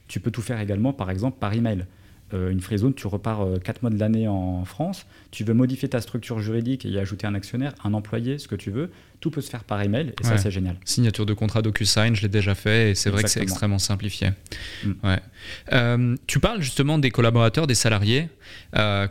Tu 0.08 0.20
peux 0.20 0.32
tout 0.32 0.42
faire 0.42 0.60
également, 0.60 0.94
par 0.94 1.10
exemple, 1.10 1.38
par 1.40 1.54
email. 1.54 1.86
Euh, 2.34 2.52
une 2.52 2.60
free 2.60 2.80
zone, 2.80 2.94
tu 2.94 3.08
repars 3.08 3.48
4 3.64 3.78
euh, 3.78 3.80
mois 3.84 3.92
de 3.92 4.00
l'année 4.00 4.28
en 4.28 4.66
France, 4.66 5.06
tu 5.30 5.44
veux 5.44 5.54
modifier 5.54 5.90
ta 5.90 6.02
structure 6.02 6.40
juridique 6.40 6.86
et 6.86 6.90
y 6.90 6.98
ajouter 6.98 7.28
un 7.28 7.36
actionnaire, 7.36 7.76
un 7.84 7.94
employé, 7.94 8.40
ce 8.40 8.48
que 8.48 8.56
tu 8.56 8.72
veux, 8.72 8.90
tout 9.26 9.32
peut 9.32 9.42
se 9.42 9.50
faire 9.50 9.64
par 9.64 9.82
email 9.82 10.14
et 10.22 10.24
ça 10.24 10.38
c'est 10.38 10.52
génial. 10.52 10.76
Signature 10.86 11.26
de 11.26 11.34
contrat 11.34 11.64
DocuSign, 11.64 12.16
je 12.16 12.22
l'ai 12.22 12.30
déjà 12.30 12.54
fait 12.54 12.92
et 12.92 12.96
c'est 12.96 13.10
vrai 13.10 13.24
que 13.24 13.30
c'est 13.30 13.42
extrêmement 13.42 13.80
simplifié. 13.80 14.30
Mm. 14.84 14.92
Ouais. 15.04 15.20
Euh, 15.74 16.16
tu 16.28 16.40
parles 16.40 16.62
justement 16.62 17.00
des 17.00 17.10
collaborateurs, 17.10 17.66
des 17.66 17.74
salariés. 17.74 18.30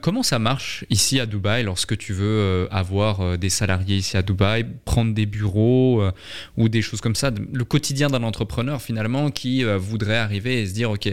comment 0.01 0.23
ça 0.23 0.39
marche 0.39 0.85
ici 0.89 1.19
à 1.19 1.27
Dubaï 1.27 1.65
lorsque 1.65 1.99
tu 1.99 2.13
veux 2.13 2.69
avoir 2.71 3.37
des 3.39 3.51
salariés 3.51 3.97
ici 3.97 4.17
à 4.17 4.23
Dubaï, 4.23 4.65
prendre 4.85 5.13
des 5.15 5.27
bureaux 5.27 6.05
ou 6.57 6.69
des 6.69 6.83
choses 6.83 7.01
comme 7.01 7.17
ça, 7.17 7.33
le 7.53 7.65
quotidien 7.65 8.09
d'un 8.09 8.23
entrepreneur 8.23 8.81
finalement 8.81 9.33
qui 9.33 9.65
voudrait 9.65 10.19
arriver 10.19 10.63
et 10.63 10.67
se 10.67 10.75
dire 10.75 10.93
ok, 10.93 11.09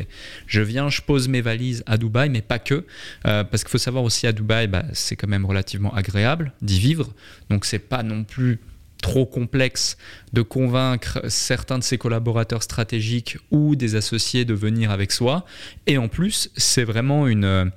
je 0.45 0.61
viens, 0.61 0.89
je 0.89 1.01
pose 1.01 1.27
mes 1.27 1.41
valises 1.41 1.83
à 1.87 1.97
Dubaï, 1.97 2.29
mais 2.29 2.41
pas 2.41 2.59
que. 2.59 2.85
Euh, 3.25 3.43
parce 3.43 3.63
qu'il 3.63 3.71
faut 3.71 3.77
savoir 3.77 4.03
aussi 4.03 4.27
à 4.27 4.31
Dubaï, 4.31 4.67
bah, 4.67 4.83
c'est 4.93 5.15
quand 5.15 5.27
même 5.27 5.45
relativement 5.45 5.93
agréable 5.93 6.53
d'y 6.61 6.79
vivre. 6.79 7.13
Donc 7.49 7.65
c'est 7.65 7.79
pas 7.79 8.03
non 8.03 8.23
plus 8.23 8.59
trop 9.01 9.25
complexe 9.25 9.97
de 10.33 10.41
convaincre 10.41 11.21
certains 11.27 11.79
de 11.79 11.83
ses 11.83 11.97
collaborateurs 11.97 12.63
stratégiques 12.63 13.37
ou 13.49 13.75
des 13.75 13.95
associés 13.95 14.45
de 14.45 14.53
venir 14.53 14.91
avec 14.91 15.11
soi. 15.11 15.45
Et 15.87 15.97
en 15.97 16.07
plus, 16.07 16.49
c'est 16.55 16.83
vraiment 16.83 17.27
une, 17.27 17.71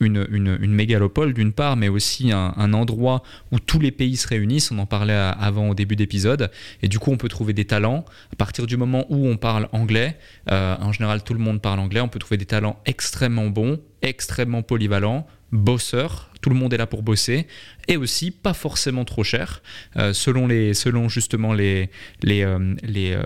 une, 0.00 0.26
une, 0.30 0.72
mégalopole 0.72 1.34
d'une 1.34 1.52
part, 1.52 1.76
mais 1.76 1.88
aussi 1.88 2.32
un, 2.32 2.72
endroit 2.72 3.22
où 3.52 3.58
tous 3.58 3.78
les 3.78 3.92
pays 3.92 4.16
se 4.16 4.26
réunissent. 4.26 4.72
On 4.72 4.78
en 4.78 4.86
parlait 4.86 5.12
avant 5.12 5.68
au 5.68 5.74
début 5.74 5.96
d'épisode. 5.96 6.50
Et 6.82 6.88
du 6.88 6.98
coup, 6.98 7.12
on 7.12 7.16
peut 7.16 7.28
trouver 7.28 7.52
des 7.52 7.64
talents. 7.64 8.04
À 8.32 8.36
partir 8.36 8.66
du 8.66 8.76
moment 8.76 9.06
où 9.10 9.28
on 9.28 9.36
parle 9.36 9.68
anglais, 9.72 10.18
euh, 10.50 10.76
en 10.80 10.92
général, 10.92 11.22
tout 11.22 11.34
le 11.34 11.40
monde 11.40 11.60
parle 11.60 11.78
anglais, 11.78 12.00
on 12.00 12.08
peut 12.08 12.18
trouver 12.18 12.38
des 12.38 12.46
talents 12.46 12.80
extrêmement 12.86 13.48
bons, 13.48 13.80
extrêmement 14.02 14.62
polyvalents, 14.62 15.26
bosseurs, 15.52 16.29
tout 16.40 16.50
le 16.50 16.56
monde 16.56 16.72
est 16.72 16.76
là 16.76 16.86
pour 16.86 17.02
bosser, 17.02 17.46
et 17.88 17.96
aussi 17.96 18.30
pas 18.30 18.54
forcément 18.54 19.04
trop 19.04 19.24
cher, 19.24 19.62
euh, 19.96 20.12
selon, 20.12 20.46
les, 20.46 20.74
selon 20.74 21.08
justement 21.08 21.52
les, 21.52 21.90
euh, 22.26 22.74
euh, 22.84 23.22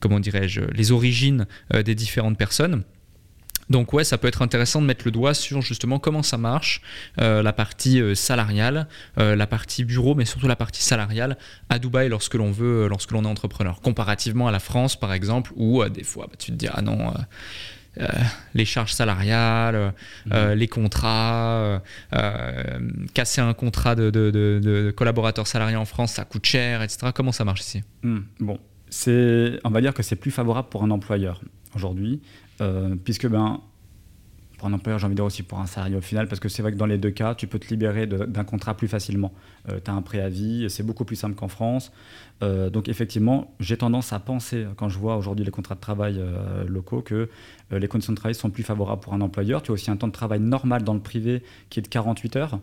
comment 0.00 0.20
dirais-je, 0.20 0.60
les 0.72 0.92
origines 0.92 1.46
des 1.72 1.94
différentes 1.94 2.38
personnes. 2.38 2.84
Donc 3.70 3.92
ouais, 3.92 4.02
ça 4.02 4.16
peut 4.16 4.28
être 4.28 4.40
intéressant 4.40 4.80
de 4.80 4.86
mettre 4.86 5.04
le 5.04 5.10
doigt 5.10 5.34
sur 5.34 5.60
justement 5.60 5.98
comment 5.98 6.22
ça 6.22 6.38
marche, 6.38 6.80
la 7.18 7.52
partie 7.52 8.00
salariale, 8.16 8.88
la 9.18 9.46
partie 9.46 9.84
bureau, 9.84 10.14
mais 10.14 10.24
surtout 10.24 10.48
la 10.48 10.56
partie 10.56 10.82
salariale 10.82 11.36
à 11.68 11.78
Dubaï 11.78 12.08
lorsque 12.08 12.32
l'on 12.32 12.50
veut, 12.50 12.88
lorsque 12.88 13.10
l'on 13.10 13.24
est 13.24 13.28
entrepreneur, 13.28 13.82
comparativement 13.82 14.48
à 14.48 14.52
la 14.52 14.58
France 14.58 14.98
par 14.98 15.12
exemple, 15.12 15.52
où 15.54 15.84
des 15.84 16.02
fois 16.02 16.28
bah, 16.28 16.36
tu 16.38 16.52
te 16.52 16.56
dis 16.56 16.68
ah 16.72 16.80
non 16.80 17.12
euh, 18.00 18.06
les 18.54 18.64
charges 18.64 18.92
salariales, 18.92 19.74
euh, 19.74 19.90
mhm. 20.26 20.32
euh, 20.32 20.54
les 20.54 20.68
contrats, 20.68 21.82
casser 23.14 23.40
un 23.40 23.54
contrat 23.54 23.94
de, 23.94 24.92
collaborateur 24.96 25.46
salarié 25.46 25.76
en 25.76 25.84
France, 25.84 26.12
ça 26.12 26.24
coûte 26.24 26.46
cher, 26.46 26.82
etc. 26.82 27.08
Comment 27.14 27.32
ça 27.32 27.44
marche 27.44 27.60
ici? 27.60 27.82
Hmm, 28.02 28.20
Bon, 28.40 28.58
c'est, 28.88 29.58
on 29.64 29.70
va 29.70 29.80
dire 29.80 29.94
que 29.94 30.02
c'est 30.02 30.16
plus 30.16 30.30
favorable 30.30 30.68
pour 30.68 30.82
un 30.82 30.90
employeur 30.90 31.40
aujourd'hui, 31.74 32.20
puisque 33.04 33.26
ben, 33.26 33.60
pour 34.58 34.66
un 34.66 34.72
employeur, 34.72 34.98
j'ai 34.98 35.06
envie 35.06 35.14
de 35.14 35.18
dire 35.18 35.24
aussi 35.24 35.44
pour 35.44 35.60
un 35.60 35.66
salarié 35.66 35.96
au 35.96 36.00
final, 36.00 36.26
parce 36.26 36.40
que 36.40 36.48
c'est 36.48 36.62
vrai 36.62 36.72
que 36.72 36.76
dans 36.76 36.86
les 36.86 36.98
deux 36.98 37.12
cas, 37.12 37.36
tu 37.36 37.46
peux 37.46 37.60
te 37.60 37.68
libérer 37.68 38.06
d'un 38.06 38.44
contrat 38.44 38.76
plus 38.76 38.88
facilement. 38.88 39.32
Euh, 39.68 39.78
tu 39.82 39.90
as 39.90 39.94
un 39.94 40.02
préavis, 40.02 40.68
c'est 40.68 40.82
beaucoup 40.82 41.04
plus 41.04 41.16
simple 41.16 41.36
qu'en 41.36 41.46
France. 41.46 41.92
Euh, 42.42 42.68
donc 42.68 42.88
effectivement, 42.88 43.54
j'ai 43.60 43.76
tendance 43.76 44.12
à 44.12 44.18
penser, 44.18 44.66
quand 44.76 44.88
je 44.88 44.98
vois 44.98 45.16
aujourd'hui 45.16 45.44
les 45.44 45.52
contrats 45.52 45.76
de 45.76 45.80
travail 45.80 46.16
euh, 46.18 46.64
locaux, 46.66 47.02
que 47.02 47.30
les 47.70 47.86
conditions 47.86 48.12
de 48.12 48.18
travail 48.18 48.34
sont 48.34 48.50
plus 48.50 48.64
favorables 48.64 49.00
pour 49.00 49.14
un 49.14 49.20
employeur. 49.20 49.62
Tu 49.62 49.70
as 49.70 49.74
aussi 49.74 49.90
un 49.90 49.96
temps 49.96 50.08
de 50.08 50.12
travail 50.12 50.40
normal 50.40 50.82
dans 50.82 50.94
le 50.94 51.00
privé 51.00 51.42
qui 51.70 51.78
est 51.78 51.82
de 51.82 51.88
48 51.88 52.36
heures. 52.36 52.58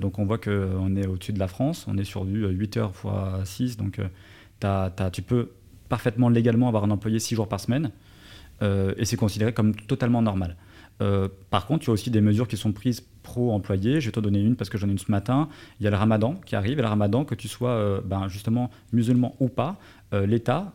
donc 0.00 0.18
on 0.18 0.24
voit 0.24 0.38
qu'on 0.38 0.96
est 0.96 1.06
au-dessus 1.06 1.32
de 1.32 1.38
la 1.38 1.48
France, 1.48 1.84
on 1.88 1.98
est 1.98 2.04
sur 2.04 2.24
du 2.24 2.46
8 2.46 2.76
heures 2.76 2.94
fois 2.94 3.40
6, 3.44 3.76
donc 3.76 4.00
tu 5.12 5.22
peux 5.22 5.50
parfaitement 5.88 6.28
légalement 6.28 6.68
avoir 6.68 6.84
un 6.84 6.90
employé 6.90 7.18
6 7.18 7.34
jours 7.34 7.48
par 7.48 7.58
semaine, 7.58 7.90
et 8.62 9.04
c'est 9.04 9.16
considéré 9.16 9.52
comme 9.52 9.74
totalement 9.74 10.22
normal. 10.22 10.56
Euh, 11.02 11.28
par 11.50 11.66
contre, 11.66 11.84
il 11.84 11.86
y 11.88 11.90
a 11.90 11.92
aussi 11.92 12.10
des 12.10 12.20
mesures 12.20 12.48
qui 12.48 12.56
sont 12.56 12.72
prises 12.72 13.06
pro-employés. 13.22 14.00
Je 14.00 14.06
vais 14.06 14.12
te 14.12 14.20
donner 14.20 14.40
une 14.40 14.56
parce 14.56 14.70
que 14.70 14.78
j'en 14.78 14.88
ai 14.88 14.92
une 14.92 14.98
ce 14.98 15.10
matin. 15.10 15.48
Il 15.80 15.84
y 15.84 15.86
a 15.86 15.90
le 15.90 15.96
ramadan 15.96 16.34
qui 16.46 16.56
arrive. 16.56 16.78
Et 16.78 16.82
le 16.82 16.88
ramadan, 16.88 17.24
que 17.24 17.34
tu 17.34 17.48
sois 17.48 17.70
euh, 17.70 18.00
ben, 18.04 18.28
justement 18.28 18.70
musulman 18.92 19.34
ou 19.40 19.48
pas, 19.48 19.78
euh, 20.14 20.26
l'État, 20.26 20.74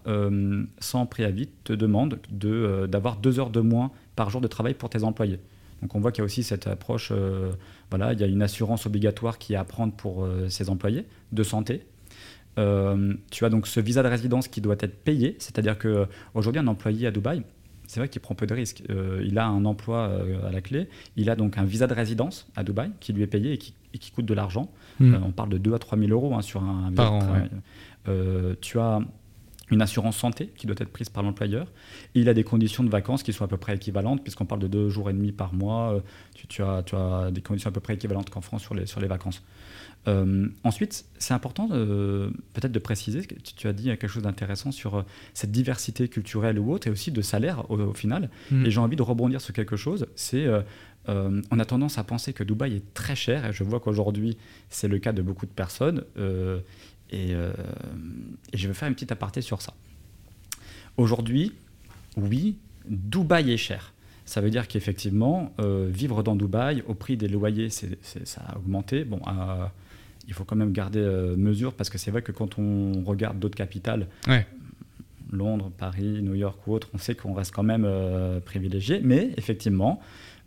sans 0.80 1.06
préavis, 1.06 1.50
te 1.64 1.74
demande 1.74 2.20
d'avoir 2.32 3.18
deux 3.18 3.40
heures 3.40 3.50
de 3.50 3.62
moins 3.62 3.92
par 4.16 4.30
jour 4.30 4.42
de 4.42 4.48
travail 4.48 4.74
pour 4.74 4.90
tes 4.90 5.04
employés. 5.04 5.40
Donc 5.82 5.96
on 5.96 6.00
voit 6.00 6.12
qu'il 6.12 6.22
y 6.22 6.24
a 6.24 6.26
aussi 6.26 6.44
cette 6.44 6.68
approche, 6.68 7.12
voilà, 7.90 8.14
il 8.14 8.20
y 8.20 8.24
a 8.24 8.28
une 8.28 8.44
assurance 8.44 8.86
obligatoire 8.86 9.40
qui 9.40 9.54
est 9.54 9.56
à 9.56 9.64
prendre 9.64 9.94
pour 9.94 10.28
ses 10.50 10.70
employés 10.70 11.06
de 11.32 11.44
santé. 11.44 11.88
tu 12.56 13.46
as 13.46 13.50
donc 13.50 13.66
ce 13.66 13.80
visa 13.80 14.04
de 14.04 14.08
résidence 14.08 14.48
qui 14.48 14.62
doit 14.62 14.76
être 14.80 15.04
payé, 15.04 15.38
c'est-à-dire 15.40 15.80
qu'aujourd'hui 15.80 16.60
un 16.60 16.68
employé 16.68 17.08
à 17.08 17.12
Dubaï, 17.12 17.44
c'est 17.92 18.00
vrai 18.00 18.08
qu'il 18.08 18.22
prend 18.22 18.36
peu 18.36 18.48
de 18.48 18.54
risques. 18.54 18.84
Euh, 18.90 19.22
il 19.26 19.38
a 19.38 19.46
un 19.46 19.66
emploi 19.66 20.08
euh, 20.08 20.48
à 20.48 20.52
la 20.52 20.62
clé, 20.62 20.88
il 21.18 21.30
a 21.30 21.36
donc 21.36 21.58
un 21.58 21.66
visa 21.66 21.88
de 21.88 21.94
résidence 21.94 22.48
à 22.56 22.64
Dubaï 22.64 22.90
qui 23.02 23.12
lui 23.12 23.22
est 23.22 23.28
payé 23.28 23.52
et 23.52 23.58
qui, 23.58 24.12
coûte 24.12 24.26
de 24.26 24.34
l'argent. 24.34 24.72
Hmm. 25.02 25.14
Euh, 25.14 25.18
on 25.26 25.32
parle 25.32 25.50
de 25.50 25.58
2 25.58 25.74
à 25.74 25.80
3 25.80 25.98
000 25.98 26.10
euros 26.12 26.34
hein, 26.34 26.42
sur 26.42 26.64
un 26.64 26.90
visa 26.90 27.50
tu 28.62 28.80
as 28.80 29.02
une 29.72 29.82
assurance 29.82 30.16
santé 30.16 30.54
qui 30.56 30.68
doit 30.68 30.76
être 30.80 30.92
prise 30.92 31.10
par 31.10 31.22
l'employeur. 31.22 31.68
il 32.16 32.30
a 32.30 32.34
des 32.34 32.46
conditions 32.46 32.84
de 32.86 32.90
vacances 32.90 33.24
qui 33.24 33.34
sont 33.34 33.44
à 33.44 33.50
peu 33.50 33.58
près 33.58 33.76
équivalentes, 33.76 34.24
puisqu'on 34.24 34.46
parle 34.46 34.62
de 34.62 34.68
deux 34.68 34.88
jours 34.88 35.10
et 35.10 35.14
demi 35.14 35.34
par 35.34 35.54
mois. 35.54 36.02
Tu, 36.48 36.64
as, 36.64 36.84
tu, 36.84 36.96
as, 36.96 37.30
des 37.32 37.42
conditions 37.42 37.70
à 37.70 37.74
peu 37.74 37.82
près 37.82 37.96
équivalentes 37.96 38.30
qu'en 38.30 38.42
France 38.42 38.62
sur 38.62 38.74
les, 38.74 38.86
sur 38.86 39.02
les 39.02 39.08
vacances. 39.08 39.44
Euh, 40.08 40.48
ensuite, 40.64 41.06
c'est 41.20 41.34
important 41.34 41.68
peut-être 41.68 42.72
de 42.72 42.80
préciser, 42.80 43.22
tu, 43.22 43.68
as 43.68 43.74
dit 43.74 43.86
quelque 43.86 44.08
chose 44.08 44.24
d'intéressant 44.24 44.72
sur 44.72 44.96
euh, 44.96 45.02
cette 45.34 45.52
diversité 45.52 46.08
culturelle 46.08 46.58
ou 46.58 46.72
autre, 46.72 46.88
et 46.88 46.90
aussi 46.90 47.12
de 47.12 47.22
salaire 47.22 47.70
au, 47.70 47.94
final. 47.94 48.30
Mm. 48.50 48.66
Et 48.66 48.72
j'ai 48.72 48.80
envie 48.80 48.96
de 48.96 49.04
rebondir 49.04 49.42
sur 49.42 49.54
quelque 49.54 49.76
chose, 49.76 50.08
c'est 50.16 50.46
euh, 50.46 50.62
on 51.08 51.60
a 51.60 51.66
tendance 51.66 51.98
à 51.98 52.04
penser 52.04 52.34
que 52.34 52.44
Dubaï 52.44 52.76
est 52.76 52.94
très 52.94 53.16
cher, 53.16 53.46
et 53.46 53.54
je 53.54 53.64
vois 53.64 53.80
qu'aujourd'hui 53.80 54.38
c'est 54.70 54.88
le 54.88 54.98
cas 55.00 55.14
de 55.14 55.22
beaucoup 55.22 55.46
de 55.46 55.52
personnes, 55.52 56.04
et, 57.12 57.32
et, 57.32 57.36
je 58.54 58.68
vais 58.68 58.74
faire 58.74 58.88
une 58.88 58.96
petite 58.96 59.12
aparté 59.12 59.42
sur 59.42 59.62
ça. 59.62 59.74
Aujourd'hui, 60.98 61.54
oui, 62.18 62.58
Dubaï 62.88 63.52
est 63.52 63.58
cher. 63.58 63.94
Ça 64.26 64.40
veut 64.40 64.50
dire 64.50 64.68
qu'effectivement, 64.68 65.54
vivre 65.90 66.24
dans 66.24 66.36
Dubaï, 66.36 66.84
au 66.88 66.94
prix 66.94 67.18
des 67.18 67.28
loyers, 67.28 67.70
ça 67.70 68.42
a 68.48 68.58
augmenté. 68.58 69.04
Bon, 69.04 69.20
il 70.32 70.34
faut 70.34 70.46
quand 70.46 70.56
même 70.56 70.72
garder 70.72 71.00
euh, 71.00 71.36
mesure 71.36 71.74
parce 71.74 71.90
que 71.90 71.98
c'est 71.98 72.10
vrai 72.10 72.22
que 72.22 72.32
quand 72.32 72.58
on 72.58 73.04
regarde 73.04 73.38
d'autres 73.38 73.58
capitales, 73.58 74.08
Londres, 75.30 75.72
Paris, 75.78 76.22
New 76.22 76.36
York 76.36 76.66
ou 76.66 76.74
autres, 76.74 76.88
on 76.94 76.98
sait 76.98 77.16
qu'on 77.16 77.34
reste 77.34 77.54
quand 77.54 77.64
même 77.64 77.84
euh, 77.86 78.40
privilégié. 78.40 79.02
Mais 79.04 79.32
effectivement, 79.36 80.00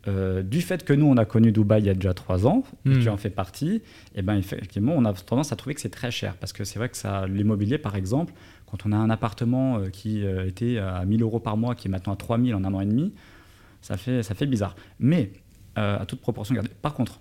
euh, 0.09 0.43
du 0.43 0.63
fait 0.63 0.85
que 0.85 0.95
nous, 0.95 1.05
on 1.05 1.19
a 1.19 1.27
connu 1.27 1.53
Dubaï 1.53 1.83
il 1.83 1.87
y 1.87 1.91
a 1.91 1.95
déjà 1.95 2.15
trois 2.15 2.47
ans, 2.47 2.65
hmm. 2.87 3.01
tu 3.01 3.11
en 3.11 3.19
fais 3.19 3.29
partie, 3.29 3.75
et 3.75 3.83
eh 4.17 4.23
ben 4.23 4.37
effectivement, 4.37 4.95
on 4.97 5.05
a 5.05 5.13
tendance 5.13 5.53
à 5.53 5.57
trouver 5.57 5.75
que 5.75 5.83
c'est 5.83 5.91
très 5.91 6.11
cher. 6.11 6.35
Parce 6.37 6.55
que 6.55 6.65
c'est 6.65 6.79
vrai 6.79 6.89
que 6.89 6.97
ça, 6.97 7.27
l'immobilier, 7.27 7.77
par 7.77 7.95
exemple, 7.95 8.33
quand 8.65 8.87
on 8.87 8.93
a 8.93 8.97
un 8.97 9.11
appartement 9.11 9.83
qui 9.93 10.25
était 10.25 10.79
à 10.79 11.05
1000 11.05 11.21
euros 11.21 11.41
par 11.41 11.59
mois, 11.59 11.75
qui 11.75 11.89
est 11.89 11.91
maintenant 11.91 12.15
à 12.15 12.17
3000 12.17 12.55
en 12.55 12.65
un 12.65 12.73
an 12.73 12.81
et 12.81 12.87
demi, 12.87 13.13
ça 13.83 13.99
fait, 13.99 14.23
ça 14.23 14.35
fait 14.35 14.47
bizarre. 14.47 14.77
Mais, 14.99 15.31
à 15.77 16.05
toute 16.07 16.21
proportion 16.23 16.55
gardée. 16.55 16.71
Par 16.81 16.95
contre, 16.95 17.21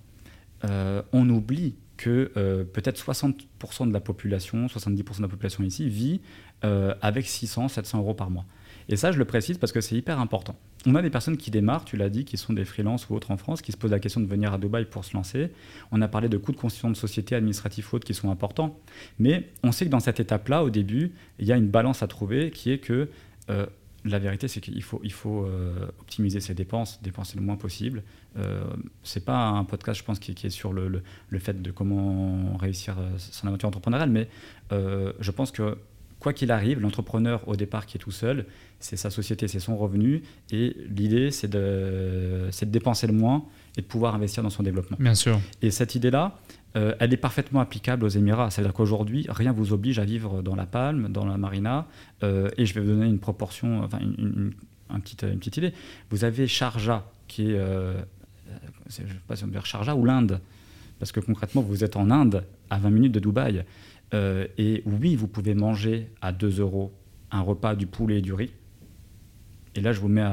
on 1.12 1.30
oublie 1.30 1.76
que 2.04 2.32
euh, 2.36 2.66
peut-être 2.66 3.00
60% 3.02 3.88
de 3.88 3.94
la 3.94 4.02
population, 4.02 4.66
70% 4.68 5.18
de 5.18 5.22
la 5.22 5.28
population 5.30 5.64
ici 5.64 5.88
vit 5.88 6.20
euh, 6.66 6.94
avec 7.02 7.26
600, 7.26 7.70
700 7.70 8.00
euros 8.00 8.14
par 8.14 8.30
mois. 8.30 8.46
Et 8.90 8.98
ça, 8.98 9.14
je 9.14 9.18
le 9.18 9.24
précise 9.24 9.58
parce 9.58 9.72
que 9.72 9.80
c'est 9.80 9.96
hyper 9.96 10.20
important. 10.20 10.58
On 10.86 10.96
a 10.96 11.02
des 11.02 11.10
personnes 11.10 11.38
qui 11.38 11.50
démarrent, 11.50 11.86
tu 11.86 11.96
l'as 11.96 12.10
dit, 12.10 12.26
qui 12.26 12.36
sont 12.36 12.52
des 12.52 12.66
freelances 12.66 13.10
ou 13.10 13.16
autres 13.16 13.32
en 13.32 13.38
France, 13.38 13.62
qui 13.62 13.72
se 13.72 13.78
posent 13.78 13.92
la 13.92 14.02
question 14.02 14.20
de 14.20 14.26
venir 14.26 14.52
à 14.52 14.58
Dubaï 14.58 14.84
pour 14.84 15.06
se 15.06 15.14
lancer. 15.16 15.52
On 15.94 16.02
a 16.02 16.10
parlé 16.10 16.28
de 16.28 16.36
coûts 16.38 16.52
de 16.52 16.58
constitution 16.58 16.90
de 16.90 16.96
société, 16.96 17.36
administratifs 17.36 17.94
autres 17.94 18.06
qui 18.06 18.14
sont 18.14 18.30
importants. 18.30 18.78
Mais 19.18 19.48
on 19.64 19.72
sait 19.72 19.86
que 19.86 19.90
dans 19.90 20.02
cette 20.02 20.20
étape-là, 20.20 20.66
au 20.66 20.70
début, 20.70 21.14
il 21.40 21.48
y 21.48 21.54
a 21.54 21.56
une 21.56 21.70
balance 21.70 22.04
à 22.04 22.08
trouver 22.08 22.52
qui 22.52 22.70
est 22.70 22.80
que 22.80 23.08
euh, 23.50 23.66
la 24.06 24.20
vérité, 24.20 24.48
c'est 24.48 24.62
qu'il 24.62 24.84
faut, 24.84 25.00
il 25.04 25.12
faut 25.12 25.46
euh, 25.46 25.88
optimiser 26.00 26.40
ses 26.40 26.54
dépenses, 26.54 27.02
dépenser 27.02 27.38
le 27.38 27.44
moins 27.44 27.56
possible. 27.56 28.04
Euh, 28.38 28.64
c'est 29.04 29.24
pas 29.24 29.48
un 29.48 29.64
podcast, 29.64 30.00
je 30.00 30.06
pense, 30.06 30.20
qui, 30.20 30.32
est 30.32 30.50
sur 30.50 30.74
le, 30.74 31.04
le, 31.30 31.40
fait 31.40 31.62
de 31.62 31.72
comment 31.72 32.58
réussir 32.58 32.96
euh, 33.00 33.10
son 33.18 33.48
aventure 33.48 33.70
entrepreneuriale, 33.70 34.10
mais 34.10 34.28
euh, 34.72 35.14
je 35.20 35.32
pense 35.32 35.52
que 35.52 35.78
quoi 36.20 36.34
qu'il 36.34 36.52
arrive, 36.52 36.80
l'entrepreneur 36.80 37.48
au 37.48 37.56
départ 37.56 37.86
qui 37.86 37.98
est 37.98 38.00
tout 38.00 38.12
seul, 38.12 38.46
c'est 38.80 38.96
sa 38.96 39.10
société, 39.10 39.48
c'est 39.48 39.60
son 39.60 39.78
revenu. 39.78 40.24
Et 40.52 40.76
l'idée, 40.90 41.32
c'est 41.32 41.50
de, 41.50 42.50
de 42.50 42.66
dépenser 42.66 43.08
le 43.08 43.14
moins 43.14 43.46
et 43.78 43.82
de 43.82 43.86
pouvoir 43.86 44.16
investir 44.16 44.42
dans 44.44 44.50
son 44.50 44.64
développement. 44.64 44.98
Bien 45.00 45.16
sûr. 45.16 45.40
Et 45.62 45.70
cette 45.70 45.96
idée-là, 45.96 46.38
euh, 46.76 46.96
elle 47.00 47.14
est 47.14 47.18
parfaitement 47.18 47.60
applicable 47.60 48.06
aux 48.06 48.10
Émirats. 48.10 48.50
C'est-à-dire 48.50 48.74
qu'aujourd'hui, 48.74 49.26
rien 49.30 49.52
ne 49.52 49.58
vous 49.58 49.74
oblige 49.74 50.00
à 50.00 50.06
vivre 50.06 50.42
dans 50.42 50.56
la 50.56 50.66
Palme, 50.66 51.10
dans 51.10 51.26
la 51.26 51.38
Marina. 51.38 51.88
Euh, 52.24 52.50
et 52.58 52.66
je 52.66 52.74
vais 52.74 52.82
vous 52.82 52.88
donner 52.88 53.06
une 53.06 53.20
proportion, 53.20 53.84
enfin 53.84 54.00
une, 54.00 54.54
une, 54.90 55.02
petite, 55.02 55.24
une 55.24 55.40
petite 55.40 55.58
idée. 55.58 55.74
Vous 56.10 56.24
avez 56.24 56.48
Sharjah, 56.48 57.06
qui 57.28 57.52
est, 57.52 57.58
euh, 57.58 57.94
je 58.90 59.04
ne 59.04 59.08
sais 59.08 59.14
pas 59.28 59.36
si 59.36 59.44
on 59.44 59.48
peut 59.48 59.54
dire 59.54 59.66
Sharjah 59.66 59.96
ou 59.96 60.06
l'Inde. 60.06 60.40
Parce 61.00 61.12
que 61.12 61.20
concrètement, 61.20 61.62
vous 61.62 61.84
êtes 61.84 61.96
en 61.96 62.10
Inde, 62.10 62.44
à 62.70 62.80
20 62.80 62.90
minutes 62.90 63.12
de 63.12 63.20
Dubaï. 63.20 63.64
et 64.14 64.84
oui, 64.86 65.16
vous 65.16 65.28
pouvez 65.28 65.54
manger 65.54 66.10
à 66.22 66.32
2 66.32 66.60
euros 66.60 66.94
un 67.32 67.42
repas 67.42 67.76
du 67.76 67.88
poulet 67.88 68.20
et 68.20 68.22
du 68.22 68.34
riz. 68.34 68.52
Et 69.76 69.82
là, 69.82 69.92
je 69.92 70.00
vous 70.00 70.08
mets 70.08 70.26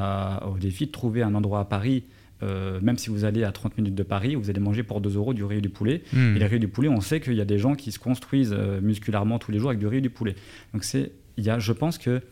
au 0.47 0.59
défi 0.59 0.87
de 0.87 0.93
trouver 0.93 1.23
un 1.23 1.35
endroit 1.35 1.61
à 1.61 1.65
Paris 1.65 2.05
euh, 2.43 2.81
même 2.81 2.99
si 2.99 3.11
vous 3.11 3.25
allez 3.25 3.45
à 3.45 3.53
30 3.53 3.77
minutes 3.79 3.95
de 3.95 4.03
Paris, 4.03 4.35
vous 4.35 4.51
allez 4.51 4.61
manger 4.61 4.83
pour 4.83 5.01
2 5.01 5.17
euros 5.17 5.35
du 5.35 5.45
riz 5.45 5.59
et 5.59 5.61
du 5.61 5.69
poulet. 5.69 6.03
Hmm. 6.13 6.37
Et 6.37 6.39
le 6.39 6.47
riz 6.47 6.57
et 6.57 6.61
du 6.61 6.69
poulet, 6.69 6.89
on 6.89 7.01
sait 7.01 7.21
qu'il 7.21 7.35
y 7.35 7.41
a 7.41 7.45
des 7.45 7.59
gens 7.59 7.75
qui 7.75 7.93
se 7.93 7.99
construisent 7.99 8.55
euh, 8.57 8.81
musculairement 8.81 9.39
tous 9.39 9.51
les 9.51 9.59
jours 9.59 9.71
avec 9.71 9.81
du 9.81 9.87
riz 9.87 9.99
et 9.99 10.03
du 10.03 10.11
poulet. 10.11 10.35
Donc 10.73 10.85
c'est, 10.85 11.13
y 11.37 11.51
a, 11.51 11.59
je 11.59 11.73
pense 11.73 11.99
que 11.99 12.23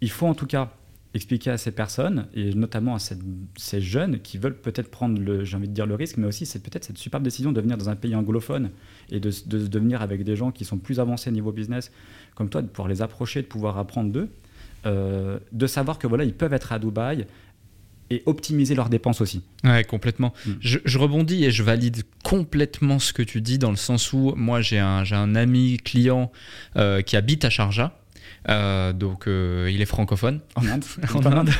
il 0.00 0.10
faut 0.10 0.26
en 0.26 0.34
tout 0.34 0.46
cas 0.46 0.72
expliquer 1.14 1.50
à 1.50 1.58
ces 1.58 1.70
personnes, 1.70 2.26
et 2.34 2.52
notamment 2.54 2.96
à 2.96 2.98
ces 2.98 3.80
jeunes 3.80 4.18
qui 4.18 4.36
veulent 4.36 4.56
peut-être 4.56 4.90
prendre, 4.90 5.20
le, 5.20 5.44
j'ai 5.44 5.56
envie 5.56 5.68
de 5.68 5.72
dire 5.72 5.86
le 5.86 5.94
risque, 5.94 6.16
mais 6.16 6.26
aussi 6.26 6.44
c'est 6.44 6.58
peut-être 6.58 6.84
cette 6.84 6.98
superbe 6.98 7.22
décision 7.22 7.52
de 7.52 7.60
venir 7.60 7.78
dans 7.78 7.88
un 7.88 7.94
pays 7.94 8.16
anglophone 8.16 8.70
et 9.10 9.20
de, 9.20 9.30
de, 9.46 9.78
venir 9.78 10.02
avec 10.02 10.24
des 10.24 10.34
gens 10.34 10.50
qui 10.50 10.64
sont 10.64 10.76
plus 10.76 10.98
avancés 10.98 11.30
niveau 11.30 11.52
business, 11.52 11.92
comme 12.34 12.48
toi, 12.48 12.62
de 12.62 12.66
pouvoir 12.66 12.88
les 12.88 13.00
approcher, 13.00 13.42
de 13.42 13.46
pouvoir 13.46 13.78
apprendre 13.78 14.10
d'eux, 14.10 14.28
euh, 14.86 15.38
de 15.52 15.66
savoir 15.68 16.00
que 16.00 16.08
voilà, 16.08 16.24
ils 16.24 16.34
peuvent 16.34 16.52
être 16.52 16.72
à 16.72 16.80
Dubaï, 16.80 17.26
et 18.10 18.22
optimiser 18.26 18.74
leurs 18.74 18.88
dépenses 18.88 19.20
aussi. 19.20 19.42
Ouais, 19.64 19.84
complètement. 19.84 20.32
Mm. 20.46 20.52
Je, 20.60 20.98
rebondis 20.98 21.44
et 21.44 21.50
je 21.50 21.62
valide 21.62 22.02
complètement 22.22 22.98
ce 22.98 23.12
que 23.12 23.22
tu 23.22 23.40
dis 23.40 23.58
dans 23.58 23.70
le 23.70 23.76
sens 23.76 24.12
où 24.12 24.34
moi 24.36 24.60
j'ai 24.60 24.78
un, 24.78 25.04
un 25.10 25.34
ami 25.34 25.78
client 25.78 26.30
euh, 26.76 27.02
qui 27.02 27.16
habite 27.16 27.44
à 27.44 27.50
Sharjah. 27.50 27.98
Euh, 28.50 28.92
donc 28.92 29.26
euh, 29.26 29.70
il 29.72 29.80
est 29.80 29.86
francophone 29.86 30.40
en 30.54 30.66
Inde, 30.66 30.84
en 31.14 31.24
Inde. 31.24 31.50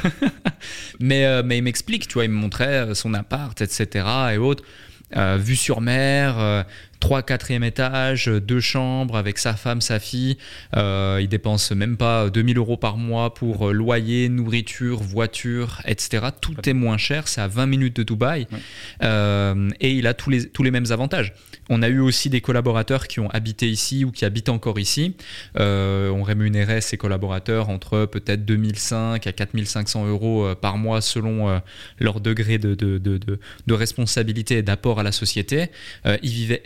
mais, 1.01 1.43
mais 1.43 1.59
il 1.59 1.63
m'explique, 1.63 2.09
tu 2.09 2.15
vois, 2.15 2.25
il 2.25 2.31
me 2.31 2.37
montrait 2.37 2.95
son 2.95 3.15
appart, 3.15 3.59
etc. 3.61 4.07
et 4.35 4.37
autres. 4.37 4.65
vue 5.39 5.57
sur 5.57 5.81
mer, 5.81 6.65
3 7.05 7.23
4 7.23 7.51
étage, 7.51 8.29
deux 8.29 8.61
chambres 8.61 9.19
avec 9.19 9.37
sa 9.37 9.53
femme, 9.53 9.83
sa 9.83 10.01
fille. 10.01 10.39
Euh, 10.75 11.19
il 11.21 11.29
dépense 11.29 11.71
même 11.71 11.99
pas 11.99 12.31
2000 12.31 12.57
euros 12.57 12.79
par 12.79 12.97
mois 12.97 13.35
pour 13.35 13.69
euh, 13.69 13.73
loyer, 13.75 14.31
nourriture, 14.31 15.03
voiture, 15.03 15.83
etc. 15.85 16.29
Tout 16.41 16.67
est 16.67 16.73
moins 16.73 16.97
cher, 16.97 17.29
c'est 17.29 17.43
à 17.43 17.47
20 17.47 17.67
minutes 17.67 17.97
de 17.97 18.05
Dubaï. 18.05 18.47
Euh, 19.03 19.69
et 19.81 19.91
il 19.91 20.07
a 20.07 20.15
tous 20.15 20.31
les, 20.31 20.49
tous 20.49 20.63
les 20.63 20.71
mêmes 20.71 20.87
avantages. 20.93 21.35
On 21.69 21.83
a 21.83 21.89
eu 21.89 22.01
aussi 22.01 22.31
des 22.31 22.41
collaborateurs 22.41 23.07
qui 23.07 23.21
ont 23.21 23.29
habité 23.33 23.69
ici 23.69 24.07
ou 24.07 24.11
qui 24.11 24.25
habitent 24.25 24.49
encore 24.49 24.79
ici. 24.79 25.15
Euh, 25.59 26.09
on 26.09 26.23
rémunérait 26.23 26.81
ces 26.81 26.97
collaborateurs 26.97 27.69
entre 27.69 28.07
peut-être 28.07 28.47
2005 28.47 29.27
à 29.27 29.33
4500 29.33 30.07
euros 30.07 30.55
par 30.55 30.79
mois 30.79 31.03
selon 31.03 31.61
leur 31.99 32.21
degré 32.21 32.57
de, 32.57 32.75
de, 32.75 32.97
de, 32.97 33.19
de 33.19 33.75
responsabilité 33.75 34.57
et 34.57 34.63
d'apport 34.63 35.01
à 35.01 35.03
la 35.03 35.13
société. 35.13 35.67
ils 36.23 36.31
vivaient 36.31 36.63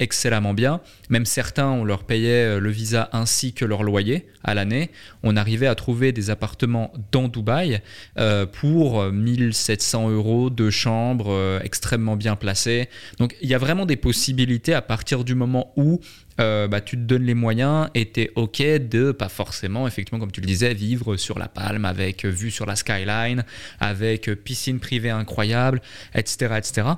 bien. 0.54 0.80
Même 1.10 1.26
certains, 1.26 1.68
on 1.68 1.84
leur 1.84 2.04
payait 2.04 2.44
euh, 2.44 2.60
le 2.60 2.70
visa 2.70 3.08
ainsi 3.12 3.52
que 3.52 3.64
leur 3.64 3.82
loyer 3.82 4.26
à 4.44 4.54
l'année. 4.54 4.90
On 5.22 5.36
arrivait 5.36 5.66
à 5.66 5.74
trouver 5.74 6.12
des 6.12 6.30
appartements 6.30 6.92
dans 7.12 7.28
Dubaï 7.28 7.80
euh, 8.18 8.46
pour 8.46 9.04
1700 9.04 10.10
euros, 10.10 10.50
de 10.50 10.70
chambres 10.70 11.32
euh, 11.32 11.60
extrêmement 11.62 12.16
bien 12.16 12.36
placées. 12.36 12.88
Donc 13.18 13.36
il 13.40 13.48
y 13.48 13.54
a 13.54 13.58
vraiment 13.58 13.86
des 13.86 13.96
possibilités 13.96 14.74
à 14.74 14.82
partir 14.82 15.24
du 15.24 15.34
moment 15.34 15.72
où 15.76 16.00
euh, 16.40 16.68
bah, 16.68 16.80
tu 16.80 16.96
te 16.96 17.02
donnes 17.02 17.24
les 17.24 17.34
moyens 17.34 17.88
et 17.94 18.10
tu 18.10 18.22
es 18.22 18.30
OK 18.36 18.62
de, 18.62 19.12
pas 19.12 19.28
forcément, 19.28 19.86
effectivement, 19.88 20.20
comme 20.20 20.30
tu 20.30 20.40
le 20.40 20.46
disais, 20.46 20.72
vivre 20.72 21.16
sur 21.16 21.38
la 21.38 21.48
palme 21.48 21.84
avec 21.84 22.24
euh, 22.24 22.28
vue 22.28 22.50
sur 22.50 22.64
la 22.64 22.76
skyline, 22.76 23.44
avec 23.80 24.28
euh, 24.28 24.36
piscine 24.36 24.78
privée 24.78 25.10
incroyable, 25.10 25.80
etc. 26.14 26.54
etc. 26.56 26.88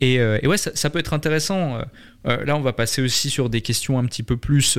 et, 0.00 0.14
et, 0.14 0.46
ouais, 0.46 0.58
ça, 0.58 0.90
peut 0.90 0.98
être 0.98 1.12
intéressant. 1.12 1.78
là, 2.24 2.56
on 2.56 2.60
va 2.60 2.72
passer 2.72 3.02
aussi 3.02 3.30
sur 3.30 3.50
des 3.50 3.60
questions 3.60 3.98
un 3.98 4.04
petit 4.04 4.22
peu 4.22 4.36
plus 4.36 4.78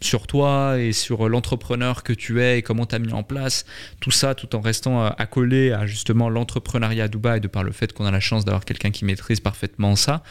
sur 0.00 0.26
toi 0.26 0.78
et 0.78 0.92
sur 0.92 1.28
l'entrepreneur 1.28 2.02
que 2.02 2.12
tu 2.12 2.42
es 2.42 2.58
et 2.58 2.62
comment 2.62 2.84
tu 2.84 2.94
as 2.94 2.98
mis 2.98 3.14
en 3.14 3.22
place 3.22 3.64
tout 4.00 4.10
ça 4.10 4.34
tout 4.34 4.54
en 4.54 4.60
restant 4.60 5.06
accolé 5.06 5.72
à 5.72 5.86
justement 5.86 6.28
l'entrepreneuriat 6.28 7.04
à 7.04 7.08
Dubaï 7.08 7.40
de 7.40 7.48
par 7.48 7.64
le 7.64 7.72
fait 7.72 7.94
qu'on 7.94 8.04
a 8.04 8.10
la 8.10 8.20
chance 8.20 8.44
d'avoir 8.44 8.66
quelqu'un 8.66 8.90
qui 8.90 9.06
maîtrise 9.06 9.40
parfaitement 9.40 9.96
ça. 9.96 10.22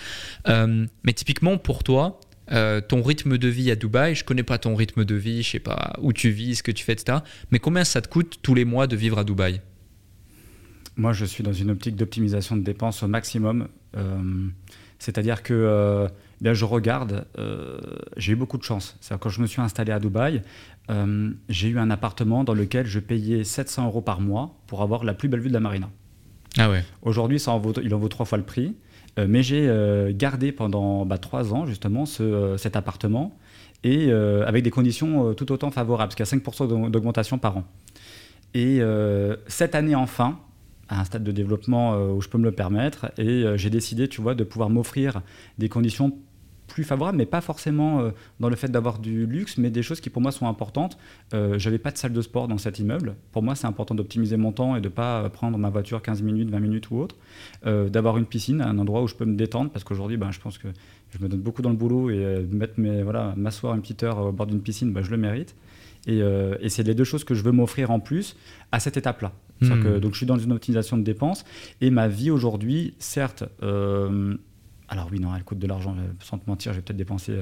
mais 0.48 1.14
typiquement 1.14 1.58
pour 1.58 1.84
toi, 1.84 2.20
euh, 2.52 2.82
ton 2.82 3.02
rythme 3.02 3.38
de 3.38 3.48
vie 3.48 3.72
à 3.72 3.76
Dubaï, 3.76 4.16
je 4.16 4.24
connais 4.24 4.44
pas 4.44 4.58
ton 4.58 4.76
rythme 4.76 5.06
de 5.06 5.16
vie, 5.16 5.44
je 5.44 5.52
sais 5.52 5.60
pas 5.60 5.96
où 6.02 6.14
tu 6.14 6.30
vis, 6.30 6.56
ce 6.56 6.64
que 6.64 6.72
tu 6.72 6.84
fais, 6.84 6.94
etc. 6.94 7.20
Mais 7.52 7.60
combien 7.60 7.84
ça 7.84 8.02
te 8.02 8.08
coûte 8.08 8.40
tous 8.42 8.54
les 8.54 8.66
mois 8.66 8.88
de 8.88 8.96
vivre 8.96 9.18
à 9.18 9.24
Dubaï? 9.24 9.62
Moi, 10.98 11.14
je 11.14 11.26
suis 11.26 11.44
dans 11.44 11.54
une 11.54 11.72
optique 11.72 11.96
d'optimisation 11.96 12.56
de 12.56 12.62
dépenses 12.62 13.04
au 13.04 13.08
maximum. 13.08 13.68
Euh, 13.98 14.48
c'est-à-dire 15.00 15.44
que 15.44 15.54
euh, 15.54 16.08
bien, 16.40 16.54
je 16.54 16.66
regarde, 16.66 17.26
j'ai 18.16 18.34
eu 18.34 18.36
beaucoup 18.36 18.58
de 18.58 18.64
chance. 18.64 18.98
C'est-à-dire 19.02 19.20
quand 19.20 19.30
je 19.30 19.42
me 19.42 19.48
suis 19.48 19.62
installé 19.62 19.92
à 19.92 20.00
Dubaï, 20.00 20.42
j'ai 21.50 21.68
eu 21.68 21.80
un 21.80 21.90
appartement 21.90 22.44
dans 22.44 22.54
lequel 22.54 22.86
je 22.86 23.00
payais 23.00 23.44
700 23.44 23.88
euros 23.88 24.02
par 24.02 24.22
mois 24.22 24.56
pour 24.68 24.82
avoir 24.82 25.04
la 25.04 25.14
plus 25.14 25.28
belle 25.28 25.42
vue 25.42 25.50
de 25.50 25.54
la 25.54 25.60
marina. 25.60 25.90
Ah 26.58 26.70
ouais. 26.70 26.84
Aujourd'hui, 27.02 27.38
il 27.38 27.94
en 27.94 28.00
vaut 28.00 28.08
trois 28.08 28.26
fois 28.26 28.38
le 28.38 28.46
prix. 28.46 28.76
Euh, 29.18 29.28
mais 29.30 29.44
j'ai 29.44 29.68
euh, 29.68 30.12
gardé 30.14 30.52
pendant 30.52 31.06
bah, 31.06 31.18
trois 31.18 31.54
ans 31.54 31.66
justement 31.66 32.04
euh, 32.20 32.58
cet 32.58 32.76
appartement 32.76 33.38
et 33.84 34.12
avec 34.12 34.64
des 34.64 34.72
conditions 34.72 35.36
tout 35.36 35.52
autant 35.52 35.70
favorables, 35.70 36.08
parce 36.08 36.16
qu'il 36.16 36.26
y 36.26 36.42
a 36.42 36.52
5% 36.52 36.90
d'augmentation 36.90 37.38
par 37.38 37.58
an. 37.58 37.66
Et 38.56 38.82
cette 39.46 39.76
année 39.76 39.94
enfin, 39.94 40.40
à 40.90 41.02
un 41.02 41.04
stade 41.04 41.24
de 41.24 41.32
développement 41.32 41.96
où 41.96 42.20
je 42.20 42.28
peux 42.28 42.40
me 42.40 42.46
le 42.46 42.52
permettre, 42.52 43.12
et 43.20 43.46
j'ai 43.58 43.70
décidé, 43.70 44.08
tu 44.08 44.22
vois, 44.22 44.34
de 44.34 44.44
pouvoir 44.44 44.72
m'offrir 44.72 45.22
des 45.60 45.70
conditions 45.70 46.18
plus 46.68 46.84
favorable, 46.84 47.18
mais 47.18 47.26
pas 47.26 47.42
forcément 47.42 48.00
euh, 48.00 48.12
dans 48.40 48.50
le 48.50 48.56
fait 48.56 48.70
d'avoir 48.70 49.00
du 49.00 49.26
luxe, 49.26 49.58
mais 49.58 49.70
des 49.70 49.84
choses 49.84 50.02
qui 50.02 50.10
pour 50.10 50.22
moi 50.22 50.32
sont 50.32 50.48
importantes. 50.48 50.98
Euh, 51.34 51.58
J'avais 51.60 51.78
pas 51.78 51.92
de 51.92 51.98
salle 51.98 52.14
de 52.14 52.22
sport 52.22 52.48
dans 52.48 52.58
cet 52.58 52.80
immeuble. 52.80 53.16
Pour 53.32 53.44
moi, 53.44 53.56
c'est 53.56 53.68
important 53.68 53.96
d'optimiser 53.96 54.38
mon 54.38 54.52
temps 54.52 54.76
et 54.76 54.82
de 54.82 54.90
pas 54.90 55.22
euh, 55.24 55.30
prendre 55.30 55.58
ma 55.58 55.70
voiture 55.70 56.02
15 56.02 56.22
minutes, 56.22 56.50
20 56.50 56.60
minutes 56.60 56.90
ou 56.92 56.98
autre. 56.98 57.16
Euh, 57.66 57.90
d'avoir 57.90 58.18
une 58.18 58.26
piscine, 58.26 58.62
un 58.62 58.78
endroit 58.78 59.04
où 59.04 59.08
je 59.08 59.16
peux 59.16 59.26
me 59.26 59.36
détendre, 59.36 59.70
parce 59.70 59.84
qu'aujourd'hui, 59.84 60.18
ben, 60.18 60.32
je 60.32 60.40
pense 60.40 60.58
que 60.58 60.68
je 61.12 61.24
me 61.24 61.30
donne 61.30 61.42
beaucoup 61.42 61.62
dans 61.62 61.70
le 61.70 61.76
boulot 61.76 62.10
et 62.10 62.46
mettre 62.52 62.80
mes 62.80 63.04
voilà, 63.04 63.34
m'asseoir 63.38 63.76
une 63.76 63.82
petite 63.82 64.04
heure 64.04 64.18
au 64.18 64.32
bord 64.32 64.48
d'une 64.48 64.62
piscine, 64.62 64.92
ben, 64.92 65.04
je 65.04 65.12
le 65.12 65.18
mérite. 65.18 65.56
Et, 66.08 66.20
et 66.60 66.70
c'est 66.70 66.84
les 66.84 66.94
deux 66.94 67.04
choses 67.04 67.24
que 67.24 67.34
je 67.34 67.42
veux 67.42 67.52
m'offrir 67.52 67.90
en 67.90 68.00
plus 68.00 68.36
à 68.72 68.80
cette 68.80 68.96
étape-là. 68.96 69.32
Hmm. 69.62 70.00
Donc 70.00 70.12
je 70.12 70.18
suis 70.18 70.26
dans 70.28 70.38
une 70.38 70.52
optimisation 70.52 70.98
de 70.98 71.04
dépenses 71.04 71.46
et 71.82 71.90
ma 71.90 72.08
vie 72.08 72.30
aujourd'hui, 72.30 72.94
certes, 73.00 73.44
alors 74.90 75.10
oui, 75.12 75.20
non, 75.20 75.36
elle 75.36 75.44
coûte 75.44 75.60
de 75.60 75.68
l'argent, 75.68 75.96
euh, 75.98 76.08
sans 76.20 76.38
te 76.38 76.50
mentir, 76.50 76.74
je 76.74 76.78
vais 76.78 76.84
peut-être 76.84 76.98
dépenser 76.98 77.34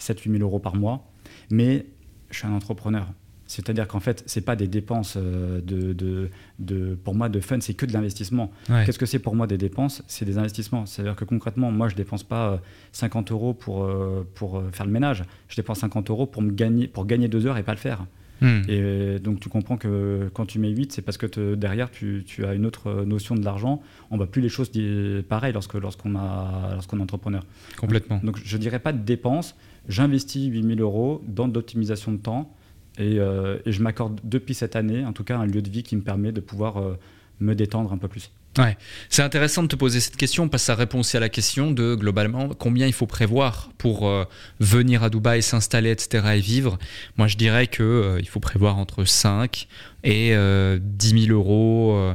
7-8 0.00 0.28
euh, 0.28 0.38
000 0.38 0.42
euros 0.42 0.58
par 0.58 0.76
mois, 0.76 1.06
mais 1.50 1.86
je 2.30 2.38
suis 2.38 2.46
un 2.46 2.52
entrepreneur. 2.52 3.06
C'est-à-dire 3.46 3.86
qu'en 3.86 4.00
fait, 4.00 4.24
ce 4.26 4.38
n'est 4.38 4.44
pas 4.44 4.56
des 4.56 4.68
dépenses 4.68 5.14
euh, 5.18 5.60
de, 5.60 6.30
de, 6.58 6.94
pour 7.04 7.14
moi 7.14 7.28
de 7.28 7.40
fun, 7.40 7.60
c'est 7.60 7.74
que 7.74 7.84
de 7.84 7.92
l'investissement. 7.92 8.50
Qu'est-ce 8.66 8.98
que 8.98 9.04
c'est 9.04 9.18
pour 9.18 9.36
moi 9.36 9.46
des 9.46 9.58
dépenses? 9.58 10.02
C'est 10.06 10.24
des 10.24 10.38
investissements. 10.38 10.86
C'est-à-dire 10.86 11.14
que 11.14 11.26
concrètement, 11.26 11.70
moi, 11.70 11.88
je 11.88 11.94
ne 11.94 11.98
dépense 11.98 12.22
pas 12.22 12.60
50 12.92 13.32
euros 13.32 13.52
pour, 13.52 13.86
pour 14.34 14.62
faire 14.72 14.86
le 14.86 14.92
ménage. 14.92 15.24
Je 15.48 15.56
dépense 15.56 15.80
50 15.80 16.08
euros 16.08 16.26
pour, 16.26 16.40
me 16.40 16.52
gagner, 16.52 16.88
pour 16.88 17.04
gagner 17.04 17.28
deux 17.28 17.46
heures 17.46 17.58
et 17.58 17.62
pas 17.62 17.72
le 17.72 17.78
faire. 17.78 18.06
Hmm. 18.40 18.62
Et 18.68 19.18
donc 19.20 19.40
tu 19.40 19.48
comprends 19.48 19.76
que 19.76 20.30
quand 20.34 20.46
tu 20.46 20.58
mets 20.58 20.70
8, 20.70 20.92
c'est 20.92 21.02
parce 21.02 21.16
que 21.16 21.54
derrière 21.54 21.90
tu, 21.90 22.24
tu, 22.26 22.44
as 22.44 22.54
une 22.54 22.66
autre 22.66 23.04
notion 23.04 23.34
de 23.34 23.44
l'argent. 23.44 23.82
On 24.10 24.14
ne 24.14 24.18
voit 24.18 24.30
plus 24.30 24.42
les 24.42 24.48
choses 24.48 24.70
pareilles 25.28 25.52
lorsque, 25.52 25.74
lorsqu'on, 25.74 26.16
a, 26.16 26.70
lorsqu'on 26.72 26.98
est 26.98 27.02
entrepreneur. 27.02 27.44
Complètement. 27.78 28.20
Donc, 28.22 28.38
je 28.42 28.56
ne 28.56 28.60
dirais 28.60 28.80
pas 28.80 28.92
de 28.92 29.02
dépenses. 29.02 29.56
J'investis 29.88 30.46
8000 30.46 30.80
euros 30.80 31.22
dans 31.28 31.46
d'optimisation 31.46 32.12
de 32.12 32.16
temps 32.18 32.54
et, 32.98 33.18
euh, 33.18 33.58
et, 33.66 33.72
je 33.72 33.82
m'accorde 33.82 34.20
depuis 34.24 34.54
cette 34.54 34.76
année, 34.76 35.04
en 35.04 35.12
tout 35.12 35.24
cas, 35.24 35.38
un 35.38 35.46
lieu 35.46 35.62
de 35.62 35.70
vie 35.70 35.82
qui 35.82 35.96
me 35.96 36.02
permet 36.02 36.32
de 36.32 36.40
pouvoir 36.40 36.76
euh, 36.76 36.98
me 37.40 37.54
détendre 37.54 37.92
un 37.92 37.98
peu 37.98 38.08
plus. 38.08 38.30
Ouais. 38.56 38.76
C'est 39.08 39.22
intéressant 39.22 39.64
de 39.64 39.68
te 39.68 39.74
poser 39.74 39.98
cette 39.98 40.16
question 40.16 40.48
parce 40.48 40.62
que 40.62 40.66
ça 40.66 40.74
répond 40.76 41.00
aussi 41.00 41.16
à 41.16 41.20
la 41.20 41.28
question 41.28 41.72
de 41.72 41.96
globalement 41.96 42.50
combien 42.50 42.86
il 42.86 42.92
faut 42.92 43.06
prévoir 43.06 43.70
pour 43.78 44.06
euh, 44.06 44.24
venir 44.60 45.02
à 45.02 45.10
Dubaï, 45.10 45.42
s'installer, 45.42 45.90
etc. 45.90 46.24
et 46.36 46.40
vivre. 46.40 46.78
Moi, 47.16 47.26
je 47.26 47.36
dirais 47.36 47.66
qu'il 47.66 47.84
euh, 47.84 48.24
faut 48.26 48.40
prévoir 48.40 48.78
entre 48.78 49.04
5 49.04 49.66
et 50.04 50.28
10 50.28 50.32
euh, 50.34 50.78
000 50.98 51.32
euros 51.32 52.14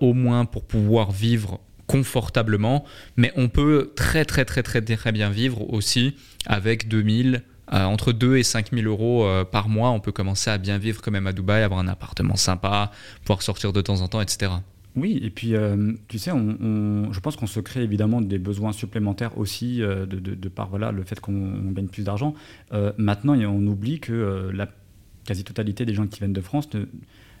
au 0.00 0.12
moins 0.12 0.44
pour 0.44 0.64
pouvoir 0.64 1.10
vivre 1.10 1.60
confortablement. 1.86 2.84
Mais 3.16 3.32
on 3.34 3.48
peut 3.48 3.92
très, 3.96 4.24
très, 4.24 4.44
très, 4.44 4.62
très, 4.62 4.80
très 4.80 5.12
bien 5.12 5.30
vivre 5.30 5.72
aussi 5.72 6.14
avec 6.46 6.86
2000 6.86 7.42
entre 7.66 8.12
2 8.12 8.36
et 8.36 8.42
5 8.42 8.72
000 8.72 8.86
euros 8.86 9.26
par 9.46 9.70
mois, 9.70 9.88
on 9.90 9.98
peut 9.98 10.12
commencer 10.12 10.50
à 10.50 10.58
bien 10.58 10.76
vivre 10.76 11.00
quand 11.00 11.10
même 11.10 11.26
à 11.26 11.32
Dubaï, 11.32 11.62
avoir 11.62 11.80
un 11.80 11.88
appartement 11.88 12.36
sympa, 12.36 12.92
pouvoir 13.22 13.40
sortir 13.40 13.72
de 13.72 13.80
temps 13.80 14.02
en 14.02 14.08
temps, 14.08 14.20
etc. 14.20 14.52
Oui, 14.96 15.18
et 15.22 15.30
puis 15.30 15.54
tu 16.08 16.18
sais, 16.18 16.30
on, 16.30 17.12
je 17.12 17.20
pense 17.20 17.34
qu'on 17.34 17.48
se 17.48 17.58
crée 17.58 17.82
évidemment 17.82 18.20
des 18.20 18.38
besoins 18.38 18.72
supplémentaires 18.72 19.36
aussi 19.38 19.78
de, 19.78 20.04
de, 20.04 20.48
par 20.48 20.68
voilà, 20.68 20.92
le 20.92 21.02
fait 21.02 21.18
qu'on 21.18 21.72
gagne 21.72 21.88
plus 21.88 22.04
d'argent. 22.04 22.34
maintenant, 22.96 23.34
on 23.34 23.66
oublie 23.66 23.98
que 23.98 24.50
la 24.54 24.68
quasi-totalité 25.24 25.84
des 25.84 25.94
gens 25.94 26.06
qui 26.06 26.20
viennent 26.20 26.32
de 26.32 26.40
France 26.40 26.72
ne, 26.74 26.84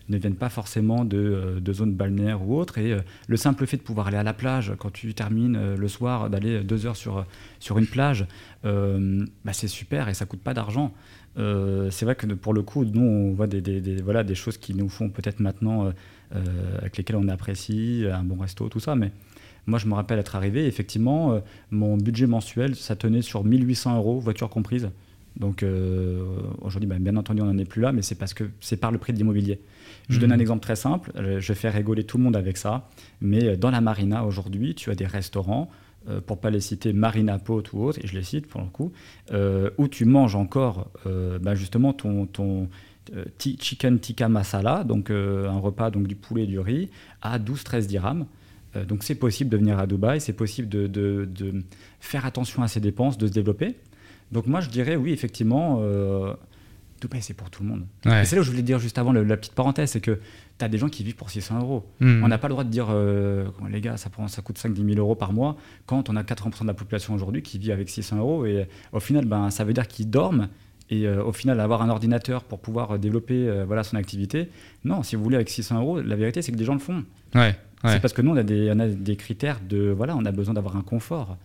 ne 0.08 0.18
viennent 0.18 0.36
pas 0.36 0.48
forcément 0.48 1.04
de, 1.04 1.18
euh, 1.18 1.60
de 1.60 1.72
zones 1.72 1.94
balnéaires 1.94 2.46
ou 2.46 2.58
autres. 2.58 2.78
Et 2.78 2.92
euh, 2.92 3.00
le 3.26 3.36
simple 3.36 3.66
fait 3.66 3.76
de 3.76 3.82
pouvoir 3.82 4.08
aller 4.08 4.16
à 4.16 4.22
la 4.22 4.34
plage, 4.34 4.72
quand 4.78 4.92
tu 4.92 5.14
termines 5.14 5.56
euh, 5.56 5.76
le 5.76 5.88
soir, 5.88 6.30
d'aller 6.30 6.62
deux 6.62 6.86
heures 6.86 6.96
sur, 6.96 7.24
sur 7.60 7.78
une 7.78 7.86
plage, 7.86 8.26
bah 8.62 9.52
c'est 9.52 9.68
super 9.68 10.08
et 10.08 10.14
ça 10.14 10.24
coûte 10.24 10.40
pas 10.40 10.54
d'argent. 10.54 10.94
c'est 11.36 12.04
vrai 12.04 12.14
que 12.14 12.26
pour 12.26 12.54
le 12.54 12.62
coup, 12.62 12.84
nous, 12.84 13.02
on 13.02 13.32
voit 13.34 13.46
des, 13.46 13.60
des, 13.60 14.00
voilà, 14.00 14.24
des 14.24 14.34
choses 14.34 14.56
qui 14.56 14.74
nous 14.74 14.88
font 14.88 15.10
peut-être 15.10 15.40
maintenant, 15.40 15.92
avec 16.32 16.96
lesquelles 16.96 17.16
on 17.16 17.28
apprécie, 17.28 18.04
un 18.10 18.24
bon 18.24 18.36
resto, 18.36 18.68
tout 18.68 18.80
ça. 18.80 18.96
Mais 18.96 19.12
moi, 19.66 19.78
je 19.78 19.86
me 19.86 19.94
rappelle 19.94 20.18
être 20.18 20.36
arrivé, 20.36 20.66
effectivement, 20.66 21.40
mon 21.70 21.96
budget 21.96 22.26
mensuel, 22.26 22.74
ça 22.74 22.96
tenait 22.96 23.22
sur 23.22 23.44
1800 23.44 23.96
euros, 23.96 24.18
voiture 24.18 24.50
comprise. 24.50 24.90
Donc 25.36 25.64
aujourd'hui, 26.60 26.88
bah, 26.88 26.96
bien 26.98 27.16
entendu, 27.16 27.42
on 27.42 27.46
n'en 27.46 27.58
est 27.58 27.64
plus 27.64 27.82
là, 27.82 27.92
mais 27.92 28.02
c'est 28.02 28.16
parce 28.16 28.34
que 28.34 28.44
c'est 28.60 28.76
par 28.76 28.90
le 28.90 28.98
prix 28.98 29.12
de 29.12 29.18
l'immobilier. 29.18 29.60
Je 30.08 30.20
donne 30.20 30.32
un 30.32 30.36
mhm. 30.36 30.40
exemple 30.42 30.60
très 30.60 30.76
simple, 30.76 31.12
euh, 31.16 31.40
je 31.40 31.52
fais 31.52 31.70
rigoler 31.70 32.04
tout 32.04 32.18
le 32.18 32.24
monde 32.24 32.36
avec 32.36 32.56
ça, 32.56 32.88
mais 33.20 33.44
euh, 33.44 33.56
dans 33.56 33.70
la 33.70 33.80
marina 33.80 34.24
aujourd'hui, 34.24 34.74
tu 34.74 34.90
as 34.90 34.94
des 34.94 35.06
restaurants, 35.06 35.70
euh, 36.08 36.20
pour 36.20 36.38
pas 36.38 36.50
les 36.50 36.60
citer, 36.60 36.92
Marina 36.92 37.38
Pot 37.38 37.72
ou 37.72 37.82
autre, 37.82 37.98
et 38.02 38.06
je 38.06 38.14
les 38.14 38.22
cite 38.22 38.46
pour 38.46 38.60
le 38.60 38.66
coup, 38.66 38.92
où 39.78 39.88
tu 39.88 40.04
manges 40.04 40.36
encore 40.36 40.90
bah, 41.40 41.54
justement 41.54 41.92
ton, 41.92 42.26
ton 42.26 42.68
chicken 43.38 43.98
tikka 43.98 44.28
masala, 44.28 44.84
donc 44.84 45.10
un 45.10 45.58
repas 45.58 45.90
donc 45.90 46.06
du 46.06 46.16
poulet 46.16 46.44
et 46.44 46.46
du 46.46 46.58
riz, 46.58 46.90
à 47.22 47.38
12-13 47.38 47.86
dirhams. 47.86 48.26
donc 48.88 49.02
c'est 49.02 49.14
possible 49.14 49.50
de 49.50 49.56
venir 49.56 49.78
à 49.78 49.86
Dubaï, 49.86 50.20
c'est 50.20 50.32
possible 50.32 50.68
de, 50.68 50.86
de, 50.86 51.28
de, 51.30 51.62
faire 52.00 52.24
attention 52.24 52.62
à 52.62 52.68
ses 52.68 52.80
dépenses, 52.80 53.18
de 53.18 53.26
se 53.26 53.32
développer. 53.32 53.76
Donc 54.32 54.46
moi 54.46 54.60
je 54.60 54.70
dirais 54.70 54.96
oui 54.96 55.12
effectivement 55.12 55.82
Dubaï, 57.00 57.20
c'est 57.20 57.34
pour 57.34 57.50
tout 57.50 57.62
le 57.62 57.68
monde. 57.68 57.86
c'est 58.02 58.34
là 58.34 58.40
où 58.40 58.44
je 58.44 58.50
voulais 58.50 58.62
dire 58.62 58.78
juste 58.78 58.98
avant 58.98 59.12
la 59.12 59.36
petite 59.36 59.54
parenthèse, 59.54 59.90
c'est 59.90 60.00
que 60.00 60.18
tu 60.58 60.64
as 60.64 60.68
des 60.68 60.78
gens 60.78 60.88
qui 60.88 61.02
vivent 61.02 61.16
pour 61.16 61.30
600 61.30 61.60
euros. 61.60 61.84
Hmm. 62.00 62.22
On 62.22 62.28
n'a 62.28 62.38
pas 62.38 62.48
le 62.48 62.52
droit 62.52 62.64
de 62.64 62.70
dire, 62.70 62.86
euh, 62.90 63.46
les 63.68 63.80
gars, 63.80 63.96
ça, 63.96 64.08
prend, 64.08 64.28
ça 64.28 64.42
coûte 64.42 64.58
5-10 64.58 64.94
000 64.94 64.98
euros 64.98 65.16
par 65.16 65.32
mois, 65.32 65.56
quand 65.86 66.08
on 66.08 66.16
a 66.16 66.22
80% 66.22 66.62
de 66.62 66.66
la 66.66 66.74
population 66.74 67.14
aujourd'hui 67.14 67.42
qui 67.42 67.58
vit 67.58 67.72
avec 67.72 67.88
600 67.88 68.18
euros. 68.18 68.46
Et 68.46 68.68
au 68.92 69.00
final, 69.00 69.24
ben, 69.24 69.50
ça 69.50 69.64
veut 69.64 69.72
dire 69.72 69.88
qu'ils 69.88 70.10
dorment. 70.10 70.48
Et 70.90 71.06
euh, 71.06 71.24
au 71.24 71.32
final, 71.32 71.60
avoir 71.60 71.82
un 71.82 71.88
ordinateur 71.88 72.44
pour 72.44 72.58
pouvoir 72.58 72.98
développer 72.98 73.48
euh, 73.48 73.64
voilà, 73.66 73.84
son 73.84 73.96
activité, 73.96 74.48
non, 74.84 75.02
si 75.02 75.16
vous 75.16 75.22
voulez, 75.22 75.36
avec 75.36 75.48
600 75.48 75.80
euros, 75.80 76.00
la 76.00 76.16
vérité, 76.16 76.42
c'est 76.42 76.52
que 76.52 76.56
des 76.56 76.64
gens 76.64 76.74
le 76.74 76.80
font. 76.80 77.04
Ouais, 77.82 77.90
C'est 77.92 78.00
parce 78.00 78.12
que 78.12 78.22
nous, 78.22 78.30
on 78.32 78.36
a 78.36 78.42
des, 78.42 78.70
on 78.74 78.78
a 78.80 78.88
des 78.88 79.16
critères 79.16 79.60
de. 79.66 79.90
Voilà, 79.90 80.16
on 80.16 80.24
a 80.24 80.32
besoin 80.32 80.54
d'avoir 80.54 80.76
un 80.76 80.82
confort. 80.82 81.36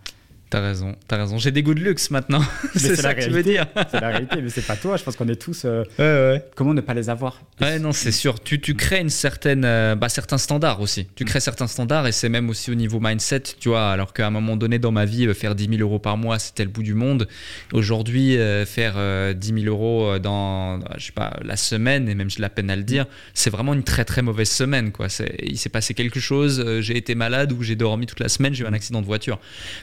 T'as 0.50 0.60
raison, 0.60 0.96
t'as 1.06 1.16
raison. 1.16 1.38
J'ai 1.38 1.52
des 1.52 1.62
goûts 1.62 1.74
de 1.74 1.80
luxe 1.80 2.10
maintenant. 2.10 2.42
c'est 2.74 2.96
ça 2.96 3.14
que 3.14 3.22
tu 3.22 3.30
veux 3.30 3.44
dire. 3.44 3.66
c'est 3.88 4.00
la 4.00 4.08
réalité, 4.08 4.42
mais 4.42 4.48
c'est 4.48 4.66
pas 4.66 4.74
toi. 4.74 4.96
Je 4.96 5.04
pense 5.04 5.14
qu'on 5.14 5.28
est 5.28 5.40
tous. 5.40 5.62
Euh, 5.64 5.84
ouais, 5.96 6.34
ouais. 6.34 6.44
Comment 6.56 6.74
ne 6.74 6.80
pas 6.80 6.92
les 6.92 7.08
avoir? 7.08 7.40
Ouais, 7.60 7.78
non, 7.78 7.92
c'est 7.92 8.10
sûr. 8.10 8.42
Tu, 8.42 8.60
tu, 8.60 8.74
crées 8.74 8.98
une 8.98 9.10
certaine, 9.10 9.64
euh, 9.64 9.94
bah, 9.94 10.08
certains 10.08 10.38
standards 10.38 10.80
aussi. 10.80 11.06
Tu 11.14 11.24
crées 11.24 11.38
certains 11.38 11.68
standards 11.68 12.08
et 12.08 12.12
c'est 12.12 12.28
même 12.28 12.50
aussi 12.50 12.72
au 12.72 12.74
niveau 12.74 12.98
mindset, 12.98 13.42
tu 13.60 13.68
vois. 13.68 13.92
Alors 13.92 14.12
qu'à 14.12 14.26
un 14.26 14.30
moment 14.30 14.56
donné 14.56 14.80
dans 14.80 14.90
ma 14.90 15.04
vie, 15.04 15.28
euh, 15.28 15.34
faire 15.34 15.54
10 15.54 15.68
000 15.76 15.82
euros 15.82 16.00
par 16.00 16.16
mois, 16.16 16.40
c'était 16.40 16.64
le 16.64 16.70
bout 16.70 16.82
du 16.82 16.94
monde. 16.94 17.28
Aujourd'hui, 17.72 18.36
faire 18.66 19.34
10 19.34 19.62
000 19.62 19.66
euros 19.66 20.18
dans, 20.18 20.80
je 20.96 21.06
sais 21.06 21.12
pas, 21.12 21.36
la 21.44 21.56
semaine 21.56 22.08
et 22.08 22.16
même 22.16 22.28
j'ai 22.28 22.40
la 22.40 22.48
peine 22.48 22.70
à 22.70 22.76
le 22.76 22.82
dire, 22.82 23.06
c'est 23.34 23.50
vraiment 23.50 23.72
une 23.72 23.84
très 23.84 24.04
très 24.04 24.22
mauvaise 24.22 24.50
semaine, 24.50 24.90
quoi. 24.90 25.06
Il 25.44 25.58
s'est 25.58 25.68
passé 25.68 25.94
quelque 25.94 26.18
chose. 26.18 26.80
j'ai 26.80 26.96
été 26.96 27.14
malade 27.14 27.52
ou 27.52 27.62
j'ai 27.62 27.76
dormi 27.76 28.06
toute 28.06 28.18
la 28.18 28.28
semaine. 28.28 28.52
J'ai 28.52 28.64
eu 28.64 28.66
un 28.66 28.72
accident 28.72 29.00
de 29.00 29.06
voiture. 29.06 29.38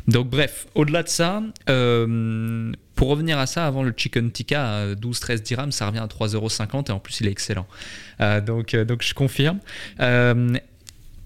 Donc 0.08 0.30
bref 0.30 0.57
au-delà 0.76 1.04
de 1.04 1.08
ça, 1.08 1.42
euh, 1.70 2.72
pour 2.96 3.10
revenir 3.10 3.38
à 3.40 3.46
ça, 3.46 3.66
avant 3.68 3.84
le 3.84 3.94
chicken 3.96 4.32
tikka 4.32 4.94
12-13 4.96 5.42
dirhams, 5.42 5.72
ça 5.72 5.88
revient 5.88 6.00
à 6.00 6.08
3,50€ 6.08 6.90
et 6.90 6.92
en 6.92 7.00
plus 7.00 7.22
il 7.22 7.28
est 7.28 7.32
excellent. 7.32 7.68
Euh, 8.22 8.42
donc, 8.42 8.74
euh, 8.74 8.86
donc 8.86 9.04
je 9.04 9.14
confirme. 9.14 9.60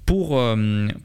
Pour, 0.06 0.44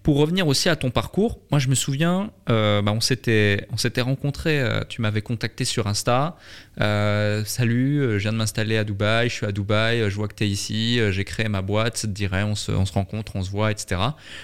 pour, 0.03 0.17
revenir 0.17 0.49
aussi 0.49 0.69
à 0.69 0.75
ton 0.75 0.91
parcours, 0.91 1.39
moi 1.53 1.61
je 1.61 1.69
me 1.69 1.77
souviens, 1.77 2.31
bah, 2.49 2.93
on 2.93 3.01
s'était 3.01 3.67
rencontrés, 3.99 4.65
tu 4.89 5.01
m'avais 5.01 5.21
contacté 5.21 5.65
sur 5.65 5.87
Insta, 5.87 6.37
salut, 6.79 8.01
je 8.13 8.19
viens 8.19 8.33
de 8.33 8.39
m'installer 8.39 8.77
à 8.77 8.85
Dubaï, 8.85 9.29
je 9.29 9.35
suis 9.35 9.47
à 9.47 9.53
Dubaï, 9.53 10.11
je 10.11 10.15
vois 10.15 10.29
que 10.29 10.35
tu 10.35 10.45
es 10.45 10.49
ici, 10.49 11.01
j'ai 11.11 11.25
créé 11.25 11.49
ma 11.49 11.63
boîte, 11.63 12.07
dirait, 12.07 12.43
on 12.43 12.55
se, 12.55 12.73
on 12.73 12.85
se 12.85 12.93
rencontre, 12.93 13.37
on 13.37 13.43
se 13.43 13.51
voit, 13.51 13.71
etc. 13.71 14.01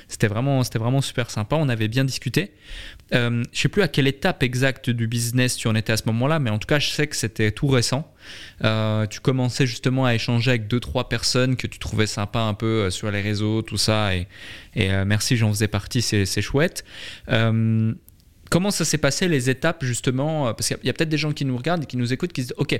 C'était 0.09 0.29
vraiment, 0.29 0.63
vraiment 0.75 1.01
super 1.01 1.31
sympa, 1.31 1.57
on 1.57 1.69
avait 1.69 1.89
bien 1.89 2.05
discuté. 2.05 2.53
Euh, 3.15 3.43
je 3.53 3.61
sais 3.61 3.69
plus 3.69 3.83
à 3.83 3.89
quelle 3.89 4.07
étape 4.07 4.43
exacte 4.43 4.89
du 4.89 5.07
business 5.07 5.57
tu 5.57 5.69
en 5.69 5.75
étais 5.75 5.93
à 5.93 5.97
ce 5.97 6.05
moment-là, 6.07 6.39
mais 6.39 6.51
en 6.51 6.59
tout 6.59 6.67
cas, 6.67 6.79
je 6.79 6.89
sais 6.89 7.07
que 7.07 7.17
c'était 7.17 7.53
tout 7.53 7.67
récent. 7.67 8.11
Euh, 8.65 9.07
tu 9.07 9.21
commençais 9.21 9.67
justement 9.67 10.07
à 10.07 10.15
échanger 10.15 10.51
avec 10.51 10.67
deux 10.67 10.81
trois 10.81 11.09
personnes 11.09 11.57
que 11.57 11.67
tu 11.67 11.79
trouvais 11.79 12.07
sympa 12.07 12.41
un 12.41 12.55
peu 12.55 12.67
euh, 12.85 12.91
sur 12.91 13.11
les 13.11 13.21
réseaux, 13.21 13.63
tout 13.63 13.77
ça, 13.77 14.15
et, 14.15 14.27
euh, 14.77 15.05
merci, 15.05 15.37
j'en 15.37 15.51
faisais 15.51 15.69
partie, 15.69 16.03
c'est 16.03 16.43
chouette. 16.43 16.85
Comment 18.53 18.71
ça 18.71 18.85
s'est 18.85 18.99
passé 18.99 19.29
les 19.29 19.49
étapes 19.49 19.83
justement 19.83 20.53
Parce 20.53 20.69
qu'il 20.69 20.77
y 20.85 20.91
a, 20.91 20.93
peut-être 20.93 21.09
des 21.09 21.17
gens 21.17 21.33
qui 21.33 21.47
nous 21.47 21.57
regardent 21.57 21.85
et 21.85 21.87
qui 21.87 21.97
nous 21.97 22.13
écoutent 22.13 22.35
qui 22.35 22.43
se 22.43 22.49
disent 22.49 22.55
Ok, 22.59 22.79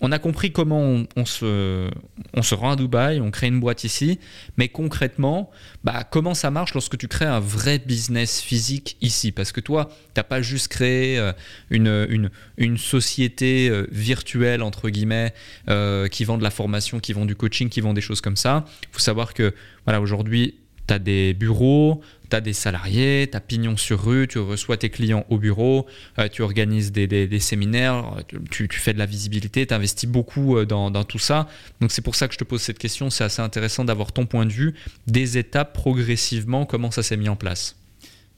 on 0.00 0.10
a 0.10 0.18
compris 0.18 0.50
comment 0.50 1.04
on, 1.16 1.24
se, 1.24 1.88
on 2.34 2.42
se 2.42 2.54
rend 2.54 2.72
à 2.72 2.76
Dubaï, 2.76 3.20
on 3.20 3.30
crée 3.30 3.46
une 3.46 3.60
boîte 3.60 3.84
ici, 3.84 4.18
mais 4.56 4.68
concrètement, 4.68 5.50
bah, 5.84 6.02
comment 6.04 6.34
ça 6.34 6.50
marche 6.50 6.74
lorsque 6.74 6.98
tu 6.98 7.06
crées 7.06 7.26
un 7.26 7.38
vrai 7.38 7.78
business 7.78 8.40
physique 8.40 8.96
ici? 9.00 9.30
Parce 9.30 9.52
que 9.52 9.60
toi, 9.60 9.88
tu 10.14 10.18
n'as 10.18 10.24
pas 10.24 10.42
juste 10.42 10.68
créé 10.68 11.16
euh, 11.18 11.32
une, 11.70 12.06
une, 12.10 12.30
une 12.58 12.76
société 12.76 13.68
euh, 13.70 13.86
virtuelle, 13.92 14.62
entre 14.62 14.90
guillemets, 14.90 15.32
euh, 15.68 16.08
qui 16.08 16.24
vend 16.24 16.38
de 16.38 16.42
la 16.42 16.50
formation, 16.50 16.98
qui 16.98 17.12
vend 17.12 17.24
du 17.24 17.36
coaching, 17.36 17.68
qui 17.68 17.80
vend 17.80 17.94
des 17.94 18.00
choses 18.00 18.20
comme 18.20 18.36
ça. 18.36 18.64
Il 18.82 18.88
faut 18.90 18.98
savoir 18.98 19.32
que 19.32 19.54
voilà, 19.86 20.00
aujourd'hui, 20.00 20.56
tu 20.86 20.94
as 20.94 20.98
des 20.98 21.34
bureaux, 21.34 22.00
tu 22.30 22.36
as 22.36 22.40
des 22.40 22.52
salariés, 22.52 23.28
tu 23.30 23.38
pignon 23.40 23.76
sur 23.76 24.04
rue, 24.04 24.28
tu 24.28 24.38
reçois 24.38 24.76
tes 24.76 24.90
clients 24.90 25.24
au 25.30 25.38
bureau, 25.38 25.86
euh, 26.18 26.28
tu 26.28 26.42
organises 26.42 26.92
des, 26.92 27.40
séminaires, 27.40 28.16
tu, 28.50 28.68
fais 28.70 28.92
de 28.92 28.98
la 28.98 29.06
visibilité, 29.06 29.66
tu 29.66 29.74
investis 29.74 30.08
beaucoup 30.08 30.56
euh, 30.56 30.64
dans, 30.64 30.90
dans, 30.90 31.04
tout 31.04 31.18
ça. 31.18 31.48
Donc 31.80 31.92
c'est 31.92 32.02
pour 32.02 32.14
ça 32.14 32.28
que 32.28 32.34
je 32.34 32.38
te 32.38 32.44
pose 32.44 32.62
cette 32.62 32.78
question. 32.78 33.10
C'est 33.10 33.24
assez 33.24 33.42
intéressant 33.42 33.84
d'avoir 33.84 34.12
ton 34.12 34.26
point 34.26 34.46
de 34.46 34.52
vue, 34.52 34.74
des 35.06 35.38
étapes 35.38 35.72
progressivement, 35.74 36.66
comment 36.66 36.90
ça 36.90 37.02
s'est 37.02 37.16
mis 37.16 37.28
en 37.28 37.36
place. 37.36 37.76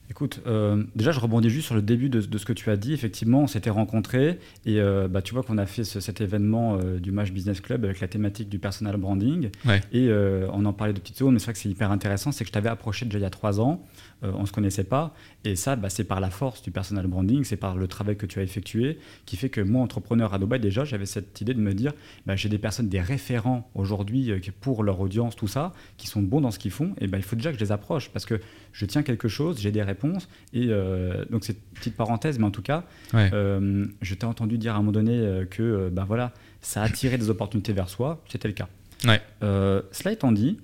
Écoute, 0.09 0.41
euh, 0.47 0.83
déjà, 0.95 1.11
je 1.11 1.19
rebondis 1.19 1.49
juste 1.49 1.65
sur 1.65 1.75
le 1.75 1.81
début 1.81 2.09
de, 2.09 2.21
ce 2.21 2.45
que 2.45 2.53
tu 2.53 2.69
as 2.69 2.77
dit. 2.77 2.93
Effectivement, 2.93 3.41
on 3.41 3.47
s'était 3.47 3.69
rencontrés 3.69 4.39
et 4.65 4.79
euh, 4.79 5.07
bah, 5.09 5.21
tu 5.21 5.33
vois 5.33 5.43
qu'on 5.43 5.57
a 5.57 5.65
fait 5.65 5.83
cet 5.83 6.21
événement 6.21 6.77
euh, 6.77 6.99
du 6.99 7.11
Match 7.11 7.31
Business 7.31 7.59
Club 7.59 7.83
avec 7.83 7.99
la 7.99 8.07
thématique 8.07 8.47
du 8.47 8.57
personal 8.57 8.95
branding. 8.97 9.49
Et 9.91 10.09
on 10.51 10.65
en 10.65 10.73
parlait 10.73 10.93
de 10.93 10.99
petites 10.99 11.17
secondes, 11.17 11.33
mais 11.33 11.39
c'est 11.39 11.45
vrai 11.45 11.53
que 11.53 11.59
c'est 11.59 11.69
hyper 11.69 11.91
intéressant. 11.91 12.31
C'est 12.31 12.43
que 12.43 12.47
je 12.47 12.53
t'avais 12.53 12.69
approché 12.69 13.05
déjà 13.05 13.19
il 13.19 13.23
y 13.23 13.25
a 13.25 13.29
trois 13.29 13.59
ans. 13.59 13.83
On 14.23 14.41
ne 14.41 14.45
se 14.45 14.51
connaissait 14.51 14.83
pas. 14.83 15.13
Et 15.43 15.55
ça, 15.55 15.75
bah, 15.75 15.89
c'est 15.89 16.03
par 16.03 16.19
la 16.19 16.29
force 16.29 16.61
du 16.61 16.71
personal 16.71 17.05
branding, 17.07 17.43
c'est 17.43 17.57
par 17.57 17.75
le 17.75 17.87
travail 17.87 18.17
que 18.17 18.25
tu 18.25 18.39
as 18.39 18.43
effectué 18.43 18.97
qui 19.25 19.37
fait 19.37 19.49
que 19.49 19.61
moi, 19.61 19.81
entrepreneur 19.81 20.33
à 20.33 20.39
Dubaï, 20.39 20.59
déjà, 20.59 20.85
j'avais 20.85 21.05
cette 21.05 21.39
idée 21.41 21.53
de 21.53 21.59
me 21.59 21.73
dire 21.73 21.93
bah, 22.25 22.35
j'ai 22.35 22.49
des 22.49 22.57
personnes, 22.57 22.89
des 22.89 23.01
référents 23.01 23.69
aujourd'hui 23.75 24.31
pour 24.61 24.83
leur 24.83 24.99
audience, 24.99 25.35
tout 25.35 25.47
ça, 25.47 25.71
qui 25.97 26.07
sont 26.07 26.21
bons 26.21 26.41
dans 26.41 26.51
ce 26.51 26.59
qu'ils 26.59 26.71
font. 26.71 26.93
Et 26.99 27.07
bah, 27.07 27.17
il 27.17 27.23
faut 27.23 27.35
déjà 27.35 27.51
que 27.51 27.59
je 27.59 27.63
les 27.63 27.71
approche 27.71 28.09
parce 28.09 28.25
que 28.25 28.39
je 28.73 28.85
tiens 28.85 29.03
quelque 29.03 29.27
chose, 29.27 29.59
j'ai 29.59 29.71
des 29.71 29.83
réponses. 29.83 30.27
Et 30.53 30.67
euh, 30.69 31.25
donc, 31.29 31.43
c'est 31.43 31.53
une 31.53 31.77
petite 31.79 31.95
parenthèse, 31.95 32.39
mais 32.39 32.45
en 32.45 32.51
tout 32.51 32.61
cas, 32.61 32.83
euh, 33.15 33.85
je 34.01 34.15
t'ai 34.15 34.25
entendu 34.25 34.57
dire 34.57 34.73
à 34.73 34.75
un 34.75 34.79
moment 34.79 34.91
donné 34.91 35.17
euh, 35.17 35.45
que 35.45 35.89
ben 35.89 36.05
voilà, 36.05 36.33
ça 36.61 36.83
attirait 36.83 37.17
des 37.17 37.29
opportunités 37.29 37.73
vers 37.73 37.89
soi. 37.89 38.23
C'était 38.29 38.47
le 38.47 38.53
cas. 38.53 38.67
Ouais. 39.05 39.21
cela 39.41 40.11
étant 40.11 40.31
dit, 40.31 40.57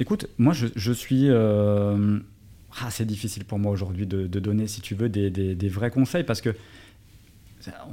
écoute, 0.00 0.26
moi, 0.38 0.52
je, 0.52 0.92
suis. 0.92 1.28
Ah, 2.80 2.90
c'est 2.90 3.04
difficile 3.04 3.44
pour 3.44 3.58
moi 3.58 3.72
aujourd'hui 3.72 4.06
de, 4.06 4.26
donner, 4.26 4.66
si 4.66 4.80
tu 4.80 4.94
veux, 4.94 5.08
des, 5.08 5.68
vrais 5.68 5.90
conseils 5.90 6.24
parce 6.24 6.40
que 6.40 6.54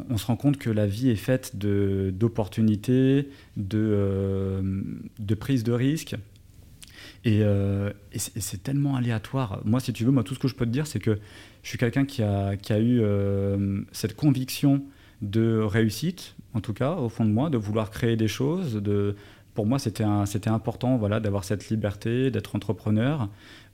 on 0.09 0.17
se 0.17 0.25
rend 0.25 0.35
compte 0.35 0.57
que 0.57 0.69
la 0.69 0.85
vie 0.85 1.09
est 1.09 1.15
faite 1.15 1.55
d'opportunités, 1.55 3.29
de, 3.55 4.61
de, 5.19 5.35
prise 5.35 5.63
de 5.63 5.71
risques. 5.71 6.15
Euh, 7.27 7.91
et, 8.13 8.19
c'est 8.19 8.63
tellement 8.63 8.95
aléatoire. 8.95 9.61
Moi, 9.63 9.79
si 9.79 9.93
tu 9.93 10.03
veux, 10.03 10.11
moi, 10.11 10.23
tout 10.23 10.33
ce 10.33 10.39
que 10.39 10.47
je 10.47 10.55
peux 10.55 10.65
te 10.65 10.71
dire, 10.71 10.87
c'est 10.87 10.99
que 10.99 11.19
je 11.63 11.69
suis 11.69 11.77
quelqu'un 11.77 12.05
qui 12.05 12.23
a, 12.23 12.53
eu 12.79 13.01
euh, 13.01 13.81
cette 13.91 14.15
conviction 14.15 14.83
de 15.21 15.59
réussite, 15.59 16.35
en 16.53 16.61
tout 16.61 16.73
cas, 16.73 16.95
au 16.95 17.09
fond 17.09 17.25
de 17.25 17.31
moi, 17.31 17.49
de 17.49 17.57
vouloir 17.57 17.91
créer 17.91 18.15
des 18.15 18.27
choses. 18.27 18.75
De, 18.75 19.15
pour 19.53 19.65
moi, 19.65 19.79
c'était 19.79 20.03
important 20.49 20.97
voilà, 20.97 21.19
d'avoir 21.19 21.43
cette 21.43 21.69
liberté, 21.69 22.31
d'être 22.31 22.55
entrepreneur. 22.55 23.29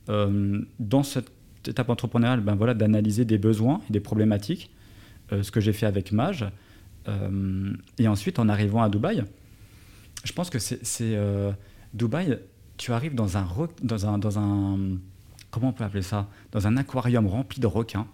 Euh, 0.09 0.61
dans 0.79 1.03
cette 1.03 1.31
étape 1.67 1.89
entrepreneuriale, 1.89 2.41
ben 2.41 2.55
voilà, 2.55 2.73
d'analyser 2.73 3.25
des 3.25 3.37
besoins 3.37 3.81
et 3.89 3.93
des 3.93 3.99
problématiques, 3.99 4.71
ce 5.29 5.51
que 5.51 5.59
j'ai 5.59 5.73
fait 5.73 5.85
avec 5.85 6.13
Mage. 6.13 6.45
et 7.97 8.07
ensuite, 8.07 8.39
en 8.39 8.47
arrivant 8.47 8.81
à 8.81 8.87
Dubaï, 8.87 9.25
je 10.23 10.31
pense 10.31 10.49
que 10.49 10.59
c'est 10.59 11.17
Dubaï, 11.93 12.39
tu 12.77 12.93
arrives 12.93 13.13
dans 13.13 13.35
un, 13.35 13.45
dans 13.83 14.05
un, 14.05 14.17
dans 14.17 14.39
un, 14.39 14.77
comment 15.51 15.69
on 15.69 15.73
peut 15.73 15.83
appeler 15.83 16.03
ça, 16.03 16.29
dans 16.53 16.65
un 16.65 16.77
aquarium 16.77 17.27
rempli 17.27 17.59
de 17.59 17.67
requins 17.67 18.07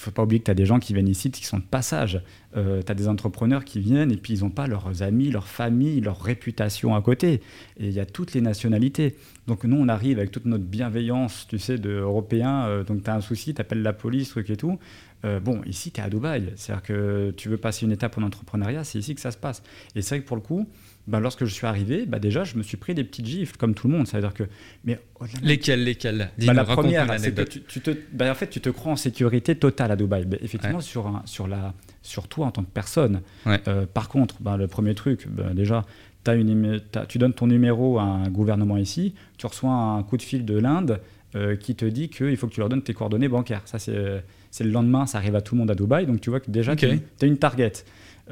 faut 0.00 0.10
pas 0.10 0.22
oublier 0.22 0.40
que 0.40 0.46
tu 0.46 0.50
as 0.50 0.54
des 0.54 0.66
gens 0.66 0.78
qui 0.78 0.94
viennent 0.94 1.08
ici 1.08 1.30
qui 1.30 1.44
sont 1.44 1.58
de 1.58 1.64
passage. 1.64 2.22
Euh, 2.56 2.82
tu 2.82 2.90
as 2.90 2.94
des 2.94 3.08
entrepreneurs 3.08 3.64
qui 3.64 3.80
viennent 3.80 4.10
et 4.10 4.16
puis 4.16 4.34
ils 4.34 4.40
n'ont 4.40 4.50
pas 4.50 4.66
leurs 4.66 5.02
amis, 5.02 5.30
leur 5.30 5.46
famille, 5.46 6.00
leur 6.00 6.20
réputation 6.20 6.94
à 6.94 7.02
côté. 7.02 7.40
Et 7.78 7.88
il 7.88 7.92
y 7.92 8.00
a 8.00 8.06
toutes 8.06 8.32
les 8.32 8.40
nationalités. 8.40 9.16
Donc 9.46 9.64
nous, 9.64 9.76
on 9.76 9.88
arrive 9.88 10.18
avec 10.18 10.30
toute 10.30 10.46
notre 10.46 10.64
bienveillance, 10.64 11.46
tu 11.48 11.58
sais, 11.58 11.78
d'Européens. 11.78 12.66
Euh, 12.66 12.84
donc 12.84 13.04
tu 13.04 13.10
as 13.10 13.14
un 13.14 13.20
souci, 13.20 13.54
tu 13.54 13.60
appelles 13.60 13.82
la 13.82 13.92
police, 13.92 14.30
truc 14.30 14.50
et 14.50 14.56
tout. 14.56 14.78
Euh, 15.24 15.38
bon, 15.38 15.62
ici, 15.64 15.90
tu 15.90 16.00
es 16.00 16.04
à 16.04 16.08
Dubaï. 16.08 16.52
C'est-à-dire 16.56 16.82
que 16.82 17.34
tu 17.36 17.48
veux 17.48 17.58
passer 17.58 17.84
une 17.84 17.92
étape 17.92 18.16
en 18.18 18.22
entrepreneuriat, 18.22 18.84
c'est 18.84 18.98
ici 18.98 19.14
que 19.14 19.20
ça 19.20 19.30
se 19.30 19.38
passe. 19.38 19.62
Et 19.94 20.02
c'est 20.02 20.16
vrai 20.16 20.22
que 20.22 20.28
pour 20.28 20.36
le 20.36 20.42
coup, 20.42 20.68
bah, 21.06 21.18
lorsque 21.18 21.44
je 21.44 21.52
suis 21.52 21.66
arrivé, 21.66 22.06
bah, 22.06 22.18
déjà, 22.18 22.44
je 22.44 22.56
me 22.56 22.62
suis 22.62 22.76
pris 22.76 22.94
des 22.94 23.04
petites 23.04 23.26
gifles, 23.26 23.56
comme 23.56 23.74
tout 23.74 23.88
le 23.88 23.96
monde. 23.96 24.06
Ça 24.06 24.16
veut 24.16 24.22
dire 24.22 24.34
que. 24.34 24.44
Mais, 24.84 25.00
lesquelles 25.42 25.82
lesquelles 25.82 26.30
bah, 26.38 26.52
La 26.52 26.64
première, 26.64 27.18
c'est 27.18 27.34
que 27.34 27.42
tu, 27.42 27.80
te, 27.80 27.90
bah, 28.12 28.30
en 28.30 28.34
fait, 28.34 28.48
tu 28.48 28.60
te 28.60 28.70
crois 28.70 28.92
en 28.92 28.96
sécurité 28.96 29.54
totale 29.54 29.90
à 29.90 29.96
Dubaï. 29.96 30.26
effectivement, 30.40 30.80
sur, 30.80 31.06
un, 31.06 31.22
sur, 31.24 31.48
la, 31.48 31.74
sur 32.02 32.28
toi 32.28 32.46
en 32.46 32.50
tant 32.50 32.62
que 32.62 32.70
personne. 32.70 33.22
Euh, 33.46 33.86
par 33.86 34.08
contre, 34.08 34.36
bah, 34.40 34.56
le 34.56 34.66
premier 34.66 34.94
truc, 34.94 35.26
bah, 35.28 35.50
déjà, 35.54 35.84
as 36.26 36.34
une, 36.34 36.80
tu 37.08 37.18
donnes 37.18 37.34
ton 37.34 37.46
numéro 37.46 37.98
à 37.98 38.02
un 38.02 38.28
gouvernement 38.28 38.76
ici, 38.76 39.14
tu 39.38 39.46
reçois 39.46 39.72
un 39.72 40.02
coup 40.02 40.16
de 40.16 40.22
fil 40.22 40.44
de 40.44 40.58
l'Inde 40.58 41.00
euh, 41.34 41.56
qui 41.56 41.74
te 41.74 41.84
dit 41.84 42.08
qu'il 42.08 42.36
faut 42.36 42.46
que 42.46 42.52
tu 42.52 42.60
leur 42.60 42.68
donnes 42.68 42.82
tes 42.82 42.92
coordonnées 42.92 43.28
bancaires. 43.28 43.62
Ça, 43.64 43.78
c'est 43.78 44.64
le 44.64 44.70
lendemain, 44.70 45.06
ça 45.06 45.18
arrive 45.18 45.34
à 45.34 45.40
tout 45.40 45.54
le 45.54 45.60
monde 45.60 45.70
à 45.70 45.74
Dubaï. 45.74 46.06
Donc, 46.06 46.20
tu 46.20 46.30
vois 46.30 46.40
que 46.40 46.50
déjà, 46.50 46.76
tu 46.76 46.86
as 46.86 47.26
une 47.26 47.38
target. 47.38 47.72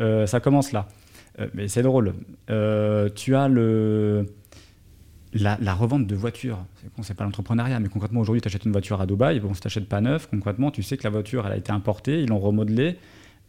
Euh, 0.01 0.27
ça 0.27 0.41
commence 0.41 0.73
là. 0.73 0.87
Euh, 1.39 1.49
mais 1.55 1.69
c'est 1.69 1.83
drôle. 1.83 2.15
Euh, 2.51 3.09
tu 3.15 3.35
as 3.35 3.49
le, 3.49 4.27
la, 5.33 5.75
revente 5.75 6.07
de 6.07 6.15
voitures. 6.15 6.65
C'est 7.03 7.17
pas 7.17 7.25
l'entrepreneuriat, 7.25 7.81
mais 7.81 7.89
concrètement, 7.89 8.21
aujourd'hui, 8.21 8.41
tu 8.41 8.49
achètes 8.49 8.65
une 8.65 8.73
voiture 8.73 9.01
à 9.01 9.07
Dubaï. 9.07 9.41
Bon, 9.41 9.55
si 9.55 9.61
tu 9.61 9.81
pas 9.83 10.01
neuf, 10.01 10.29
concrètement, 10.29 10.71
tu 10.71 10.83
sais 10.83 10.97
que 10.97 11.05
la 11.05 11.11
voiture, 11.11 11.47
elle 11.47 11.53
a 11.53 11.57
été 11.57 11.73
importée, 11.73 12.23
ils 12.23 12.29
l'ont 12.29 12.39
remodelée. 12.39 12.97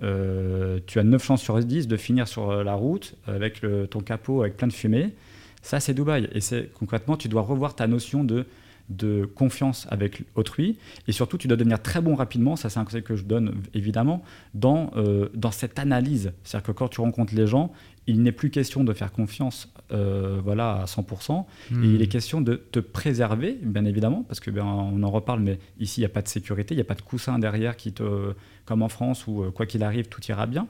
Euh, 0.01 0.79
tu 0.87 0.99
as 0.99 1.03
9 1.03 1.21
chances 1.21 1.41
sur 1.41 1.59
10 1.59 1.87
de 1.87 1.97
finir 1.97 2.27
sur 2.27 2.63
la 2.63 2.73
route 2.73 3.15
avec 3.27 3.65
ton 3.89 3.99
capot 3.99 4.41
avec 4.41 4.55
plein 4.55 4.67
de 4.67 4.73
fumée. 4.73 5.13
Ça, 5.61 5.79
c'est 5.79 5.93
Dubaï. 5.93 6.29
Et 6.33 6.39
concrètement, 6.73 7.17
tu 7.17 7.27
dois 7.27 7.41
revoir 7.41 7.75
ta 7.75 7.87
notion 7.87 8.23
de 8.23 8.45
de 8.89 9.25
confiance 9.25 9.87
avec 9.89 10.23
autrui. 10.35 10.77
Et 11.07 11.11
surtout, 11.11 11.37
tu 11.37 11.47
dois 11.47 11.57
devenir 11.57 11.81
très 11.81 12.01
bon 12.01 12.15
rapidement, 12.15 12.55
ça 12.55 12.69
c'est 12.69 12.79
un 12.79 12.85
conseil 12.85 13.03
que 13.03 13.15
je 13.15 13.23
donne 13.23 13.61
évidemment, 13.73 14.23
dans, 14.53 14.91
euh, 14.95 15.29
dans 15.33 15.51
cette 15.51 15.79
analyse. 15.79 16.33
C'est-à-dire 16.43 16.67
que 16.67 16.71
quand 16.71 16.87
tu 16.87 17.01
rencontres 17.01 17.35
les 17.35 17.47
gens, 17.47 17.71
il 18.07 18.23
n'est 18.23 18.31
plus 18.31 18.49
question 18.49 18.83
de 18.83 18.91
faire 18.93 19.11
confiance 19.11 19.71
euh, 19.91 20.39
voilà, 20.43 20.81
à 20.81 20.85
100%, 20.85 21.41
et 21.41 21.45
il 21.69 21.77
hmm. 21.77 22.01
est 22.01 22.07
question 22.07 22.41
de 22.41 22.55
te 22.55 22.79
préserver, 22.79 23.59
bien 23.61 23.85
évidemment, 23.85 24.23
parce 24.27 24.39
que 24.39 24.49
ben, 24.49 24.65
on 24.65 25.03
en 25.03 25.11
reparle, 25.11 25.41
mais 25.41 25.59
ici, 25.79 26.01
il 26.01 26.03
n'y 26.03 26.07
a 26.07 26.09
pas 26.09 26.23
de 26.23 26.27
sécurité, 26.27 26.73
il 26.73 26.77
n'y 26.77 26.81
a 26.81 26.85
pas 26.85 26.95
de 26.95 27.01
coussin 27.01 27.37
derrière 27.37 27.77
qui 27.77 27.93
te, 27.93 28.33
comme 28.65 28.81
en 28.81 28.89
France, 28.89 29.27
où 29.27 29.43
euh, 29.43 29.51
quoi 29.51 29.67
qu'il 29.67 29.83
arrive, 29.83 30.07
tout 30.07 30.21
ira 30.27 30.47
bien. 30.47 30.67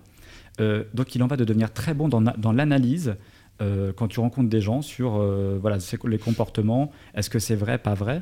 donc 0.93 1.15
il 1.15 1.23
en 1.23 1.27
va 1.27 1.37
de 1.37 1.45
devenir 1.45 1.71
très 1.71 1.93
bon 1.93 2.09
dans, 2.09 2.21
dans 2.21 2.51
l'analyse, 2.51 3.15
euh, 3.61 3.91
quand 3.93 4.07
tu 4.07 4.19
rencontres 4.19 4.49
des 4.49 4.61
gens 4.61 4.81
sur 4.81 5.15
euh, 5.15 5.57
voilà, 5.61 5.77
les 6.05 6.17
comportements, 6.17 6.91
est-ce 7.15 7.29
que 7.29 7.39
c'est 7.39 7.55
vrai, 7.55 7.77
pas 7.77 7.93
vrai? 7.93 8.21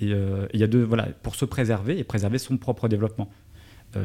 Et 0.00 0.12
euh, 0.12 0.46
il 0.52 0.60
y 0.60 0.64
a 0.64 0.66
deux, 0.66 0.82
voilà, 0.82 1.08
pour 1.22 1.36
se 1.36 1.44
préserver 1.44 1.98
et 1.98 2.04
préserver 2.04 2.38
son 2.38 2.56
propre 2.56 2.88
développement. 2.88 3.30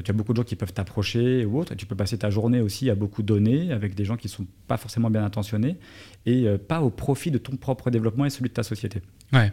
tu 0.03 0.11
as 0.11 0.13
beaucoup 0.13 0.33
de 0.33 0.37
gens 0.37 0.43
qui 0.43 0.55
peuvent 0.55 0.73
t'approcher 0.73 1.45
ou 1.45 1.57
autre, 1.59 1.73
tu 1.73 1.87
peux 1.87 1.95
passer 1.95 2.17
ta 2.19 2.29
journée 2.29 2.61
aussi 2.61 2.91
à 2.91 2.95
beaucoup 2.95 3.23
donner 3.23 3.71
avec 3.71 3.95
des 3.95 4.05
gens 4.05 4.17
qui 4.17 4.27
ne 4.27 4.31
sont 4.31 4.45
pas 4.67 4.77
forcément 4.77 5.09
bien 5.09 5.23
intentionnés 5.23 5.77
et 6.27 6.45
pas 6.67 6.81
au 6.81 6.91
profit 6.91 7.31
de 7.31 7.39
ton 7.39 7.55
propre 7.57 7.89
développement 7.89 8.25
et 8.25 8.29
celui 8.29 8.49
de 8.49 8.53
ta 8.53 8.61
société. 8.61 9.01
Ouais. 9.33 9.51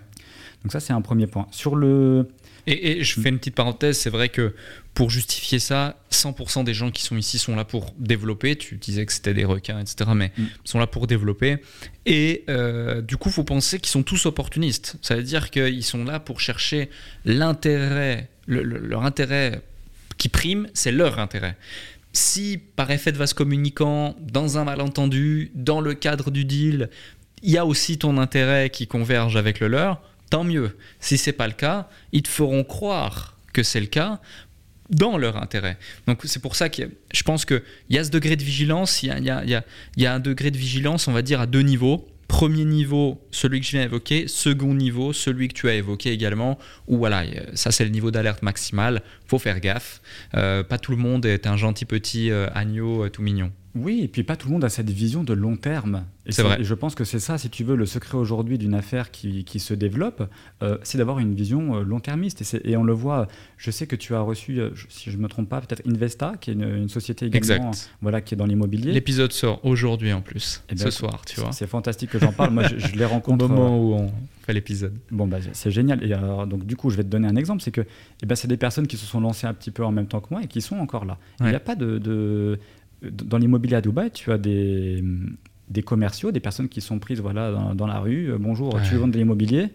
Donc 0.62 0.72
ça, 0.72 0.80
c'est 0.80 0.92
un 0.92 1.00
premier 1.00 1.26
point. 1.26 1.46
Sur 1.52 1.74
le, 1.74 2.28
et, 2.66 3.04
je 3.04 3.20
fais 3.20 3.28
une 3.28 3.38
petite 3.38 3.54
parenthèse, 3.54 3.98
c'est 3.98 4.10
vrai 4.10 4.28
que 4.28 4.54
pour 4.94 5.10
justifier 5.10 5.58
ça, 5.58 5.96
100% 6.10 6.64
des 6.64 6.74
gens 6.74 6.90
qui 6.90 7.02
sont 7.02 7.16
ici 7.16 7.38
sont 7.38 7.54
là 7.54 7.64
pour 7.64 7.94
développer. 7.98 8.56
Tu 8.56 8.76
disais 8.76 9.06
que 9.06 9.12
c'était 9.12 9.34
des 9.34 9.44
requins, 9.44 9.78
etc., 9.78 10.10
mais 10.14 10.32
mm. 10.36 10.44
sont 10.64 10.78
là 10.78 10.86
pour 10.86 11.06
développer. 11.06 11.58
Et 12.06 12.44
euh, 12.48 13.02
du 13.02 13.16
coup, 13.16 13.28
il 13.28 13.32
faut 13.32 13.44
penser 13.44 13.78
qu'ils 13.78 13.90
sont 13.90 14.02
tous 14.02 14.26
opportunistes. 14.26 14.96
Ça 15.02 15.16
veut 15.16 15.22
dire 15.22 15.50
qu'ils 15.50 15.84
sont 15.84 16.04
là 16.04 16.18
pour 16.18 16.40
chercher 16.40 16.90
l'intérêt, 17.24 18.28
leur 18.46 19.04
intérêt 19.04 19.60
qui 20.18 20.28
prime, 20.28 20.68
c'est 20.74 20.92
leur 20.92 21.18
intérêt. 21.18 21.56
Si 22.12 22.58
par 22.76 22.90
effet 22.90 23.12
de 23.12 23.18
vase 23.18 23.34
communicant, 23.34 24.16
dans 24.20 24.56
un 24.56 24.64
malentendu, 24.64 25.50
dans 25.54 25.80
le 25.80 25.94
cadre 25.94 26.30
du 26.30 26.46
deal, 26.46 26.88
il 27.42 27.50
y 27.50 27.58
a 27.58 27.66
aussi 27.66 27.98
ton 27.98 28.16
intérêt 28.16 28.70
qui 28.70 28.86
converge 28.86 29.36
avec 29.36 29.60
le 29.60 29.68
leur, 29.68 30.00
tant 30.30 30.44
mieux. 30.44 30.76
Si 31.00 31.18
c'est 31.18 31.32
pas 31.32 31.46
le 31.46 31.54
cas, 31.54 31.88
ils 32.12 32.22
te 32.22 32.28
feront 32.28 32.64
croire 32.64 33.36
que 33.52 33.62
c'est 33.62 33.80
le 33.80 33.86
cas 33.86 34.20
dans 34.90 35.18
leur 35.18 35.36
intérêt. 35.42 35.78
Donc 36.06 36.20
c'est 36.24 36.40
pour 36.40 36.56
ça 36.56 36.68
que 36.68 36.82
je 37.12 37.22
pense 37.22 37.44
qu'il 37.44 37.62
y 37.90 37.98
a 37.98 38.04
ce 38.04 38.10
degré 38.10 38.36
de 38.36 38.42
vigilance, 38.42 39.02
il 39.02 39.08
y 39.96 40.06
a, 40.06 40.14
un 40.14 40.20
degré 40.20 40.50
de 40.50 40.58
vigilance, 40.58 41.08
on 41.08 41.12
va 41.12 41.22
dire, 41.22 41.40
à 41.40 41.46
deux 41.46 41.62
niveaux. 41.62 42.06
Premier 42.28 42.64
niveau, 42.64 43.24
celui 43.30 43.60
que 43.60 43.66
je 43.66 43.70
viens 43.70 43.82
d'évoquer. 43.82 44.26
Second 44.26 44.74
niveau, 44.74 45.12
celui 45.12 45.46
que 45.46 45.54
tu 45.54 45.68
as 45.68 45.74
évoqué 45.74 46.10
également, 46.10 46.58
où 46.88 46.98
voilà, 46.98 47.22
ça 47.54 47.70
c'est 47.70 47.84
le 47.84 47.90
niveau 47.90 48.10
d'alerte 48.10 48.42
maximal. 48.42 49.02
faut 49.26 49.38
faire 49.38 49.60
gaffe. 49.60 50.00
Euh, 50.34 50.64
pas 50.64 50.78
tout 50.78 50.90
le 50.90 50.96
monde 50.96 51.24
est 51.24 51.46
un 51.46 51.56
gentil 51.56 51.84
petit 51.84 52.30
euh, 52.30 52.48
agneau 52.52 53.04
euh, 53.04 53.10
tout 53.10 53.22
mignon. 53.22 53.52
Oui, 53.76 54.00
et 54.02 54.08
puis 54.08 54.22
pas 54.22 54.36
tout 54.36 54.48
le 54.48 54.54
monde 54.54 54.64
a 54.64 54.68
cette 54.68 54.90
vision 54.90 55.22
de 55.22 55.32
long 55.32 55.56
terme. 55.56 56.04
C'est 56.28 56.42
vrai. 56.42 56.60
Et 56.60 56.64
je 56.64 56.74
pense 56.74 56.94
que 56.94 57.04
c'est 57.04 57.20
ça, 57.20 57.38
si 57.38 57.50
tu 57.50 57.62
veux, 57.62 57.76
le 57.76 57.86
secret 57.86 58.16
aujourd'hui 58.16 58.58
d'une 58.58 58.74
affaire 58.74 59.10
qui, 59.10 59.44
qui, 59.44 59.60
se 59.60 59.74
développe, 59.74 60.28
euh, 60.62 60.78
c'est 60.82 60.98
d'avoir 60.98 61.18
une 61.18 61.34
vision 61.34 61.76
euh, 61.76 61.82
long-termiste. 61.82 62.42
Et, 62.42 62.70
et, 62.70 62.76
on 62.76 62.82
le 62.82 62.92
voit, 62.92 63.28
je 63.56 63.70
sais 63.70 63.86
que 63.86 63.96
tu 63.96 64.14
as 64.14 64.20
reçu, 64.20 64.58
euh, 64.58 64.70
si 64.88 65.10
je 65.10 65.16
ne 65.16 65.22
me 65.22 65.28
trompe 65.28 65.48
pas, 65.48 65.60
peut-être 65.60 65.86
Investa, 65.86 66.34
qui 66.40 66.50
est 66.50 66.54
une, 66.54 66.88
société 66.88 67.26
également 67.26 67.70
voilà, 68.00 68.20
qui 68.20 68.34
est 68.34 68.36
dans 68.36 68.46
l'immobilier. 68.46 68.92
L'épisode 68.92 69.32
sort 69.32 69.64
aujourd'hui 69.64 70.12
en 70.12 70.20
plus, 70.20 70.62
eh 70.70 70.76
ce 70.76 70.90
soir, 70.90 71.22
tu 71.26 71.40
vois. 71.40 71.52
C'est 71.52 71.66
fantastique 71.66 72.10
que 72.10 72.18
j'en 72.18 72.32
parle. 72.32 72.52
Moi, 72.52 72.64
je, 72.64 72.96
les 72.96 73.04
rencontre. 73.04 73.44
Au 73.44 73.48
moment 73.48 73.78
où 73.78 73.94
on 73.94 74.12
fait 74.44 74.52
l'épisode. 74.52 74.94
Bon, 75.10 75.26
bah, 75.26 75.38
c'est 75.52 75.70
génial. 75.70 76.02
Et 76.04 76.12
alors, 76.12 76.46
donc, 76.46 76.64
du 76.64 76.76
coup, 76.76 76.90
je 76.90 76.96
vais 76.96 77.02
te 77.02 77.08
donner 77.08 77.28
un 77.28 77.36
exemple 77.36 77.62
c'est 77.62 77.72
que 77.72 77.82
eh 78.22 78.26
ben, 78.26 78.34
c'est 78.34 78.48
des 78.48 78.56
personnes 78.56 78.86
qui 78.86 78.96
se 78.96 79.06
sont 79.06 79.20
lancées 79.20 79.46
un 79.46 79.54
petit 79.54 79.70
peu 79.70 79.84
en 79.84 79.92
même 79.92 80.06
temps 80.06 80.20
que 80.20 80.28
moi 80.30 80.42
et 80.42 80.46
qui 80.46 80.60
sont 80.60 80.76
encore 80.76 81.04
là. 81.04 81.18
Il 81.40 81.46
n'y 81.46 81.54
a 81.54 81.60
pas 81.60 81.74
de, 81.74 81.98
de 81.98 82.58
dans 83.02 83.38
l'immobilier 83.38 83.76
à 83.76 83.80
Dubaï, 83.80 84.10
tu 84.10 84.32
as 84.32 84.38
des, 84.38 85.02
des 85.68 85.82
commerciaux, 85.82 86.32
des 86.32 86.40
personnes 86.40 86.68
qui 86.68 86.80
sont 86.80 86.98
prises 86.98 87.20
voilà, 87.20 87.52
dans, 87.74 87.86
la 87.86 87.98
rue. 87.98 88.30
Euh, 88.30 88.38
bonjour, 88.38 88.80
tu 88.82 88.94
veux 88.94 89.00
vendre 89.00 89.12
de 89.12 89.18
l'immobilier 89.18 89.68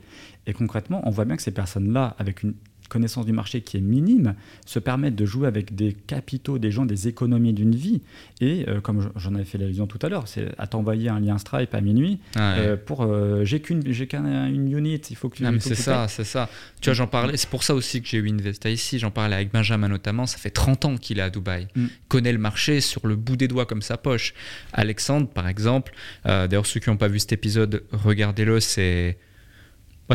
Et 0.48 0.54
concrètement, 0.54 1.02
on 1.06 1.10
voit 1.10 1.26
bien 1.26 1.36
que 1.36 1.42
ces 1.42 1.52
personnes-là, 1.52 2.16
avec 2.18 2.44
une 2.44 2.54
connaissance 2.92 3.26
du 3.26 3.32
marché 3.32 3.62
qui 3.62 3.78
est 3.78 3.82
minime, 3.82 4.36
se 4.66 4.78
permettent 4.78 5.16
de 5.16 5.26
jouer 5.26 5.48
avec 5.48 5.76
des 5.76 5.94
capitaux 5.94 6.60
des 6.60 6.72
gens, 6.72 6.86
des 6.86 7.08
économies 7.08 7.54
d'une 7.54 7.74
vie. 7.74 8.02
Et 8.42 8.66
euh, 8.68 8.82
comme 8.82 9.10
j'en 9.16 9.34
avais 9.34 9.46
fait 9.46 9.58
l'allusion 9.58 9.88
tout 9.88 10.00
à 10.02 10.10
l'heure, 10.10 10.28
c'est 10.28 10.50
à 10.58 10.68
t'envoyer 10.68 11.08
un 11.08 11.22
lien 11.22 11.38
Stripe 11.38 11.74
à 11.74 11.80
minuit 11.80 12.20
euh, 12.36 12.76
pour 12.76 13.04
euh, 13.04 13.46
j'ai 13.46 13.62
qu'une 13.62 13.82
j'ai 13.94 14.08
qu'une 14.08 14.78
unit, 14.78 15.02
il 15.10 15.16
faut 15.16 15.30
que 15.30 15.38
tu. 15.38 15.60
c'est 15.62 15.76
ça, 15.76 16.10
c'est 16.10 16.26
ça. 16.26 16.50
Tu 16.82 16.90
vois, 16.90 16.94
j'en 16.94 17.08
parlais. 17.08 17.38
C'est 17.38 17.50
pour 17.50 17.64
ça 17.64 17.74
aussi 17.74 18.02
que 18.02 18.10
j'ai 18.10 18.18
eu 18.18 18.30
Investa 18.30 18.70
ici. 18.70 19.00
J'en 19.00 19.10
parlais 19.10 19.38
avec 19.38 19.54
Benjamin 19.54 19.88
notamment. 19.88 20.26
Ça 20.28 20.38
fait 20.38 20.50
30 20.50 20.84
ans 20.84 20.98
qu'il 20.98 21.20
est 21.20 21.24
à 21.24 21.30
Dubaï. 21.30 21.70
Mm. 21.76 21.86
Connaît 22.10 22.34
le 22.34 22.40
marché 22.40 22.82
sur 22.82 23.08
le 23.08 23.16
bout 23.16 23.38
des 23.38 23.48
doigts 23.48 23.66
comme 23.66 23.82
sa 23.82 23.96
poche. 23.96 24.34
Alexandre, 24.74 25.30
par 25.30 25.48
exemple. 25.48 25.94
D'ailleurs, 26.26 26.66
ceux 26.66 26.82
qui 26.82 26.90
n'ont 26.90 26.98
pas 26.98 27.08
vu 27.08 27.20
cet 27.20 27.32
épisode, 27.32 27.84
regardez-le. 27.94 28.60
C'est 28.60 29.18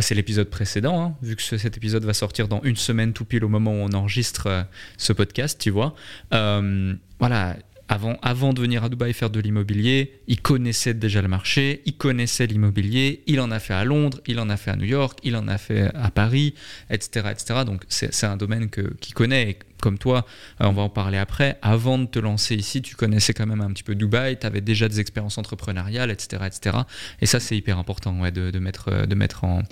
c'est 0.00 0.14
l'épisode 0.14 0.48
précédent, 0.48 1.00
hein, 1.00 1.16
vu 1.22 1.36
que 1.36 1.42
cet 1.42 1.76
épisode 1.76 2.04
va 2.04 2.14
sortir 2.14 2.48
dans 2.48 2.60
une 2.62 2.76
semaine 2.76 3.12
tout 3.12 3.24
pile 3.24 3.44
au 3.44 3.48
moment 3.48 3.72
où 3.72 3.88
on 3.88 3.92
enregistre 3.92 4.46
euh, 4.46 4.62
ce 4.96 5.12
podcast, 5.12 5.60
tu 5.60 5.70
vois. 5.70 5.94
Euh, 6.32 6.94
voilà, 7.18 7.56
avant, 7.88 8.18
avant 8.22 8.52
de 8.52 8.60
venir 8.60 8.82
à 8.82 8.88
Dubaï 8.88 9.12
faire 9.12 9.30
de 9.30 9.38
l'immobilier, 9.38 10.20
il 10.26 10.40
connaissait 10.40 10.94
déjà 10.94 11.22
le 11.22 11.28
marché, 11.28 11.82
il 11.86 11.96
connaissait 11.96 12.46
l'immobilier, 12.46 13.22
il 13.26 13.40
en 13.40 13.50
a 13.50 13.60
fait 13.60 13.74
à 13.74 13.84
Londres, 13.84 14.20
il 14.26 14.40
en 14.40 14.48
a 14.48 14.56
fait 14.56 14.72
à 14.72 14.76
New 14.76 14.86
York, 14.86 15.18
il 15.22 15.36
en 15.36 15.46
a 15.46 15.56
fait 15.56 15.90
à 15.94 16.10
Paris, 16.10 16.54
etc. 16.90 17.28
etc. 17.30 17.60
Donc 17.64 17.84
c'est 17.88 18.24
un 18.24 18.36
domaine 18.36 18.68
qu'il 18.70 19.14
connaît. 19.14 19.50
Et 19.50 19.58
comme 19.80 19.98
toi, 19.98 20.26
euh, 20.60 20.66
on 20.66 20.72
va 20.72 20.82
en 20.82 20.88
parler 20.88 21.18
après, 21.18 21.58
avant 21.62 21.98
de 21.98 22.06
te 22.06 22.18
lancer 22.18 22.54
ici, 22.54 22.82
tu 22.82 22.96
connaissais 22.96 23.34
quand 23.34 23.46
même 23.46 23.60
un 23.60 23.70
petit 23.70 23.82
peu 23.82 23.94
Dubaï, 23.94 24.38
tu 24.38 24.46
avais 24.46 24.60
déjà 24.60 24.88
des 24.88 25.00
expériences 25.00 25.38
entrepreneuriales, 25.38 26.10
etc. 26.10 26.44
etc. 26.46 26.78
Et 27.20 27.26
ça, 27.26 27.40
c'est 27.40 27.56
hyper 27.56 27.78
important 27.78 28.18
ouais, 28.20 28.30
de, 28.30 28.50
de, 28.50 28.58
mettre, 28.58 29.06
de 29.06 29.14
mettre 29.14 29.44
en, 29.44 29.62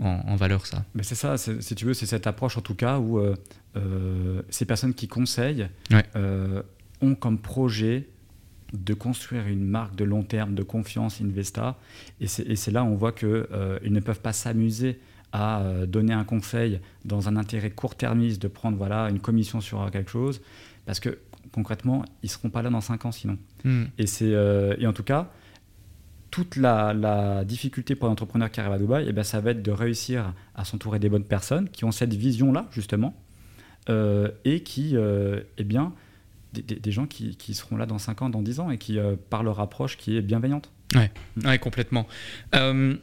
en, 0.00 0.36
valeur 0.36 0.66
ça. 0.66 0.84
Mais 0.94 1.02
c'est 1.02 1.14
ça, 1.14 1.36
si 1.36 1.74
tu 1.74 1.84
veux, 1.84 1.94
c'est 1.94 2.06
cette 2.06 2.26
approche 2.26 2.56
en 2.56 2.62
tout 2.62 2.74
cas 2.74 2.98
où 2.98 3.18
euh, 3.18 3.36
euh, 3.76 4.42
ces 4.48 4.64
personnes 4.64 4.94
qui 4.94 5.08
conseillent 5.08 5.68
ont 7.02 7.14
comme 7.14 7.38
projet 7.38 8.08
de 8.72 8.94
construire 8.94 9.46
une 9.46 9.64
marque 9.64 9.96
de 9.96 10.04
long 10.04 10.22
terme, 10.22 10.54
de 10.54 10.62
confiance 10.62 11.20
Investa. 11.20 11.78
Et 12.20 12.26
c'est 12.26 12.70
là 12.70 12.84
où 12.84 12.88
on 12.88 12.94
voit 12.94 13.12
qu'ils 13.12 13.28
euh, 13.28 13.78
ne 13.82 14.00
peuvent 14.00 14.20
pas 14.20 14.32
s'amuser 14.32 15.00
à 15.32 15.60
euh, 15.62 15.86
donner 15.86 16.12
un 16.12 16.24
conseil 16.24 16.80
dans 17.04 17.28
un 17.28 17.36
intérêt 17.36 17.70
court-termiste, 17.70 18.40
de 18.42 18.48
prendre 18.48 18.76
voilà, 18.76 19.08
une 19.10 19.20
commission 19.20 19.60
sur 19.60 19.90
quelque 19.90 20.10
chose. 20.10 20.40
Parce 20.86 21.00
que 21.00 21.18
concrètement, 21.52 22.04
ils 22.22 22.26
ne 22.26 22.30
seront 22.30 22.50
pas 22.50 22.62
là 22.62 22.70
dans 22.70 22.80
5 22.80 23.04
ans 23.06 23.12
sinon. 23.12 23.38
Hmm. 23.64 23.84
Et, 23.98 24.06
c'est, 24.06 24.32
euh, 24.32 24.74
et 24.78 24.86
en 24.86 24.92
tout 24.92 25.02
cas, 25.04 25.30
toute 26.30 26.56
la, 26.56 26.94
la 26.94 27.44
difficulté 27.44 27.94
pour 27.96 28.08
l'entrepreneur 28.08 28.50
qui 28.50 28.60
arrive 28.60 28.72
à 28.72 28.78
Dubaï, 28.78 29.06
eh 29.08 29.12
ben, 29.12 29.24
ça 29.24 29.40
va 29.40 29.50
être 29.50 29.62
de 29.62 29.70
réussir 29.72 30.32
à 30.54 30.64
s'entourer 30.64 30.98
des 31.00 31.08
bonnes 31.08 31.24
personnes 31.24 31.68
qui 31.68 31.84
ont 31.84 31.90
cette 31.92 32.14
vision-là, 32.14 32.66
justement, 32.70 33.14
euh, 33.88 34.30
et 34.44 34.62
qui, 34.62 34.96
euh, 34.96 35.40
eh 35.58 35.64
bien, 35.64 35.92
des, 36.52 36.62
des- 36.62 36.76
des 36.76 36.92
gens 36.92 37.06
qui, 37.06 37.36
qui 37.36 37.54
seront 37.54 37.76
là 37.76 37.86
dans 37.86 37.98
5 37.98 38.22
ans, 38.22 38.30
dans 38.30 38.42
10 38.42 38.60
ans, 38.60 38.70
et 38.70 38.78
qui, 38.78 38.98
par 39.28 39.42
leur 39.42 39.58
approche 39.60 39.96
qui 39.96 40.16
est 40.16 40.22
bienveillante. 40.22 40.70
Ouais, 41.44 41.58
complètement. 41.58 42.06
Euh, 42.54 42.96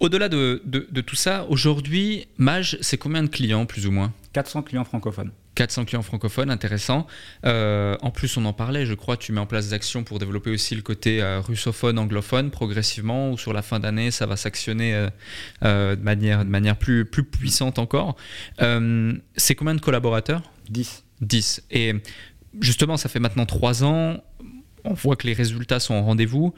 Au-delà 0.00 0.28
de, 0.28 0.62
de- 0.64 0.86
de 0.90 1.00
tout 1.00 1.16
ça, 1.16 1.46
aujourd'hui, 1.48 2.26
Mage, 2.38 2.76
c'est 2.80 2.98
combien 2.98 3.22
de 3.22 3.28
clients, 3.28 3.66
plus 3.66 3.86
ou 3.86 3.90
moins 3.92 4.12
400 4.32 4.62
clients 4.62 4.84
francophones. 4.84 5.30
400 5.54 5.84
clients 5.84 6.02
francophones, 6.02 6.50
intéressant. 6.50 7.06
Euh, 7.46 7.96
en 8.02 8.10
plus, 8.10 8.36
on 8.36 8.44
en 8.44 8.52
parlait, 8.52 8.86
je 8.86 8.94
crois, 8.94 9.16
tu 9.16 9.30
mets 9.30 9.38
en 9.40 9.46
place 9.46 9.68
des 9.68 9.72
actions 9.72 10.02
pour 10.02 10.18
développer 10.18 10.50
aussi 10.50 10.74
le 10.74 10.82
côté 10.82 11.22
euh, 11.22 11.40
russophone, 11.40 11.96
anglophone, 12.00 12.50
progressivement, 12.50 13.30
ou 13.30 13.38
sur 13.38 13.52
la 13.52 13.62
fin 13.62 13.78
d'année, 13.78 14.10
ça 14.10 14.26
va 14.26 14.36
s'actionner 14.36 15.08
euh, 15.62 15.94
de 15.94 16.02
manière, 16.02 16.44
de 16.44 16.50
manière 16.50 16.76
plus, 16.76 17.04
plus 17.04 17.22
puissante 17.22 17.78
encore. 17.78 18.16
C'est 18.58 19.54
combien 19.54 19.76
de 19.76 19.80
collaborateurs 19.80 20.42
10. 20.70 21.04
10. 21.20 21.62
Et 21.70 21.94
justement, 22.60 22.96
ça 22.96 23.08
fait 23.08 23.20
maintenant 23.20 23.46
3 23.46 23.84
ans, 23.84 24.16
on 24.82 24.94
voit 24.94 25.14
que 25.14 25.26
les 25.28 25.34
résultats 25.34 25.78
sont 25.78 25.94
au 25.94 26.02
rendez-vous. 26.02 26.52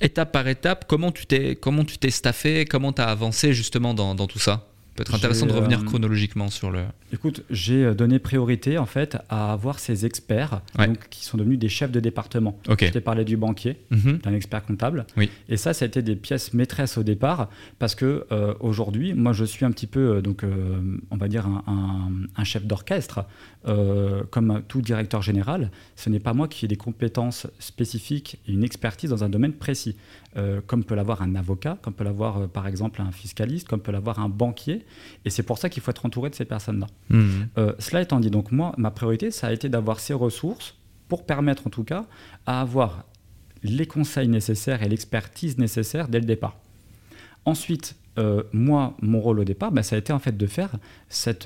Étape 0.00 0.32
par 0.32 0.48
étape, 0.48 0.86
comment 0.88 1.12
tu 1.12 1.26
t'es, 1.26 1.56
comment 1.56 1.84
tu 1.84 1.98
t'es 1.98 2.10
staffé, 2.10 2.64
comment 2.64 2.92
tu 2.92 3.02
as 3.02 3.06
avancé 3.08 3.52
justement 3.52 3.92
dans, 3.94 4.14
dans 4.14 4.26
tout 4.26 4.38
ça? 4.38 4.66
Peut-être 4.96 5.14
intéressant 5.14 5.46
de 5.46 5.52
revenir 5.52 5.80
euh, 5.80 5.84
chronologiquement 5.84 6.50
sur 6.50 6.70
le... 6.70 6.80
Écoute, 7.12 7.42
j'ai 7.48 7.84
euh, 7.84 7.94
donné 7.94 8.18
priorité 8.18 8.76
en 8.76 8.84
fait 8.86 9.16
à 9.30 9.52
avoir 9.52 9.78
ces 9.78 10.04
experts 10.04 10.60
Ouais. 10.78 10.88
donc, 10.88 10.98
qui 11.10 11.24
sont 11.24 11.38
devenus 11.38 11.58
des 11.58 11.68
chefs 11.70 11.92
de 11.92 12.00
département. 12.00 12.58
Ok. 12.68 12.84
Je 12.84 12.90
t'ai 12.90 13.00
parlé 13.00 13.24
du 13.24 13.36
banquier, 13.38 13.76
Mhm. 13.90 14.18
d'un 14.18 14.34
expert 14.34 14.62
comptable. 14.64 15.06
Oui. 15.16 15.30
Et 15.48 15.56
ça, 15.56 15.72
ça 15.72 15.84
a 15.84 15.88
été 15.88 16.02
des 16.02 16.16
pièces 16.16 16.52
maîtresses 16.52 16.98
au 16.98 17.02
départ 17.02 17.48
parce 17.78 17.94
que 17.94 18.26
euh, 18.32 18.52
aujourd'hui, 18.60 19.14
moi, 19.14 19.32
je 19.32 19.44
suis 19.44 19.64
un 19.64 19.70
petit 19.70 19.86
peu, 19.86 20.20
donc, 20.20 20.44
euh, 20.44 20.80
on 21.10 21.16
va 21.16 21.28
dire, 21.28 21.46
un, 21.46 21.62
un- 21.66 22.26
un 22.36 22.44
chef 22.44 22.64
d'orchestre. 22.66 23.24
Euh, 23.68 24.22
comme 24.30 24.62
tout 24.68 24.80
directeur 24.80 25.20
général, 25.20 25.70
ce 25.94 26.08
n'est 26.08 26.18
pas 26.18 26.32
moi 26.32 26.48
qui 26.48 26.64
ai 26.64 26.68
des 26.68 26.76
compétences 26.76 27.46
spécifiques 27.58 28.40
et 28.48 28.52
une 28.52 28.64
expertise 28.64 29.10
dans 29.10 29.22
un 29.22 29.28
domaine 29.28 29.52
précis, 29.52 29.96
Euh, 30.36 30.60
comme 30.64 30.84
peut 30.84 30.94
l'avoir 30.94 31.22
un 31.22 31.34
avocat, 31.34 31.76
comme 31.82 31.92
peut 31.92 32.04
l'avoir, 32.04 32.38
euh, 32.38 32.46
par 32.46 32.68
exemple, 32.68 33.02
un 33.02 33.10
fiscaliste, 33.10 33.66
comme 33.66 33.80
peut 33.80 33.90
l'avoir 33.90 34.20
un 34.20 34.28
banquier. 34.28 34.86
Et 35.24 35.30
c'est 35.30 35.42
pour 35.42 35.58
ça 35.58 35.68
qu'il 35.68 35.82
faut 35.82 35.90
être 35.90 36.06
entouré 36.06 36.30
de 36.30 36.36
ces 36.36 36.44
personnes-là. 36.44 36.86
Euh, 37.58 37.72
cela 37.80 38.00
étant 38.00 38.20
dit, 38.20 38.30
donc 38.30 38.52
moi, 38.52 38.72
ma 38.78 38.92
priorité, 38.92 39.32
ça 39.32 39.48
a 39.48 39.52
été 39.52 39.68
d'avoir 39.68 39.98
ces 39.98 40.14
ressources 40.14 40.76
pour 41.08 41.26
permettre 41.26 41.66
en 41.66 41.70
tout 41.70 41.82
cas 41.82 42.06
à 42.46 42.60
avoir 42.60 43.04
les 43.64 43.86
conseils 43.86 44.28
nécessaires 44.28 44.84
et 44.84 44.88
l'expertise 44.88 45.58
nécessaire 45.58 46.06
dès 46.06 46.20
le 46.20 46.26
départ. 46.26 46.56
Ensuite, 47.44 47.96
euh, 48.18 48.42
moi, 48.52 48.96
mon 49.00 49.20
rôle 49.20 49.40
au 49.40 49.44
départ, 49.44 49.72
bah, 49.72 49.82
ça 49.82 49.96
a 49.96 49.98
été 49.98 50.12
en 50.12 50.18
fait 50.18 50.36
de 50.36 50.46
faire 50.46 50.72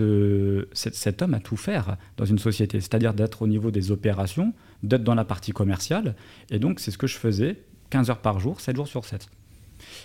euh, 0.01 0.65
cette- 0.73 0.95
cet 0.95 1.23
homme 1.23 1.35
à 1.35 1.41
tout 1.41 1.57
faire 1.57 1.97
dans 2.17 2.25
une 2.25 2.39
société, 2.39 2.81
c'est-à-dire 2.81 3.15
d'être 3.15 3.43
au 3.43 3.47
niveau 3.47 3.71
des 3.71 3.91
opérations, 3.91 4.53
d'être 4.83 5.05
dans 5.05 5.15
la 5.15 5.25
partie 5.25 5.53
commerciale. 5.53 6.15
Et 6.51 6.59
donc, 6.59 6.81
c'est 6.81 6.91
ce 6.91 6.99
que 6.99 7.07
je 7.07 7.17
faisais 7.17 7.63
15 7.91 8.11
heures 8.11 8.19
par 8.19 8.41
jour, 8.41 8.61
7 8.61 8.75
jours 8.77 8.89
sur 8.89 9.05
7. 9.05 9.29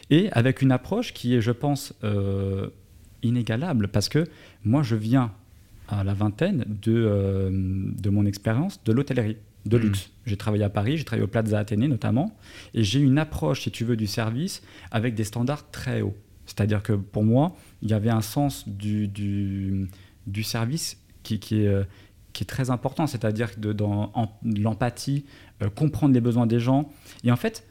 Et 0.10 0.32
avec 0.34 0.62
une 0.62 0.72
approche 0.72 1.14
qui 1.14 1.36
est, 1.36 1.42
je 1.42 1.52
pense, 1.52 1.94
euh, 2.04 2.68
inégalable, 3.24 3.88
parce 3.88 4.10
que 4.10 4.26
moi, 4.64 4.84
je 4.84 4.96
viens 4.96 5.32
à 5.88 6.04
la 6.04 6.14
vingtaine 6.14 6.66
de, 6.68 7.50
de 7.52 8.10
mon 8.10 8.26
expérience 8.26 8.84
de 8.84 8.92
l'hôtellerie, 8.92 9.38
de 9.66 9.78
Mhm. 9.78 9.84
luxe. 9.84 10.10
J'ai 10.26 10.38
travaillé 10.38 10.64
à 10.64 10.70
Paris, 10.70 10.98
j'ai 10.98 11.04
travaillé 11.04 11.24
au 11.24 11.28
Plaza 11.28 11.60
Athénée 11.60 11.88
notamment, 11.88 12.36
et 12.74 12.84
j'ai 12.84 13.00
une 13.00 13.18
approche, 13.18 13.62
si 13.62 13.72
tu 13.72 13.84
veux, 13.86 13.96
du 13.96 14.08
service 14.08 14.62
avec 14.92 15.16
des 15.16 15.24
standards 15.24 15.70
très 15.72 16.02
hauts. 16.02 16.16
C'est-à-dire 16.46 16.82
que 16.82 16.94
pour 16.94 17.24
moi, 17.24 17.56
il 17.82 17.90
y 17.90 17.94
avait 17.94 18.10
un 18.10 18.22
sens 18.22 18.68
du, 18.68 19.08
du, 19.08 19.88
du 20.28 20.44
service 20.44 20.98
qui, 21.24 21.40
qui 21.40 21.62
est, 21.64 21.68
euh, 21.68 21.84
qui 22.34 22.44
est 22.44 22.48
très 22.48 22.70
important, 22.70 23.06
c'est-à-dire 23.08 23.50
dans 23.58 24.12
l'empathie, 24.44 25.26
euh, 25.62 25.70
comprendre 25.70 26.14
les 26.14 26.22
besoins 26.22 26.48
des 26.48 26.60
gens. 26.60 26.90
Et 27.24 27.32
en 27.32 27.36
fait, 27.36 27.68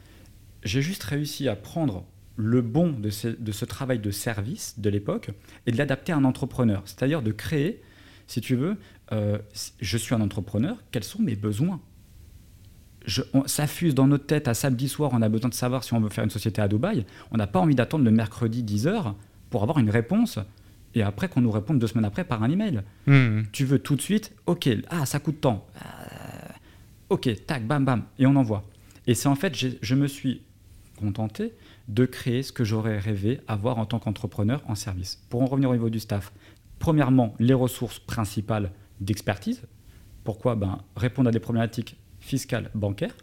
j'ai 0.65 0.83
juste 0.83 1.03
réussi 1.05 1.49
à 1.49 1.57
prendre 1.57 2.05
le 2.37 2.61
bon 2.63 2.91
de 2.93 3.11
ce, 3.11 3.29
de 3.29 3.51
ce 3.53 3.65
travail 3.65 3.99
de 3.99 4.11
service 4.13 4.79
de 4.79 4.91
l'époque 4.91 5.31
et 5.67 5.73
de 5.73 5.77
l'adapter 5.77 6.13
à 6.13 6.17
un 6.17 6.25
entrepreneur. 6.25 6.83
C'est-à-dire 6.85 7.23
de 7.23 7.33
créer, 7.33 7.83
si 8.29 8.41
tu 8.41 8.55
veux, 8.55 8.77
euh, 9.13 9.39
je 9.81 9.97
suis 9.97 10.15
un 10.15 10.21
entrepreneur, 10.21 10.77
quels 10.91 11.05
sont 11.05 11.23
mes 11.23 11.37
besoins? 11.37 11.81
Je, 13.07 13.23
on, 13.33 13.47
ça 13.47 13.67
fuse 13.67 13.95
dans 13.95 14.07
notre 14.07 14.27
tête 14.27 14.49
à 14.49 14.55
samedi 14.55 14.89
soir, 14.89 15.11
on 15.15 15.23
a 15.23 15.29
besoin 15.29 15.49
de 15.49 15.55
savoir 15.55 15.85
si 15.85 15.95
on 15.95 16.01
veut 16.01 16.11
faire 16.11 16.25
une 16.25 16.31
société 16.31 16.61
à 16.61 16.69
Dubaï. 16.69 17.07
On 17.31 17.37
n'a 17.37 17.47
pas 17.47 17.59
envie 17.59 17.75
d'attendre 17.75 18.05
le 18.05 18.11
mercredi 18.11 18.63
10h 18.63 19.15
pour 19.51 19.63
avoir 19.63 19.79
une 19.79 19.91
réponse 19.91 20.39
et 20.95 21.03
après 21.03 21.29
qu'on 21.29 21.41
nous 21.41 21.51
réponde 21.51 21.79
deux 21.79 21.87
semaines 21.87 22.05
après 22.05 22.25
par 22.25 22.43
un 22.43 22.51
email. 22.51 22.83
Mhm. 23.07 23.47
Tu 23.53 23.65
veux 23.65 23.79
tout 23.79 23.97
de 23.97 24.03
suite, 24.03 24.35
ok, 24.47 24.69
ah, 24.91 25.07
ça 25.07 25.21
coûte 25.21 25.41
tant. 25.41 25.67
Euh, 25.77 26.49
ok, 27.11 27.47
tac, 27.47 27.67
bam, 27.67 27.85
bam, 27.85 28.05
et 28.19 28.27
on 28.27 28.37
envoie. 28.37 28.65
Et 29.07 29.15
c'est 29.15 29.29
en 29.29 29.37
fait, 29.37 29.55
je 29.81 29.95
me 29.95 30.07
suis 30.07 30.43
contenté 30.99 31.55
de 31.89 32.05
créer 32.05 32.43
ce 32.43 32.53
que 32.53 32.65
j'aurais 32.65 32.99
rêvé 32.99 33.41
avoir 33.49 33.79
en 33.79 33.87
tant 33.87 33.99
qu'entrepreneur 33.99 34.63
en 34.69 34.75
service. 34.75 35.23
Pour 35.31 35.43
en 35.43 35.47
revenir 35.47 35.71
au 35.71 35.73
niveau 35.73 35.89
du 35.89 36.01
staff, 36.01 36.33
premièrement, 36.79 37.35
les 37.39 37.55
ressources 37.55 37.99
principales 37.99 38.71
d'expertise. 39.01 39.63
Pourquoi? 40.25 40.55
Ben, 40.57 40.79
Répondre 40.97 41.29
à 41.29 41.33
des 41.33 41.41
problématiques 41.41 41.97
fiscales, 42.21 42.71
bancaires. 42.75 43.15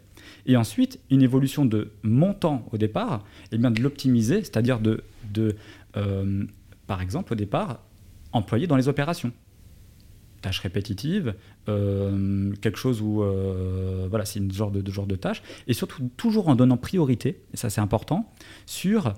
Et 0.46 0.56
ensuite, 0.56 0.98
une 1.10 1.22
évolution 1.22 1.64
de 1.64 1.92
montant 2.02 2.66
au 2.72 2.78
départ, 2.78 3.24
et 3.52 3.58
bien 3.58 3.70
de 3.70 3.80
l'optimiser, 3.80 4.38
c'est-à-dire 4.42 4.80
de, 4.80 5.04
de 5.32 5.56
euh, 5.96 6.44
par 6.86 7.02
exemple, 7.02 7.32
au 7.34 7.36
départ, 7.36 7.80
employer 8.32 8.66
dans 8.66 8.76
les 8.76 8.88
opérations 8.88 9.32
tâches 10.42 10.60
répétitives, 10.60 11.34
euh, 11.68 12.52
quelque 12.60 12.78
chose 12.78 13.00
où 13.02 13.22
euh, 13.22 14.06
voilà, 14.08 14.24
c'est 14.24 14.38
une 14.38 14.52
genre 14.52 14.70
de, 14.70 14.88
genre 14.90 15.06
de 15.06 15.16
tâche, 15.16 15.42
et 15.66 15.72
surtout 15.72 16.10
toujours 16.16 16.48
en 16.48 16.54
donnant 16.54 16.76
priorité, 16.76 17.40
et 17.52 17.56
ça 17.56 17.70
c'est 17.70 17.80
important, 17.80 18.32
sur, 18.66 19.14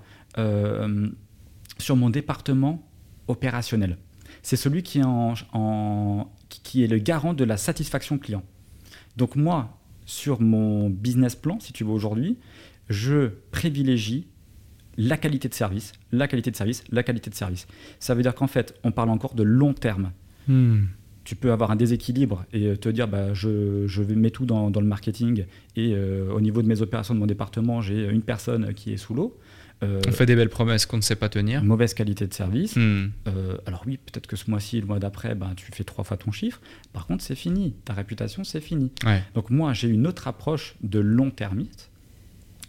sur 1.78 1.96
mon 1.96 2.10
département 2.10 2.82
opérationnel. 3.26 3.98
C'est 4.42 4.56
celui 4.56 4.82
qui 4.82 5.00
est, 5.00 5.04
en- 5.04 6.30
qui- 6.48 6.82
est 6.82 6.86
le 6.86 6.98
garant 6.98 7.34
de 7.34 7.44
la 7.44 7.56
satisfaction 7.56 8.18
client. 8.18 8.42
Donc 9.16 9.36
moi, 9.36 9.78
sur 10.06 10.40
mon 10.40 10.88
business 10.90 11.34
plan, 11.36 11.58
si 11.60 11.72
tu 11.72 11.84
veux 11.84 11.90
aujourd'hui, 11.90 12.36
je 12.88 13.28
privilégie 13.50 14.26
la 14.96 15.16
qualité 15.16 15.48
de 15.48 15.54
service, 15.54 15.92
la 16.12 16.26
qualité 16.26 16.50
de 16.50 16.56
service, 16.56 16.82
la 16.90 17.02
qualité 17.02 17.30
de 17.30 17.34
service. 17.34 17.66
Ça 18.00 18.14
veut 18.14 18.22
dire 18.22 18.34
qu'en 18.34 18.46
fait, 18.46 18.74
on 18.84 18.90
parle 18.92 19.10
encore 19.10 19.34
de 19.34 19.42
long 19.42 19.74
terme 19.74 20.12
Mhm. 20.48 20.88
tu 21.24 21.36
peux 21.36 21.52
avoir 21.52 21.70
un 21.70 21.76
déséquilibre 21.76 22.46
et 22.54 22.68
euh, 22.68 22.76
te 22.76 22.88
dire 22.88 23.06
bah, 23.06 23.34
je, 23.34 23.86
je 23.86 24.02
mets 24.02 24.30
tout 24.30 24.46
dans, 24.46 24.70
dans 24.70 24.80
le 24.80 24.86
marketing 24.86 25.44
et 25.76 25.92
euh, 25.94 26.32
au 26.32 26.40
niveau 26.40 26.62
de 26.62 26.66
mes 26.68 26.80
opérations 26.80 27.12
de 27.14 27.20
mon 27.20 27.26
département, 27.26 27.82
j'ai 27.82 28.08
une 28.08 28.22
personne 28.22 28.72
qui 28.72 28.94
est 28.94 28.96
sous 28.96 29.12
l'eau. 29.12 29.38
Euh, 29.82 30.00
On 30.08 30.12
fait 30.12 30.26
des 30.26 30.34
belles 30.34 30.48
promesses 30.48 30.86
qu'on 30.86 30.96
ne 30.96 31.02
sait 31.02 31.16
pas 31.16 31.28
tenir. 31.28 31.62
mauvaise 31.62 31.94
qualité 31.94 32.26
de 32.26 32.34
service. 32.34 32.76
Mhm. 32.76 33.12
Euh, 33.28 33.56
alors 33.66 33.84
oui, 33.86 33.96
peut-être 33.96 34.26
que 34.26 34.36
ce 34.36 34.50
mois-ci, 34.50 34.80
le 34.80 34.86
mois 34.86 34.98
d'après, 34.98 35.34
ben, 35.34 35.52
tu 35.56 35.70
fais 35.72 35.84
trois 35.84 36.04
fois 36.04 36.16
ton 36.16 36.32
chiffre. 36.32 36.60
Par 36.92 37.06
contre, 37.06 37.22
c'est 37.22 37.36
fini. 37.36 37.74
Ta 37.84 37.92
réputation, 37.92 38.44
c'est 38.44 38.60
fini. 38.60 38.90
Ouais. 39.04 39.22
Donc 39.34 39.50
moi, 39.50 39.72
j'ai 39.72 39.88
une 39.88 40.06
autre 40.06 40.26
approche 40.26 40.74
de 40.82 40.98
long-termiste 40.98 41.90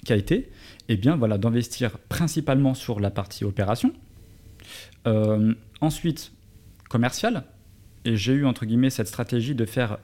qui 0.05 0.13
a 0.13 0.15
été 0.15 0.49
eh 0.87 0.97
bien, 0.97 1.15
voilà, 1.15 1.37
d'investir 1.37 1.97
principalement 1.97 2.73
sur 2.73 2.99
la 2.99 3.09
partie 3.11 3.43
opération. 3.43 3.93
Euh, 5.07 5.53
ensuite, 5.81 6.31
commercial. 6.89 7.43
Et 8.05 8.15
j'ai 8.15 8.33
eu, 8.33 8.45
entre 8.45 8.65
guillemets, 8.65 8.89
cette 8.89 9.07
stratégie 9.07 9.55
de 9.55 9.65
faire 9.65 9.97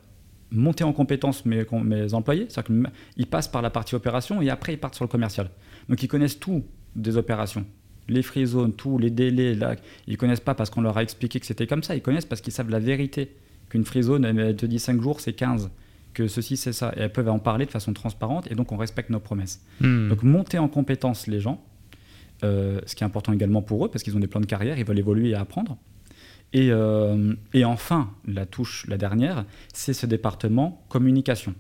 monter 0.52 0.84
en 0.84 0.94
compétence 0.94 1.46
mes, 1.46 1.66
mes 1.84 2.14
employés. 2.14 2.48
C'est-à-dire 2.50 2.82
qu'ils 3.16 3.28
passent 3.28 3.48
par 3.48 3.62
la 3.62 3.70
partie 3.70 3.96
opération 3.96 4.42
et 4.42 4.50
après, 4.50 4.74
ils 4.74 4.78
partent 4.78 4.96
sur 4.96 5.06
le 5.06 5.10
commercial. 5.10 5.50
Donc, 5.90 6.02
ils 6.04 6.08
connaissent 6.08 6.40
tout 6.40 6.64
des 6.96 7.18
opérations. 7.18 7.66
Les 8.08 8.22
free 8.22 8.46
zones, 8.46 8.74
tous 8.74 8.98
les 8.98 9.10
délais, 9.10 9.56
là, 9.56 9.76
ils 10.08 10.18
connaissent 10.18 10.40
pas 10.40 10.54
parce 10.54 10.70
qu'on 10.70 10.82
leur 10.82 10.98
a 10.98 11.04
expliqué 11.04 11.40
que 11.40 11.46
c'était 11.46 11.68
comme 11.68 11.84
ça. 11.84 11.96
Ils 11.96 12.02
connaissent 12.02 12.26
parce 12.26 12.42
qu'ils 12.42 12.54
savent 12.54 12.70
la 12.70 12.80
vérité. 12.80 13.36
Qu'une 13.70 13.84
free 13.84 14.04
zone, 14.04 14.26
elle, 14.26 14.40
elle 14.40 14.56
te 14.56 14.66
dit 14.66 14.80
5 14.80 15.02
jours, 15.02 15.20
c'est 15.20 15.34
15. 15.34 15.72
Que 16.14 16.28
ceci, 16.28 16.56
c'est 16.56 16.72
ça. 16.72 16.94
Et 16.96 17.02
elles 17.02 17.12
peuvent 17.12 17.30
en 17.30 17.40
parler 17.40 17.66
de 17.66 17.72
façon 17.72 17.94
transparente 17.94 18.50
et 18.52 18.56
donc 18.56 18.72
on 18.72 18.78
respecte 18.78 19.10
nos 19.10 19.20
promesses. 19.20 19.62
Mhm. 19.82 20.10
Donc 20.10 20.24
monter 20.24 20.60
en 20.60 20.68
compétence 20.68 21.28
les 21.28 21.40
gens, 21.40 21.64
euh, 22.44 22.80
ce 22.86 22.96
qui 22.96 23.04
est 23.04 23.08
important 23.08 23.34
également 23.34 23.62
pour 23.62 23.86
eux 23.86 23.90
parce 23.90 24.04
qu'ils 24.04 24.16
ont 24.16 24.20
des 24.20 24.28
plans 24.28 24.40
de 24.40 24.46
carrière, 24.46 24.78
ils 24.78 24.86
veulent 24.86 25.00
évoluer 25.00 25.30
et 25.30 25.36
apprendre. 25.36 25.78
Et, 26.54 26.70
euh, 26.72 27.34
et 27.54 27.66
enfin, 27.66 28.12
la 28.26 28.46
touche, 28.46 28.86
la 28.88 28.98
dernière, 28.98 29.46
c'est 29.74 29.94
ce 29.94 30.06
département 30.06 30.86
communication. 30.90 31.54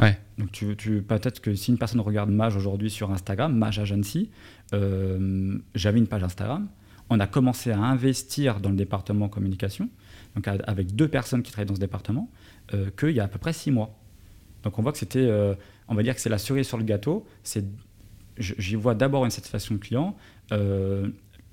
Ouais. 0.00 0.18
Donc 0.38 0.52
tu, 0.52 0.76
tu- 0.76 1.02
peut-être 1.02 1.40
que 1.40 1.54
si 1.54 1.70
une 1.72 1.78
personne 1.78 2.00
regarde 2.00 2.30
Mage 2.30 2.56
aujourd'hui 2.56 2.90
sur 2.90 3.10
Instagram, 3.10 3.54
Mage 3.56 3.78
Agency, 3.78 4.30
euh, 4.74 5.58
j'avais 5.74 5.98
une 5.98 6.06
page 6.06 6.22
Instagram. 6.22 6.68
On 7.10 7.18
a 7.20 7.26
commencé 7.26 7.70
à 7.72 7.78
investir 7.80 8.60
dans 8.60 8.70
le 8.70 8.76
département 8.76 9.28
communication, 9.28 9.88
donc 10.36 10.46
avec 10.46 10.94
deux 10.94 11.08
personnes 11.08 11.42
qui 11.42 11.50
travaillent 11.50 11.66
dans 11.68 11.74
ce 11.74 11.80
département, 11.80 12.30
euh, 12.74 12.90
qu'il 12.98 13.10
y 13.10 13.20
a 13.20 13.24
à 13.24 13.28
peu 13.28 13.38
près 13.38 13.52
six 13.54 13.70
mois. 13.70 13.98
Donc 14.62 14.78
on 14.78 14.82
voit 14.82 14.92
que 14.92 14.98
c'était, 14.98 15.30
on 15.88 15.94
va 15.94 16.02
dire 16.02 16.14
que 16.14 16.20
c'est 16.20 16.28
la 16.28 16.36
cerise 16.38 16.66
sur 16.66 16.76
le 16.78 16.84
gâteau. 16.84 17.26
J'y 18.36 18.74
vois 18.74 18.94
d'abord 18.94 19.24
une 19.24 19.30
satisfaction 19.30 19.78
client. 19.78 20.16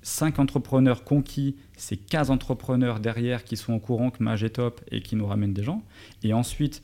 5 0.02 0.38
entrepreneurs 0.38 1.02
conquis, 1.04 1.56
c'est 1.76 1.96
15 1.96 2.30
entrepreneurs 2.30 3.00
derrière 3.00 3.42
qui 3.44 3.56
sont 3.56 3.72
au 3.72 3.80
courant 3.80 4.10
que 4.10 4.22
Mage 4.22 4.44
est 4.44 4.50
top 4.50 4.80
et 4.90 5.00
qui 5.00 5.16
nous 5.16 5.26
ramènent 5.26 5.52
des 5.54 5.64
gens. 5.64 5.82
Et 6.22 6.32
ensuite, 6.32 6.82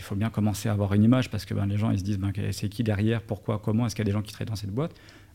il 0.00 0.02
faut 0.02 0.16
bien 0.16 0.30
commencer 0.30 0.70
à 0.70 0.72
avoir 0.72 0.94
une 0.94 1.04
image 1.04 1.30
parce 1.30 1.44
que 1.44 1.52
ben, 1.52 1.66
les 1.66 1.76
gens 1.76 1.90
ils 1.90 1.98
se 1.98 2.04
disent 2.04 2.18
ben, 2.18 2.32
c'est 2.52 2.70
qui 2.70 2.82
derrière, 2.82 3.20
pourquoi, 3.20 3.58
comment, 3.58 3.86
est-ce 3.86 3.94
qu'il 3.94 4.02
y 4.02 4.08
a 4.08 4.10
des 4.10 4.12
gens 4.12 4.22
qui 4.22 4.32
travaillent 4.32 4.50
dans 4.50 4.56
cette 4.56 4.70
boîte? 4.70 4.94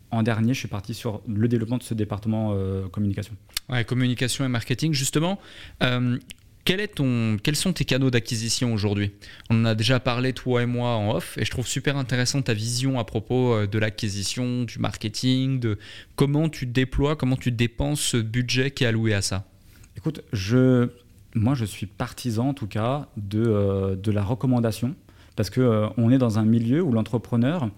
En 0.09 0.23
dernier, 0.23 0.53
je 0.53 0.59
suis 0.59 0.67
parti 0.67 0.95
sur 0.95 1.21
le 1.27 1.47
développement 1.47 1.77
de 1.77 1.83
ce 1.83 1.93
département 1.93 2.53
euh, 2.53 2.87
communication. 2.87 3.35
Ouais, 3.69 3.85
communication 3.85 4.43
et 4.43 4.47
marketing, 4.47 4.93
justement. 4.93 5.39
Euh, 5.83 6.17
quel 6.63 6.79
est 6.79 6.95
ton, 6.95 7.37
quels 7.43 7.55
sont 7.55 7.73
tes 7.73 7.85
canaux 7.85 8.09
d'acquisition 8.09 8.73
aujourd'hui? 8.73 9.11
On 9.51 9.61
en 9.61 9.65
a 9.65 9.75
déjà 9.75 9.99
parlé, 9.99 10.33
toi 10.33 10.63
et 10.63 10.65
moi, 10.65 10.95
en 10.95 11.11
off, 11.11 11.37
et 11.37 11.45
je 11.45 11.51
trouve 11.51 11.67
super 11.67 11.95
intéressant 11.95 12.41
ta 12.41 12.55
vision 12.55 12.97
à 12.97 13.03
propos 13.03 13.53
euh, 13.53 13.67
de 13.67 13.77
l'acquisition, 13.77 14.63
du 14.63 14.79
marketing, 14.79 15.59
de 15.59 15.77
comment 16.15 16.49
tu 16.49 16.65
déploies, 16.65 17.15
comment 17.15 17.37
tu 17.37 17.51
dépenses 17.51 18.01
ce 18.01 18.17
budget 18.17 18.71
qui 18.71 18.83
est 18.83 18.87
alloué 18.87 19.13
à 19.13 19.21
ça. 19.21 19.45
Écoute, 19.95 20.21
je, 20.33 20.89
moi, 21.35 21.53
je 21.53 21.65
suis 21.65 21.85
partisan, 21.85 22.49
en 22.49 22.53
tout 22.53 22.67
cas, 22.67 23.07
de, 23.17 23.43
euh, 23.45 23.95
de 23.95 24.11
la 24.11 24.23
recommandation, 24.23 24.95
parce 25.35 25.49
qu'on 25.49 25.61
euh, 25.61 26.09
est 26.09 26.17
dans 26.17 26.39
un 26.39 26.45
milieu 26.45 26.81
où 26.81 26.91
l'entrepreneur, 26.91 27.69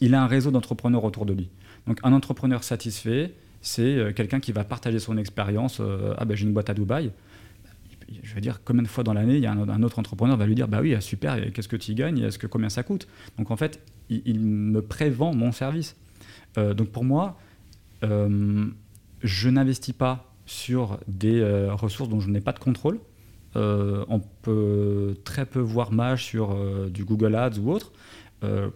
il 0.00 0.14
a 0.14 0.22
un 0.22 0.26
réseau 0.26 0.50
d'entrepreneurs 0.50 1.04
autour 1.04 1.24
de 1.24 1.32
lui. 1.32 1.48
Donc, 1.86 1.98
un 2.02 2.12
entrepreneur 2.12 2.62
satisfait, 2.62 3.34
c'est 3.62 4.12
quelqu'un 4.14 4.40
qui 4.40 4.52
va 4.52 4.64
partager 4.64 4.98
son 4.98 5.16
expérience. 5.16 5.80
ah 6.18 6.24
ben, 6.24 6.36
j'ai 6.36 6.46
une 6.46 6.52
boîte 6.52 6.70
à 6.70 6.74
Dubaï 6.74 7.12
je 8.22 8.34
veux 8.34 8.40
dire, 8.40 8.60
combien 8.64 8.82
de 8.82 8.88
fois 8.88 9.04
dans 9.04 9.12
l'année, 9.12 9.36
il 9.36 9.42
y 9.42 9.46
a 9.46 9.52
un, 9.52 9.82
autre 9.82 9.98
entrepreneur 9.98 10.36
va 10.36 10.46
lui 10.46 10.54
dire 10.54 10.68
Bah 10.68 10.80
oui, 10.80 10.96
super, 11.00 11.52
qu'est-ce 11.52 11.68
que 11.68 11.76
tu 11.76 11.92
y 11.92 11.94
gagnes 11.94 12.18
Est-ce 12.18 12.38
que 12.38 12.46
combien 12.46 12.68
ça 12.68 12.82
coûte? 12.82 13.06
Donc 13.38 13.50
en 13.50 13.56
fait, 13.56 13.80
il, 14.08 14.40
me 14.40 14.82
prévend 14.82 15.34
mon 15.34 15.52
service. 15.52 15.96
Euh, 16.58 16.74
donc 16.74 16.88
pour 16.88 17.04
moi, 17.04 17.38
euh, 18.02 18.66
je 19.22 19.48
n'investis 19.48 19.94
pas 19.94 20.29
sur 20.50 20.98
des 21.06 21.40
euh, 21.40 21.74
ressources 21.74 22.08
dont 22.08 22.20
je 22.20 22.28
n'ai 22.28 22.40
pas 22.40 22.52
de 22.52 22.58
contrôle. 22.58 22.98
on 23.54 24.20
peut 24.42 25.16
très 25.24 25.46
peu 25.46 25.60
voir 25.60 25.92
Mage 25.92 26.24
sur 26.24 26.56
du 26.90 27.04
Google 27.04 27.34
Ads 27.34 27.58
ou 27.58 27.72
autre. 27.72 27.92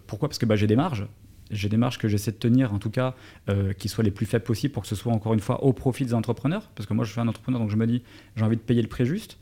pourquoi? 0.06 0.28
Parce 0.28 0.38
que 0.38 0.46
bah, 0.46 0.56
j'ai 0.56 0.66
des 0.66 0.76
marges 0.76 1.06
j'ai 1.50 1.68
des 1.68 1.76
marges 1.76 1.98
que 1.98 2.08
j'essaie 2.08 2.32
de 2.32 2.36
tenir, 2.36 2.72
en 2.72 2.78
tout 2.78 2.90
cas, 2.90 3.14
euh, 3.48 3.72
qui 3.72 3.88
soient 3.88 4.04
les 4.04 4.10
plus 4.10 4.26
faibles 4.26 4.44
possibles 4.44 4.72
pour 4.72 4.82
que 4.82 4.88
ce 4.88 4.96
soit 4.96 5.12
encore 5.12 5.34
une 5.34 5.40
fois 5.40 5.62
au 5.64 5.72
profit 5.72 6.04
des 6.04 6.14
entrepreneurs. 6.14 6.70
Parce 6.74 6.86
que 6.86 6.94
moi, 6.94 7.04
je 7.04 7.12
suis 7.12 7.20
un 7.20 7.28
entrepreneur, 7.28 7.60
donc 7.60 7.70
je 7.70 7.76
me 7.76 7.86
dis, 7.86 8.02
j'ai 8.36 8.44
envie 8.44 8.56
de 8.56 8.62
payer 8.62 8.82
le 8.82 8.88
prix 8.88 9.06
juste. 9.06 9.38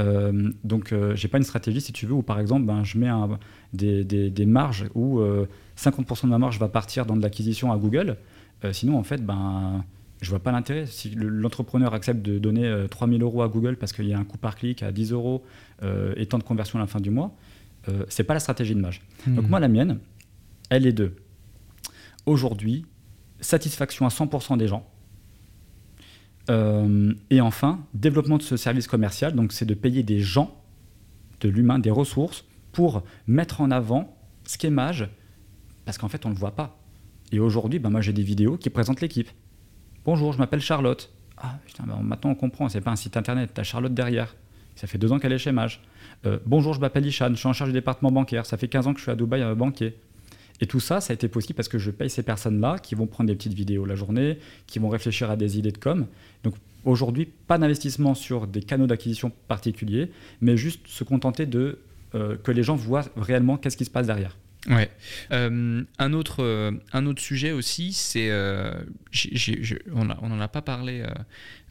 Euh, 0.00 0.50
donc, 0.64 0.92
euh, 0.92 1.14
j'ai 1.14 1.28
pas 1.28 1.38
une 1.38 1.44
stratégie, 1.44 1.80
si 1.80 1.92
tu 1.92 2.06
veux, 2.06 2.14
où 2.14 2.22
par 2.22 2.40
exemple, 2.40 2.66
ben, 2.66 2.82
je 2.82 2.98
mets 2.98 3.08
un, 3.08 3.38
des, 3.72 4.04
des, 4.04 4.46
marges 4.46 4.86
où 4.94 5.20
50% 5.76 6.24
de 6.24 6.28
ma 6.28 6.38
marge 6.38 6.58
va 6.58 6.68
partir 6.68 7.06
dans 7.06 7.16
de 7.16 7.22
l'acquisition 7.22 7.72
à 7.72 7.76
Google. 7.76 8.16
sinon, 8.72 8.98
en 8.98 9.04
fait, 9.04 9.24
ben, 9.24 9.84
je 10.24 10.30
vois 10.30 10.40
pas 10.40 10.52
l'intérêt. 10.52 10.86
Si 10.86 11.14
l'entrepreneur 11.14 11.94
accepte 11.94 12.22
de 12.22 12.38
donner 12.38 12.86
3000 12.90 13.22
euros 13.22 13.42
à 13.42 13.48
Google 13.48 13.76
parce 13.76 13.92
qu'il 13.92 14.06
y 14.06 14.14
a 14.14 14.18
un 14.18 14.24
coût 14.24 14.38
par 14.38 14.56
clic 14.56 14.82
à 14.82 14.90
10 14.90 15.12
euros 15.12 15.44
et 16.16 16.26
temps 16.26 16.38
de 16.38 16.42
conversion 16.42 16.78
à 16.78 16.82
la 16.82 16.86
fin 16.86 17.00
du 17.00 17.10
mois, 17.10 17.34
c'est 18.08 18.24
pas 18.24 18.34
la 18.34 18.40
stratégie 18.40 18.74
de. 18.74 18.80
Donc, 18.80 18.92
hmm. 19.26 19.48
moi, 19.48 19.60
la 19.60 19.68
mienne, 19.68 19.98
elle 20.70 20.86
est 20.86 20.92
de 20.92 21.12
aujourd'hui, 22.26 22.86
satisfaction 23.40 24.06
à 24.06 24.08
100% 24.08 24.56
des 24.56 24.68
gens. 24.68 24.86
Euh, 26.50 27.14
et 27.30 27.40
enfin, 27.40 27.84
développement 27.94 28.38
de 28.38 28.42
ce 28.42 28.56
service 28.56 28.86
commercial, 28.86 29.34
donc 29.34 29.52
c'est 29.52 29.64
de 29.64 29.74
payer 29.74 30.02
des 30.02 30.20
gens, 30.20 30.62
de 31.40 31.48
l'humain, 31.48 31.78
des 31.78 31.90
ressources, 31.90 32.44
pour 32.72 33.02
mettre 33.26 33.60
en 33.60 33.70
avant 33.70 34.16
ce 34.46 34.58
qu'est 34.58 34.70
Mage, 34.70 35.08
parce 35.84 35.96
qu'en 35.96 36.08
fait 36.08 36.26
on 36.26 36.30
ne 36.30 36.34
le 36.34 36.40
voit 36.40 36.54
pas. 36.54 36.78
Et 37.32 37.38
aujourd'hui, 37.38 37.78
ben 37.78 37.90
moi 37.90 38.00
j'ai 38.00 38.12
des 38.12 38.22
vidéos 38.22 38.56
qui 38.56 38.68
présentent 38.68 39.00
l'équipe. 39.00 39.30
Bonjour, 40.06 40.34
je 40.34 40.38
m'appelle 40.38 40.60
Charlotte. 40.60 41.10
Ah, 41.38 41.58
putain, 41.64 41.84
ben 41.86 41.98
maintenant 42.02 42.32
on 42.32 42.34
comprend, 42.34 42.68
c'est 42.68 42.82
pas 42.82 42.90
un 42.90 42.96
site 42.96 43.16
internet, 43.16 43.52
t'as 43.54 43.62
Charlotte 43.62 43.94
derrière. 43.94 44.36
Ça 44.76 44.86
fait 44.86 44.98
deux 44.98 45.10
ans 45.12 45.18
qu'elle 45.18 45.32
est 45.32 45.38
chez 45.38 45.50
Mage. 45.50 45.80
Euh, 46.26 46.38
bonjour, 46.44 46.74
je 46.74 46.80
m'appelle 46.80 47.06
Ishan, 47.06 47.30
je 47.30 47.36
suis 47.36 47.48
en 47.48 47.54
charge 47.54 47.70
du 47.70 47.72
département 47.72 48.12
bancaire. 48.12 48.44
Ça 48.44 48.58
fait 48.58 48.68
15 48.68 48.86
ans 48.86 48.92
que 48.92 48.98
je 48.98 49.04
suis 49.04 49.10
à 49.10 49.16
Dubaï 49.16 49.40
euh, 49.40 49.54
banquier. 49.54 49.96
Et 50.60 50.66
tout 50.66 50.78
ça, 50.78 51.00
ça 51.00 51.12
a 51.12 51.14
été 51.14 51.28
possible 51.28 51.56
parce 51.56 51.68
que 51.68 51.78
je 51.78 51.90
paye 51.90 52.10
ces 52.10 52.22
personnes-là 52.22 52.78
qui 52.80 52.94
vont 52.94 53.06
prendre 53.06 53.28
des 53.28 53.34
petites 53.34 53.54
vidéos 53.54 53.86
la 53.86 53.94
journée, 53.94 54.38
qui 54.66 54.78
vont 54.78 54.90
réfléchir 54.90 55.30
à 55.30 55.36
des 55.36 55.58
idées 55.58 55.72
de 55.72 55.78
com. 55.78 56.06
Donc 56.42 56.54
aujourd'hui, 56.84 57.24
pas 57.24 57.56
d'investissement 57.56 58.14
sur 58.14 58.46
des 58.46 58.60
canaux 58.60 58.86
d'acquisition 58.86 59.32
particuliers, 59.48 60.10
mais 60.42 60.58
juste 60.58 60.86
se 60.86 61.02
contenter 61.02 61.46
de 61.46 61.78
euh, 62.14 62.36
que 62.36 62.52
les 62.52 62.62
gens 62.62 62.76
voient 62.76 63.04
réellement 63.16 63.56
qu'est-ce 63.56 63.78
qui 63.78 63.86
se 63.86 63.90
passe 63.90 64.06
derrière. 64.06 64.36
Ouais. 64.66 64.90
Euh, 65.30 65.82
un, 65.98 66.12
autre, 66.12 66.42
euh, 66.42 66.72
un 66.92 67.06
autre 67.06 67.20
sujet 67.20 67.52
aussi, 67.52 67.92
c'est. 67.92 68.30
on 69.92 70.04
n'en 70.04 70.40
a 70.40 70.48
pas 70.48 70.62
parlé 70.62 71.04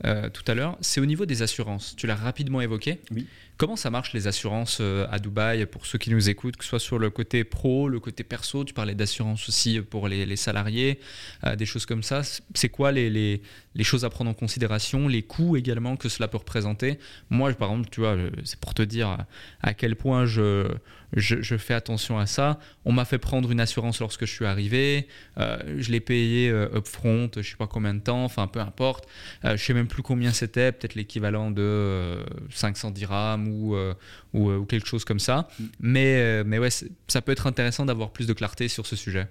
tout 0.03 0.43
à 0.47 0.53
l'heure, 0.53 0.77
c'est 0.81 0.99
au 0.99 1.05
niveau 1.05 1.25
des 1.25 1.41
assurances. 1.41 1.95
Tu 1.95 2.07
l'as 2.07 2.15
rapidement 2.15 2.61
évoqué. 2.61 2.99
Oui. 3.11 3.25
Comment 3.57 3.75
ça 3.75 3.91
marche 3.91 4.13
les 4.13 4.25
assurances 4.27 4.79
euh, 4.81 5.05
à 5.11 5.19
Dubaï 5.19 5.67
pour 5.67 5.85
ceux 5.85 5.99
qui 5.99 6.09
nous 6.09 6.27
écoutent, 6.27 6.57
que 6.57 6.63
ce 6.63 6.69
soit 6.71 6.79
sur 6.79 6.97
le 6.97 7.11
côté 7.11 7.43
pro, 7.43 7.87
le 7.87 7.99
côté 7.99 8.23
perso 8.23 8.63
Tu 8.63 8.73
parlais 8.73 8.95
d'assurance 8.95 9.47
aussi 9.47 9.79
pour 9.79 10.07
les, 10.07 10.35
salariés, 10.35 10.99
euh, 11.45 11.55
des 11.55 11.67
choses 11.67 11.85
comme 11.85 12.01
ça. 12.01 12.23
C'est 12.55 12.69
quoi 12.69 12.91
les, 12.91 13.11
les, 13.11 13.83
choses 13.83 14.05
à 14.05 14.09
prendre 14.09 14.31
en 14.31 14.33
considération, 14.33 15.07
les 15.07 15.21
coûts 15.21 15.55
également 15.55 15.97
que 15.97 16.09
cela 16.09 16.27
peut 16.27 16.37
représenter? 16.37 16.97
Moi, 17.29 17.53
par 17.53 17.69
exemple, 17.69 17.89
tu 17.91 17.99
vois, 17.99 18.17
c'est 18.43 18.59
pour 18.59 18.73
te 18.73 18.81
dire 18.81 19.17
à 19.61 19.73
quel 19.75 19.95
point 19.95 20.25
je, 20.25 20.67
je, 21.15 21.57
fais 21.57 21.75
attention 21.75 22.17
à 22.17 22.25
ça. 22.25 22.59
On 22.85 22.91
m'a 22.91 23.05
fait 23.05 23.19
prendre 23.19 23.51
une 23.51 23.59
assurance 23.59 23.99
lorsque 23.99 24.25
je 24.25 24.31
suis 24.31 24.45
arrivé. 24.45 25.07
Euh, 25.37 25.59
je 25.77 25.91
l'ai 25.91 25.99
payé 25.99 26.49
upfront, 26.49 27.29
je 27.35 27.41
sais 27.41 27.55
pas 27.55 27.67
combien 27.67 27.93
de 27.93 27.99
temps, 27.99 28.23
enfin 28.23 28.47
peu 28.47 28.59
importe. 28.59 29.07
je 29.43 29.57
sais 29.57 29.73
même 29.73 29.87
plus 29.93 30.01
combien 30.01 30.31
c'était, 30.31 30.71
peut-être 30.71 30.95
l'équivalent 30.95 31.51
de 31.51 32.17
500 32.49 32.89
dirhams 32.91 33.47
euh, 33.47 33.93
euh, 34.33 34.57
ou, 34.57 34.65
quelque 34.65 34.87
chose 34.87 35.05
comme 35.05 35.19
ça. 35.19 35.47
Mm. 35.59 35.63
Mais, 35.81 36.15
euh, 36.15 36.43
mais 36.43 36.57
ouais, 36.57 36.69
ça 36.71 37.21
peut 37.21 37.31
être 37.31 37.45
intéressant 37.45 37.85
d'avoir 37.85 38.09
plus 38.09 38.25
de 38.25 38.33
clarté 38.33 38.67
sur 38.67 38.87
ce 38.87 38.95
sujet. 38.95 39.27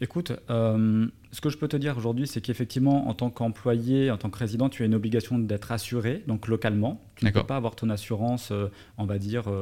Écoute, 0.00 0.32
ce 0.48 1.40
que 1.42 1.50
je 1.50 1.58
peux 1.58 1.68
te 1.68 1.76
dire 1.76 1.98
aujourd'hui, 1.98 2.26
c'est 2.26 2.40
qu'effectivement, 2.40 3.08
en 3.08 3.14
tant 3.14 3.30
qu'employé, 3.30 4.10
en 4.12 4.16
tant 4.16 4.30
que 4.30 4.38
résident, 4.38 4.68
tu 4.68 4.82
as 4.82 4.86
une 4.86 4.94
obligation 4.94 5.38
d'être 5.38 5.72
assuré, 5.72 6.22
donc 6.28 6.46
localement. 6.46 7.04
Tu 7.16 7.24
ne 7.24 7.30
peux 7.30 7.42
pas 7.42 7.56
avoir 7.56 7.74
ton 7.74 7.90
assurance, 7.90 8.52
on 8.96 9.04
va 9.06 9.18
dire, 9.18 9.52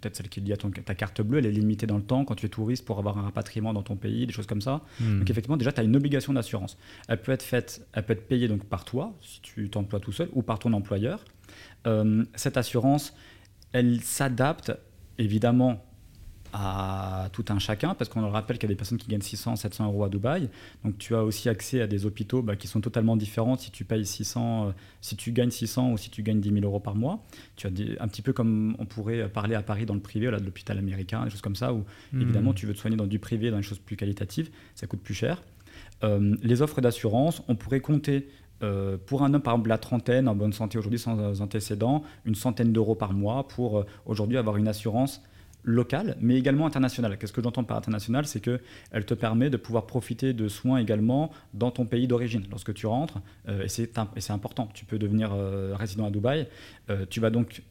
peut-être 0.00 0.16
celle 0.16 0.28
qui 0.28 0.40
est 0.40 0.42
liée 0.42 0.52
à 0.52 0.82
ta 0.82 0.94
carte 0.94 1.22
bleue, 1.22 1.38
elle 1.38 1.46
est 1.46 1.52
limitée 1.52 1.86
dans 1.86 1.96
le 1.96 2.02
temps 2.02 2.24
quand 2.24 2.34
tu 2.34 2.46
es 2.46 2.48
touriste 2.48 2.84
pour 2.84 2.98
avoir 2.98 3.18
un 3.18 3.22
rapatriement 3.22 3.72
dans 3.72 3.82
ton 3.82 3.96
pays, 3.96 4.26
des 4.26 4.32
choses 4.32 4.46
comme 4.46 4.62
ça. 4.62 4.82
Mm. 5.00 5.20
Donc 5.20 5.30
effectivement, 5.30 5.56
déjà, 5.56 5.72
tu 5.72 5.80
as 5.80 5.84
une 5.84 5.96
obligation 5.96 6.32
d'assurance. 6.32 6.78
Elle 7.08 7.20
peut 7.20 7.32
être 7.32 7.42
faite, 7.42 7.86
elle 7.92 8.04
peut 8.04 8.12
être 8.12 8.26
payée 8.26 8.48
donc 8.48 8.64
par 8.64 8.84
toi, 8.84 9.14
si 9.20 9.40
tu 9.40 9.68
t'emploies 9.68 10.00
tout 10.00 10.12
seul, 10.12 10.28
ou 10.32 10.42
par 10.42 10.58
ton 10.58 10.72
employeur. 10.72 11.24
Euh, 11.86 12.24
cette 12.34 12.56
assurance, 12.56 13.14
elle 13.72 14.00
s'adapte 14.00 14.72
évidemment 15.18 15.84
à 16.52 17.28
tout 17.32 17.44
un 17.48 17.58
chacun, 17.58 17.94
parce 17.94 18.10
qu'on 18.10 18.20
le 18.20 18.26
rappelle 18.26 18.58
qu'il 18.58 18.68
y 18.68 18.72
a 18.72 18.74
des 18.74 18.78
personnes 18.78 18.98
qui 18.98 19.08
gagnent 19.08 19.20
600, 19.20 19.56
700 19.56 19.86
euros 19.86 20.04
à 20.04 20.08
Dubaï. 20.08 20.48
Donc 20.84 20.98
tu 20.98 21.14
as 21.14 21.24
aussi 21.24 21.48
accès 21.48 21.80
à 21.80 21.86
des 21.86 22.06
hôpitaux 22.06 22.42
bah, 22.42 22.56
qui 22.56 22.66
sont 22.66 22.80
totalement 22.80 23.16
différents 23.16 23.56
si 23.56 23.70
tu 23.70 23.84
payes 23.84 24.06
600, 24.06 24.68
euh, 24.68 24.72
si 25.00 25.16
tu 25.16 25.32
gagnes 25.32 25.50
600 25.50 25.92
ou 25.92 25.98
si 25.98 26.10
tu 26.10 26.22
gagnes 26.22 26.40
10 26.40 26.52
000 26.52 26.64
euros 26.64 26.80
par 26.80 26.94
mois. 26.94 27.22
Tu 27.56 27.66
as 27.66 27.70
un 28.00 28.08
petit 28.08 28.22
peu 28.22 28.32
comme 28.32 28.76
on 28.78 28.86
pourrait 28.86 29.28
parler 29.28 29.54
à 29.54 29.62
Paris 29.62 29.86
dans 29.86 29.94
le 29.94 30.00
privé, 30.00 30.30
là, 30.30 30.38
de 30.38 30.44
l'hôpital 30.44 30.78
américain, 30.78 31.24
des 31.24 31.30
choses 31.30 31.42
comme 31.42 31.56
ça, 31.56 31.72
où 31.72 31.84
hmm. 32.12 32.22
évidemment 32.22 32.54
tu 32.54 32.66
veux 32.66 32.74
te 32.74 32.78
soigner 32.78 32.96
dans 32.96 33.06
du 33.06 33.18
privé, 33.18 33.50
dans 33.50 33.58
des 33.58 33.62
choses 33.62 33.78
plus 33.78 33.96
qualitatives, 33.96 34.50
ça 34.74 34.86
coûte 34.86 35.00
plus 35.00 35.14
cher. 35.14 35.42
Euh, 36.02 36.36
les 36.42 36.62
offres 36.62 36.80
d'assurance, 36.80 37.42
on 37.48 37.56
pourrait 37.56 37.80
compter 37.80 38.28
euh, 38.62 38.96
pour 39.06 39.22
un 39.22 39.32
homme, 39.32 39.42
par 39.42 39.54
exemple, 39.54 39.68
la 39.68 39.78
trentaine, 39.78 40.28
en 40.28 40.34
bonne 40.34 40.52
santé 40.52 40.78
aujourd'hui, 40.78 40.98
sans 40.98 41.40
antécédents, 41.40 42.02
une 42.24 42.34
centaine 42.34 42.72
d'euros 42.72 42.94
par 42.94 43.12
mois 43.12 43.48
pour 43.48 43.78
euh, 43.78 43.86
aujourd'hui 44.06 44.36
avoir 44.36 44.56
une 44.56 44.68
assurance 44.68 45.22
locale, 45.62 46.16
mais 46.20 46.36
également 46.36 46.66
internationale. 46.66 47.18
Qu'est-ce 47.18 47.32
que 47.32 47.42
j'entends 47.42 47.64
par 47.64 47.76
international? 47.76 48.26
C'est 48.26 48.40
qu'elle 48.40 49.04
te 49.04 49.14
permet 49.14 49.50
de 49.50 49.56
pouvoir 49.56 49.86
profiter 49.86 50.32
de 50.32 50.48
soins 50.48 50.78
également 50.78 51.30
dans 51.54 51.70
ton 51.70 51.86
pays 51.86 52.06
d'origine. 52.06 52.44
Lorsque 52.50 52.74
tu 52.74 52.86
rentres, 52.86 53.20
euh, 53.48 53.64
et 53.64 53.68
c'est 53.68 54.32
important, 54.32 54.68
tu 54.74 54.84
peux 54.84 54.98
devenir 54.98 55.32
résident 55.74 56.06
à 56.06 56.10
Dubaï, 56.10 56.46
tu 57.08 57.20
vas 57.20 57.30
donc 57.30 57.62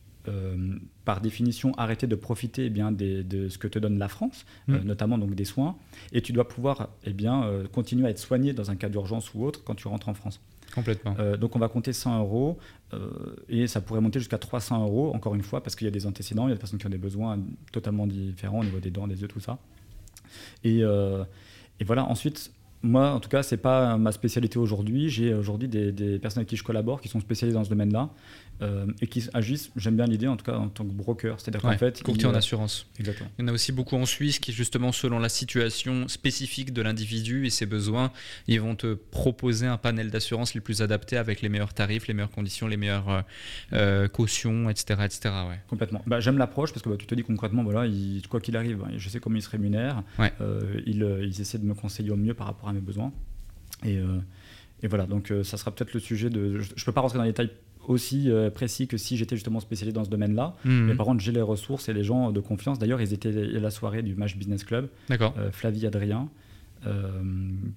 par 1.05 1.21
définition 1.21 1.73
arrêter 1.77 2.05
de 2.05 2.15
profiter 2.15 2.65
eh 2.65 2.69
bien, 2.69 2.91
de 2.91 3.49
ce 3.49 3.57
que 3.57 3.67
te 3.67 3.79
donne 3.79 3.97
la 3.97 4.07
France, 4.07 4.45
mmh. 4.67 4.77
notamment 4.79 5.17
donc 5.17 5.33
des 5.33 5.45
soins, 5.45 5.75
et 6.11 6.21
tu 6.21 6.33
dois 6.33 6.47
pouvoir 6.47 6.89
eh 7.03 7.13
bien, 7.13 7.63
continuer 7.71 8.05
à 8.07 8.09
être 8.11 8.19
soigné 8.19 8.53
dans 8.53 8.69
un 8.69 8.75
cas 8.75 8.89
d'urgence 8.89 9.33
ou 9.33 9.43
autre 9.43 9.63
quand 9.63 9.75
tu 9.75 9.87
rentres 9.87 10.09
en 10.09 10.13
France. 10.13 10.39
Complètement. 10.73 11.15
Euh, 11.19 11.37
donc 11.37 11.55
on 11.55 11.59
va 11.59 11.67
compter 11.67 11.93
100 11.93 12.19
euros 12.19 12.57
euh, 12.93 13.35
et 13.47 13.67
ça 13.67 13.81
pourrait 13.81 14.01
monter 14.01 14.19
jusqu'à 14.19 14.37
300 14.37 14.83
euros, 14.83 15.13
encore 15.13 15.35
une 15.35 15.43
fois, 15.43 15.61
parce 15.61 15.75
qu'il 15.75 15.85
y 15.85 15.87
a 15.87 15.91
des 15.91 16.05
antécédents, 16.05 16.47
il 16.47 16.49
y 16.49 16.51
a 16.51 16.55
des 16.55 16.59
personnes 16.59 16.79
qui 16.79 16.87
ont 16.87 16.91
des 16.91 16.97
besoins 16.97 17.39
totalement 17.71 18.07
différents 18.07 18.59
au 18.59 18.63
niveau 18.63 18.79
des 18.79 18.91
dents, 18.91 19.07
des 19.07 19.21
yeux, 19.21 19.27
tout 19.27 19.39
ça. 19.39 19.59
Et, 20.63 20.83
euh, 20.83 21.23
et 21.79 21.83
voilà, 21.83 22.05
ensuite, 22.05 22.51
moi, 22.81 23.11
en 23.11 23.19
tout 23.19 23.29
cas, 23.29 23.43
c'est 23.43 23.57
pas 23.57 23.97
ma 23.97 24.11
spécialité 24.11 24.57
aujourd'hui. 24.57 25.09
J'ai 25.09 25.33
aujourd'hui 25.33 25.67
des, 25.67 25.91
des, 25.91 26.17
personnes 26.17 26.41
avec 26.41 26.49
qui 26.49 26.55
je 26.55 26.63
collabore 26.63 27.01
qui 27.01 27.09
sont 27.09 27.19
spécialisées 27.19 27.57
dans 27.57 27.63
ce 27.63 27.69
domaine-là 27.69 28.09
euh, 28.61 28.86
et 29.02 29.07
qui 29.07 29.26
agissent. 29.34 29.72
J'aime 29.76 29.95
bien 29.95 30.06
l'idée, 30.06 30.27
en 30.27 30.36
tout 30.36 30.45
cas, 30.45 30.57
en 30.57 30.68
tant 30.68 30.84
que 30.84 30.91
broker. 30.91 31.40
C'est-à-dire 31.40 31.61
qu'en 31.61 31.77
fait, 31.77 32.03
courtier 32.03 32.27
en 32.27 32.36
assurance. 32.36 32.88
Exactement. 32.99 33.30
Il 33.38 33.44
y 33.44 33.45
en 33.45 33.48
a 33.48 33.53
aussi 33.53 33.72
beaucoup 33.72 33.95
en 33.95 34.06
Suisse 34.06 34.40
qui, 34.40 34.52
justement, 34.52 34.91
selon 34.91 35.19
la 35.19 35.30
situation 35.30 36.07
spécifique 36.07 36.73
de 36.73 36.81
l'individu 36.81 37.45
et 37.45 37.49
ses 37.49 37.65
besoins, 37.65 38.11
ils 38.48 38.60
vont 38.60 38.76
te 38.76 38.94
proposer 38.94 39.65
un 39.65 39.77
panel 39.77 40.11
d'assurance 40.11 40.53
les 40.53 40.61
plus 40.61 40.81
adaptés 40.81 41.18
avec 41.18 41.41
les 41.41 41.49
meilleurs 41.49 41.73
tarifs, 41.73 42.07
les 42.07 42.14
meilleures 42.14 42.31
conditions, 42.31 42.68
les 42.68 42.77
meilleures 42.77 43.10
euh, 43.10 43.22
euh, 43.73 44.07
cautions, 44.07 44.69
etc., 44.69 45.02
etc. 45.06 45.34
Ouais. 45.48 45.60
Complètement. 45.68 46.02
Bah, 46.06 46.19
J'aime 46.19 46.38
l'approche 46.38 46.73
parce 46.73 46.84
que 46.84 46.90
bah, 46.90 46.98
tu 46.98 47.06
te 47.06 47.15
dis 47.15 47.23
concrètement, 47.23 47.64
voilà, 47.64 47.86
il, 47.86 48.22
quoi 48.27 48.41
qu'il 48.41 48.57
arrive, 48.57 48.84
je 48.98 49.10
sais 49.10 49.19
comment 49.19 49.38
ils 49.38 49.41
se 49.41 49.49
rémunèrent. 49.49 50.03
ils, 50.86 51.19
ils 51.23 51.41
essaient 51.41 51.60
de 51.60 51.65
me 51.65 51.73
conseiller 51.73 52.11
au 52.11 52.18
mieux 52.18 52.34
par 52.34 52.48
rapport 52.48 52.69
à 52.69 52.73
mes 52.73 52.81
besoins. 52.81 53.14
Et, 53.86 53.99
et 54.81 54.88
voilà, 54.88 55.06
donc 55.06 55.31
euh, 55.31 55.44
ça 55.44 55.57
sera 55.57 55.72
peut-être 55.72 55.94
le 55.94 55.99
sujet 55.99 56.30
de. 56.30 56.60
Je 56.60 56.72
ne 56.72 56.86
peux 56.86 56.91
pas 56.91 57.02
rentrer 57.02 57.18
dans 57.18 57.26
les 57.26 57.31
détails 57.31 57.52
aussi 57.89 58.29
euh, 58.29 58.49
précis 58.49 58.87
que 58.87 58.97
si 58.97 59.17
j'étais 59.17 59.35
justement 59.35 59.59
spécialisé 59.59 59.93
dans 59.93 60.05
ce 60.05 60.09
domaine-là. 60.09 60.55
Mhm. 60.63 60.85
Mais 60.85 60.95
par 60.95 61.05
contre, 61.07 61.21
j'ai 61.21 61.31
les 61.31 61.41
ressources 61.41 61.89
et 61.89 61.93
les 61.93 62.03
gens 62.03 62.31
de 62.31 62.39
confiance. 62.39 62.79
D'ailleurs, 62.79 63.01
ils 63.01 63.13
étaient 63.13 63.29
à 63.29 63.59
la 63.59 63.71
soirée 63.71 64.03
du 64.03 64.15
Match 64.15 64.37
Business 64.37 64.63
Club. 64.63 64.87
D'accord. 65.09 65.35
Flavie, 65.51 65.85
Adrien. 65.85 66.29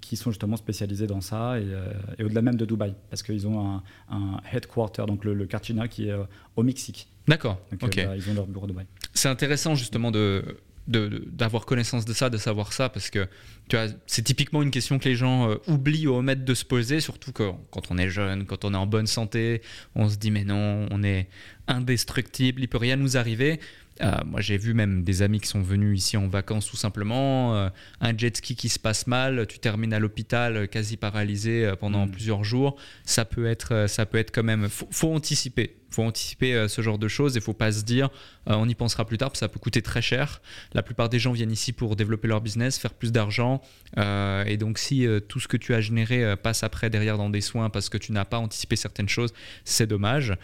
qui 0.00 0.14
sont 0.16 0.30
justement 0.30 0.56
spécialisés 0.56 1.08
dans 1.08 1.20
ça 1.20 1.58
et, 1.58 2.22
au-delà 2.22 2.40
même 2.40 2.54
de 2.54 2.64
Dubaï 2.64 2.94
parce 3.10 3.24
qu'ils 3.24 3.48
ont 3.48 3.58
un, 3.58 3.82
un, 4.10 4.40
headquarter 4.52 5.04
donc 5.08 5.24
le, 5.24 5.34
le 5.34 5.44
quartier 5.46 5.74
qui 5.90 6.08
est 6.08 6.14
au 6.54 6.62
Mexique 6.62 7.08
d'accord 7.26 7.58
ok 7.82 7.96
bah, 7.96 8.16
ils 8.16 8.30
ont 8.30 8.34
leur 8.34 8.46
bureau 8.46 8.66
à 8.66 8.68
Dubaï 8.68 8.86
c'est 9.12 9.28
intéressant 9.28 9.74
justement 9.74 10.12
de 10.12 10.44
d'avoir 10.88 11.64
connaissance 11.64 12.04
de 12.04 12.12
ça, 12.12 12.28
de 12.28 12.38
savoir 12.38 12.72
ça, 12.72 12.88
parce 12.88 13.10
que 13.10 13.28
tu 13.68 13.76
c'est 14.06 14.22
typiquement 14.22 14.62
une 14.62 14.70
question 14.70 14.98
que 14.98 15.08
les 15.08 15.14
gens 15.14 15.50
euh, 15.50 15.56
oublient 15.68 16.08
ou 16.08 16.14
omettent 16.14 16.44
de 16.44 16.54
se 16.54 16.64
poser, 16.64 17.00
surtout 17.00 17.32
que, 17.32 17.50
quand 17.70 17.90
on 17.90 17.98
est 17.98 18.10
jeune, 18.10 18.46
quand 18.46 18.64
on 18.64 18.74
est 18.74 18.76
en 18.76 18.86
bonne 18.86 19.06
santé, 19.06 19.62
on 19.94 20.08
se 20.08 20.16
dit 20.16 20.30
mais 20.30 20.44
non, 20.44 20.86
on 20.90 21.02
est 21.02 21.28
indestructible, 21.68 22.62
il 22.62 22.68
peut 22.68 22.78
rien 22.78 22.96
nous 22.96 23.16
arriver. 23.16 23.60
Euh, 24.00 24.10
moi, 24.26 24.40
j'ai 24.40 24.56
vu 24.56 24.74
même 24.74 25.04
des 25.04 25.22
amis 25.22 25.38
qui 25.38 25.46
sont 25.48 25.62
venus 25.62 25.98
ici 25.98 26.16
en 26.16 26.26
vacances 26.26 26.66
tout 26.66 26.76
simplement. 26.76 27.54
Euh, 27.54 27.68
un 28.00 28.16
jet 28.16 28.36
ski 28.36 28.56
qui 28.56 28.68
se 28.68 28.78
passe 28.78 29.06
mal, 29.06 29.46
tu 29.46 29.58
termines 29.60 29.92
à 29.92 30.00
l'hôpital 30.00 30.66
quasi 30.66 30.96
paralysé 30.96 31.72
pendant 31.78 32.06
mm. 32.06 32.10
plusieurs 32.10 32.42
jours. 32.42 32.76
Ça 33.04 33.24
peut 33.24 33.46
être, 33.46 33.86
ça 33.88 34.06
peut 34.06 34.18
être 34.18 34.32
quand 34.34 34.42
même. 34.42 34.68
Faut, 34.68 34.88
faut 34.90 35.14
anticiper 35.14 35.76
faut 35.92 36.02
anticiper 36.02 36.54
euh, 36.54 36.68
ce 36.68 36.82
genre 36.82 36.98
de 36.98 37.08
choses 37.08 37.36
et 37.36 37.40
faut 37.40 37.52
pas 37.52 37.72
se 37.72 37.82
dire 37.82 38.10
euh, 38.48 38.54
on 38.54 38.68
y 38.68 38.74
pensera 38.74 39.04
plus 39.04 39.18
tard 39.18 39.28
parce 39.28 39.40
que 39.40 39.46
ça 39.46 39.48
peut 39.48 39.60
coûter 39.60 39.82
très 39.82 40.02
cher. 40.02 40.40
La 40.72 40.82
plupart 40.82 41.08
des 41.08 41.18
gens 41.18 41.32
viennent 41.32 41.52
ici 41.52 41.72
pour 41.72 41.96
développer 41.96 42.28
leur 42.28 42.40
business, 42.40 42.78
faire 42.78 42.94
plus 42.94 43.12
d'argent 43.12 43.62
euh, 43.98 44.44
et 44.44 44.56
donc 44.56 44.78
si 44.78 45.06
tout 45.28 45.40
ce 45.40 45.48
que 45.48 45.56
tu 45.56 45.74
as 45.74 45.80
généré 45.80 46.36
passe 46.36 46.62
après 46.62 46.90
derrière 46.90 47.18
dans 47.18 47.30
des 47.30 47.40
soins 47.40 47.70
parce 47.70 47.88
que 47.88 47.98
tu 47.98 48.12
n'as 48.12 48.24
pas 48.24 48.38
anticipé 48.38 48.76
certaines 48.76 49.08
choses, 49.08 49.32
c'est 49.64 49.86
dommage. 49.86 50.34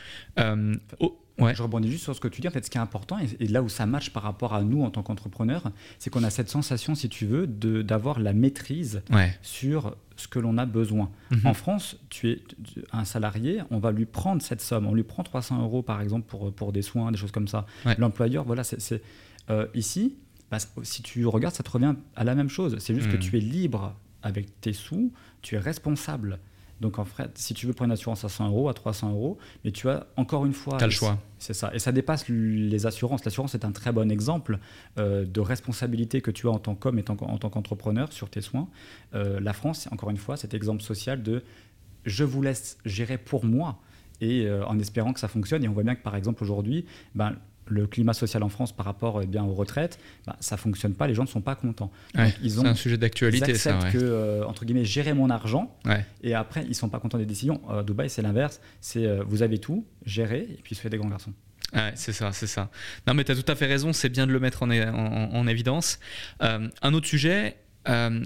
Oh, 1.01 1.19
Ouais. 1.39 1.55
Je 1.55 1.63
rebondis 1.63 1.91
juste 1.91 2.03
sur 2.03 2.17
ce 2.17 2.21
que 2.21 2.29
tu 2.29 2.41
dis. 2.41 2.49
En 2.49 2.51
fait, 2.51 2.65
ce 2.65 2.71
qui 2.71 2.79
est 2.79 2.81
important, 2.81 3.17
et, 3.19 3.47
là 3.47 3.63
où 3.63 3.69
ça 3.69 3.87
match 3.87 4.11
par 4.11 4.25
rapport 4.25 4.55
à 4.55 4.63
nous 4.63 4.83
en 4.83 4.91
tant 4.91 5.03
qu'entrepreneurs, 5.03 5.71
c'est 5.99 6.11
qu'on 6.11 6.25
a 6.25 6.31
cette 6.31 6.49
sensation, 6.49 6.95
si 6.95 7.09
tu 7.09 7.27
veux, 7.27 7.47
d'avoir 7.47 8.19
la 8.19 8.33
maîtrise 8.33 9.03
sur 9.43 9.95
ce 10.19 10.29
que 10.29 10.39
l'on 10.39 10.59
a 10.59 10.67
besoin. 10.67 11.11
Mhm. 11.31 11.47
En 11.47 11.55
France, 11.55 11.97
tu 12.11 12.31
es 12.31 12.43
un 12.93 13.05
salarié, 13.05 13.63
on 13.71 13.79
va 13.79 13.93
lui 13.93 14.05
prendre 14.05 14.43
cette 14.43 14.61
somme. 14.61 14.87
On 14.87 14.95
lui 14.95 15.05
prend 15.05 15.23
300 15.23 15.63
euros, 15.63 15.83
par 15.83 16.01
exemple, 16.01 16.27
pour, 16.27 16.53
pour 16.53 16.73
des 16.73 16.83
soins, 16.83 17.13
des 17.13 17.19
choses 17.19 17.31
comme 17.31 17.49
ça. 17.49 17.67
L'employeur, 17.99 18.45
voilà, 18.45 18.65
c'est 18.65 19.03
euh, 19.51 19.67
ici. 19.75 20.17
Bah, 20.51 20.59
si 20.83 21.03
tu 21.03 21.27
regardes, 21.27 21.55
ça 21.55 21.63
te 21.63 21.71
revient 21.71 21.95
à 22.17 22.25
la 22.25 22.35
même 22.35 22.49
chose. 22.49 22.77
C'est 22.81 22.95
juste 22.95 23.09
que 23.09 23.17
mhm. 23.17 23.23
tu 23.23 23.37
es 23.37 23.41
libre 23.41 23.95
avec 24.23 24.61
tes 24.61 24.73
sous, 24.73 25.13
tu 25.41 25.55
es 25.55 25.59
responsable 25.59 26.41
donc 26.81 26.99
en 26.99 27.05
fait, 27.05 27.37
si 27.37 27.55
tu 27.55 27.67
veux 27.67 27.73
prendre 27.73 27.89
une 27.89 27.93
assurance 27.93 28.25
à 28.25 28.29
100 28.29 28.49
euros, 28.49 28.69
à 28.69 28.75
300 28.75 29.11
euros, 29.11 29.39
mais 29.65 29.73
tu 29.73 29.89
as 29.89 30.07
encore 30.17 30.47
une 30.47 30.53
fois... 30.53 30.79
Tu 30.79 30.85
as 30.85 30.87
le 30.87 30.93
choix. 30.93 31.19
C'est 31.39 31.55
ça. 31.55 31.71
Et 31.75 31.79
ça 31.79 31.93
dépasse 31.93 32.29
les 32.29 32.87
assurances. 32.87 33.25
L'assurance 33.25 33.55
est 33.55 33.65
un 33.65 33.73
très 33.73 33.93
bon 33.93 34.11
exemple 34.11 34.59
euh, 34.99 35.25
de 35.25 35.41
responsabilité 35.41 36.21
que 36.21 36.31
tu 36.31 36.47
as 36.47 36.51
en 36.51 36.59
tant 36.59 36.75
qu'homme 36.75 36.99
et 36.99 37.05
en, 37.09 37.39
tant 37.39 37.51
qu'entrepreneur 37.51 38.13
sur 38.13 38.31
tes 38.31 38.41
soins. 38.41 38.69
Euh, 39.15 39.41
la 39.41 39.53
France, 39.53 39.89
encore 39.91 40.11
une 40.11 40.17
fois, 40.17 40.37
cet 40.37 40.55
exemple 40.55 40.83
social 40.83 41.23
de 41.23 41.43
je 42.05 42.25
vous 42.25 42.43
laisse 42.43 42.79
gérer 42.85 43.19
pour 43.19 43.45
moi 43.45 43.81
et 44.21 44.47
euh, 44.47 44.65
en 44.67 44.79
espérant 44.79 45.13
que 45.13 45.21
ça 45.21 45.29
fonctionne. 45.29 45.65
Et 45.65 45.69
on 45.69 45.73
voit 45.73 45.83
bien 45.83 45.95
que 45.95 46.03
par 46.03 46.17
exemple 46.17 46.43
aujourd'hui, 46.43 46.87
ben, 47.15 47.37
le 47.69 47.87
climat 47.87 48.13
social 48.13 48.43
en 48.43 48.49
France 48.49 48.73
par 48.73 48.87
rapport 48.87 49.21
eh 49.23 49.27
bien, 49.27 49.45
aux 49.45 49.55
retraites, 49.55 49.99
bah, 50.27 50.37
ça 50.41 50.57
ne 50.57 50.61
fonctionne 50.61 50.95
pas, 50.95 51.07
les 51.07 51.15
gens 51.15 51.23
ne 51.23 51.29
sont 51.29 51.41
pas 51.41 51.55
contents. 51.55 51.91
c'est 52.15 52.67
un 52.67 52.75
sujet 52.75 52.97
d'actualité. 52.97 53.47
Ils 53.47 53.55
acceptent 53.55 53.93
que, 53.93 53.99
euh, 53.99 54.45
entre 54.45 54.65
guillemets, 54.65 54.85
gérer 54.85 55.15
mon 55.15 55.31
argent, 55.31 55.77
et 56.23 56.35
après, 56.35 56.63
ils 56.65 56.71
ne 56.71 56.75
sont 56.75 56.89
pas 56.89 57.01
contents 57.01 57.19
des 57.19 57.27
décisions. 57.27 57.61
À 57.71 57.83
Dubaï, 57.83 58.11
c'est 58.11 58.23
l'inverse. 58.23 58.61
C'est 58.81 59.07
euh, 59.07 59.23
vous 59.27 59.43
avez 59.43 59.59
tout, 59.59 59.87
gérez, 60.05 60.47
et 60.51 60.61
puis 60.63 60.75
soyez 60.75 60.91
des 60.91 60.99
grands 60.99 61.09
garçons. 61.09 61.33
c'est 61.95 62.13
ça, 62.13 62.33
c'est 62.33 62.47
ça. 62.47 62.71
Non, 63.07 63.15
mais 63.15 63.25
tu 63.25 63.33
as 63.33 63.37
tout 63.37 63.51
à 63.51 63.55
fait 63.55 63.67
raison, 63.67 63.93
c'est 63.93 64.09
bien 64.09 64.27
de 64.27 64.33
le 64.33 64.41
mettre 64.41 64.63
en, 64.63 64.71
en, 64.71 65.47
évidence. 65.47 65.99
Euh, 66.43 66.69
un 66.83 66.95
autre 66.95 67.07
sujet, 67.07 67.57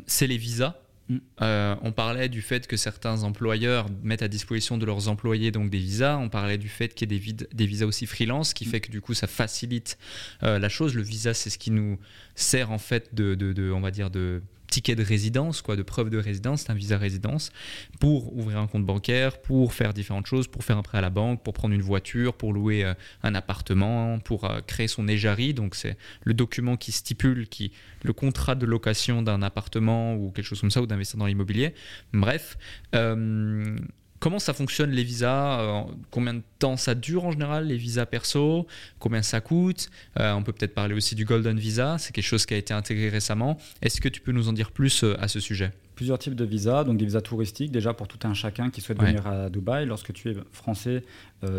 c'est 0.07 0.27
les 0.27 0.37
visas. 0.37 0.75
Mm. 1.09 1.17
Euh, 1.41 1.77
on 1.83 1.93
parlait 1.93 2.29
du 2.29 2.43
fait 2.43 2.67
que 2.67 2.77
certains 2.77 3.23
employeurs 3.25 3.87
mettent 4.03 4.23
à 4.23 4.29
disposition 4.29 4.79
de 4.79 4.87
leurs 4.87 5.09
employés 5.09 5.51
donc 5.51 5.71
des 5.71 5.79
visas. 5.79 6.17
On 6.19 6.29
parlait 6.29 6.59
du 6.59 6.69
fait 6.69 6.95
qu'il 6.95 7.13
y 7.13 7.17
ait 7.17 7.21
des, 7.21 7.47
des, 7.53 7.67
visas 7.67 7.87
aussi 7.87 8.07
freelance, 8.07 8.55
qui 8.55 8.67
mm. 8.67 8.71
fait 8.71 8.81
que 8.81 8.91
du 8.91 9.01
coup 9.01 9.15
ça 9.15 9.27
facilite 9.27 9.99
euh, 10.43 10.59
la 10.59 10.69
chose. 10.69 10.95
Le 10.95 11.03
visa, 11.03 11.35
c'est 11.35 11.51
ce 11.51 11.59
qui 11.59 11.71
nous 11.71 11.99
sert 12.35 12.71
en 12.71 12.79
fait 12.79 13.15
de, 13.15 13.35
de 13.35 13.71
on 13.73 13.81
va 13.81 13.91
dire 13.91 14.11
de 14.11 14.43
ticket 14.73 14.97
de 14.97 15.05
résidence, 15.05 15.61
quoi, 15.61 15.77
de 15.77 15.83
preuve 15.83 16.09
de 16.09 16.17
résidence, 16.17 16.69
un 16.71 16.75
visa 16.75 16.97
résidence, 16.97 17.53
pour 18.01 18.35
ouvrir 18.35 18.59
un 18.59 18.67
compte 18.67 18.87
bancaire, 18.87 19.41
pour 19.43 19.75
faire 19.75 19.93
différentes 19.93 20.27
choses, 20.27 20.49
pour 20.49 20.65
faire 20.65 20.79
un 20.79 20.83
prêt 20.83 20.99
à 20.99 21.03
la 21.03 21.11
banque, 21.11 21.43
pour 21.43 21.53
prendre 21.53 21.75
une 21.75 21.83
voiture, 21.83 22.33
pour 22.33 22.55
louer 22.55 22.83
euh, 22.85 22.95
un 23.23 23.35
appartement, 23.35 24.19
pour 24.19 24.45
euh, 24.45 24.61
créer 24.67 24.89
son 24.89 25.07
EJARI. 25.07 25.53
Donc 25.53 25.75
c'est 25.75 25.99
le 26.25 26.33
document 26.33 26.77
qui 26.79 26.91
stipule 26.91 27.49
qui, 27.49 27.73
le 28.03 28.15
contrat 28.15 28.55
de 28.55 28.65
location 28.65 29.21
d'un 29.21 29.43
appartement 29.43 30.15
ou 30.15 30.31
quelque 30.31 30.47
chose 30.47 30.61
comme 30.63 30.71
ça, 30.71 30.81
ou 30.81 30.87
d'investir 30.87 31.19
dans 31.19 31.27
l'immobilier. 31.27 31.75
Bref. 32.15 32.57
Euh, 32.95 33.77
Comment 34.23 34.39
ça 34.39 34.53
fonctionne 34.53 34.93
les 34.93 35.03
visas 35.03 35.61
euh, 35.61 35.83
Combien 36.13 36.35
de 36.35 36.43
temps 36.61 36.77
ça 36.77 36.95
dure 36.95 37.25
en 37.25 37.33
général, 37.33 37.67
les 37.67 37.77
visas 37.77 38.07
perso? 38.07 38.69
Combien 39.01 39.21
ça 39.21 39.41
coûte? 39.41 39.91
Euh, 40.21 40.33
On 40.35 40.45
peut 40.45 40.53
peut-être 40.53 40.75
parler 40.75 40.95
aussi 40.95 41.17
du 41.17 41.25
Golden 41.25 41.59
Visa, 41.59 41.99
c'est 41.99 42.13
quelque 42.13 42.25
chose 42.25 42.47
qui 42.47 42.55
a 42.55 42.57
été 42.57 42.73
intégré 42.73 43.09
récemment. 43.09 43.59
Est-ce 43.83 44.01
que 44.01 44.09
tu 44.09 44.21
peux 44.21 44.31
nous 44.31 44.49
en 44.49 44.53
dire 44.53 44.71
plus 44.71 45.03
euh, 45.03 45.21
à 45.21 45.27
ce 45.27 45.41
sujet? 45.41 45.73
Plusieurs 45.97 46.21
types 46.21 46.37
de 46.37 46.45
visas, 46.45 46.85
donc 46.85 46.99
des 46.99 47.05
visas 47.05 47.21
touristiques, 47.21 47.73
déjà 47.73 47.95
pour 47.95 48.07
tout 48.07 48.21
un 48.23 48.33
chacun 48.33 48.71
qui 48.71 48.81
souhaite 48.81 49.01
venir 49.01 49.27
à 49.27 49.51
Dubaï. 49.51 49.87
Lorsque 49.87 50.13
tu 50.13 50.31
es 50.31 50.37
français, 50.53 51.03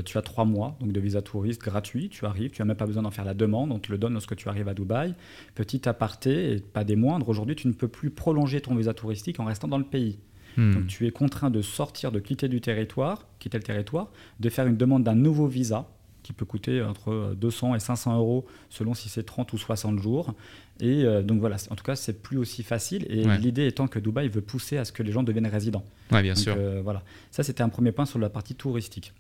tu 0.06 0.18
as 0.18 0.22
trois 0.22 0.44
mois 0.44 0.76
donc 0.80 0.92
de 0.92 1.00
visa 1.00 1.22
touriste 1.22 1.62
gratuit. 1.62 2.10
Tu 2.10 2.26
arrives, 2.26 2.52
tu 2.52 2.62
n'as 2.62 2.66
même 2.66 2.76
pas 2.76 2.88
besoin 2.88 3.04
d'en 3.04 3.12
faire 3.12 3.26
la 3.26 3.36
demande, 3.36 3.72
on 3.72 3.80
te 3.80 3.92
le 3.92 3.98
donne 3.98 4.14
lorsque 4.14 4.36
tu 4.36 4.50
arrives 4.50 4.68
à 4.68 4.74
Dubaï. 4.74 5.14
Petit 5.54 5.88
aparté, 5.88 6.54
et 6.54 6.60
pas 6.60 6.84
des 6.84 6.96
moindres, 6.96 7.30
aujourd'hui 7.30 7.56
tu 7.56 7.68
ne 7.68 7.74
peux 7.74 7.88
plus 7.88 8.10
prolonger 8.10 8.60
ton 8.60 8.74
visa 8.74 8.94
touristique 8.94 9.40
en 9.40 9.46
restant 9.46 9.68
dans 9.68 9.78
le 9.78 9.84
pays. 9.84 10.18
Hmm. 10.58 10.74
Donc 10.74 10.88
tu 10.88 11.08
es 11.08 11.12
contraint 11.12 11.50
de 11.50 11.62
sortir, 11.62 12.12
de 12.12 12.20
quitter 12.20 12.48
du 12.48 12.62
territoire, 12.62 13.28
quitter 13.40 13.58
le 13.58 13.64
territoire, 13.64 14.12
de 14.40 14.50
faire 14.50 14.68
une 14.68 14.78
demande 14.78 15.04
d'un 15.04 15.16
nouveau 15.16 15.48
visa 15.48 15.88
qui 16.24 16.34
peut 16.34 16.46
coûter 16.46 16.82
entre 16.82 17.36
200 17.38 17.76
et 17.76 17.80
500 17.80 18.18
euros 18.18 18.46
selon 18.70 18.94
si 18.94 19.10
c'est 19.10 19.24
30 19.24 19.52
ou 19.54 19.58
60 19.58 20.00
jours. 20.00 20.34
Et 20.80 21.04
euh, 21.04 21.22
donc 21.22 21.40
voilà, 21.40 21.58
en 21.70 21.76
tout 21.76 21.84
cas, 21.84 21.96
c'est 21.96 22.24
plus 22.24 22.38
aussi 22.38 22.64
facile. 22.64 23.06
Et 23.10 23.26
l'idée 23.38 23.68
étant 23.68 23.88
que 23.88 24.00
Dubaï 24.00 24.30
veut 24.30 24.42
pousser 24.42 24.78
à 24.78 24.86
ce 24.86 24.92
que 24.92 25.04
les 25.04 25.12
gens 25.12 25.22
deviennent 25.22 25.48
résidents. 25.48 25.84
Oui, 26.12 26.22
bien 26.24 26.36
sûr. 26.36 26.56
Euh, 26.58 26.82
voilà, 26.84 27.04
ça 27.30 27.44
c'était 27.44 27.62
un 27.62 27.70
premier 27.70 27.92
point 27.92 28.06
sur 28.06 28.18
la 28.18 28.30
partie 28.30 28.56
touristique. 28.56 29.14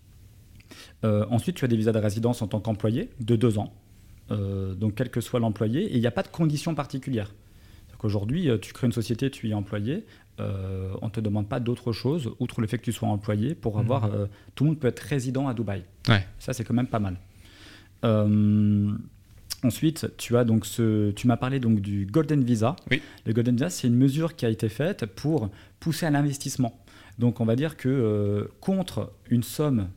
Euh, 1.03 1.25
ensuite, 1.29 1.57
tu 1.57 1.65
as 1.65 1.67
des 1.67 1.77
visas 1.77 1.91
de 1.91 1.99
résidence 1.99 2.41
en 2.41 2.47
tant 2.47 2.59
qu'employé 2.59 3.09
de 3.19 3.35
deux 3.35 3.59
ans. 3.59 3.73
donc 4.29 4.95
quel 4.95 5.09
que 5.09 5.21
soit 5.21 5.39
l'employé, 5.39 5.83
et 5.83 5.95
il 5.95 5.99
n'y 5.99 6.07
a 6.07 6.11
pas 6.11 6.23
de 6.23 6.29
conditions 6.29 6.73
particulières. 6.73 7.31
Aujourd'hui, 8.01 8.49
tu 8.61 8.73
crées 8.73 8.87
une 8.87 8.91
société, 8.91 9.31
tu 9.31 9.47
y 9.47 9.51
es 9.51 9.53
employé, 9.53 10.05
euh, 10.39 10.93
on 11.01 11.07
ne 11.07 11.11
te 11.11 11.19
demande 11.19 11.47
pas 11.47 11.59
d'autre 11.59 11.91
chose, 11.91 12.31
outre 12.39 12.61
le 12.61 12.67
fait 12.67 12.77
que 12.77 12.83
tu 12.83 12.91
sois 12.91 13.07
employé, 13.07 13.55
pour 13.55 13.79
avoir. 13.79 14.07
Mhm. 14.07 14.13
Euh, 14.15 14.25
tout 14.55 14.63
le 14.63 14.71
monde 14.71 14.79
peut 14.79 14.87
être 14.87 14.99
résident 14.99 15.47
à 15.47 15.53
Dubaï. 15.53 15.83
Ça, 16.39 16.53
c'est 16.53 16.63
quand 16.63 16.73
même 16.73 16.87
pas 16.87 16.99
mal. 16.99 17.17
Euh, 18.03 18.91
ensuite, 19.63 20.11
tu 20.17 20.35
as 20.35 20.43
donc 20.43 20.65
ce, 20.65 21.11
tu 21.11 21.27
m'as 21.27 21.37
parlé 21.37 21.59
donc 21.59 21.81
du 21.81 22.05
Golden 22.05 22.43
Visa. 22.43 22.75
Le 23.25 23.33
Golden 23.33 23.55
Visa, 23.55 23.69
c'est 23.69 23.87
une 23.87 23.95
mesure 23.95 24.35
qui 24.35 24.45
a 24.45 24.49
été 24.49 24.69
faite 24.69 25.05
pour 25.05 25.49
pousser 25.79 26.05
à 26.05 26.11
l'investissement. 26.11 26.79
Donc, 27.19 27.39
on 27.39 27.45
va 27.45 27.55
dire 27.55 27.77
que 27.77 28.49
contre 28.59 29.13
une 29.29 29.43
somme 29.43 29.89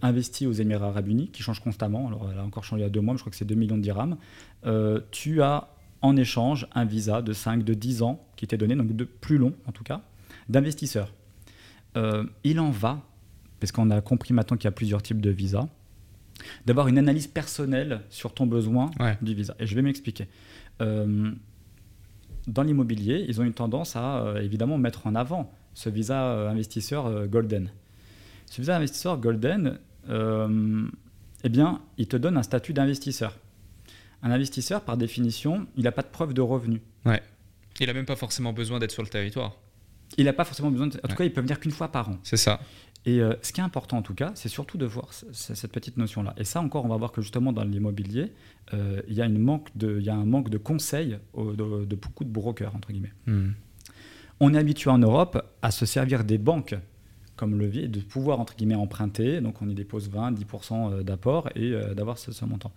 investie 0.00 0.46
aux 0.46 0.52
Émirats 0.52 0.88
Arabes 0.88 1.08
Unis, 1.08 1.28
qui 1.28 1.42
change 1.42 1.60
constamment, 1.60 2.08
alors 2.08 2.30
elle 2.32 2.38
a 2.38 2.42
encore 2.42 2.64
changé 2.64 2.80
il 2.80 2.84
y 2.84 2.86
a 2.86 2.90
deux 2.90 3.02
mois, 3.02 3.12
mais 3.12 3.18
je 3.18 3.22
crois 3.22 3.30
que 3.30 3.36
c'est 3.36 3.44
2 3.44 3.54
millions 3.54 3.76
de 3.76 3.82
dirhams, 3.82 4.16
tu 5.10 5.42
as 5.42 5.68
en 6.06 6.16
échange 6.16 6.66
un 6.74 6.84
visa 6.84 7.22
de 7.22 7.32
5, 7.32 7.64
de 7.64 7.74
10 7.74 8.02
ans 8.02 8.24
qui 8.36 8.44
était 8.44 8.56
donné, 8.56 8.74
donc 8.74 8.94
de 8.94 9.04
plus 9.04 9.38
long 9.38 9.54
en 9.66 9.72
tout 9.72 9.84
cas, 9.84 10.02
d'investisseurs. 10.48 11.12
Euh, 11.96 12.24
il 12.44 12.60
en 12.60 12.70
va, 12.70 13.02
parce 13.60 13.72
qu'on 13.72 13.90
a 13.90 14.00
compris 14.00 14.34
maintenant 14.34 14.56
qu'il 14.56 14.66
y 14.66 14.68
a 14.68 14.72
plusieurs 14.72 15.02
types 15.02 15.20
de 15.20 15.30
visas, 15.30 15.68
d'avoir 16.66 16.88
une 16.88 16.98
analyse 16.98 17.26
personnelle 17.26 18.02
sur 18.10 18.34
ton 18.34 18.46
besoin 18.46 18.90
du 19.22 19.34
visa. 19.34 19.56
Et 19.58 19.66
je 19.66 19.74
vais 19.74 19.82
m'expliquer. 19.82 20.28
Euh, 20.80 21.32
dans 22.46 22.62
l'immobilier, 22.62 23.24
ils 23.26 23.40
ont 23.40 23.44
une 23.44 23.54
tendance 23.54 23.96
à 23.96 24.34
évidemment 24.40 24.78
mettre 24.78 25.06
en 25.06 25.14
avant 25.14 25.52
ce 25.74 25.88
visa 25.88 26.48
investisseur 26.48 27.26
golden. 27.26 27.70
Ce 28.44 28.60
visa 28.60 28.76
investisseur 28.76 29.18
golden, 29.18 29.78
eh 30.08 31.48
bien, 31.48 31.80
il 31.98 32.06
te 32.06 32.16
donne 32.16 32.36
un 32.36 32.44
statut 32.44 32.72
d'investisseur. 32.72 33.36
Un 34.22 34.30
investisseur, 34.30 34.82
par 34.82 34.96
définition, 34.96 35.66
il 35.76 35.84
n'a 35.84 35.92
pas 35.92 36.02
de 36.02 36.08
preuve 36.08 36.34
de 36.34 36.40
revenu. 36.40 36.82
Ouais. 37.04 37.22
Il 37.80 37.86
n'a 37.86 37.92
même 37.92 38.06
pas 38.06 38.16
forcément 38.16 38.52
besoin 38.52 38.78
d'être 38.78 38.92
sur 38.92 39.02
le 39.02 39.08
territoire. 39.08 39.56
Il 40.16 40.24
n'a 40.24 40.32
pas 40.32 40.44
forcément 40.44 40.70
besoin. 40.70 40.86
De... 40.86 40.98
En 41.02 41.08
tout 41.08 41.16
cas, 41.16 41.24
il 41.24 41.32
peut 41.32 41.40
venir 41.40 41.60
qu'une 41.60 41.72
fois 41.72 41.88
par 41.88 42.08
an. 42.08 42.18
C'est 42.22 42.36
ça. 42.36 42.60
Et 43.06 43.20
euh, 43.20 43.34
ce 43.40 43.52
qui 43.52 43.60
est 43.60 43.64
important 43.64 43.98
en 43.98 44.02
tout 44.02 44.14
cas, 44.14 44.32
c'est 44.34 44.48
surtout 44.48 44.78
de 44.78 44.84
voir 44.84 45.12
cette 45.12 45.70
petite 45.70 45.96
notion-là. 45.96 46.34
Et 46.38 46.44
ça 46.44 46.60
encore, 46.60 46.84
on 46.84 46.88
va 46.88 46.96
voir 46.96 47.12
que 47.12 47.22
justement 47.22 47.52
dans 47.52 47.62
l'immobilier, 47.62 48.32
euh, 48.74 49.00
il 49.06 49.14
y, 49.14 49.22
a 49.22 49.26
une 49.26 49.38
manque 49.38 49.68
de, 49.76 49.98
il 50.00 50.04
y 50.04 50.10
a 50.10 50.14
un 50.14 50.24
manque 50.24 50.50
de 50.50 50.58
conseils 50.58 51.16
de, 51.36 51.94
beaucoup 51.94 52.24
de 52.24 52.30
brokers, 52.30 52.74
entre 52.74 52.90
guillemets. 52.90 53.12
Hmm. 53.26 53.50
On 54.40 54.52
est 54.54 54.58
habitué 54.58 54.90
en 54.90 54.98
Europe 54.98 55.40
à 55.62 55.70
se 55.70 55.86
servir 55.86 56.24
des 56.24 56.36
banques 56.36 56.74
comme 57.36 57.56
levier, 57.56 57.86
de 57.86 58.00
pouvoir, 58.00 58.40
entre 58.40 58.56
guillemets, 58.56 58.74
emprunter. 58.74 59.40
Donc 59.40 59.62
on 59.62 59.68
y 59.68 59.74
dépose 59.74 60.08
20, 60.08 60.32
10% 60.32 60.92
euh, 60.92 61.02
d'apport 61.04 61.48
et 61.54 61.72
d'avoir 61.94 62.18
ce, 62.18 62.44
montant. 62.44 62.72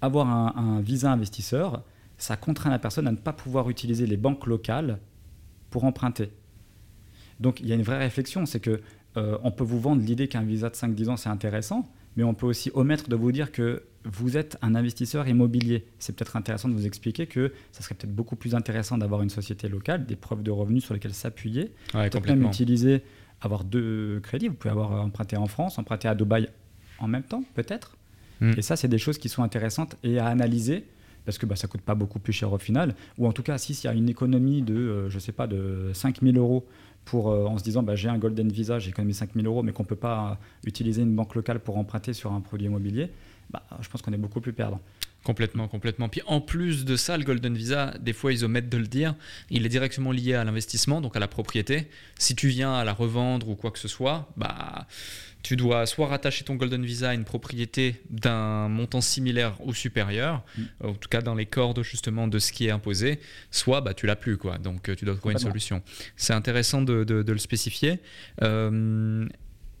Avoir 0.00 0.28
un, 0.28 0.80
visa 0.80 1.10
investisseur, 1.10 1.82
ça 2.18 2.36
contraint 2.36 2.70
la 2.70 2.78
personne 2.78 3.06
à 3.06 3.12
ne 3.12 3.16
pas 3.16 3.32
pouvoir 3.32 3.70
utiliser 3.70 4.06
les 4.06 4.16
banques 4.16 4.46
locales 4.46 4.98
pour 5.70 5.84
emprunter. 5.84 6.30
Donc 7.40 7.60
il 7.60 7.66
y 7.66 7.72
a 7.72 7.74
une 7.74 7.82
vraie 7.82 7.98
réflexion, 7.98 8.46
c'est 8.46 8.60
que 8.60 8.80
euh, 9.16 9.38
on 9.42 9.50
peut 9.50 9.64
vous 9.64 9.80
vendre 9.80 10.02
l'idée 10.02 10.28
qu'un 10.28 10.42
visa 10.42 10.70
de 10.70 10.74
5-10 10.74 11.08
ans 11.10 11.16
c'est 11.16 11.28
intéressant, 11.28 11.86
mais 12.16 12.24
on 12.24 12.34
peut 12.34 12.46
aussi 12.46 12.70
omettre 12.74 13.08
de 13.08 13.16
vous 13.16 13.32
dire 13.32 13.52
que 13.52 13.82
vous 14.04 14.36
êtes 14.36 14.56
un 14.62 14.74
investisseur 14.74 15.26
immobilier. 15.28 15.86
C'est 15.98 16.14
peut-être 16.14 16.36
intéressant 16.36 16.68
de 16.68 16.74
vous 16.74 16.86
expliquer 16.86 17.26
que 17.26 17.52
ça 17.72 17.82
serait 17.82 17.94
peut-être 17.94 18.14
beaucoup 18.14 18.36
plus 18.36 18.54
intéressant 18.54 18.96
d'avoir 18.98 19.22
une 19.22 19.30
société 19.30 19.68
locale, 19.68 20.06
des 20.06 20.16
preuves 20.16 20.42
de 20.42 20.50
revenus 20.50 20.84
sur 20.84 20.94
lesquelles 20.94 21.14
s'appuyer, 21.14 21.72
peut-être 21.92 22.26
même 22.26 22.44
utiliser, 22.44 23.02
avoir 23.40 23.64
deux 23.64 24.20
crédits. 24.20 24.48
Vous 24.48 24.54
pouvez 24.54 24.70
avoir 24.70 25.04
emprunté 25.04 25.36
en 25.36 25.46
France, 25.46 25.78
emprunté 25.78 26.08
à 26.08 26.14
Dubaï 26.14 26.48
en 26.98 27.08
même 27.08 27.24
temps, 27.24 27.42
peut-être. 27.54 27.96
Hmm. 28.40 28.52
Et 28.56 28.62
ça, 28.62 28.76
c'est 28.76 28.88
des 28.88 28.98
choses 28.98 29.18
qui 29.18 29.28
sont 29.28 29.42
intéressantes 29.42 29.96
et 30.02 30.18
à 30.18 30.26
analyser 30.26 30.84
parce 31.26 31.38
que 31.38 31.44
bah, 31.44 31.56
ça 31.56 31.66
coûte 31.66 31.82
pas 31.82 31.94
beaucoup 31.94 32.20
plus 32.20 32.32
cher 32.32 32.52
au 32.52 32.58
final. 32.58 32.94
Ou 33.18 33.26
en 33.26 33.32
tout 33.32 33.42
cas, 33.42 33.58
si 33.58 33.74
s'il 33.74 33.90
y 33.90 33.92
a 33.92 33.96
une 33.96 34.08
économie 34.08 34.62
de, 34.62 34.74
euh, 34.74 35.10
je 35.10 35.18
sais 35.18 35.32
pas, 35.32 35.46
de 35.46 35.90
5000 35.92 36.38
euros 36.38 36.64
pour, 37.04 37.30
euh, 37.30 37.44
en 37.44 37.58
se 37.58 37.64
disant 37.64 37.82
bah, 37.82 37.96
j'ai 37.96 38.08
un 38.08 38.16
Golden 38.16 38.48
Visa, 38.50 38.78
j'ai 38.78 38.90
économisé 38.90 39.18
5000 39.18 39.46
euros, 39.46 39.62
mais 39.62 39.72
qu'on 39.72 39.82
ne 39.82 39.88
peut 39.88 39.96
pas 39.96 40.38
utiliser 40.64 41.02
une 41.02 41.14
banque 41.14 41.34
locale 41.34 41.58
pour 41.60 41.76
emprunter 41.76 42.12
sur 42.12 42.32
un 42.32 42.40
produit 42.40 42.66
immobilier, 42.66 43.10
bah, 43.50 43.62
je 43.80 43.88
pense 43.88 44.02
qu'on 44.02 44.12
est 44.12 44.18
beaucoup 44.18 44.40
plus 44.40 44.52
perdant. 44.52 44.80
Complètement, 45.26 45.66
complètement. 45.66 46.08
Puis 46.08 46.22
en 46.26 46.40
plus 46.40 46.84
de 46.84 46.94
ça, 46.94 47.18
le 47.18 47.24
Golden 47.24 47.56
Visa, 47.56 47.92
des 47.98 48.12
fois 48.12 48.32
ils 48.32 48.44
omettent 48.44 48.68
de 48.68 48.76
le 48.76 48.86
dire, 48.86 49.16
il 49.50 49.66
est 49.66 49.68
directement 49.68 50.12
lié 50.12 50.34
à 50.34 50.44
l'investissement, 50.44 51.00
donc 51.00 51.16
à 51.16 51.18
la 51.18 51.26
propriété. 51.26 51.88
Si 52.16 52.36
tu 52.36 52.46
viens 52.46 52.74
à 52.74 52.84
la 52.84 52.92
revendre 52.92 53.48
ou 53.48 53.56
quoi 53.56 53.72
que 53.72 53.80
ce 53.80 53.88
soit, 53.88 54.30
bah 54.36 54.86
tu 55.42 55.56
dois 55.56 55.84
soit 55.86 56.06
rattacher 56.06 56.44
ton 56.44 56.54
Golden 56.54 56.84
Visa 56.84 57.08
à 57.08 57.14
une 57.14 57.24
propriété 57.24 58.00
d'un 58.08 58.68
montant 58.68 59.00
similaire 59.00 59.56
ou 59.64 59.74
supérieur, 59.74 60.44
mm. 60.56 60.62
en 60.84 60.92
tout 60.92 61.08
cas 61.08 61.22
dans 61.22 61.34
les 61.34 61.46
cordes 61.46 61.82
justement 61.82 62.28
de 62.28 62.38
ce 62.38 62.52
qui 62.52 62.68
est 62.68 62.70
imposé, 62.70 63.18
soit 63.50 63.80
bah, 63.80 63.94
tu 63.94 64.06
l'as 64.06 64.14
plus. 64.14 64.36
Quoi. 64.36 64.58
Donc 64.58 64.88
euh, 64.88 64.94
tu 64.94 65.04
dois 65.04 65.16
trouver 65.16 65.32
une 65.32 65.40
solution. 65.40 65.82
C'est 66.14 66.34
intéressant 66.34 66.82
de, 66.82 67.04
le 67.26 67.38
spécifier. 67.38 67.98
Euh, 68.42 69.26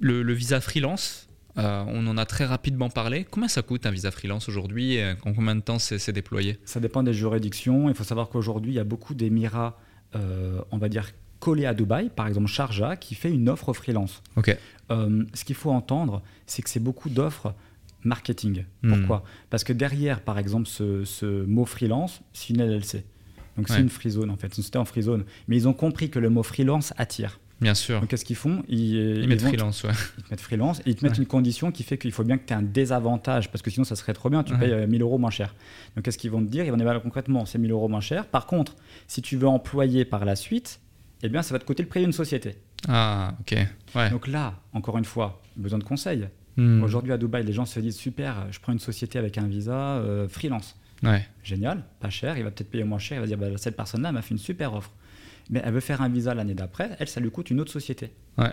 le, 0.00 0.32
visa 0.32 0.60
freelance, 0.60 1.25
euh, 1.58 1.84
on 1.88 2.06
en 2.06 2.16
a 2.18 2.26
très 2.26 2.44
rapidement 2.44 2.90
parlé. 2.90 3.26
Combien 3.30 3.48
ça 3.48 3.62
coûte 3.62 3.86
un 3.86 3.90
visa 3.90 4.10
freelance 4.10 4.48
aujourd'hui 4.48 4.98
En 5.24 5.32
combien 5.32 5.56
de 5.56 5.60
temps 5.60 5.78
c'est 5.78 6.12
déployé? 6.12 6.58
Ça 6.64 6.80
dépend 6.80 7.02
des 7.02 7.14
juridictions. 7.14 7.88
Il 7.88 7.94
faut 7.94 8.04
savoir 8.04 8.28
qu'aujourd'hui, 8.28 8.72
il 8.72 8.76
y 8.76 8.80
a 8.80 8.84
beaucoup 8.84 9.14
d'émirats, 9.14 9.78
on 10.14 10.78
va 10.78 10.88
dire, 10.88 11.12
collé 11.38 11.66
à 11.66 11.74
Dubaï, 11.74 12.10
par 12.14 12.26
exemple 12.26 12.48
Sharjah, 12.48 12.96
qui 12.96 13.14
fait 13.14 13.30
une 13.30 13.48
offre 13.48 13.72
freelance. 13.72 14.22
Euh, 14.90 15.24
ce 15.34 15.44
qu'il 15.44 15.56
faut 15.56 15.70
entendre, 15.70 16.22
c'est 16.46 16.62
que 16.62 16.70
c'est 16.70 16.80
beaucoup 16.80 17.10
d'offres 17.10 17.54
marketing. 18.04 18.64
Hmm. 18.82 18.94
Pourquoi? 18.94 19.24
Parce 19.50 19.64
que 19.64 19.72
derrière, 19.72 20.20
par 20.20 20.38
exemple, 20.38 20.66
ce, 20.66 21.44
mot 21.44 21.64
freelance, 21.64 22.20
c'est 22.32 22.50
une 22.50 22.62
LLC. 22.62 23.04
Donc 23.56 23.68
c'est 23.68 23.80
une 23.80 23.88
free 23.88 24.10
zone 24.10 24.28
en 24.28 24.36
fait, 24.36 24.48
c'est 24.48 24.58
une 24.58 24.62
société 24.64 24.78
en 24.78 24.84
free 24.84 25.02
zone. 25.02 25.24
Mais 25.48 25.56
ils 25.56 25.66
ont 25.66 25.72
compris 25.72 26.10
que 26.10 26.18
le 26.18 26.28
mot 26.28 26.42
freelance 26.42 26.92
attire. 26.98 27.40
Bien 27.60 27.74
sûr. 27.74 28.00
Donc 28.00 28.10
qu'est-ce 28.10 28.24
qu'ils 28.24 28.36
font? 28.36 28.62
Ils, 28.68 29.26
mettent 29.26 29.40
freelance, 29.40 29.82
ouais. 29.84 29.90
Ils 30.18 30.24
te 30.24 30.30
mettent 30.30 30.40
freelance 30.40 30.80
et 30.80 30.90
ils 30.90 30.94
te 30.96 31.04
mettent 31.04 31.16
une 31.16 31.26
condition 31.26 31.72
qui 31.72 31.84
fait 31.84 31.96
qu'il 31.96 32.12
faut 32.12 32.24
bien 32.24 32.36
que 32.36 32.46
tu 32.46 32.52
aies 32.52 32.56
un 32.56 32.62
désavantage 32.62 33.50
parce 33.50 33.62
que 33.62 33.70
sinon 33.70 33.84
ça 33.84 33.96
serait 33.96 34.12
trop 34.12 34.28
bien, 34.28 34.42
tu 34.42 34.54
payes 34.56 34.86
1000 34.86 35.00
euh, 35.00 35.04
euros 35.04 35.18
moins 35.18 35.30
cher. 35.30 35.54
Donc 35.94 36.04
qu'est-ce 36.04 36.18
qu'ils 36.18 36.30
vont 36.30 36.44
te 36.44 36.50
dire? 36.50 36.64
Ils 36.64 36.70
vont 36.70 36.76
dire 36.76 37.00
concrètement, 37.02 37.46
c'est 37.46 37.58
1000 37.58 37.70
euros 37.70 37.88
moins 37.88 38.00
cher. 38.00 38.26
Par 38.26 38.46
contre, 38.46 38.76
si 39.06 39.22
tu 39.22 39.36
veux 39.36 39.48
employer 39.48 40.04
par 40.04 40.24
la 40.24 40.36
suite, 40.36 40.80
eh 41.22 41.28
bien, 41.28 41.42
ça 41.42 41.54
va 41.54 41.58
te 41.58 41.64
coûter 41.64 41.82
le 41.82 41.88
prix 41.88 42.00
d'une 42.00 42.12
société. 42.12 42.56
Ah, 42.88 43.34
ok. 43.40 43.56
Ouais. 43.94 44.10
Donc 44.10 44.28
là, 44.28 44.54
encore 44.72 44.98
une 44.98 45.04
fois, 45.04 45.42
besoin 45.56 45.78
de 45.78 45.84
conseils. 45.84 46.28
Hmm. 46.56 46.82
Aujourd'hui, 46.82 47.12
à 47.12 47.18
Dubaï, 47.18 47.44
les 47.44 47.52
gens 47.52 47.66
se 47.66 47.80
disent 47.80 47.96
super, 47.96 48.46
je 48.50 48.60
prends 48.60 48.72
une 48.72 48.78
société 48.78 49.18
avec 49.18 49.38
un 49.38 49.46
visa 49.46 49.72
euh, 49.72 50.28
freelance. 50.28 50.76
Ouais. 51.02 51.26
Génial, 51.42 51.84
pas 52.00 52.10
cher, 52.10 52.38
il 52.38 52.44
va 52.44 52.50
peut-être 52.50 52.70
payer 52.70 52.84
moins 52.84 52.98
cher, 52.98 53.18
il 53.18 53.20
va 53.20 53.26
dire 53.26 53.36
bah, 53.36 53.58
cette 53.58 53.76
personne-là 53.76 54.12
m'a 54.12 54.22
fait 54.22 54.32
une 54.32 54.38
super 54.38 54.74
offre. 54.74 54.92
Mais 55.50 55.60
elle 55.64 55.72
veut 55.72 55.80
faire 55.80 56.02
un 56.02 56.08
visa 56.08 56.34
l'année 56.34 56.54
d'après, 56.54 56.96
elle, 56.98 57.08
ça 57.08 57.20
lui 57.20 57.30
coûte 57.30 57.50
une 57.50 57.60
autre 57.60 57.72
société. 57.72 58.10
Ouais, 58.38 58.50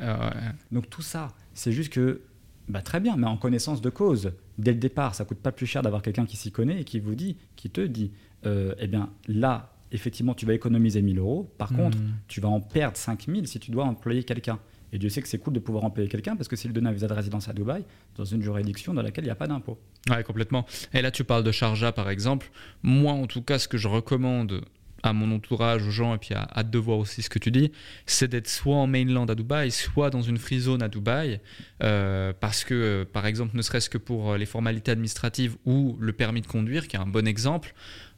Donc 0.72 0.90
tout 0.90 1.02
ça, 1.02 1.30
c'est 1.54 1.72
juste 1.72 1.92
que, 1.92 2.22
bah, 2.70 2.82
très 2.82 3.00
bien, 3.00 3.18
mais 3.18 3.28
en 3.28 3.38
connaissance 3.38 3.82
de 3.82 3.90
cause, 3.90 4.34
dès 4.58 4.74
le 4.74 4.80
départ, 4.80 5.16
ça 5.16 5.26
coûte 5.26 5.40
pas 5.40 5.52
plus 5.52 5.66
cher 5.66 5.82
d'avoir 5.82 6.02
quelqu'un 6.02 6.26
qui 6.26 6.38
s'y 6.38 6.52
connaît 6.52 6.82
et 6.82 6.84
qui 6.84 7.00
vous 7.00 7.16
dit, 7.16 7.38
qui 7.56 7.70
te 7.70 7.82
dit, 7.82 8.12
euh, 8.46 8.76
eh 8.80 8.88
bien 8.88 9.10
là, 9.28 9.74
effectivement, 9.92 10.34
tu 10.34 10.46
vas 10.46 10.54
économiser 10.54 11.02
1000 11.02 11.20
euros. 11.20 11.54
Par 11.58 11.72
hmm. 11.72 11.78
contre, 11.78 11.98
tu 12.28 12.42
vas 12.42 12.50
en 12.50 12.60
perdre 12.60 12.98
5000 12.98 13.48
si 13.48 13.60
tu 13.60 13.72
dois 13.72 13.86
employer 13.86 14.24
quelqu'un. 14.24 14.60
Et 14.92 15.00
Dieu 15.00 15.10
sait 15.10 15.24
que 15.24 15.28
c'est 15.28 15.40
cool 15.40 15.54
de 15.54 15.60
pouvoir 15.60 15.86
employer 15.86 16.08
quelqu'un 16.08 16.36
parce 16.36 16.48
que 16.48 16.56
s'il 16.56 16.72
donne 16.72 16.86
un 16.86 16.92
visa 16.92 17.08
de 17.08 17.14
résidence 17.14 17.50
à 17.50 17.54
Dubaï, 17.54 17.84
dans 18.16 18.26
une 18.26 18.44
juridiction 18.44 18.94
dans 18.94 19.02
laquelle 19.02 19.24
il 19.24 19.28
n'y 19.28 19.32
a 19.32 19.36
pas 19.36 19.48
d'impôt. 19.48 19.80
Oui, 20.10 20.24
complètement. 20.24 20.68
Et 20.94 21.02
là, 21.02 21.10
tu 21.10 21.24
parles 21.24 21.44
de 21.44 21.52
Sharjah, 21.52 21.92
par 21.92 22.12
exemple. 22.12 22.52
Moi, 22.84 23.12
en 23.12 23.26
tout 23.26 23.42
cas, 23.42 23.58
ce 23.58 23.68
que 23.68 23.78
je 23.80 23.88
recommande 23.88 24.62
à 25.04 25.12
mon 25.14 25.32
entourage, 25.36 25.86
aux 25.86 25.92
gens, 25.92 26.16
et 26.16 26.18
puis 26.18 26.34
à, 26.34 26.48
hâte 26.56 26.72
de 26.72 26.80
voir 26.80 26.98
aussi 26.98 27.22
ce 27.22 27.30
que 27.30 27.40
tu 27.40 27.52
dis, 27.52 27.72
c'est 28.06 28.30
d'être 28.30 28.48
soit 28.48 28.76
en 28.76 28.88
mainland 28.88 29.26
à 29.26 29.36
Dubaï, 29.36 29.70
soit 29.70 30.10
dans 30.10 30.22
une 30.22 30.38
free 30.38 30.60
zone 30.60 30.82
à 30.82 30.88
Dubaï, 30.88 31.42
euh, 31.84 32.32
parce 32.40 32.64
que, 32.64 32.74
euh, 32.74 33.06
par 33.06 33.26
exemple, 33.26 33.56
ne 33.56 33.62
serait-ce 33.62 33.90
que 33.90 33.98
pour 33.98 34.32
euh, 34.32 34.38
les 34.38 34.46
formalités 34.46 34.92
administratives 34.92 35.58
ou 35.66 35.98
le 36.00 36.14
permis 36.14 36.42
de 36.42 36.48
conduire, 36.48 36.88
qui 36.88 36.96
est 36.96 37.00
un 37.00 37.06
bon 37.06 37.28
exemple, 37.28 37.74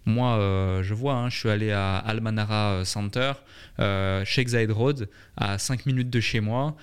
moi, 0.06 0.38
euh, 0.38 0.84
je 0.84 0.94
vois, 0.94 1.15
hein, 1.15 1.30
je 1.30 1.38
suis 1.38 1.49
allé 1.49 1.72
à 1.72 1.98
Almanara 1.98 2.73
euh, 2.73 2.86
Center, 2.86 3.34
euh, 3.80 4.23
Sheikh 4.23 4.49
Zayed 4.49 4.72
Road, 4.72 5.10
à 5.36 5.57
5 5.57 5.88
minutes 5.88 6.11
de 6.11 6.19
chez 6.19 6.40
moi. 6.40 6.76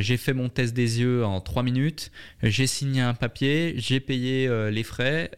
J'ai 0.00 0.16
fait 0.16 0.32
mon 0.32 0.48
test 0.48 0.74
des 0.74 1.00
yeux 1.00 1.24
en 1.24 1.40
3 1.40 1.62
minutes. 1.62 2.10
J'ai 2.42 2.66
signé 2.66 3.00
un 3.00 3.14
papier, 3.14 3.74
j'ai 3.76 4.00
payé 4.00 4.50
les 4.70 4.82
frais. 4.82 5.30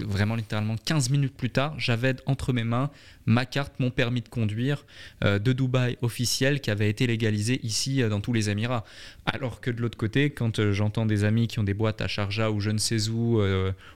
vraiment, 0.00 0.34
littéralement, 0.34 0.76
15 0.76 1.10
minutes 1.10 1.36
plus 1.36 1.50
tard, 1.50 1.74
j'avais 1.78 2.16
entre 2.26 2.52
mes 2.52 2.64
mains 2.64 2.90
ma 3.26 3.44
carte, 3.44 3.74
mon 3.78 3.90
permis 3.90 4.22
de 4.22 4.28
conduire 4.28 4.86
de 5.20 5.52
Dubaï 5.52 5.98
officiel 6.00 6.62
qui 6.62 6.70
avait 6.70 6.88
été 6.88 7.06
légalisé 7.06 7.60
ici 7.62 8.02
dans 8.08 8.22
tous 8.22 8.32
les 8.32 8.48
Émirats. 8.48 8.84
Alors 9.26 9.60
que 9.60 9.70
de 9.70 9.82
l'autre 9.82 9.98
côté, 9.98 10.30
quand 10.30 10.72
j'entends 10.72 11.04
des 11.04 11.24
amis 11.24 11.46
qui 11.46 11.58
ont 11.58 11.64
des 11.64 11.74
boîtes 11.74 12.00
à 12.00 12.08
Sharjah 12.08 12.50
ou 12.50 12.58
je 12.58 12.70
ne 12.70 12.78
sais 12.78 13.08
où, 13.10 13.40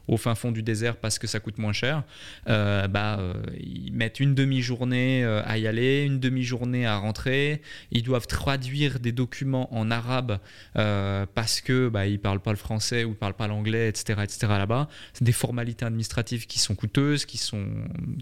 au 0.06 0.16
fin 0.18 0.34
fond 0.34 0.52
du 0.52 0.62
désert 0.62 0.96
parce 0.96 1.18
que 1.18 1.26
ça 1.26 1.40
coûte 1.40 1.58
moins 1.58 1.72
cher, 1.72 2.04
euh, 2.48 2.88
bah, 2.88 3.18
euh, 3.20 3.34
ils 3.60 3.92
mettent 3.92 4.20
une 4.20 4.34
demi-journée 4.34 5.24
euh, 5.24 5.42
à 5.44 5.58
y 5.58 5.66
aller, 5.66 6.02
une 6.02 6.18
demi-journée 6.18 6.86
à 6.86 6.96
rentrer. 6.96 7.62
Ils 7.90 8.02
doivent 8.02 8.26
traduire 8.26 8.98
des 8.98 9.12
documents 9.12 9.72
en 9.74 9.90
arabe 9.90 10.38
parce 10.74 11.60
que 11.60 11.88
bah, 11.88 12.06
ils 12.06 12.18
parlent 12.18 12.40
pas 12.40 12.50
le 12.50 12.56
français 12.56 13.04
ou 13.04 13.10
ils 13.10 13.16
parlent 13.16 13.34
pas 13.34 13.46
l'anglais, 13.46 13.88
etc., 13.88 14.20
etc. 14.22 14.38
Là-bas, 14.48 14.88
c'est 15.12 15.24
des 15.24 15.32
formalités 15.32 15.84
administratives 15.84 16.46
qui 16.46 16.58
sont 16.58 16.74
coûteuses, 16.74 17.24
qui 17.24 17.38
sont 17.38 17.66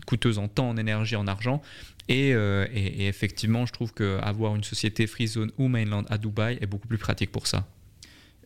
coûteuses 0.07 0.39
en 0.39 0.49
temps, 0.49 0.69
en 0.69 0.77
énergie, 0.77 1.17
en 1.17 1.27
argent. 1.27 1.63
Et, 2.09 2.31
et, 2.31 3.07
effectivement, 3.07 3.67
je 3.67 3.73
trouve 3.73 3.95
qu'avoir 3.95 4.57
une 4.57 4.65
société 4.65 5.07
Free 5.07 5.29
Zone 5.29 5.53
ou 5.59 5.69
Mainland 5.69 6.05
à 6.11 6.19
Dubaï 6.19 6.59
est 6.61 6.67
beaucoup 6.67 6.89
plus 6.89 6.99
pratique 6.99 7.31
pour 7.31 7.47
ça. 7.47 7.69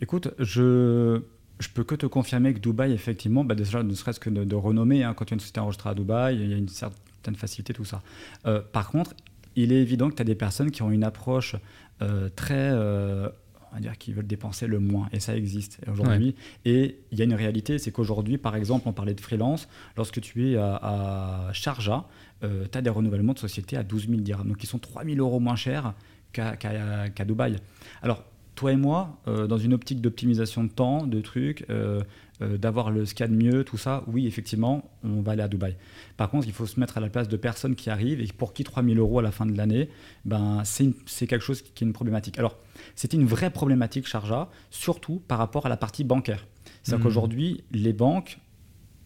Écoute, 0.01 0.29
je 0.39 1.23
je 1.61 1.69
peux 1.69 1.85
que 1.85 1.95
te 1.95 2.07
confirmer 2.07 2.55
que 2.55 2.59
Dubaï, 2.59 2.93
effectivement, 2.93 3.45
bah 3.45 3.55
déjà, 3.55 3.83
ne 3.83 3.95
serait-ce 3.95 4.21
que 4.21 4.31
de, 4.31 4.55
renommée, 4.55 5.05
hein, 5.05 5.15
quand 5.15 5.27
tu 5.27 5.35
as 5.35 5.37
une 5.37 5.41
société 5.41 5.61
enregistrée 5.61 5.91
à 5.91 5.95
Dubaï, 5.95 6.37
il 6.37 6.51
y 6.51 6.55
a 6.55 6.57
une 6.57 6.69
certaine 6.69 7.37
facilité, 7.37 7.73
tout 7.73 7.85
ça. 7.85 8.03
Euh, 8.47 8.61
par 8.61 8.91
contre, 8.91 9.15
il 9.57 9.73
est 9.73 9.81
évident 9.81 10.11
que 10.11 10.17
tu 10.17 10.23
as 10.23 10.25
des 10.25 10.35
personnes 10.35 10.71
qui 10.71 10.83
ont 10.83 10.91
une 10.91 11.05
approche 11.05 11.57
euh, 12.03 12.29
très. 12.35 12.71
Euh, 12.73 13.29
on 13.71 13.77
va 13.77 13.81
dire 13.81 13.99
qui 13.99 14.13
veulent 14.13 14.27
dépenser 14.27 14.69
le 14.69 14.79
moins, 14.79 15.09
et 15.11 15.19
ça 15.19 15.37
existe 15.37 15.81
aujourd'hui. 15.91 16.37
Et 16.65 17.01
il 17.11 17.19
y 17.19 17.23
a 17.23 17.25
une 17.25 17.35
réalité, 17.35 17.81
c'est 17.81 17.91
qu'aujourd'hui, 17.91 18.39
par 18.39 18.55
exemple, 18.55 18.89
on 18.89 18.93
parlait 18.93 19.15
de 19.15 19.21
freelance, 19.21 19.69
lorsque 19.97 20.21
tu 20.21 20.53
es 20.53 20.57
à, 20.57 20.77
à 20.77 21.53
Sharjah, 21.53 22.05
tu 22.41 22.47
as 22.79 22.83
des 22.83 22.91
renouvellements 22.91 23.33
de 23.33 23.41
société 23.41 23.77
à 23.77 23.83
12 23.83 24.09
000 24.11 24.21
dirhams, 24.21 24.47
donc 24.47 24.59
qui 24.59 24.69
sont 24.69 24.79
3 24.79 25.05
000 25.05 25.17
euros 25.17 25.41
moins 25.41 25.57
chers 25.57 25.93
qu'à 26.31 27.25
Dubaï. 27.25 27.57
Alors, 28.01 28.23
toi 28.55 28.73
et 28.73 28.77
moi, 28.77 29.21
euh, 29.27 29.47
dans 29.47 29.59
une 29.59 29.75
optique 29.75 30.01
d'optimisation 30.01 30.65
de 30.65 30.69
temps, 30.69 31.07
de 31.07 31.21
trucs, 31.21 31.65
euh, 31.71 32.03
euh, 32.43 32.57
d'avoir 32.57 32.91
le 32.91 33.05
SCAD 33.05 33.31
mieux, 33.31 33.65
tout 33.65 33.79
ça, 33.79 34.05
oui, 34.07 34.27
effectivement, 34.27 34.91
on 35.05 35.21
va 35.21 35.33
aller 35.33 35.43
à 35.43 35.49
Dubaï. 35.49 35.77
Par 36.17 36.31
contre, 36.31 36.47
il 36.47 36.53
faut 36.53 36.67
se 36.67 36.79
mettre 36.79 36.99
à 36.99 37.01
la 37.01 37.09
place 37.09 37.29
de 37.29 37.37
personnes 37.37 37.75
qui 37.75 37.91
arrivent 37.91 38.21
et 38.21 38.27
pour 38.27 38.53
qui 38.53 38.65
3000 38.65 38.99
euros 38.99 39.19
à 39.19 39.23
la 39.23 39.33
fin 39.33 39.47
de 39.47 39.57
l'année, 39.57 39.89
ben, 40.25 40.63
c'est 40.65 41.27
quelque 41.27 41.45
chose 41.45 41.63
qui 41.63 41.85
est 41.85 41.87
une 41.87 41.93
problématique. 41.93 42.39
Alors, 42.39 42.57
c'était 42.95 43.17
une 43.17 43.27
vraie 43.27 43.51
problématique, 43.51 44.07
Charja, 44.07 44.49
surtout 44.71 45.23
par 45.27 45.39
rapport 45.39 45.67
à 45.67 45.69
la 45.69 45.77
partie 45.77 46.05
bancaire. 46.05 46.47
C'est-à-dire 46.83 47.01
mmh. 47.01 47.09
qu'aujourd'hui, 47.09 47.65
les 47.73 47.93
banques 47.93 48.39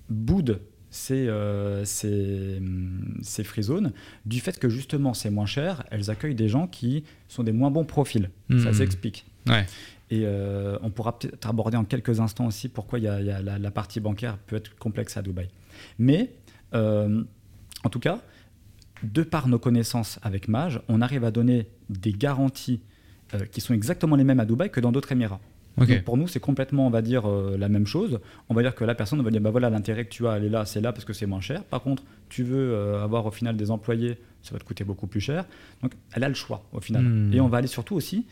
boudent 0.09 0.61
ces, 0.91 1.29
euh, 1.29 1.85
ces, 1.85 2.61
ces 3.21 3.45
free 3.45 3.63
zones 3.63 3.93
du 4.25 4.41
fait 4.41 4.59
que 4.59 4.69
justement 4.69 5.13
c'est 5.13 5.31
moins 5.31 5.47
cher, 5.47 5.85
elles 5.91 6.11
accueillent 6.11 6.35
des 6.35 6.49
gens 6.49 6.67
qui 6.67 7.05
sont 7.29 7.43
des 7.43 7.53
moins 7.53 7.71
bons 7.71 7.85
profils. 7.85 8.31
Ça 8.51 8.71
mmh. 8.71 8.73
s'explique. 8.73 9.27
Ouais. 9.49 9.67
Et 10.11 10.23
euh, 10.25 10.79
on 10.83 10.91
pourra 10.91 11.19
peut-être 11.19 11.49
aborder 11.49 11.77
en 11.77 11.85
quelques 11.85 12.21
instants 12.21 12.47
aussi 12.47 12.69
pourquoi 12.69 12.99
y 12.99 13.09
a, 13.09 13.21
y 13.21 13.31
a 13.31 13.41
la, 13.43 13.71
partie 13.71 14.01
bancaire 14.01 14.39
peut 14.39 14.57
être 14.57 14.75
complexe 14.77 15.17
à 15.17 15.23
Dubaï. 15.23 15.49
Mais 15.99 16.33
euh, 16.75 17.23
en 17.85 17.91
tout 17.91 18.01
cas, 18.01 18.21
de 19.03 19.23
par 19.23 19.49
nos 19.49 19.59
connaissances 19.59 20.19
avec 20.23 20.49
Mage, 20.49 20.81
on 20.89 21.03
arrive 21.03 21.25
à 21.25 21.31
donner 21.31 21.69
des 21.91 22.13
garanties 22.13 22.81
euh, 23.35 23.45
qui 23.45 23.61
sont 23.61 23.75
exactement 23.75 24.17
les 24.17 24.25
mêmes 24.25 24.41
à 24.41 24.47
Dubaï 24.47 24.71
que 24.71 24.81
dans 24.81 24.93
d'autres 24.93 25.13
Émirats. 25.13 25.41
pour 26.07 26.17
nous, 26.17 26.27
c'est 26.27 26.41
complètement, 26.41 26.87
on 26.87 26.91
va 26.91 27.03
dire, 27.03 27.29
la 27.29 27.69
même 27.69 27.87
chose. 27.87 28.19
On 28.49 28.55
va 28.55 28.63
dire 28.63 28.75
que 28.75 28.85
la 28.85 28.95
personne 28.95 29.23
va 29.23 29.31
dire, 29.31 29.43
bah 29.43 29.51
voilà, 29.51 29.69
l'intérêt 29.69 30.07
que 30.07 30.11
tu 30.11 30.27
as 30.27 30.33
à 30.33 30.35
aller 30.35 30.49
là, 30.49 30.65
c'est 30.65 30.81
là 30.81 30.93
parce 30.93 31.05
que 31.05 31.13
c'est 31.13 31.27
moins 31.27 31.43
cher. 31.43 31.63
Par 31.65 31.83
contre, 31.83 32.03
tu 32.31 32.43
veux 32.43 32.97
avoir 32.97 33.27
au 33.27 33.31
final 33.31 33.57
des 33.57 33.71
employés, 33.71 34.19
ça 34.43 34.53
va 34.53 34.59
te 34.59 34.65
coûter 34.65 34.83
beaucoup 34.85 35.07
plus 35.07 35.21
cher. 35.21 35.45
Donc, 35.83 35.93
elle 36.15 36.25
a 36.25 36.29
le 36.29 36.35
choix 36.35 36.65
au 36.73 36.81
final. 36.81 37.05
Hmm. 37.05 37.33
Et 37.33 37.41
on 37.41 37.49
va 37.49 37.59
aller 37.59 37.69
surtout 37.69 37.95
aussi 37.95 38.27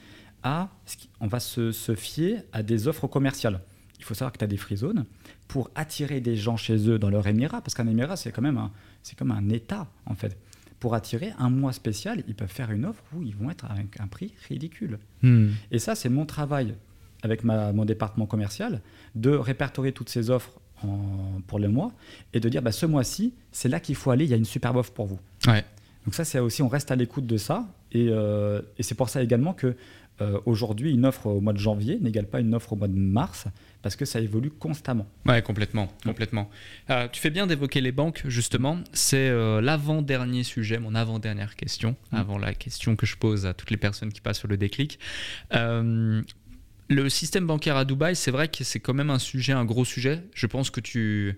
on 0.44 1.26
va 1.26 1.40
se, 1.40 1.94
fier 1.96 2.42
à 2.52 2.62
des 2.62 2.88
offres 2.88 3.06
commerciales. 3.06 3.60
Il 3.98 4.04
faut 4.04 4.14
savoir 4.14 4.32
que 4.32 4.38
tu 4.38 4.44
as 4.44 4.48
des 4.48 4.56
free 4.56 4.76
zones 4.76 5.04
pour 5.48 5.70
attirer 5.74 6.20
des 6.20 6.36
gens 6.36 6.56
chez 6.56 6.88
eux 6.88 6.98
dans 6.98 7.10
leur 7.10 7.26
émirat, 7.26 7.60
parce 7.60 7.74
qu'un 7.74 7.86
émirat, 7.86 8.16
c'est 8.16 8.30
quand 8.30 8.42
même 8.42 8.58
un, 8.58 8.70
c'est 9.02 9.18
comme 9.18 9.30
un 9.30 9.48
État, 9.48 9.88
en 10.04 10.14
fait. 10.14 10.36
Pour 10.78 10.94
attirer 10.94 11.32
un 11.38 11.48
mois 11.48 11.72
spécial, 11.72 12.22
ils 12.28 12.34
peuvent 12.34 12.52
faire 12.52 12.70
une 12.70 12.84
offre 12.84 13.02
où 13.14 13.22
ils 13.22 13.34
vont 13.34 13.50
être 13.50 13.64
avec 13.70 13.98
un 13.98 14.06
prix 14.06 14.34
ridicule. 14.48 14.98
Hmm. 15.22 15.48
Et 15.70 15.78
ça, 15.78 15.94
c'est 15.94 16.10
mon 16.10 16.26
travail 16.26 16.74
avec 17.22 17.44
mon 17.44 17.84
département 17.84 18.26
commercial, 18.26 18.80
de 19.14 19.30
répertorier 19.30 19.92
toutes 19.92 20.10
ces 20.10 20.30
offres 20.30 20.60
pour 21.46 21.58
le 21.58 21.68
mois 21.68 21.92
et 22.32 22.40
de 22.40 22.48
dire 22.48 22.62
bah, 22.62 22.72
ce 22.72 22.86
mois-ci, 22.86 23.32
c'est 23.52 23.68
là 23.68 23.80
qu'il 23.80 23.94
faut 23.94 24.10
aller, 24.10 24.24
il 24.24 24.30
y 24.30 24.34
a 24.34 24.36
une 24.36 24.44
superbe 24.44 24.76
offre 24.76 24.92
pour 24.92 25.06
vous. 25.06 25.18
Donc 26.04 26.14
ça, 26.14 26.24
c'est 26.24 26.38
aussi, 26.38 26.62
on 26.62 26.68
reste 26.68 26.90
à 26.90 26.96
l'écoute 26.96 27.26
de 27.26 27.36
ça. 27.36 27.66
Et, 27.92 28.08
euh, 28.10 28.62
et 28.78 28.82
c'est 28.82 28.94
pour 28.94 29.08
ça 29.08 29.22
également 29.22 29.54
que 29.54 29.74
euh, 30.20 30.40
aujourd'hui, 30.46 30.92
une 30.92 31.04
offre 31.04 31.26
au 31.26 31.40
mois 31.40 31.52
de 31.52 31.58
janvier 31.58 31.98
n'égale 32.00 32.26
pas 32.26 32.40
une 32.40 32.54
offre 32.54 32.72
au 32.72 32.76
mois 32.76 32.88
de 32.88 32.96
mars 32.96 33.46
parce 33.82 33.96
que 33.96 34.04
ça 34.04 34.20
évolue 34.20 34.50
constamment. 34.50 35.06
Ouais, 35.26 35.42
complètement, 35.42 35.88
complètement. 36.04 36.50
Euh, 36.90 37.06
tu 37.12 37.20
fais 37.20 37.30
bien 37.30 37.46
d'évoquer 37.46 37.80
les 37.80 37.92
banques, 37.92 38.22
justement. 38.24 38.78
C'est 38.92 39.28
euh, 39.28 39.60
l'avant-dernier 39.60 40.42
sujet, 40.42 40.78
mon 40.78 40.94
avant-dernière 40.94 41.54
question, 41.54 41.96
mm. 42.12 42.16
avant 42.16 42.38
la 42.38 42.54
question 42.54 42.96
que 42.96 43.04
je 43.04 43.16
pose 43.16 43.46
à 43.46 43.52
toutes 43.52 43.70
les 43.70 43.76
personnes 43.76 44.12
qui 44.12 44.20
passent 44.20 44.38
sur 44.38 44.48
le 44.48 44.56
déclic. 44.56 44.98
le 46.88 47.08
système 47.08 47.46
bancaire 47.46 47.76
à 47.76 47.84
Dubaï, 47.84 48.16
c'est 48.16 48.30
vrai 48.30 48.48
que 48.48 48.64
c'est 48.64 48.80
quand 48.80 48.94
même 48.94 49.10
un 49.10 49.18
sujet, 49.18 49.52
un 49.52 49.64
gros 49.64 49.84
sujet. 49.84 50.22
Je 50.34 50.46
pense 50.46 50.70
que 50.70 50.80
tu, 50.80 51.36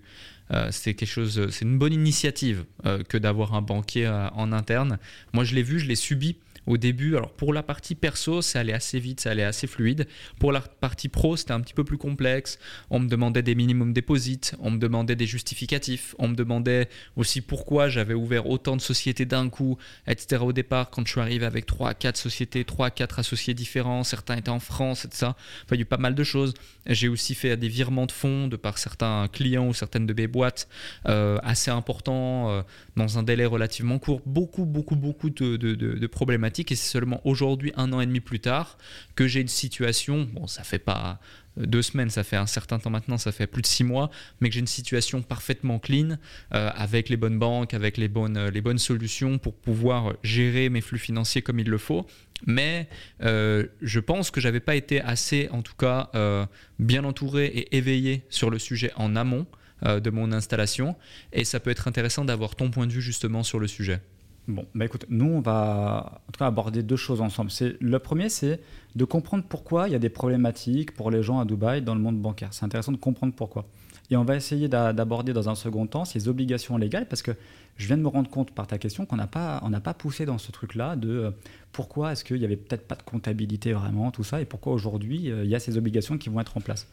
c'est 0.69 0.93
quelque 0.93 1.09
chose, 1.09 1.49
c'est 1.49 1.65
une 1.65 1.79
bonne 1.79 1.93
initiative 1.93 2.65
que 3.09 3.17
d'avoir 3.17 3.55
un 3.55 3.61
banquier 3.63 4.07
en 4.07 4.51
interne. 4.51 4.99
Moi, 5.33 5.43
je 5.43 5.55
l'ai 5.55 5.63
vu, 5.63 5.79
je 5.79 5.87
l'ai 5.87 5.95
subi 5.95 6.37
au 6.67 6.77
début. 6.77 7.15
Alors 7.15 7.31
pour 7.31 7.53
la 7.53 7.63
partie 7.63 7.95
perso, 7.95 8.41
ça 8.41 8.59
allait 8.59 8.73
assez 8.73 8.99
vite, 8.99 9.21
ça 9.21 9.31
allait 9.31 9.43
assez 9.43 9.67
fluide. 9.67 10.07
Pour 10.39 10.51
la 10.51 10.61
partie 10.61 11.09
pro, 11.09 11.37
c'était 11.37 11.53
un 11.53 11.61
petit 11.61 11.73
peu 11.73 11.83
plus 11.83 11.97
complexe. 11.97 12.59
On 12.89 12.99
me 12.99 13.07
demandait 13.07 13.41
des 13.41 13.55
minimum 13.55 13.93
déposites, 13.93 14.55
on 14.59 14.71
me 14.71 14.77
demandait 14.77 15.15
des 15.15 15.25
justificatifs, 15.25 16.15
on 16.19 16.27
me 16.27 16.35
demandait 16.35 16.89
aussi 17.15 17.41
pourquoi 17.41 17.89
j'avais 17.89 18.13
ouvert 18.13 18.47
autant 18.47 18.75
de 18.75 18.81
sociétés 18.81 19.25
d'un 19.25 19.49
coup, 19.49 19.77
etc. 20.07 20.43
Au 20.43 20.53
départ, 20.53 20.89
quand 20.89 21.05
je 21.05 21.11
suis 21.11 21.21
arrivé 21.21 21.45
avec 21.45 21.65
3 21.65 21.93
4 21.93 22.17
sociétés, 22.17 22.63
3 22.65 22.89
4 22.91 23.19
associés 23.19 23.53
différents, 23.53 24.03
certains 24.03 24.37
étaient 24.37 24.49
en 24.49 24.59
France, 24.59 25.05
etc. 25.05 25.27
Enfin, 25.27 25.35
il 25.71 25.77
y 25.77 25.79
a 25.79 25.81
eu 25.81 25.85
pas 25.85 25.97
mal 25.97 26.15
de 26.15 26.23
choses. 26.23 26.53
J'ai 26.85 27.07
aussi 27.07 27.35
fait 27.35 27.57
des 27.57 27.69
virements 27.69 28.05
de 28.05 28.11
fonds 28.11 28.47
de 28.47 28.55
par 28.55 28.77
certains 28.77 29.27
clients 29.31 29.67
ou 29.67 29.73
certaines 29.73 30.05
de 30.05 30.13
mes 30.13 30.27
boîtes 30.27 30.67
euh, 31.07 31.37
assez 31.43 31.71
importants 31.71 32.49
euh, 32.49 32.61
dans 32.95 33.17
un 33.17 33.23
délai 33.23 33.45
relativement 33.45 33.99
court. 33.99 34.21
Beaucoup, 34.25 34.65
beaucoup, 34.65 34.95
beaucoup 34.95 35.29
de, 35.29 35.55
de 35.57 36.07
problématiques 36.07 36.48
et 36.57 36.75
c'est 36.75 36.75
seulement 36.75 37.21
aujourd'hui, 37.23 37.71
un 37.75 37.93
an 37.93 38.01
et 38.01 38.05
demi 38.05 38.19
plus 38.19 38.39
tard, 38.39 38.77
que 39.15 39.27
j'ai 39.27 39.41
une 39.41 39.47
situation, 39.47 40.27
bon 40.33 40.47
ça 40.47 40.63
fait 40.63 40.79
pas 40.79 41.19
deux 41.57 41.81
semaines, 41.81 42.09
ça 42.09 42.23
fait 42.23 42.35
un 42.35 42.45
certain 42.45 42.79
temps 42.79 42.89
maintenant, 42.89 43.17
ça 43.17 43.31
fait 43.31 43.47
plus 43.47 43.61
de 43.61 43.67
six 43.67 43.83
mois, 43.83 44.09
mais 44.39 44.49
que 44.49 44.53
j'ai 44.53 44.61
une 44.61 44.67
situation 44.67 45.21
parfaitement 45.21 45.79
clean, 45.79 46.17
euh, 46.53 46.71
avec 46.75 47.09
les 47.09 47.17
bonnes 47.17 47.37
banques, 47.37 47.73
avec 47.73 47.97
les 47.97 48.07
bonnes, 48.07 48.37
euh, 48.37 48.49
les 48.49 48.61
bonnes 48.61 48.77
solutions 48.77 49.37
pour 49.37 49.55
pouvoir 49.55 50.13
gérer 50.23 50.69
mes 50.69 50.81
flux 50.81 50.99
financiers 50.99 51.41
comme 51.41 51.59
il 51.59 51.69
le 51.69 51.77
faut. 51.77 52.05
Mais 52.45 52.87
euh, 53.21 53.65
je 53.81 53.99
pense 53.99 54.31
que 54.31 54.39
j'avais 54.39 54.61
pas 54.61 54.75
été 54.75 55.01
assez, 55.01 55.49
en 55.51 55.61
tout 55.61 55.75
cas, 55.75 56.09
bien 56.79 57.03
entouré 57.03 57.45
et 57.45 57.75
éveillé 57.75 58.23
sur 58.29 58.49
le 58.49 58.59
sujet 58.59 58.91
en 58.95 59.15
amont 59.15 59.45
de 59.83 60.09
mon 60.09 60.31
installation, 60.31 60.95
et 61.33 61.43
ça 61.43 61.59
peut 61.59 61.69
être 61.69 61.87
intéressant 61.87 62.25
d'avoir 62.25 62.55
ton 62.55 62.69
point 62.69 62.87
de 62.87 62.93
vue 62.93 63.01
justement 63.01 63.43
sur 63.43 63.59
le 63.59 63.67
sujet. 63.67 64.01
Bon, 64.49 64.65
bah 64.73 64.85
écoute, 64.85 65.05
nous, 65.09 65.27
on 65.27 65.41
va 65.41 66.23
en 66.27 66.31
tout 66.31 66.39
cas 66.39 66.47
aborder 66.47 66.81
deux 66.81 66.95
choses 66.95 67.21
ensemble. 67.21 67.51
C'est, 67.51 67.79
le 67.79 67.99
premier, 67.99 68.29
c'est 68.29 68.59
de 68.95 69.05
comprendre 69.05 69.43
pourquoi 69.47 69.87
il 69.87 69.91
y 69.91 69.95
a 69.95 69.99
des 69.99 70.09
problématiques 70.09 70.95
pour 70.95 71.11
les 71.11 71.21
gens 71.21 71.39
à 71.39 71.45
Dubaï 71.45 71.83
dans 71.83 71.93
le 71.93 72.01
monde 72.01 72.19
bancaire. 72.19 72.49
C'est 72.51 72.65
intéressant 72.65 72.91
de 72.91 72.97
comprendre 72.97 73.31
pourquoi. 73.35 73.67
Et 74.09 74.17
on 74.17 74.23
va 74.23 74.35
essayer 74.35 74.67
d'aborder 74.67 75.33
dans 75.33 75.49
un 75.49 75.55
second 75.55 75.85
temps 75.85 76.03
ces 76.03 76.27
obligations 76.27 76.77
légales, 76.77 77.07
parce 77.07 77.21
que 77.21 77.29
je 77.77 77.85
viens 77.85 77.95
de 77.95 78.01
me 78.01 78.07
rendre 78.07 78.27
compte 78.27 78.49
par 78.49 78.65
ta 78.65 78.79
question 78.79 79.05
qu'on 79.05 79.17
n'a 79.17 79.27
pas, 79.27 79.61
pas 79.83 79.93
poussé 79.93 80.25
dans 80.25 80.39
ce 80.39 80.51
truc-là 80.51 80.95
de 80.95 81.09
euh, 81.09 81.31
pourquoi 81.71 82.13
est-ce 82.13 82.23
qu'il 82.23 82.39
n'y 82.39 82.45
avait 82.45 82.57
peut-être 82.57 82.87
pas 82.87 82.95
de 82.95 83.03
comptabilité 83.03 83.71
vraiment, 83.71 84.09
tout 84.09 84.23
ça, 84.23 84.41
et 84.41 84.45
pourquoi 84.45 84.73
aujourd'hui 84.73 85.29
euh, 85.29 85.43
il 85.43 85.49
y 85.51 85.53
a 85.53 85.59
ces 85.59 85.77
obligations 85.77 86.17
qui 86.17 86.29
vont 86.29 86.39
être 86.39 86.57
en 86.57 86.61
place. 86.61 86.87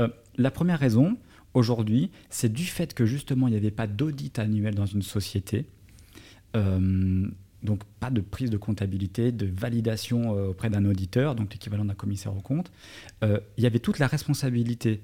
Euh, 0.00 0.06
la 0.36 0.52
première 0.52 0.78
raison, 0.78 1.16
aujourd'hui, 1.54 2.12
c'est 2.30 2.52
du 2.52 2.64
fait 2.64 2.94
que 2.94 3.04
justement 3.04 3.48
il 3.48 3.50
n'y 3.50 3.56
avait 3.56 3.72
pas 3.72 3.88
d'audit 3.88 4.38
annuel 4.38 4.76
dans 4.76 4.86
une 4.86 5.02
société 5.02 5.66
donc 7.64 7.82
pas 7.98 8.10
de 8.10 8.20
prise 8.20 8.50
de 8.50 8.56
comptabilité, 8.56 9.32
de 9.32 9.46
validation 9.46 10.36
euh, 10.36 10.48
auprès 10.48 10.70
d'un 10.70 10.84
auditeur, 10.84 11.34
donc 11.34 11.52
l'équivalent 11.52 11.84
d'un 11.84 11.94
commissaire 11.94 12.36
aux 12.36 12.42
comptes. 12.42 12.70
Euh, 13.24 13.40
il 13.56 13.64
y 13.64 13.66
avait 13.66 13.78
toute 13.78 13.98
la 13.98 14.06
responsabilité 14.06 15.02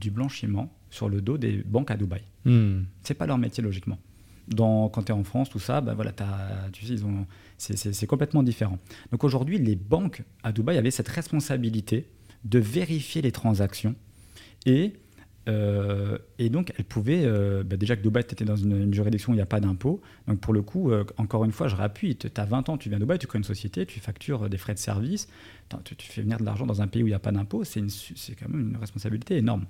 du 0.00 0.10
blanchiment 0.10 0.72
sur 0.90 1.08
le 1.08 1.20
dos 1.20 1.38
des 1.38 1.58
banques 1.58 1.90
à 1.90 1.96
Dubaï. 1.96 2.22
Hmm. 2.44 2.82
C'est 3.02 3.14
pas 3.14 3.26
leur 3.26 3.38
métier 3.38 3.62
logiquement. 3.62 3.98
Dans, 4.48 4.88
quand 4.88 5.04
tu 5.04 5.12
es 5.12 5.14
en 5.14 5.22
France, 5.22 5.50
tout 5.50 5.60
ça, 5.60 5.80
ben 5.80 5.94
voilà, 5.94 6.12
tu 6.72 6.84
sais, 6.84 7.76
c'est 7.76 8.06
complètement 8.06 8.42
différent. 8.42 8.78
Donc 9.12 9.22
aujourd'hui, 9.22 9.58
les 9.58 9.76
banques 9.76 10.24
à 10.42 10.50
Dubaï 10.50 10.78
avaient 10.78 10.90
cette 10.90 11.08
responsabilité 11.08 12.08
de 12.44 12.58
vérifier 12.58 13.22
les 13.22 13.30
transactions 13.30 13.94
et 14.66 14.94
euh, 15.48 16.18
et 16.38 16.48
donc, 16.48 16.72
elle 16.78 16.84
pouvait, 16.84 17.22
euh, 17.24 17.64
bah, 17.64 17.76
déjà 17.76 17.96
que 17.96 18.02
Dubaï 18.02 18.22
était 18.22 18.44
dans 18.44 18.56
une, 18.56 18.92
juridiction 18.94 19.32
où 19.32 19.34
il 19.34 19.38
n'y 19.38 19.42
a 19.42 19.46
pas 19.46 19.60
d'impôt. 19.60 20.00
Donc, 20.28 20.40
pour 20.40 20.52
le 20.52 20.62
coup, 20.62 20.90
euh, 20.90 21.04
encore 21.16 21.44
une 21.44 21.52
fois, 21.52 21.68
je 21.68 21.76
réappuie. 21.76 22.16
Tu 22.16 22.28
as 22.34 22.44
20 22.44 22.68
ans, 22.68 22.78
tu 22.78 22.88
viens 22.88 22.98
de 22.98 23.04
Dubaï, 23.04 23.18
tu 23.18 23.26
crées 23.26 23.38
une 23.38 23.44
société, 23.44 23.86
tu 23.86 24.00
factures 24.00 24.48
des 24.48 24.58
frais 24.58 24.74
de 24.74 24.78
service, 24.78 25.28
tu, 25.84 26.06
fais 26.06 26.22
venir 26.22 26.38
de 26.38 26.44
l'argent 26.44 26.66
dans 26.66 26.82
un 26.82 26.86
pays 26.86 27.02
où 27.02 27.06
il 27.06 27.10
n'y 27.10 27.14
a 27.14 27.20
pas 27.20 27.32
d'impôt. 27.32 27.64
C'est 27.64 27.80
quand 28.38 28.48
même 28.48 28.70
une 28.70 28.76
responsabilité 28.76 29.36
énorme. 29.36 29.64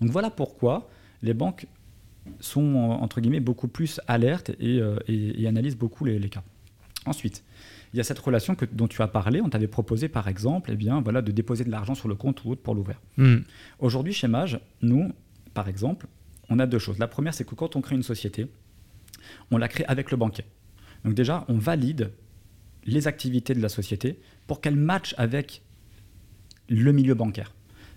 Donc, 0.00 0.10
voilà 0.10 0.30
pourquoi 0.30 0.90
les 1.22 1.34
banques 1.34 1.66
sont, 2.40 2.74
entre 2.76 3.20
guillemets, 3.20 3.40
beaucoup 3.40 3.68
plus 3.68 4.00
alertes 4.08 4.50
et, 4.60 5.46
analysent 5.46 5.76
beaucoup 5.76 6.04
les 6.04 6.28
cas. 6.28 6.42
Ensuite, 7.04 7.42
il 7.92 7.98
y 7.98 8.00
a 8.00 8.04
cette 8.04 8.18
relation 8.18 8.54
que, 8.54 8.64
dont 8.64 8.88
tu 8.88 9.02
as 9.02 9.08
parlé. 9.08 9.40
On 9.40 9.50
t'avait 9.50 9.68
proposé, 9.68 10.08
par 10.08 10.28
exemple, 10.28 10.70
eh 10.72 10.76
bien, 10.76 11.00
voilà, 11.00 11.20
de 11.22 11.30
déposer 11.30 11.64
de 11.64 11.70
l'argent 11.70 11.94
sur 11.94 12.08
le 12.08 12.14
compte 12.14 12.44
ou 12.44 12.50
autre 12.50 12.62
pour 12.62 12.74
l'ouvrir. 12.74 13.00
Hmm. 13.16 13.38
Aujourd'hui, 13.78 14.12
chez 14.12 14.28
Mage, 14.28 14.60
nous, 14.80 15.12
par 15.52 15.68
exemple, 15.68 16.06
on 16.48 16.58
a 16.58 16.66
deux 16.66 16.78
choses. 16.78 16.98
La 16.98 17.08
première, 17.08 17.34
c'est 17.34 17.44
que 17.44 17.54
quand 17.54 17.76
on 17.76 17.80
crée 17.80 17.96
une 17.96 18.02
société, 18.02 18.46
on 19.50 19.58
la 19.58 19.68
crée 19.68 19.84
avec 19.86 20.10
le 20.10 20.16
banquier. 20.16 20.44
Donc 21.04 21.14
déjà, 21.14 21.44
on 21.48 21.58
valide 21.58 22.12
les 22.84 23.06
activités 23.06 23.54
de 23.54 23.60
la 23.60 23.68
société 23.68 24.18
pour 24.46 24.60
qu'elles 24.60 24.76
matchent 24.76 25.14
avec 25.18 25.62
le 26.68 26.92
milieu 26.92 27.14
bancaire. 27.14 27.52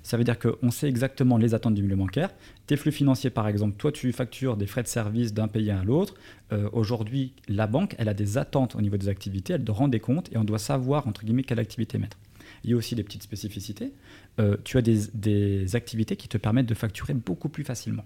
Ça 0.06 0.18
veut 0.18 0.24
dire 0.24 0.38
qu'on 0.38 0.70
sait 0.70 0.88
exactement 0.88 1.40
les 1.40 1.56
attentes 1.56 1.74
du 1.74 1.82
milieu 1.82 1.96
bancaire. 1.96 2.30
Tes 2.68 2.78
flux 2.78 2.92
financiers, 2.92 3.32
par 3.32 3.48
exemple, 3.48 3.76
toi, 3.76 3.92
tu 3.92 4.12
factures 4.12 4.56
des 4.56 4.68
frais 4.68 4.84
de 4.84 4.88
service 4.88 5.34
d'un 5.34 5.48
pays 5.48 5.72
à 5.72 5.84
l'autre. 5.84 6.14
Euh, 6.52 6.70
aujourd'hui, 6.74 7.34
la 7.48 7.66
banque, 7.66 7.96
elle 7.98 8.08
a 8.08 8.14
des 8.14 8.38
attentes 8.38 8.76
au 8.76 8.82
niveau 8.82 8.98
des 8.98 9.10
activités, 9.10 9.54
elle 9.54 9.64
doit 9.64 9.74
rendre 9.74 9.90
des 9.90 10.00
comptes 10.00 10.32
et 10.32 10.38
on 10.38 10.44
doit 10.44 10.60
savoir, 10.60 11.08
entre 11.08 11.26
guillemets, 11.26 11.42
quelle 11.42 11.58
activité 11.58 11.98
mettre. 11.98 12.20
Il 12.64 12.70
y 12.70 12.74
a 12.74 12.76
aussi 12.76 12.94
des 12.94 13.02
petites 13.02 13.24
spécificités. 13.24 13.94
Euh, 14.40 14.58
tu 14.64 14.78
as 14.78 14.84
des, 14.84 15.08
des 15.16 15.76
activités 15.76 16.16
qui 16.16 16.28
te 16.28 16.38
permettent 16.38 16.70
de 16.70 16.76
facturer 16.76 17.16
beaucoup 17.16 17.50
plus 17.50 17.64
facilement. 17.64 18.06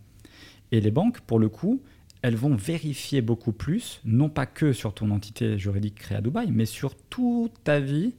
Et 0.72 0.80
les 0.80 0.92
banques, 0.92 1.20
pour 1.20 1.38
le 1.38 1.50
coup, 1.50 1.82
elles 2.22 2.38
vont 2.38 2.56
vérifier 2.56 3.22
beaucoup 3.22 3.52
plus, 3.52 4.00
non 4.06 4.30
pas 4.30 4.46
que 4.46 4.72
sur 4.72 4.94
ton 4.94 5.12
entité 5.12 5.60
juridique 5.60 5.96
créée 5.96 6.20
à 6.20 6.22
Dubaï, 6.22 6.50
mais 6.50 6.66
sur 6.66 6.96
toute 6.96 7.62
ta 7.66 7.82
vie 7.82 8.14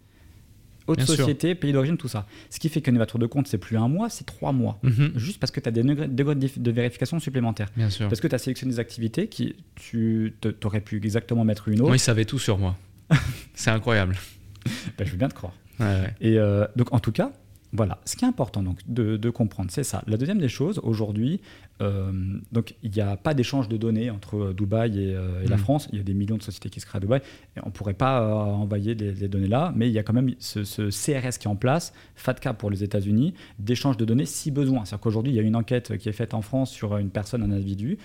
Haute 0.87 1.03
société, 1.03 1.55
pays 1.55 1.73
d'origine, 1.73 1.97
tout 1.97 2.09
ça. 2.09 2.27
Ce 2.51 2.59
qui 2.59 2.69
fait 2.69 2.81
qu'une 2.81 2.97
ouverture 2.97 3.19
de 3.19 3.27
compte, 3.27 3.47
c'est 3.47 3.59
plus 3.59 3.77
un 3.77 3.89
mois, 3.89 4.09
c'est 4.09 4.25
trois 4.25 4.53
mois. 4.53 4.79
Mhm. 4.83 5.13
Juste 5.17 5.39
parce 5.39 5.51
que 5.51 5.61
tu 5.61 5.69
as 5.69 5.73
des 5.73 5.83
degrés, 5.83 6.35
de 6.35 6.71
vérification 6.71 7.19
supplémentaires. 7.21 7.69
Bien 7.77 7.91
sûr. 7.91 8.09
Parce 8.09 8.21
que 8.21 8.29
tu 8.29 8.35
as 8.35 8.39
sélectionné 8.39 8.73
des 8.73 8.81
activités 8.81 9.29
qui 9.29 9.57
tu 9.77 10.35
aurais 10.65 10.81
pu 10.81 10.97
exactement 10.97 11.45
mettre 11.45 11.69
une 11.69 11.81
autre. 11.81 11.89
Moi, 11.89 11.97
ils 11.97 12.01
savaient 12.01 12.25
tout 12.25 12.39
sur 12.39 12.59
moi. 12.59 12.77
c'est 13.55 13.71
incroyable. 13.71 14.17
Ben, 14.99 15.07
je 15.07 15.13
veux 15.13 15.19
bien 15.19 15.29
te 15.29 15.35
croire. 15.35 15.55
Et 16.21 16.39
euh, 16.39 16.67
donc, 16.77 16.93
en 16.93 17.01
tout 17.01 17.13
cas, 17.13 17.33
voilà, 17.73 18.01
ce 18.05 18.17
qui 18.17 18.25
est 18.25 18.29
important 18.29 18.63
donc, 18.63 18.79
de, 18.87 19.31
comprendre, 19.31 19.71
c'est 19.71 19.85
ça. 19.85 20.03
La 20.07 20.17
deuxième 20.17 20.39
des 20.39 20.49
choses, 20.49 20.81
aujourd'hui, 20.83 21.41
donc 21.81 22.75
il 22.83 22.91
n'y 22.91 23.01
a 23.01 23.17
pas 23.17 23.35
d'échange 23.35 23.69
de 23.69 23.77
données 23.77 24.11
entre 24.11 24.37
euh, 24.37 24.53
Dubaï 24.53 24.99
et, 24.99 25.15
la 25.49 25.57
mm. 25.57 25.59
France. 25.59 25.89
Il 25.93 25.99
y 25.99 26.01
a 26.01 26.05
des 26.05 26.15
millions 26.15 26.37
de 26.37 26.43
sociétés 26.43 26.71
qui 26.71 26.81
se 26.81 26.87
créent 26.87 26.99
à 26.99 27.01
Dubaï. 27.01 27.21
Et 27.57 27.61
on 27.63 27.67
ne 27.67 27.73
pourrait 27.73 27.95
pas 27.95 28.27
envoyer 28.27 28.95
les, 28.95 29.29
données 29.29 29.49
là, 29.49 29.73
mais 29.75 29.89
il 29.89 29.93
y 29.93 29.99
a 29.99 30.03
quand 30.03 30.13
même 30.13 30.35
ce, 30.39 30.61
CRS 30.61 31.39
qui 31.39 31.47
est 31.47 31.51
en 31.51 31.57
place, 31.57 31.93
FATCA 32.17 32.55
pour 32.55 32.71
les 32.71 32.85
États-Unis, 32.85 33.35
d'échange 33.59 33.97
de 33.97 34.05
données 34.05 34.27
si 34.27 34.51
besoin. 34.51 34.85
C'est-à-dire 34.85 35.01
qu'aujourd'hui, 35.01 35.33
il 35.33 35.37
y 35.37 35.39
a 35.39 35.43
une 35.43 35.57
enquête 35.57 35.97
qui 35.99 36.09
est 36.09 36.13
faite 36.13 36.35
en 36.35 36.43
France 36.43 36.71
sur 36.71 36.97
une 36.97 37.11
personne, 37.11 37.43
un 37.43 37.53
individu. 37.53 37.99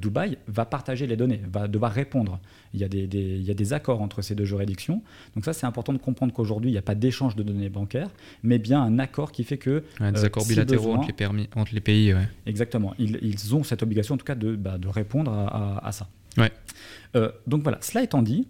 Dubaï 0.00 0.38
va 0.46 0.64
partager 0.64 1.06
les 1.06 1.16
données, 1.16 1.40
va 1.50 1.68
devoir 1.68 1.92
répondre. 1.92 2.40
Il 2.74 2.80
y, 2.80 2.84
a 2.84 2.88
des, 2.88 3.04
il 3.04 3.42
y 3.42 3.50
a 3.50 3.54
des 3.54 3.72
accords 3.72 4.02
entre 4.02 4.22
ces 4.22 4.34
deux 4.34 4.44
juridictions. 4.44 5.02
Donc 5.34 5.44
ça, 5.44 5.52
c'est 5.52 5.66
important 5.66 5.92
de 5.92 5.98
comprendre 5.98 6.32
qu'aujourd'hui, 6.32 6.70
il 6.70 6.72
n'y 6.74 6.78
a 6.78 6.82
pas 6.82 6.94
d'échange 6.94 7.34
de 7.36 7.42
données 7.42 7.68
bancaires, 7.68 8.10
mais 8.42 8.58
bien 8.58 8.82
un 8.82 8.98
accord 8.98 9.32
qui 9.32 9.44
fait 9.44 9.58
que... 9.58 9.82
des 10.00 10.04
euh, 10.04 10.24
accords 10.24 10.46
bilatéraux 10.46 10.94
entre, 10.94 11.06
les 11.06 11.12
permis, 11.12 11.48
entre, 11.54 11.74
les 11.74 11.80
pays. 11.80 12.14
Exactement. 12.46 12.94
Ils, 13.20 13.34
ils, 13.34 13.54
ont 13.54 13.62
cette 13.62 13.82
obligation, 13.82 14.14
en 14.14 14.18
tout 14.18 14.24
cas, 14.24 14.34
de, 14.34 14.56
bah, 14.56 14.78
de 14.78 14.88
répondre 14.88 15.32
à, 15.32 15.86
à, 15.86 15.92
ça. 15.92 16.08
Ouais. 16.36 16.52
Euh, 17.16 17.30
donc 17.46 17.62
voilà, 17.62 17.78
cela 17.80 18.02
étant 18.02 18.22
dit, 18.22 18.46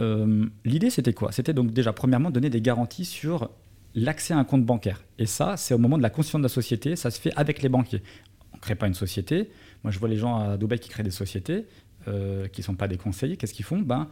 euh, 0.00 0.46
l'idée, 0.64 0.90
c'était 0.90 1.12
quoi? 1.12 1.32
C'était 1.32 1.54
donc 1.54 1.72
déjà, 1.72 1.92
premièrement, 1.92 2.30
donner 2.30 2.50
des 2.50 2.60
garanties 2.60 3.04
sur 3.04 3.50
l'accès 3.94 4.34
à 4.34 4.38
un 4.38 4.44
compte 4.44 4.64
bancaire. 4.64 5.04
Et 5.18 5.26
ça, 5.26 5.56
c'est 5.56 5.74
au 5.74 5.78
moment 5.78 5.98
de 5.98 6.02
la 6.02 6.10
constitution 6.10 6.38
de 6.38 6.44
la 6.44 6.48
société, 6.48 6.96
ça 6.96 7.10
se 7.10 7.20
fait 7.20 7.32
avec 7.36 7.62
les 7.62 7.68
banquiers. 7.68 8.02
On 8.52 8.56
ne 8.56 8.60
crée 8.60 8.74
pas 8.74 8.86
une 8.86 8.94
société. 8.94 9.50
Moi, 9.84 9.90
je 9.90 9.98
vois 9.98 10.08
les 10.08 10.16
gens 10.16 10.38
à 10.38 10.56
Dubaï 10.56 10.78
qui 10.78 10.88
créent 10.88 11.02
des 11.02 11.10
sociétés. 11.10 11.66
Euh, 12.08 12.48
qui 12.48 12.62
ne 12.62 12.64
sont 12.64 12.74
pas 12.74 12.88
des 12.88 12.96
conseillers, 12.96 13.36
qu'est-ce 13.36 13.54
qu'ils 13.54 13.64
font? 13.64 13.78
Ben, 13.78 14.08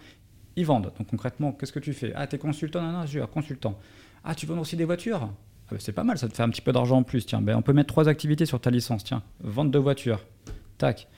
Ils 0.55 0.65
vendent. 0.65 0.93
Donc 0.97 1.09
concrètement, 1.09 1.51
qu'est-ce 1.51 1.73
que 1.73 1.81
tu 1.81 1.93
fais? 1.93 2.13
Ah, 2.15 2.29
tu 2.29 2.37
es 2.37 2.39
consultant 2.39 2.81
Non, 2.83 2.93
non, 2.93 3.03
je 3.03 3.19
suis 3.19 3.21
consultant. 3.33 3.81
Ah, 4.23 4.35
tu 4.37 4.47
vends 4.47 4.59
aussi 4.59 4.77
des 4.77 4.85
voitures? 4.85 5.29
C'est 5.79 5.93
pas 5.93 6.05
mal, 6.05 6.19
ça 6.19 6.29
te 6.29 6.35
fait 6.35 6.43
un 6.43 6.49
petit 6.49 6.61
peu 6.61 6.73
d'argent 6.73 6.99
en 6.99 7.03
plus. 7.03 7.27
Tiens, 7.27 7.41
ben, 7.41 7.57
on 7.57 7.63
peut 7.63 7.73
mettre 7.73 7.89
trois 7.89 8.09
activités 8.09 8.47
sur 8.47 8.61
ta 8.61 8.71
licence. 8.71 9.05
Tiens, 9.05 9.23
vente 9.41 9.71
de 9.71 9.79
voitures. 9.79 10.21
Tac. 10.79 11.09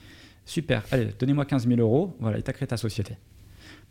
Super. 0.44 0.84
Allez, 0.90 1.08
donnez-moi 1.18 1.44
15 1.44 1.66
000 1.68 1.80
euros. 1.80 2.16
Voilà, 2.20 2.38
et 2.38 2.42
tu 2.42 2.50
as 2.50 2.52
créé 2.52 2.66
ta 2.66 2.76
société. 2.76 3.16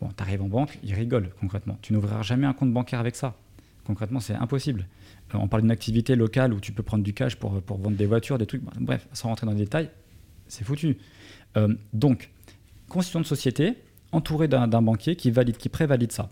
Bon, 0.00 0.08
tu 0.16 0.22
arrives 0.22 0.42
en 0.42 0.48
banque, 0.48 0.78
ils 0.82 0.94
rigolent 0.94 1.30
concrètement. 1.40 1.78
Tu 1.82 1.92
n'ouvriras 1.92 2.22
jamais 2.22 2.46
un 2.46 2.52
compte 2.52 2.72
bancaire 2.72 3.00
avec 3.00 3.16
ça. 3.16 3.34
Concrètement, 3.84 4.20
c'est 4.20 4.34
impossible. 4.34 4.86
Euh, 5.34 5.38
on 5.40 5.48
parle 5.48 5.62
d'une 5.62 5.70
activité 5.70 6.14
locale 6.16 6.52
où 6.52 6.60
tu 6.60 6.72
peux 6.72 6.82
prendre 6.82 7.02
du 7.02 7.14
cash 7.14 7.36
pour, 7.36 7.60
pour 7.62 7.78
vendre 7.78 7.96
des 7.96 8.06
voitures, 8.06 8.38
des 8.38 8.46
trucs. 8.46 8.62
Bref, 8.80 9.08
sans 9.12 9.28
rentrer 9.28 9.46
dans 9.46 9.52
les 9.52 9.58
détails, 9.58 9.90
c'est 10.46 10.64
foutu. 10.64 10.98
Euh, 11.56 11.74
donc, 11.92 12.30
constitution 12.88 13.20
de 13.20 13.26
société 13.26 13.74
entourée 14.12 14.48
d'un 14.48 14.66
banquier 14.82 15.16
qui 15.16 15.30
valide, 15.30 15.56
qui 15.56 15.68
prévalide 15.68 16.12
ça. 16.12 16.30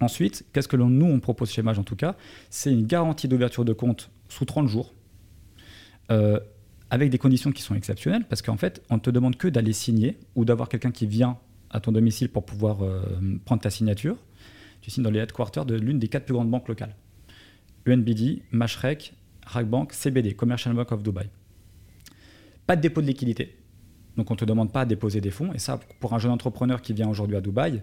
Ensuite, 0.00 0.46
qu'est-ce 0.52 0.68
que 0.68 0.76
nous, 0.76 1.06
on 1.06 1.20
propose 1.20 1.50
chez 1.50 1.62
Mage 1.62 1.78
en 1.78 1.82
tout 1.82 1.96
cas 1.96 2.16
C'est 2.48 2.72
une 2.72 2.86
garantie 2.86 3.28
d'ouverture 3.28 3.64
de 3.64 3.72
compte 3.72 4.10
sous 4.28 4.46
30 4.46 4.66
jours, 4.66 4.94
euh, 6.10 6.40
avec 6.88 7.10
des 7.10 7.18
conditions 7.18 7.52
qui 7.52 7.62
sont 7.62 7.74
exceptionnelles, 7.74 8.24
parce 8.28 8.40
qu'en 8.40 8.56
fait, 8.56 8.82
on 8.88 8.94
ne 8.94 9.00
te 9.00 9.10
demande 9.10 9.36
que 9.36 9.48
d'aller 9.48 9.72
signer 9.72 10.18
ou 10.34 10.44
d'avoir 10.44 10.68
quelqu'un 10.68 10.90
qui 10.90 11.06
vient 11.06 11.38
à 11.70 11.80
ton 11.80 11.92
domicile 11.92 12.30
pour 12.30 12.44
pouvoir 12.44 12.82
euh, 12.82 13.02
prendre 13.44 13.60
ta 13.60 13.70
signature. 13.70 14.16
Tu 14.80 14.90
signes 14.90 15.04
dans 15.04 15.10
les 15.10 15.20
headquarters 15.20 15.66
de 15.66 15.74
l'une 15.74 15.98
des 15.98 16.08
quatre 16.08 16.24
plus 16.24 16.34
grandes 16.34 16.50
banques 16.50 16.68
locales. 16.68 16.96
UNBD, 17.86 18.42
Mashrek, 18.50 19.14
Rackbank, 19.46 19.92
CBD, 19.92 20.34
Commercial 20.34 20.74
Bank 20.74 20.90
of 20.92 21.02
Dubai. 21.02 21.28
Pas 22.66 22.76
de 22.76 22.80
dépôt 22.80 23.02
de 23.02 23.06
liquidité. 23.06 23.56
Donc 24.16 24.30
on 24.30 24.34
ne 24.34 24.38
te 24.38 24.44
demande 24.44 24.72
pas 24.72 24.82
à 24.82 24.84
déposer 24.86 25.20
des 25.20 25.30
fonds. 25.30 25.52
Et 25.52 25.58
ça, 25.58 25.78
pour 26.00 26.14
un 26.14 26.18
jeune 26.18 26.32
entrepreneur 26.32 26.80
qui 26.80 26.92
vient 26.92 27.08
aujourd'hui 27.08 27.36
à 27.36 27.40
Dubaï, 27.40 27.82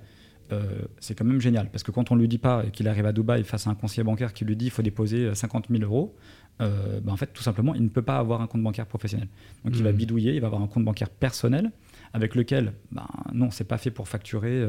euh, 0.52 0.82
c'est 1.00 1.16
quand 1.16 1.26
même 1.26 1.42
génial. 1.42 1.70
Parce 1.70 1.84
que 1.84 1.92
quand 1.92 2.12
on 2.12 2.16
ne 2.16 2.22
lui 2.22 2.28
dit 2.28 2.38
pas 2.38 2.64
et 2.66 2.72
qu'il 2.72 2.88
arrive 2.88 3.06
à 3.06 3.12
Dubaï 3.12 3.44
face 3.44 3.68
à 3.68 3.70
un 3.70 3.76
conseiller 3.76 4.04
bancaire 4.04 4.34
qui 4.34 4.46
lui 4.46 4.56
dit 4.56 4.66
qu'il 4.66 4.72
faut 4.72 4.82
déposer 4.82 5.34
50 5.34 5.66
euh, 5.70 5.78
000 5.78 5.84
euros, 5.84 6.16
euh, 6.62 7.00
ben 7.02 7.14
en 7.14 7.18
fait, 7.18 7.28
tout 7.28 7.44
simplement, 7.44 7.76
il 7.76 7.84
ne 7.84 7.90
peut 7.90 8.02
pas 8.02 8.18
avoir 8.18 8.42
un 8.42 8.48
compte 8.48 8.64
bancaire 8.64 8.86
professionnel. 8.86 9.28
Donc 9.64 9.76
il 9.76 9.84
va 9.84 9.92
mmh. 9.92 9.96
bidouiller, 9.96 10.34
il 10.36 10.42
va 10.42 10.48
avoir 10.48 10.62
un 10.62 10.68
compte 10.68 10.86
bancaire 10.86 11.10
personnel 11.10 11.72
avec 12.14 12.36
lequel, 12.36 12.74
ben, 12.92 13.06
non, 13.34 13.52
c'est 13.52 13.66
pas 13.66 13.78
fait 13.78 13.92
pour 13.92 14.08
facturer, 14.08 14.66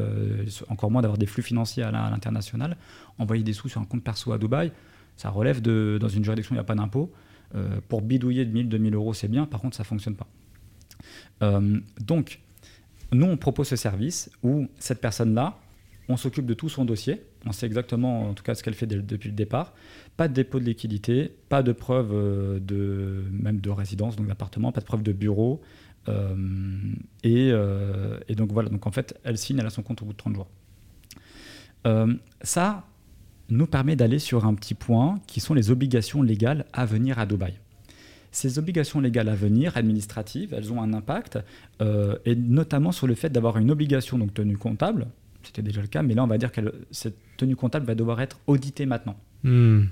encore 0.68 0.90
moins 0.90 1.02
d'avoir 1.02 1.18
des 1.18 1.26
flux 1.26 1.42
financiers 1.42 1.84
à 1.84 1.90
l'international. 1.92 2.76
Envoyer 3.18 3.44
des 3.44 3.52
sous 3.52 3.68
sur 3.68 3.80
un 3.80 3.84
compte 3.84 4.02
perso 4.02 4.32
à 4.32 4.38
Dubaï, 4.38 4.72
ça 5.16 5.30
relève 5.30 5.62
de, 5.62 5.98
dans 6.00 6.08
une 6.08 6.24
juridiction, 6.24 6.54
il 6.54 6.58
n'y 6.58 6.62
a 6.62 6.64
pas 6.64 6.74
d'impôt. 6.74 7.12
pour 7.88 8.02
bidouiller 8.02 8.44
de 8.44 8.52
1000, 8.52 8.68
2000 8.68 8.94
euros, 8.94 9.14
c'est 9.14 9.28
bien, 9.28 9.46
par 9.46 9.60
contre, 9.60 9.76
ça 9.76 9.84
ne 9.84 9.86
fonctionne 9.86 10.16
pas. 10.16 10.26
Donc, 12.00 12.40
nous, 13.12 13.26
on 13.26 13.36
propose 13.36 13.68
ce 13.68 13.76
service 13.76 14.30
où 14.42 14.68
cette 14.78 15.00
personne-là, 15.00 15.58
on 16.08 16.16
s'occupe 16.16 16.46
de 16.46 16.54
tout 16.54 16.68
son 16.68 16.84
dossier. 16.84 17.22
On 17.46 17.52
sait 17.52 17.66
exactement, 17.66 18.30
en 18.30 18.34
tout 18.34 18.42
cas, 18.42 18.54
ce 18.54 18.62
qu'elle 18.62 18.74
fait 18.74 18.86
depuis 18.86 19.28
le 19.28 19.34
départ. 19.34 19.74
Pas 20.16 20.28
de 20.28 20.34
dépôt 20.34 20.58
de 20.58 20.64
liquidité, 20.64 21.32
pas 21.48 21.62
de 21.62 21.72
preuve 21.72 22.10
euh, 22.12 22.58
de, 22.60 23.24
même 23.30 23.60
de 23.60 23.70
résidence, 23.70 24.16
donc 24.16 24.26
d'appartement, 24.26 24.72
pas 24.72 24.80
de 24.80 24.86
preuve 24.86 25.02
de 25.02 25.12
bureau. 25.12 25.60
Euh, 26.08 26.34
et, 27.22 27.48
et, 28.28 28.34
donc 28.34 28.52
voilà, 28.52 28.70
donc 28.70 28.86
en 28.86 28.90
fait, 28.90 29.18
elle 29.24 29.36
signe, 29.36 29.58
elle 29.58 29.66
a 29.66 29.70
son 29.70 29.82
compte 29.82 30.00
au 30.02 30.06
bout 30.06 30.12
de 30.12 30.16
30 30.16 30.34
jours. 30.34 30.48
ça 32.42 32.84
nous 33.50 33.66
permet 33.66 33.96
d'aller 33.96 34.18
sur 34.18 34.44
un 34.44 34.54
petit 34.54 34.74
point 34.74 35.20
qui 35.26 35.40
sont 35.40 35.54
les 35.54 35.70
obligations 35.70 36.22
légales 36.22 36.66
à 36.72 36.84
venir 36.84 37.18
à 37.18 37.26
Dubaï 37.26 37.54
ces 38.30 38.58
obligations 38.58 39.00
légales 39.00 39.28
à 39.28 39.34
venir, 39.34 39.76
administratives, 39.76 40.54
elles 40.54 40.72
ont 40.72 40.82
un 40.82 40.92
impact, 40.92 41.38
euh, 41.80 42.16
et 42.24 42.34
notamment 42.36 42.92
sur 42.92 43.06
le 43.06 43.14
fait 43.14 43.30
d'avoir 43.30 43.58
une 43.58 43.70
obligation 43.70 44.18
donc 44.18 44.34
tenue 44.34 44.56
comptable. 44.56 45.08
C'était 45.48 45.62
déjà 45.62 45.80
le 45.80 45.86
cas, 45.86 46.02
mais 46.02 46.14
là, 46.14 46.24
on 46.24 46.26
va 46.26 46.36
dire 46.36 46.52
que 46.52 46.60
cette 46.90 47.16
tenue 47.38 47.56
comptable 47.56 47.86
va 47.86 47.94
devoir 47.94 48.20
être 48.20 48.38
auditée 48.46 48.84
maintenant. 48.84 49.16
Hmm. 49.44 49.84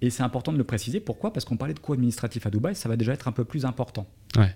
Et 0.00 0.10
c'est 0.10 0.22
important 0.22 0.52
de 0.52 0.58
le 0.58 0.64
préciser. 0.64 1.00
Pourquoi? 1.00 1.32
Parce 1.32 1.44
qu'on 1.44 1.56
parlait 1.56 1.74
de 1.74 1.80
coûts 1.80 1.94
administratifs 1.94 2.46
à 2.46 2.50
Dubaï, 2.50 2.76
ça 2.76 2.88
va 2.88 2.96
déjà 2.96 3.12
être 3.12 3.26
un 3.26 3.32
peu 3.32 3.44
plus 3.44 3.64
important. 3.64 4.06
Ouais. 4.36 4.54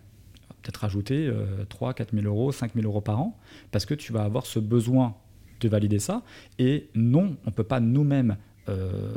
Peut-être 0.62 0.76
rajouter 0.76 1.32
3 1.68 1.94
4 1.94 2.14
000 2.14 2.26
euros, 2.26 2.52
5 2.52 2.74
000 2.74 2.86
euros 2.86 3.00
par 3.00 3.20
an, 3.20 3.38
parce 3.72 3.84
que 3.84 3.94
tu 3.94 4.12
vas 4.12 4.22
avoir 4.22 4.46
ce 4.46 4.60
besoin 4.60 5.16
de 5.60 5.68
valider 5.68 5.98
ça. 5.98 6.22
Et 6.58 6.88
non, 6.94 7.36
on 7.44 7.50
ne 7.50 7.54
peut 7.54 7.64
pas 7.64 7.80
nous-mêmes 7.80 8.36
euh, 8.68 9.12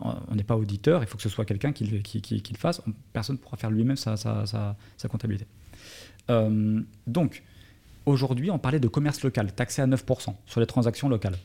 on 0.00 0.34
n'est 0.34 0.44
pas 0.44 0.56
auditeur, 0.56 1.02
il 1.02 1.06
faut 1.06 1.16
que 1.16 1.22
ce 1.22 1.28
soit 1.28 1.44
quelqu'un 1.44 1.72
qui, 1.72 1.84
le 1.84 2.58
fasse. 2.58 2.82
Personne 3.12 3.36
ne 3.36 3.40
pourra 3.40 3.56
faire 3.56 3.70
lui-même 3.70 3.96
sa, 3.96 4.76
comptabilité. 5.08 5.46
Euh, 6.30 6.80
donc, 7.06 7.42
aujourd'hui, 8.06 8.50
on 8.50 8.58
parlait 8.58 8.80
de 8.80 8.88
commerce 8.88 9.22
local, 9.22 9.52
taxé 9.52 9.82
à 9.82 9.86
9% 9.86 10.34
sur 10.46 10.60
les 10.60 10.66
transactions 10.66 11.08
locales. 11.08 11.36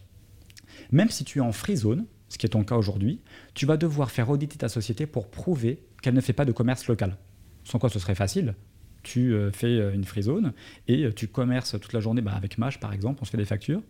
Même 0.91 1.09
si 1.09 1.23
tu 1.23 1.39
es 1.39 1.41
en 1.41 1.51
free 1.51 1.77
zone, 1.77 2.05
ce 2.29 2.37
qui 2.37 2.45
est 2.45 2.49
ton 2.49 2.63
cas 2.63 2.75
aujourd'hui, 2.75 3.21
tu 3.53 3.65
vas 3.65 3.77
devoir 3.77 4.11
faire 4.11 4.29
auditer 4.29 4.57
ta 4.57 4.69
société 4.69 5.05
pour 5.05 5.29
prouver 5.29 5.83
qu'elle 6.01 6.13
ne 6.13 6.21
fait 6.21 6.33
pas 6.33 6.45
de 6.45 6.51
commerce 6.51 6.87
local. 6.87 7.17
Sans 7.63 7.79
quoi 7.79 7.89
ce 7.89 7.99
serait 7.99 8.15
facile. 8.15 8.55
Tu 9.03 9.33
euh, 9.33 9.51
fais 9.51 9.93
une 9.93 10.03
free 10.03 10.23
zone 10.23 10.53
et 10.87 11.09
tu 11.13 11.27
commerces 11.27 11.79
toute 11.79 11.93
la 11.93 11.99
journée 11.99 12.21
bah, 12.21 12.33
avec 12.35 12.57
Mash 12.57 12.79
par 12.79 12.93
exemple, 12.93 13.19
on 13.21 13.25
se 13.25 13.31
fait 13.31 13.37
des 13.37 13.45
factures, 13.45 13.81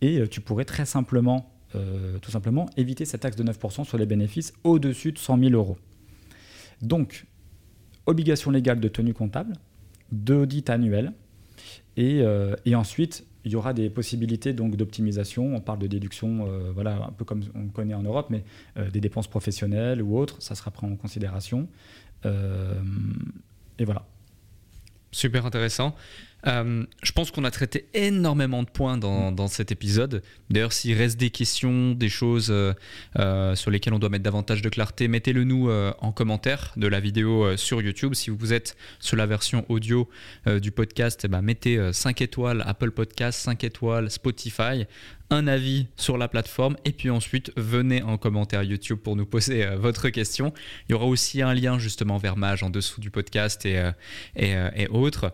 et 0.00 0.26
tu 0.28 0.40
pourrais 0.40 0.64
très 0.64 0.84
simplement 0.84 1.54
euh, 1.76 2.18
tout 2.18 2.30
simplement 2.30 2.68
éviter 2.76 3.04
cette 3.04 3.22
taxe 3.22 3.36
de 3.36 3.42
9% 3.42 3.84
sur 3.84 3.98
les 3.98 4.06
bénéfices 4.06 4.52
au-dessus 4.62 5.10
de 5.10 5.18
100 5.18 5.38
000 5.38 5.52
euros. 5.54 5.76
Donc, 6.82 7.26
obligation 8.06 8.52
légale 8.52 8.78
de 8.78 8.86
tenue 8.86 9.14
comptable, 9.14 9.54
d'audit 10.12 10.70
annuel, 10.70 11.12
et, 11.96 12.20
euh, 12.22 12.54
et, 12.64 12.74
ensuite, 12.74 13.24
il 13.44 13.52
y 13.52 13.56
aura 13.56 13.72
des 13.72 13.90
possibilités 13.90 14.52
donc 14.52 14.76
d'optimisation. 14.76 15.54
On 15.54 15.60
parle 15.60 15.78
de 15.78 15.86
déduction, 15.86 16.46
euh, 16.46 16.72
voilà, 16.72 17.06
un 17.08 17.12
peu 17.12 17.24
comme 17.24 17.42
on 17.54 17.68
connaît 17.68 17.94
en 17.94 18.02
Europe, 18.02 18.28
mais 18.30 18.44
des 18.92 19.00
dépenses 19.00 19.28
professionnelles 19.28 20.02
ou 20.02 20.18
autres, 20.18 20.40
ça 20.40 20.54
sera 20.54 20.70
pris 20.70 20.86
en 20.86 20.96
considération. 20.96 21.68
et 22.24 23.84
voilà. 23.84 24.06
Super 25.12 25.46
intéressant. 25.46 25.94
Euh, 26.46 26.84
je 27.02 27.12
pense 27.12 27.30
qu'on 27.30 27.44
a 27.44 27.50
traité 27.50 27.86
énormément 27.94 28.62
de 28.62 28.68
points 28.68 28.98
dans, 28.98 29.30
mm. 29.32 29.48
cet 29.48 29.72
épisode. 29.72 30.22
D'ailleurs, 30.50 30.72
s'il 30.72 30.96
reste 30.96 31.18
des 31.18 31.30
questions, 31.30 31.92
des 31.92 32.08
choses 32.08 32.48
euh, 32.50 32.72
euh, 33.18 33.54
sur 33.54 33.70
lesquelles 33.70 33.94
on 33.94 33.98
doit 33.98 34.10
mettre 34.10 34.24
davantage 34.24 34.62
de 34.62 34.68
clarté, 34.68 35.08
mettez-le 35.08 35.44
nous 35.44 35.70
en 36.00 36.12
commentaire 36.12 36.72
de 36.76 36.86
la 36.86 37.00
vidéo 37.00 37.56
sur 37.56 37.80
YouTube. 37.80 38.14
Si 38.14 38.30
vous 38.30 38.52
êtes 38.52 38.76
sur 39.00 39.16
la 39.16 39.26
version 39.26 39.64
audio 39.68 40.08
du 40.60 40.70
podcast, 40.70 41.22
eh 41.24 41.28
ben, 41.28 41.42
mettez 41.42 41.92
5 41.92 42.20
étoiles 42.20 42.62
Apple 42.66 42.90
Podcast, 42.90 43.40
5 43.40 43.64
étoiles 43.64 44.10
Spotify 44.10 44.86
un 45.34 45.46
avis 45.46 45.86
sur 45.96 46.16
la 46.16 46.28
plateforme 46.28 46.76
et 46.84 46.92
puis 46.92 47.10
ensuite 47.10 47.52
venez 47.56 48.02
en 48.02 48.16
commentaire 48.16 48.62
YouTube 48.62 48.98
pour 48.98 49.16
nous 49.16 49.26
poser 49.26 49.66
euh, 49.66 49.76
votre 49.76 50.08
question. 50.08 50.52
Il 50.88 50.92
y 50.92 50.94
aura 50.94 51.06
aussi 51.06 51.42
un 51.42 51.52
lien 51.52 51.78
justement 51.78 52.18
vers 52.18 52.36
Mage 52.36 52.62
en 52.62 52.70
dessous 52.70 53.00
du 53.00 53.10
podcast 53.10 53.66
et, 53.66 53.78
euh, 53.78 53.90
et, 54.36 54.54
euh, 54.54 54.70
et 54.76 54.86
autres. 54.88 55.32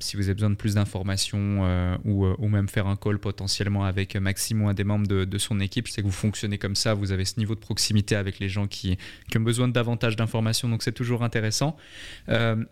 si 0.00 0.16
vous 0.16 0.24
avez 0.24 0.34
besoin 0.34 0.50
de 0.50 0.54
plus 0.54 0.74
d'informations 0.74 1.98
ou, 2.04 2.26
ou, 2.26 2.48
même 2.48 2.68
faire 2.68 2.86
un 2.86 2.96
call 2.96 3.18
potentiellement 3.18 3.84
avec 3.84 4.14
Maxime 4.16 4.62
ou 4.62 4.68
un 4.68 4.74
des 4.74 4.84
membres 4.84 5.06
de, 5.06 5.24
de, 5.24 5.38
son 5.38 5.60
équipe, 5.60 5.88
je 5.88 5.92
sais 5.92 6.02
que 6.02 6.06
vous 6.06 6.12
fonctionnez 6.12 6.58
comme 6.58 6.76
ça, 6.76 6.94
vous 6.94 7.12
avez 7.12 7.24
ce 7.24 7.38
niveau 7.38 7.54
de 7.54 7.60
proximité 7.60 8.14
avec 8.14 8.38
les 8.38 8.48
gens 8.48 8.66
qui, 8.66 8.96
qui 9.30 9.38
ont 9.38 9.42
besoin 9.42 9.68
de 9.68 9.72
davantage 9.72 10.16
d'informations, 10.16 10.68
donc 10.68 10.82
c'est 10.82 10.92
toujours 10.92 11.22
intéressant. 11.22 11.76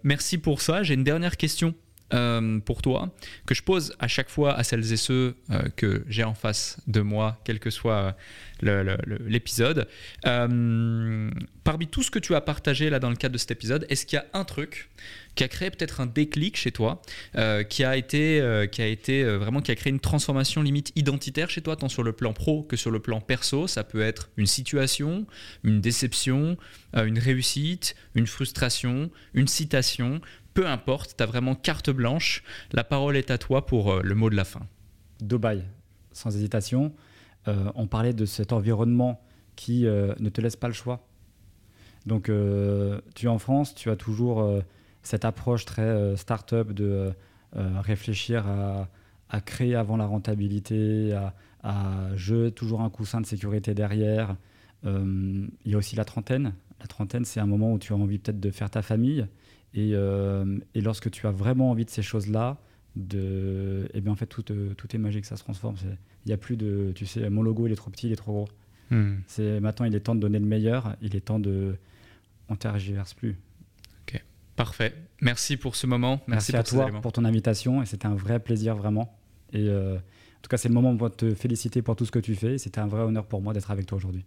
merci 0.02 0.38
pour 0.38 0.60
ça. 0.60 0.82
J'ai 0.82 0.94
une 0.94 1.04
dernière 1.04 1.36
question 1.36 1.74
euh, 2.12 2.60
pour 2.60 2.82
toi, 2.82 3.10
que 3.46 3.54
je 3.54 3.62
pose 3.62 3.94
à 3.98 4.08
chaque 4.08 4.28
fois 4.28 4.54
à 4.54 4.64
celles 4.64 4.92
et 4.92 4.96
ceux 4.96 5.34
euh, 5.50 5.62
que 5.76 6.04
j'ai 6.08 6.24
en 6.24 6.34
face 6.34 6.78
de 6.86 7.00
moi, 7.00 7.40
quel 7.44 7.58
que 7.58 7.70
soit 7.70 8.16
l'épisode. 8.60 9.88
Euh, 10.26 11.30
parmi 11.64 11.88
tout 11.88 12.02
ce 12.04 12.12
que 12.12 12.20
tu 12.20 12.34
as 12.36 12.40
partagé 12.40 12.90
là 12.90 13.00
dans 13.00 13.10
le 13.10 13.16
cadre 13.16 13.32
de 13.32 13.38
cet 13.38 13.50
épisode, 13.50 13.86
est-ce 13.88 14.06
qu'il 14.06 14.16
y 14.16 14.20
a 14.20 14.26
un 14.34 14.44
truc 14.44 14.88
qui 15.34 15.42
a 15.42 15.48
créé 15.48 15.70
peut-être 15.70 16.00
un 16.00 16.06
déclic 16.06 16.56
chez 16.56 16.70
toi, 16.70 17.02
qui 17.68 17.82
a 17.82 17.96
été, 17.96 18.68
qui 18.70 18.82
a 18.82 18.86
été 18.86 19.24
vraiment 19.24 19.62
qui 19.62 19.72
a 19.72 19.74
créé 19.74 19.90
une 19.90 19.98
transformation 19.98 20.62
limite 20.62 20.92
identitaire 20.94 21.50
chez 21.50 21.60
toi, 21.60 21.74
tant 21.74 21.88
sur 21.88 22.04
le 22.04 22.12
plan 22.12 22.32
pro 22.32 22.62
que 22.62 22.76
sur 22.76 22.92
le 22.92 23.00
plan 23.00 23.20
perso? 23.20 23.66
Ça 23.66 23.82
peut 23.82 24.02
être 24.02 24.30
une 24.36 24.46
situation, 24.46 25.26
une 25.64 25.80
déception, 25.80 26.56
une 26.94 27.18
réussite, 27.18 27.96
une 28.14 28.28
frustration, 28.28 29.10
une 29.34 29.48
citation 29.48 30.20
peu 30.54 30.66
importe, 30.66 31.16
tu 31.16 31.22
as 31.22 31.26
vraiment 31.26 31.54
carte 31.54 31.90
blanche. 31.90 32.42
La 32.72 32.84
parole 32.84 33.16
est 33.16 33.30
à 33.30 33.38
toi 33.38 33.66
pour 33.66 33.92
euh, 33.92 34.02
le 34.02 34.14
mot 34.14 34.30
de 34.30 34.36
la 34.36 34.44
fin. 34.44 34.66
Dubaï, 35.20 35.64
sans 36.12 36.34
hésitation. 36.34 36.92
Euh, 37.48 37.70
on 37.74 37.86
parlait 37.86 38.12
de 38.12 38.24
cet 38.26 38.52
environnement 38.52 39.20
qui 39.56 39.86
euh, 39.86 40.14
ne 40.20 40.28
te 40.28 40.40
laisse 40.40 40.56
pas 40.56 40.68
le 40.68 40.74
choix. 40.74 41.06
Donc, 42.06 42.28
tu 43.14 43.26
es 43.26 43.28
en 43.28 43.38
France, 43.38 43.76
tu 43.76 43.88
as 43.88 43.94
toujours 43.94 44.60
cette 45.04 45.24
approche 45.24 45.64
très 45.64 46.16
start-up 46.16 46.72
de 46.72 47.12
réfléchir 47.54 48.44
à, 49.28 49.40
créer 49.42 49.76
avant 49.76 49.96
la 49.96 50.06
rentabilité, 50.06 51.12
à, 51.12 51.32
à 51.62 52.08
toujours 52.56 52.80
un 52.80 52.90
coussin 52.90 53.20
de 53.20 53.26
sécurité 53.26 53.72
derrière. 53.72 54.34
Il 54.84 55.48
y 55.64 55.74
a 55.74 55.78
aussi 55.78 55.94
la 55.94 56.04
trentaine. 56.04 56.54
La 56.80 56.88
trentaine, 56.88 57.24
c'est 57.24 57.38
un 57.38 57.46
moment 57.46 57.72
où 57.72 57.78
tu 57.78 57.92
as 57.92 57.96
envie 57.96 58.18
peut-être 58.18 58.40
de 58.40 58.50
faire 58.50 58.68
ta 58.68 58.82
famille. 58.82 59.28
Euh, 59.76 60.58
et, 60.74 60.80
lorsque 60.80 61.10
tu 61.10 61.26
as 61.26 61.30
vraiment 61.30 61.70
envie 61.70 61.84
de 61.84 61.90
ces 61.90 62.02
choses-là, 62.02 62.58
de, 62.96 63.88
eh 63.94 64.00
bien 64.00 64.12
en 64.12 64.16
fait 64.16 64.26
tout, 64.26 64.44
euh, 64.52 64.74
tout 64.74 64.94
est 64.94 64.98
magique, 64.98 65.24
ça 65.24 65.36
se 65.36 65.42
transforme. 65.42 65.76
Il 65.84 66.28
n'y 66.28 66.32
a 66.32 66.36
plus 66.36 66.56
de, 66.56 66.92
tu 66.94 67.06
sais, 67.06 67.28
mon 67.30 67.42
logo 67.42 67.66
il 67.66 67.72
est 67.72 67.76
trop 67.76 67.90
petit, 67.90 68.08
il 68.08 68.12
est 68.12 68.16
trop 68.16 68.32
gros. 68.32 68.48
Hmm. 68.90 69.16
C'est 69.26 69.60
maintenant 69.60 69.86
il 69.86 69.94
est 69.94 70.00
temps 70.00 70.14
de 70.14 70.20
donner 70.20 70.38
le 70.38 70.46
meilleur, 70.46 70.96
il 71.00 71.16
est 71.16 71.20
temps 71.20 71.38
de, 71.38 71.76
on 72.48 72.56
tergiverse 72.56 73.14
plus. 73.14 73.38
Ok, 74.02 74.22
parfait. 74.56 74.94
Merci 75.22 75.56
pour 75.56 75.74
ce 75.74 75.86
moment. 75.86 76.20
Merci, 76.26 76.54
à 76.54 76.62
toi 76.62 76.90
pour 77.00 77.12
ton 77.12 77.24
invitation 77.24 77.82
et 77.82 77.86
c'était 77.86 78.06
un 78.06 78.14
vrai 78.14 78.40
plaisir 78.40 78.76
vraiment. 78.76 79.18
Et 79.54 79.68
euh, 79.68 79.96
en 79.96 80.42
tout 80.42 80.48
cas 80.50 80.58
c'est 80.58 80.68
le 80.68 80.74
moment 80.74 80.94
pour 80.94 81.14
te 81.14 81.34
féliciter 81.34 81.80
pour 81.80 81.96
tout 81.96 82.04
ce 82.04 82.12
que 82.12 82.18
tu 82.18 82.34
fais. 82.34 82.58
C'était 82.58 82.80
un 82.80 82.88
vrai 82.88 83.02
honneur 83.02 83.24
pour 83.24 83.40
moi 83.40 83.54
d'être 83.54 83.70
avec 83.70 83.86
toi 83.86 83.96
aujourd'hui. 83.96 84.24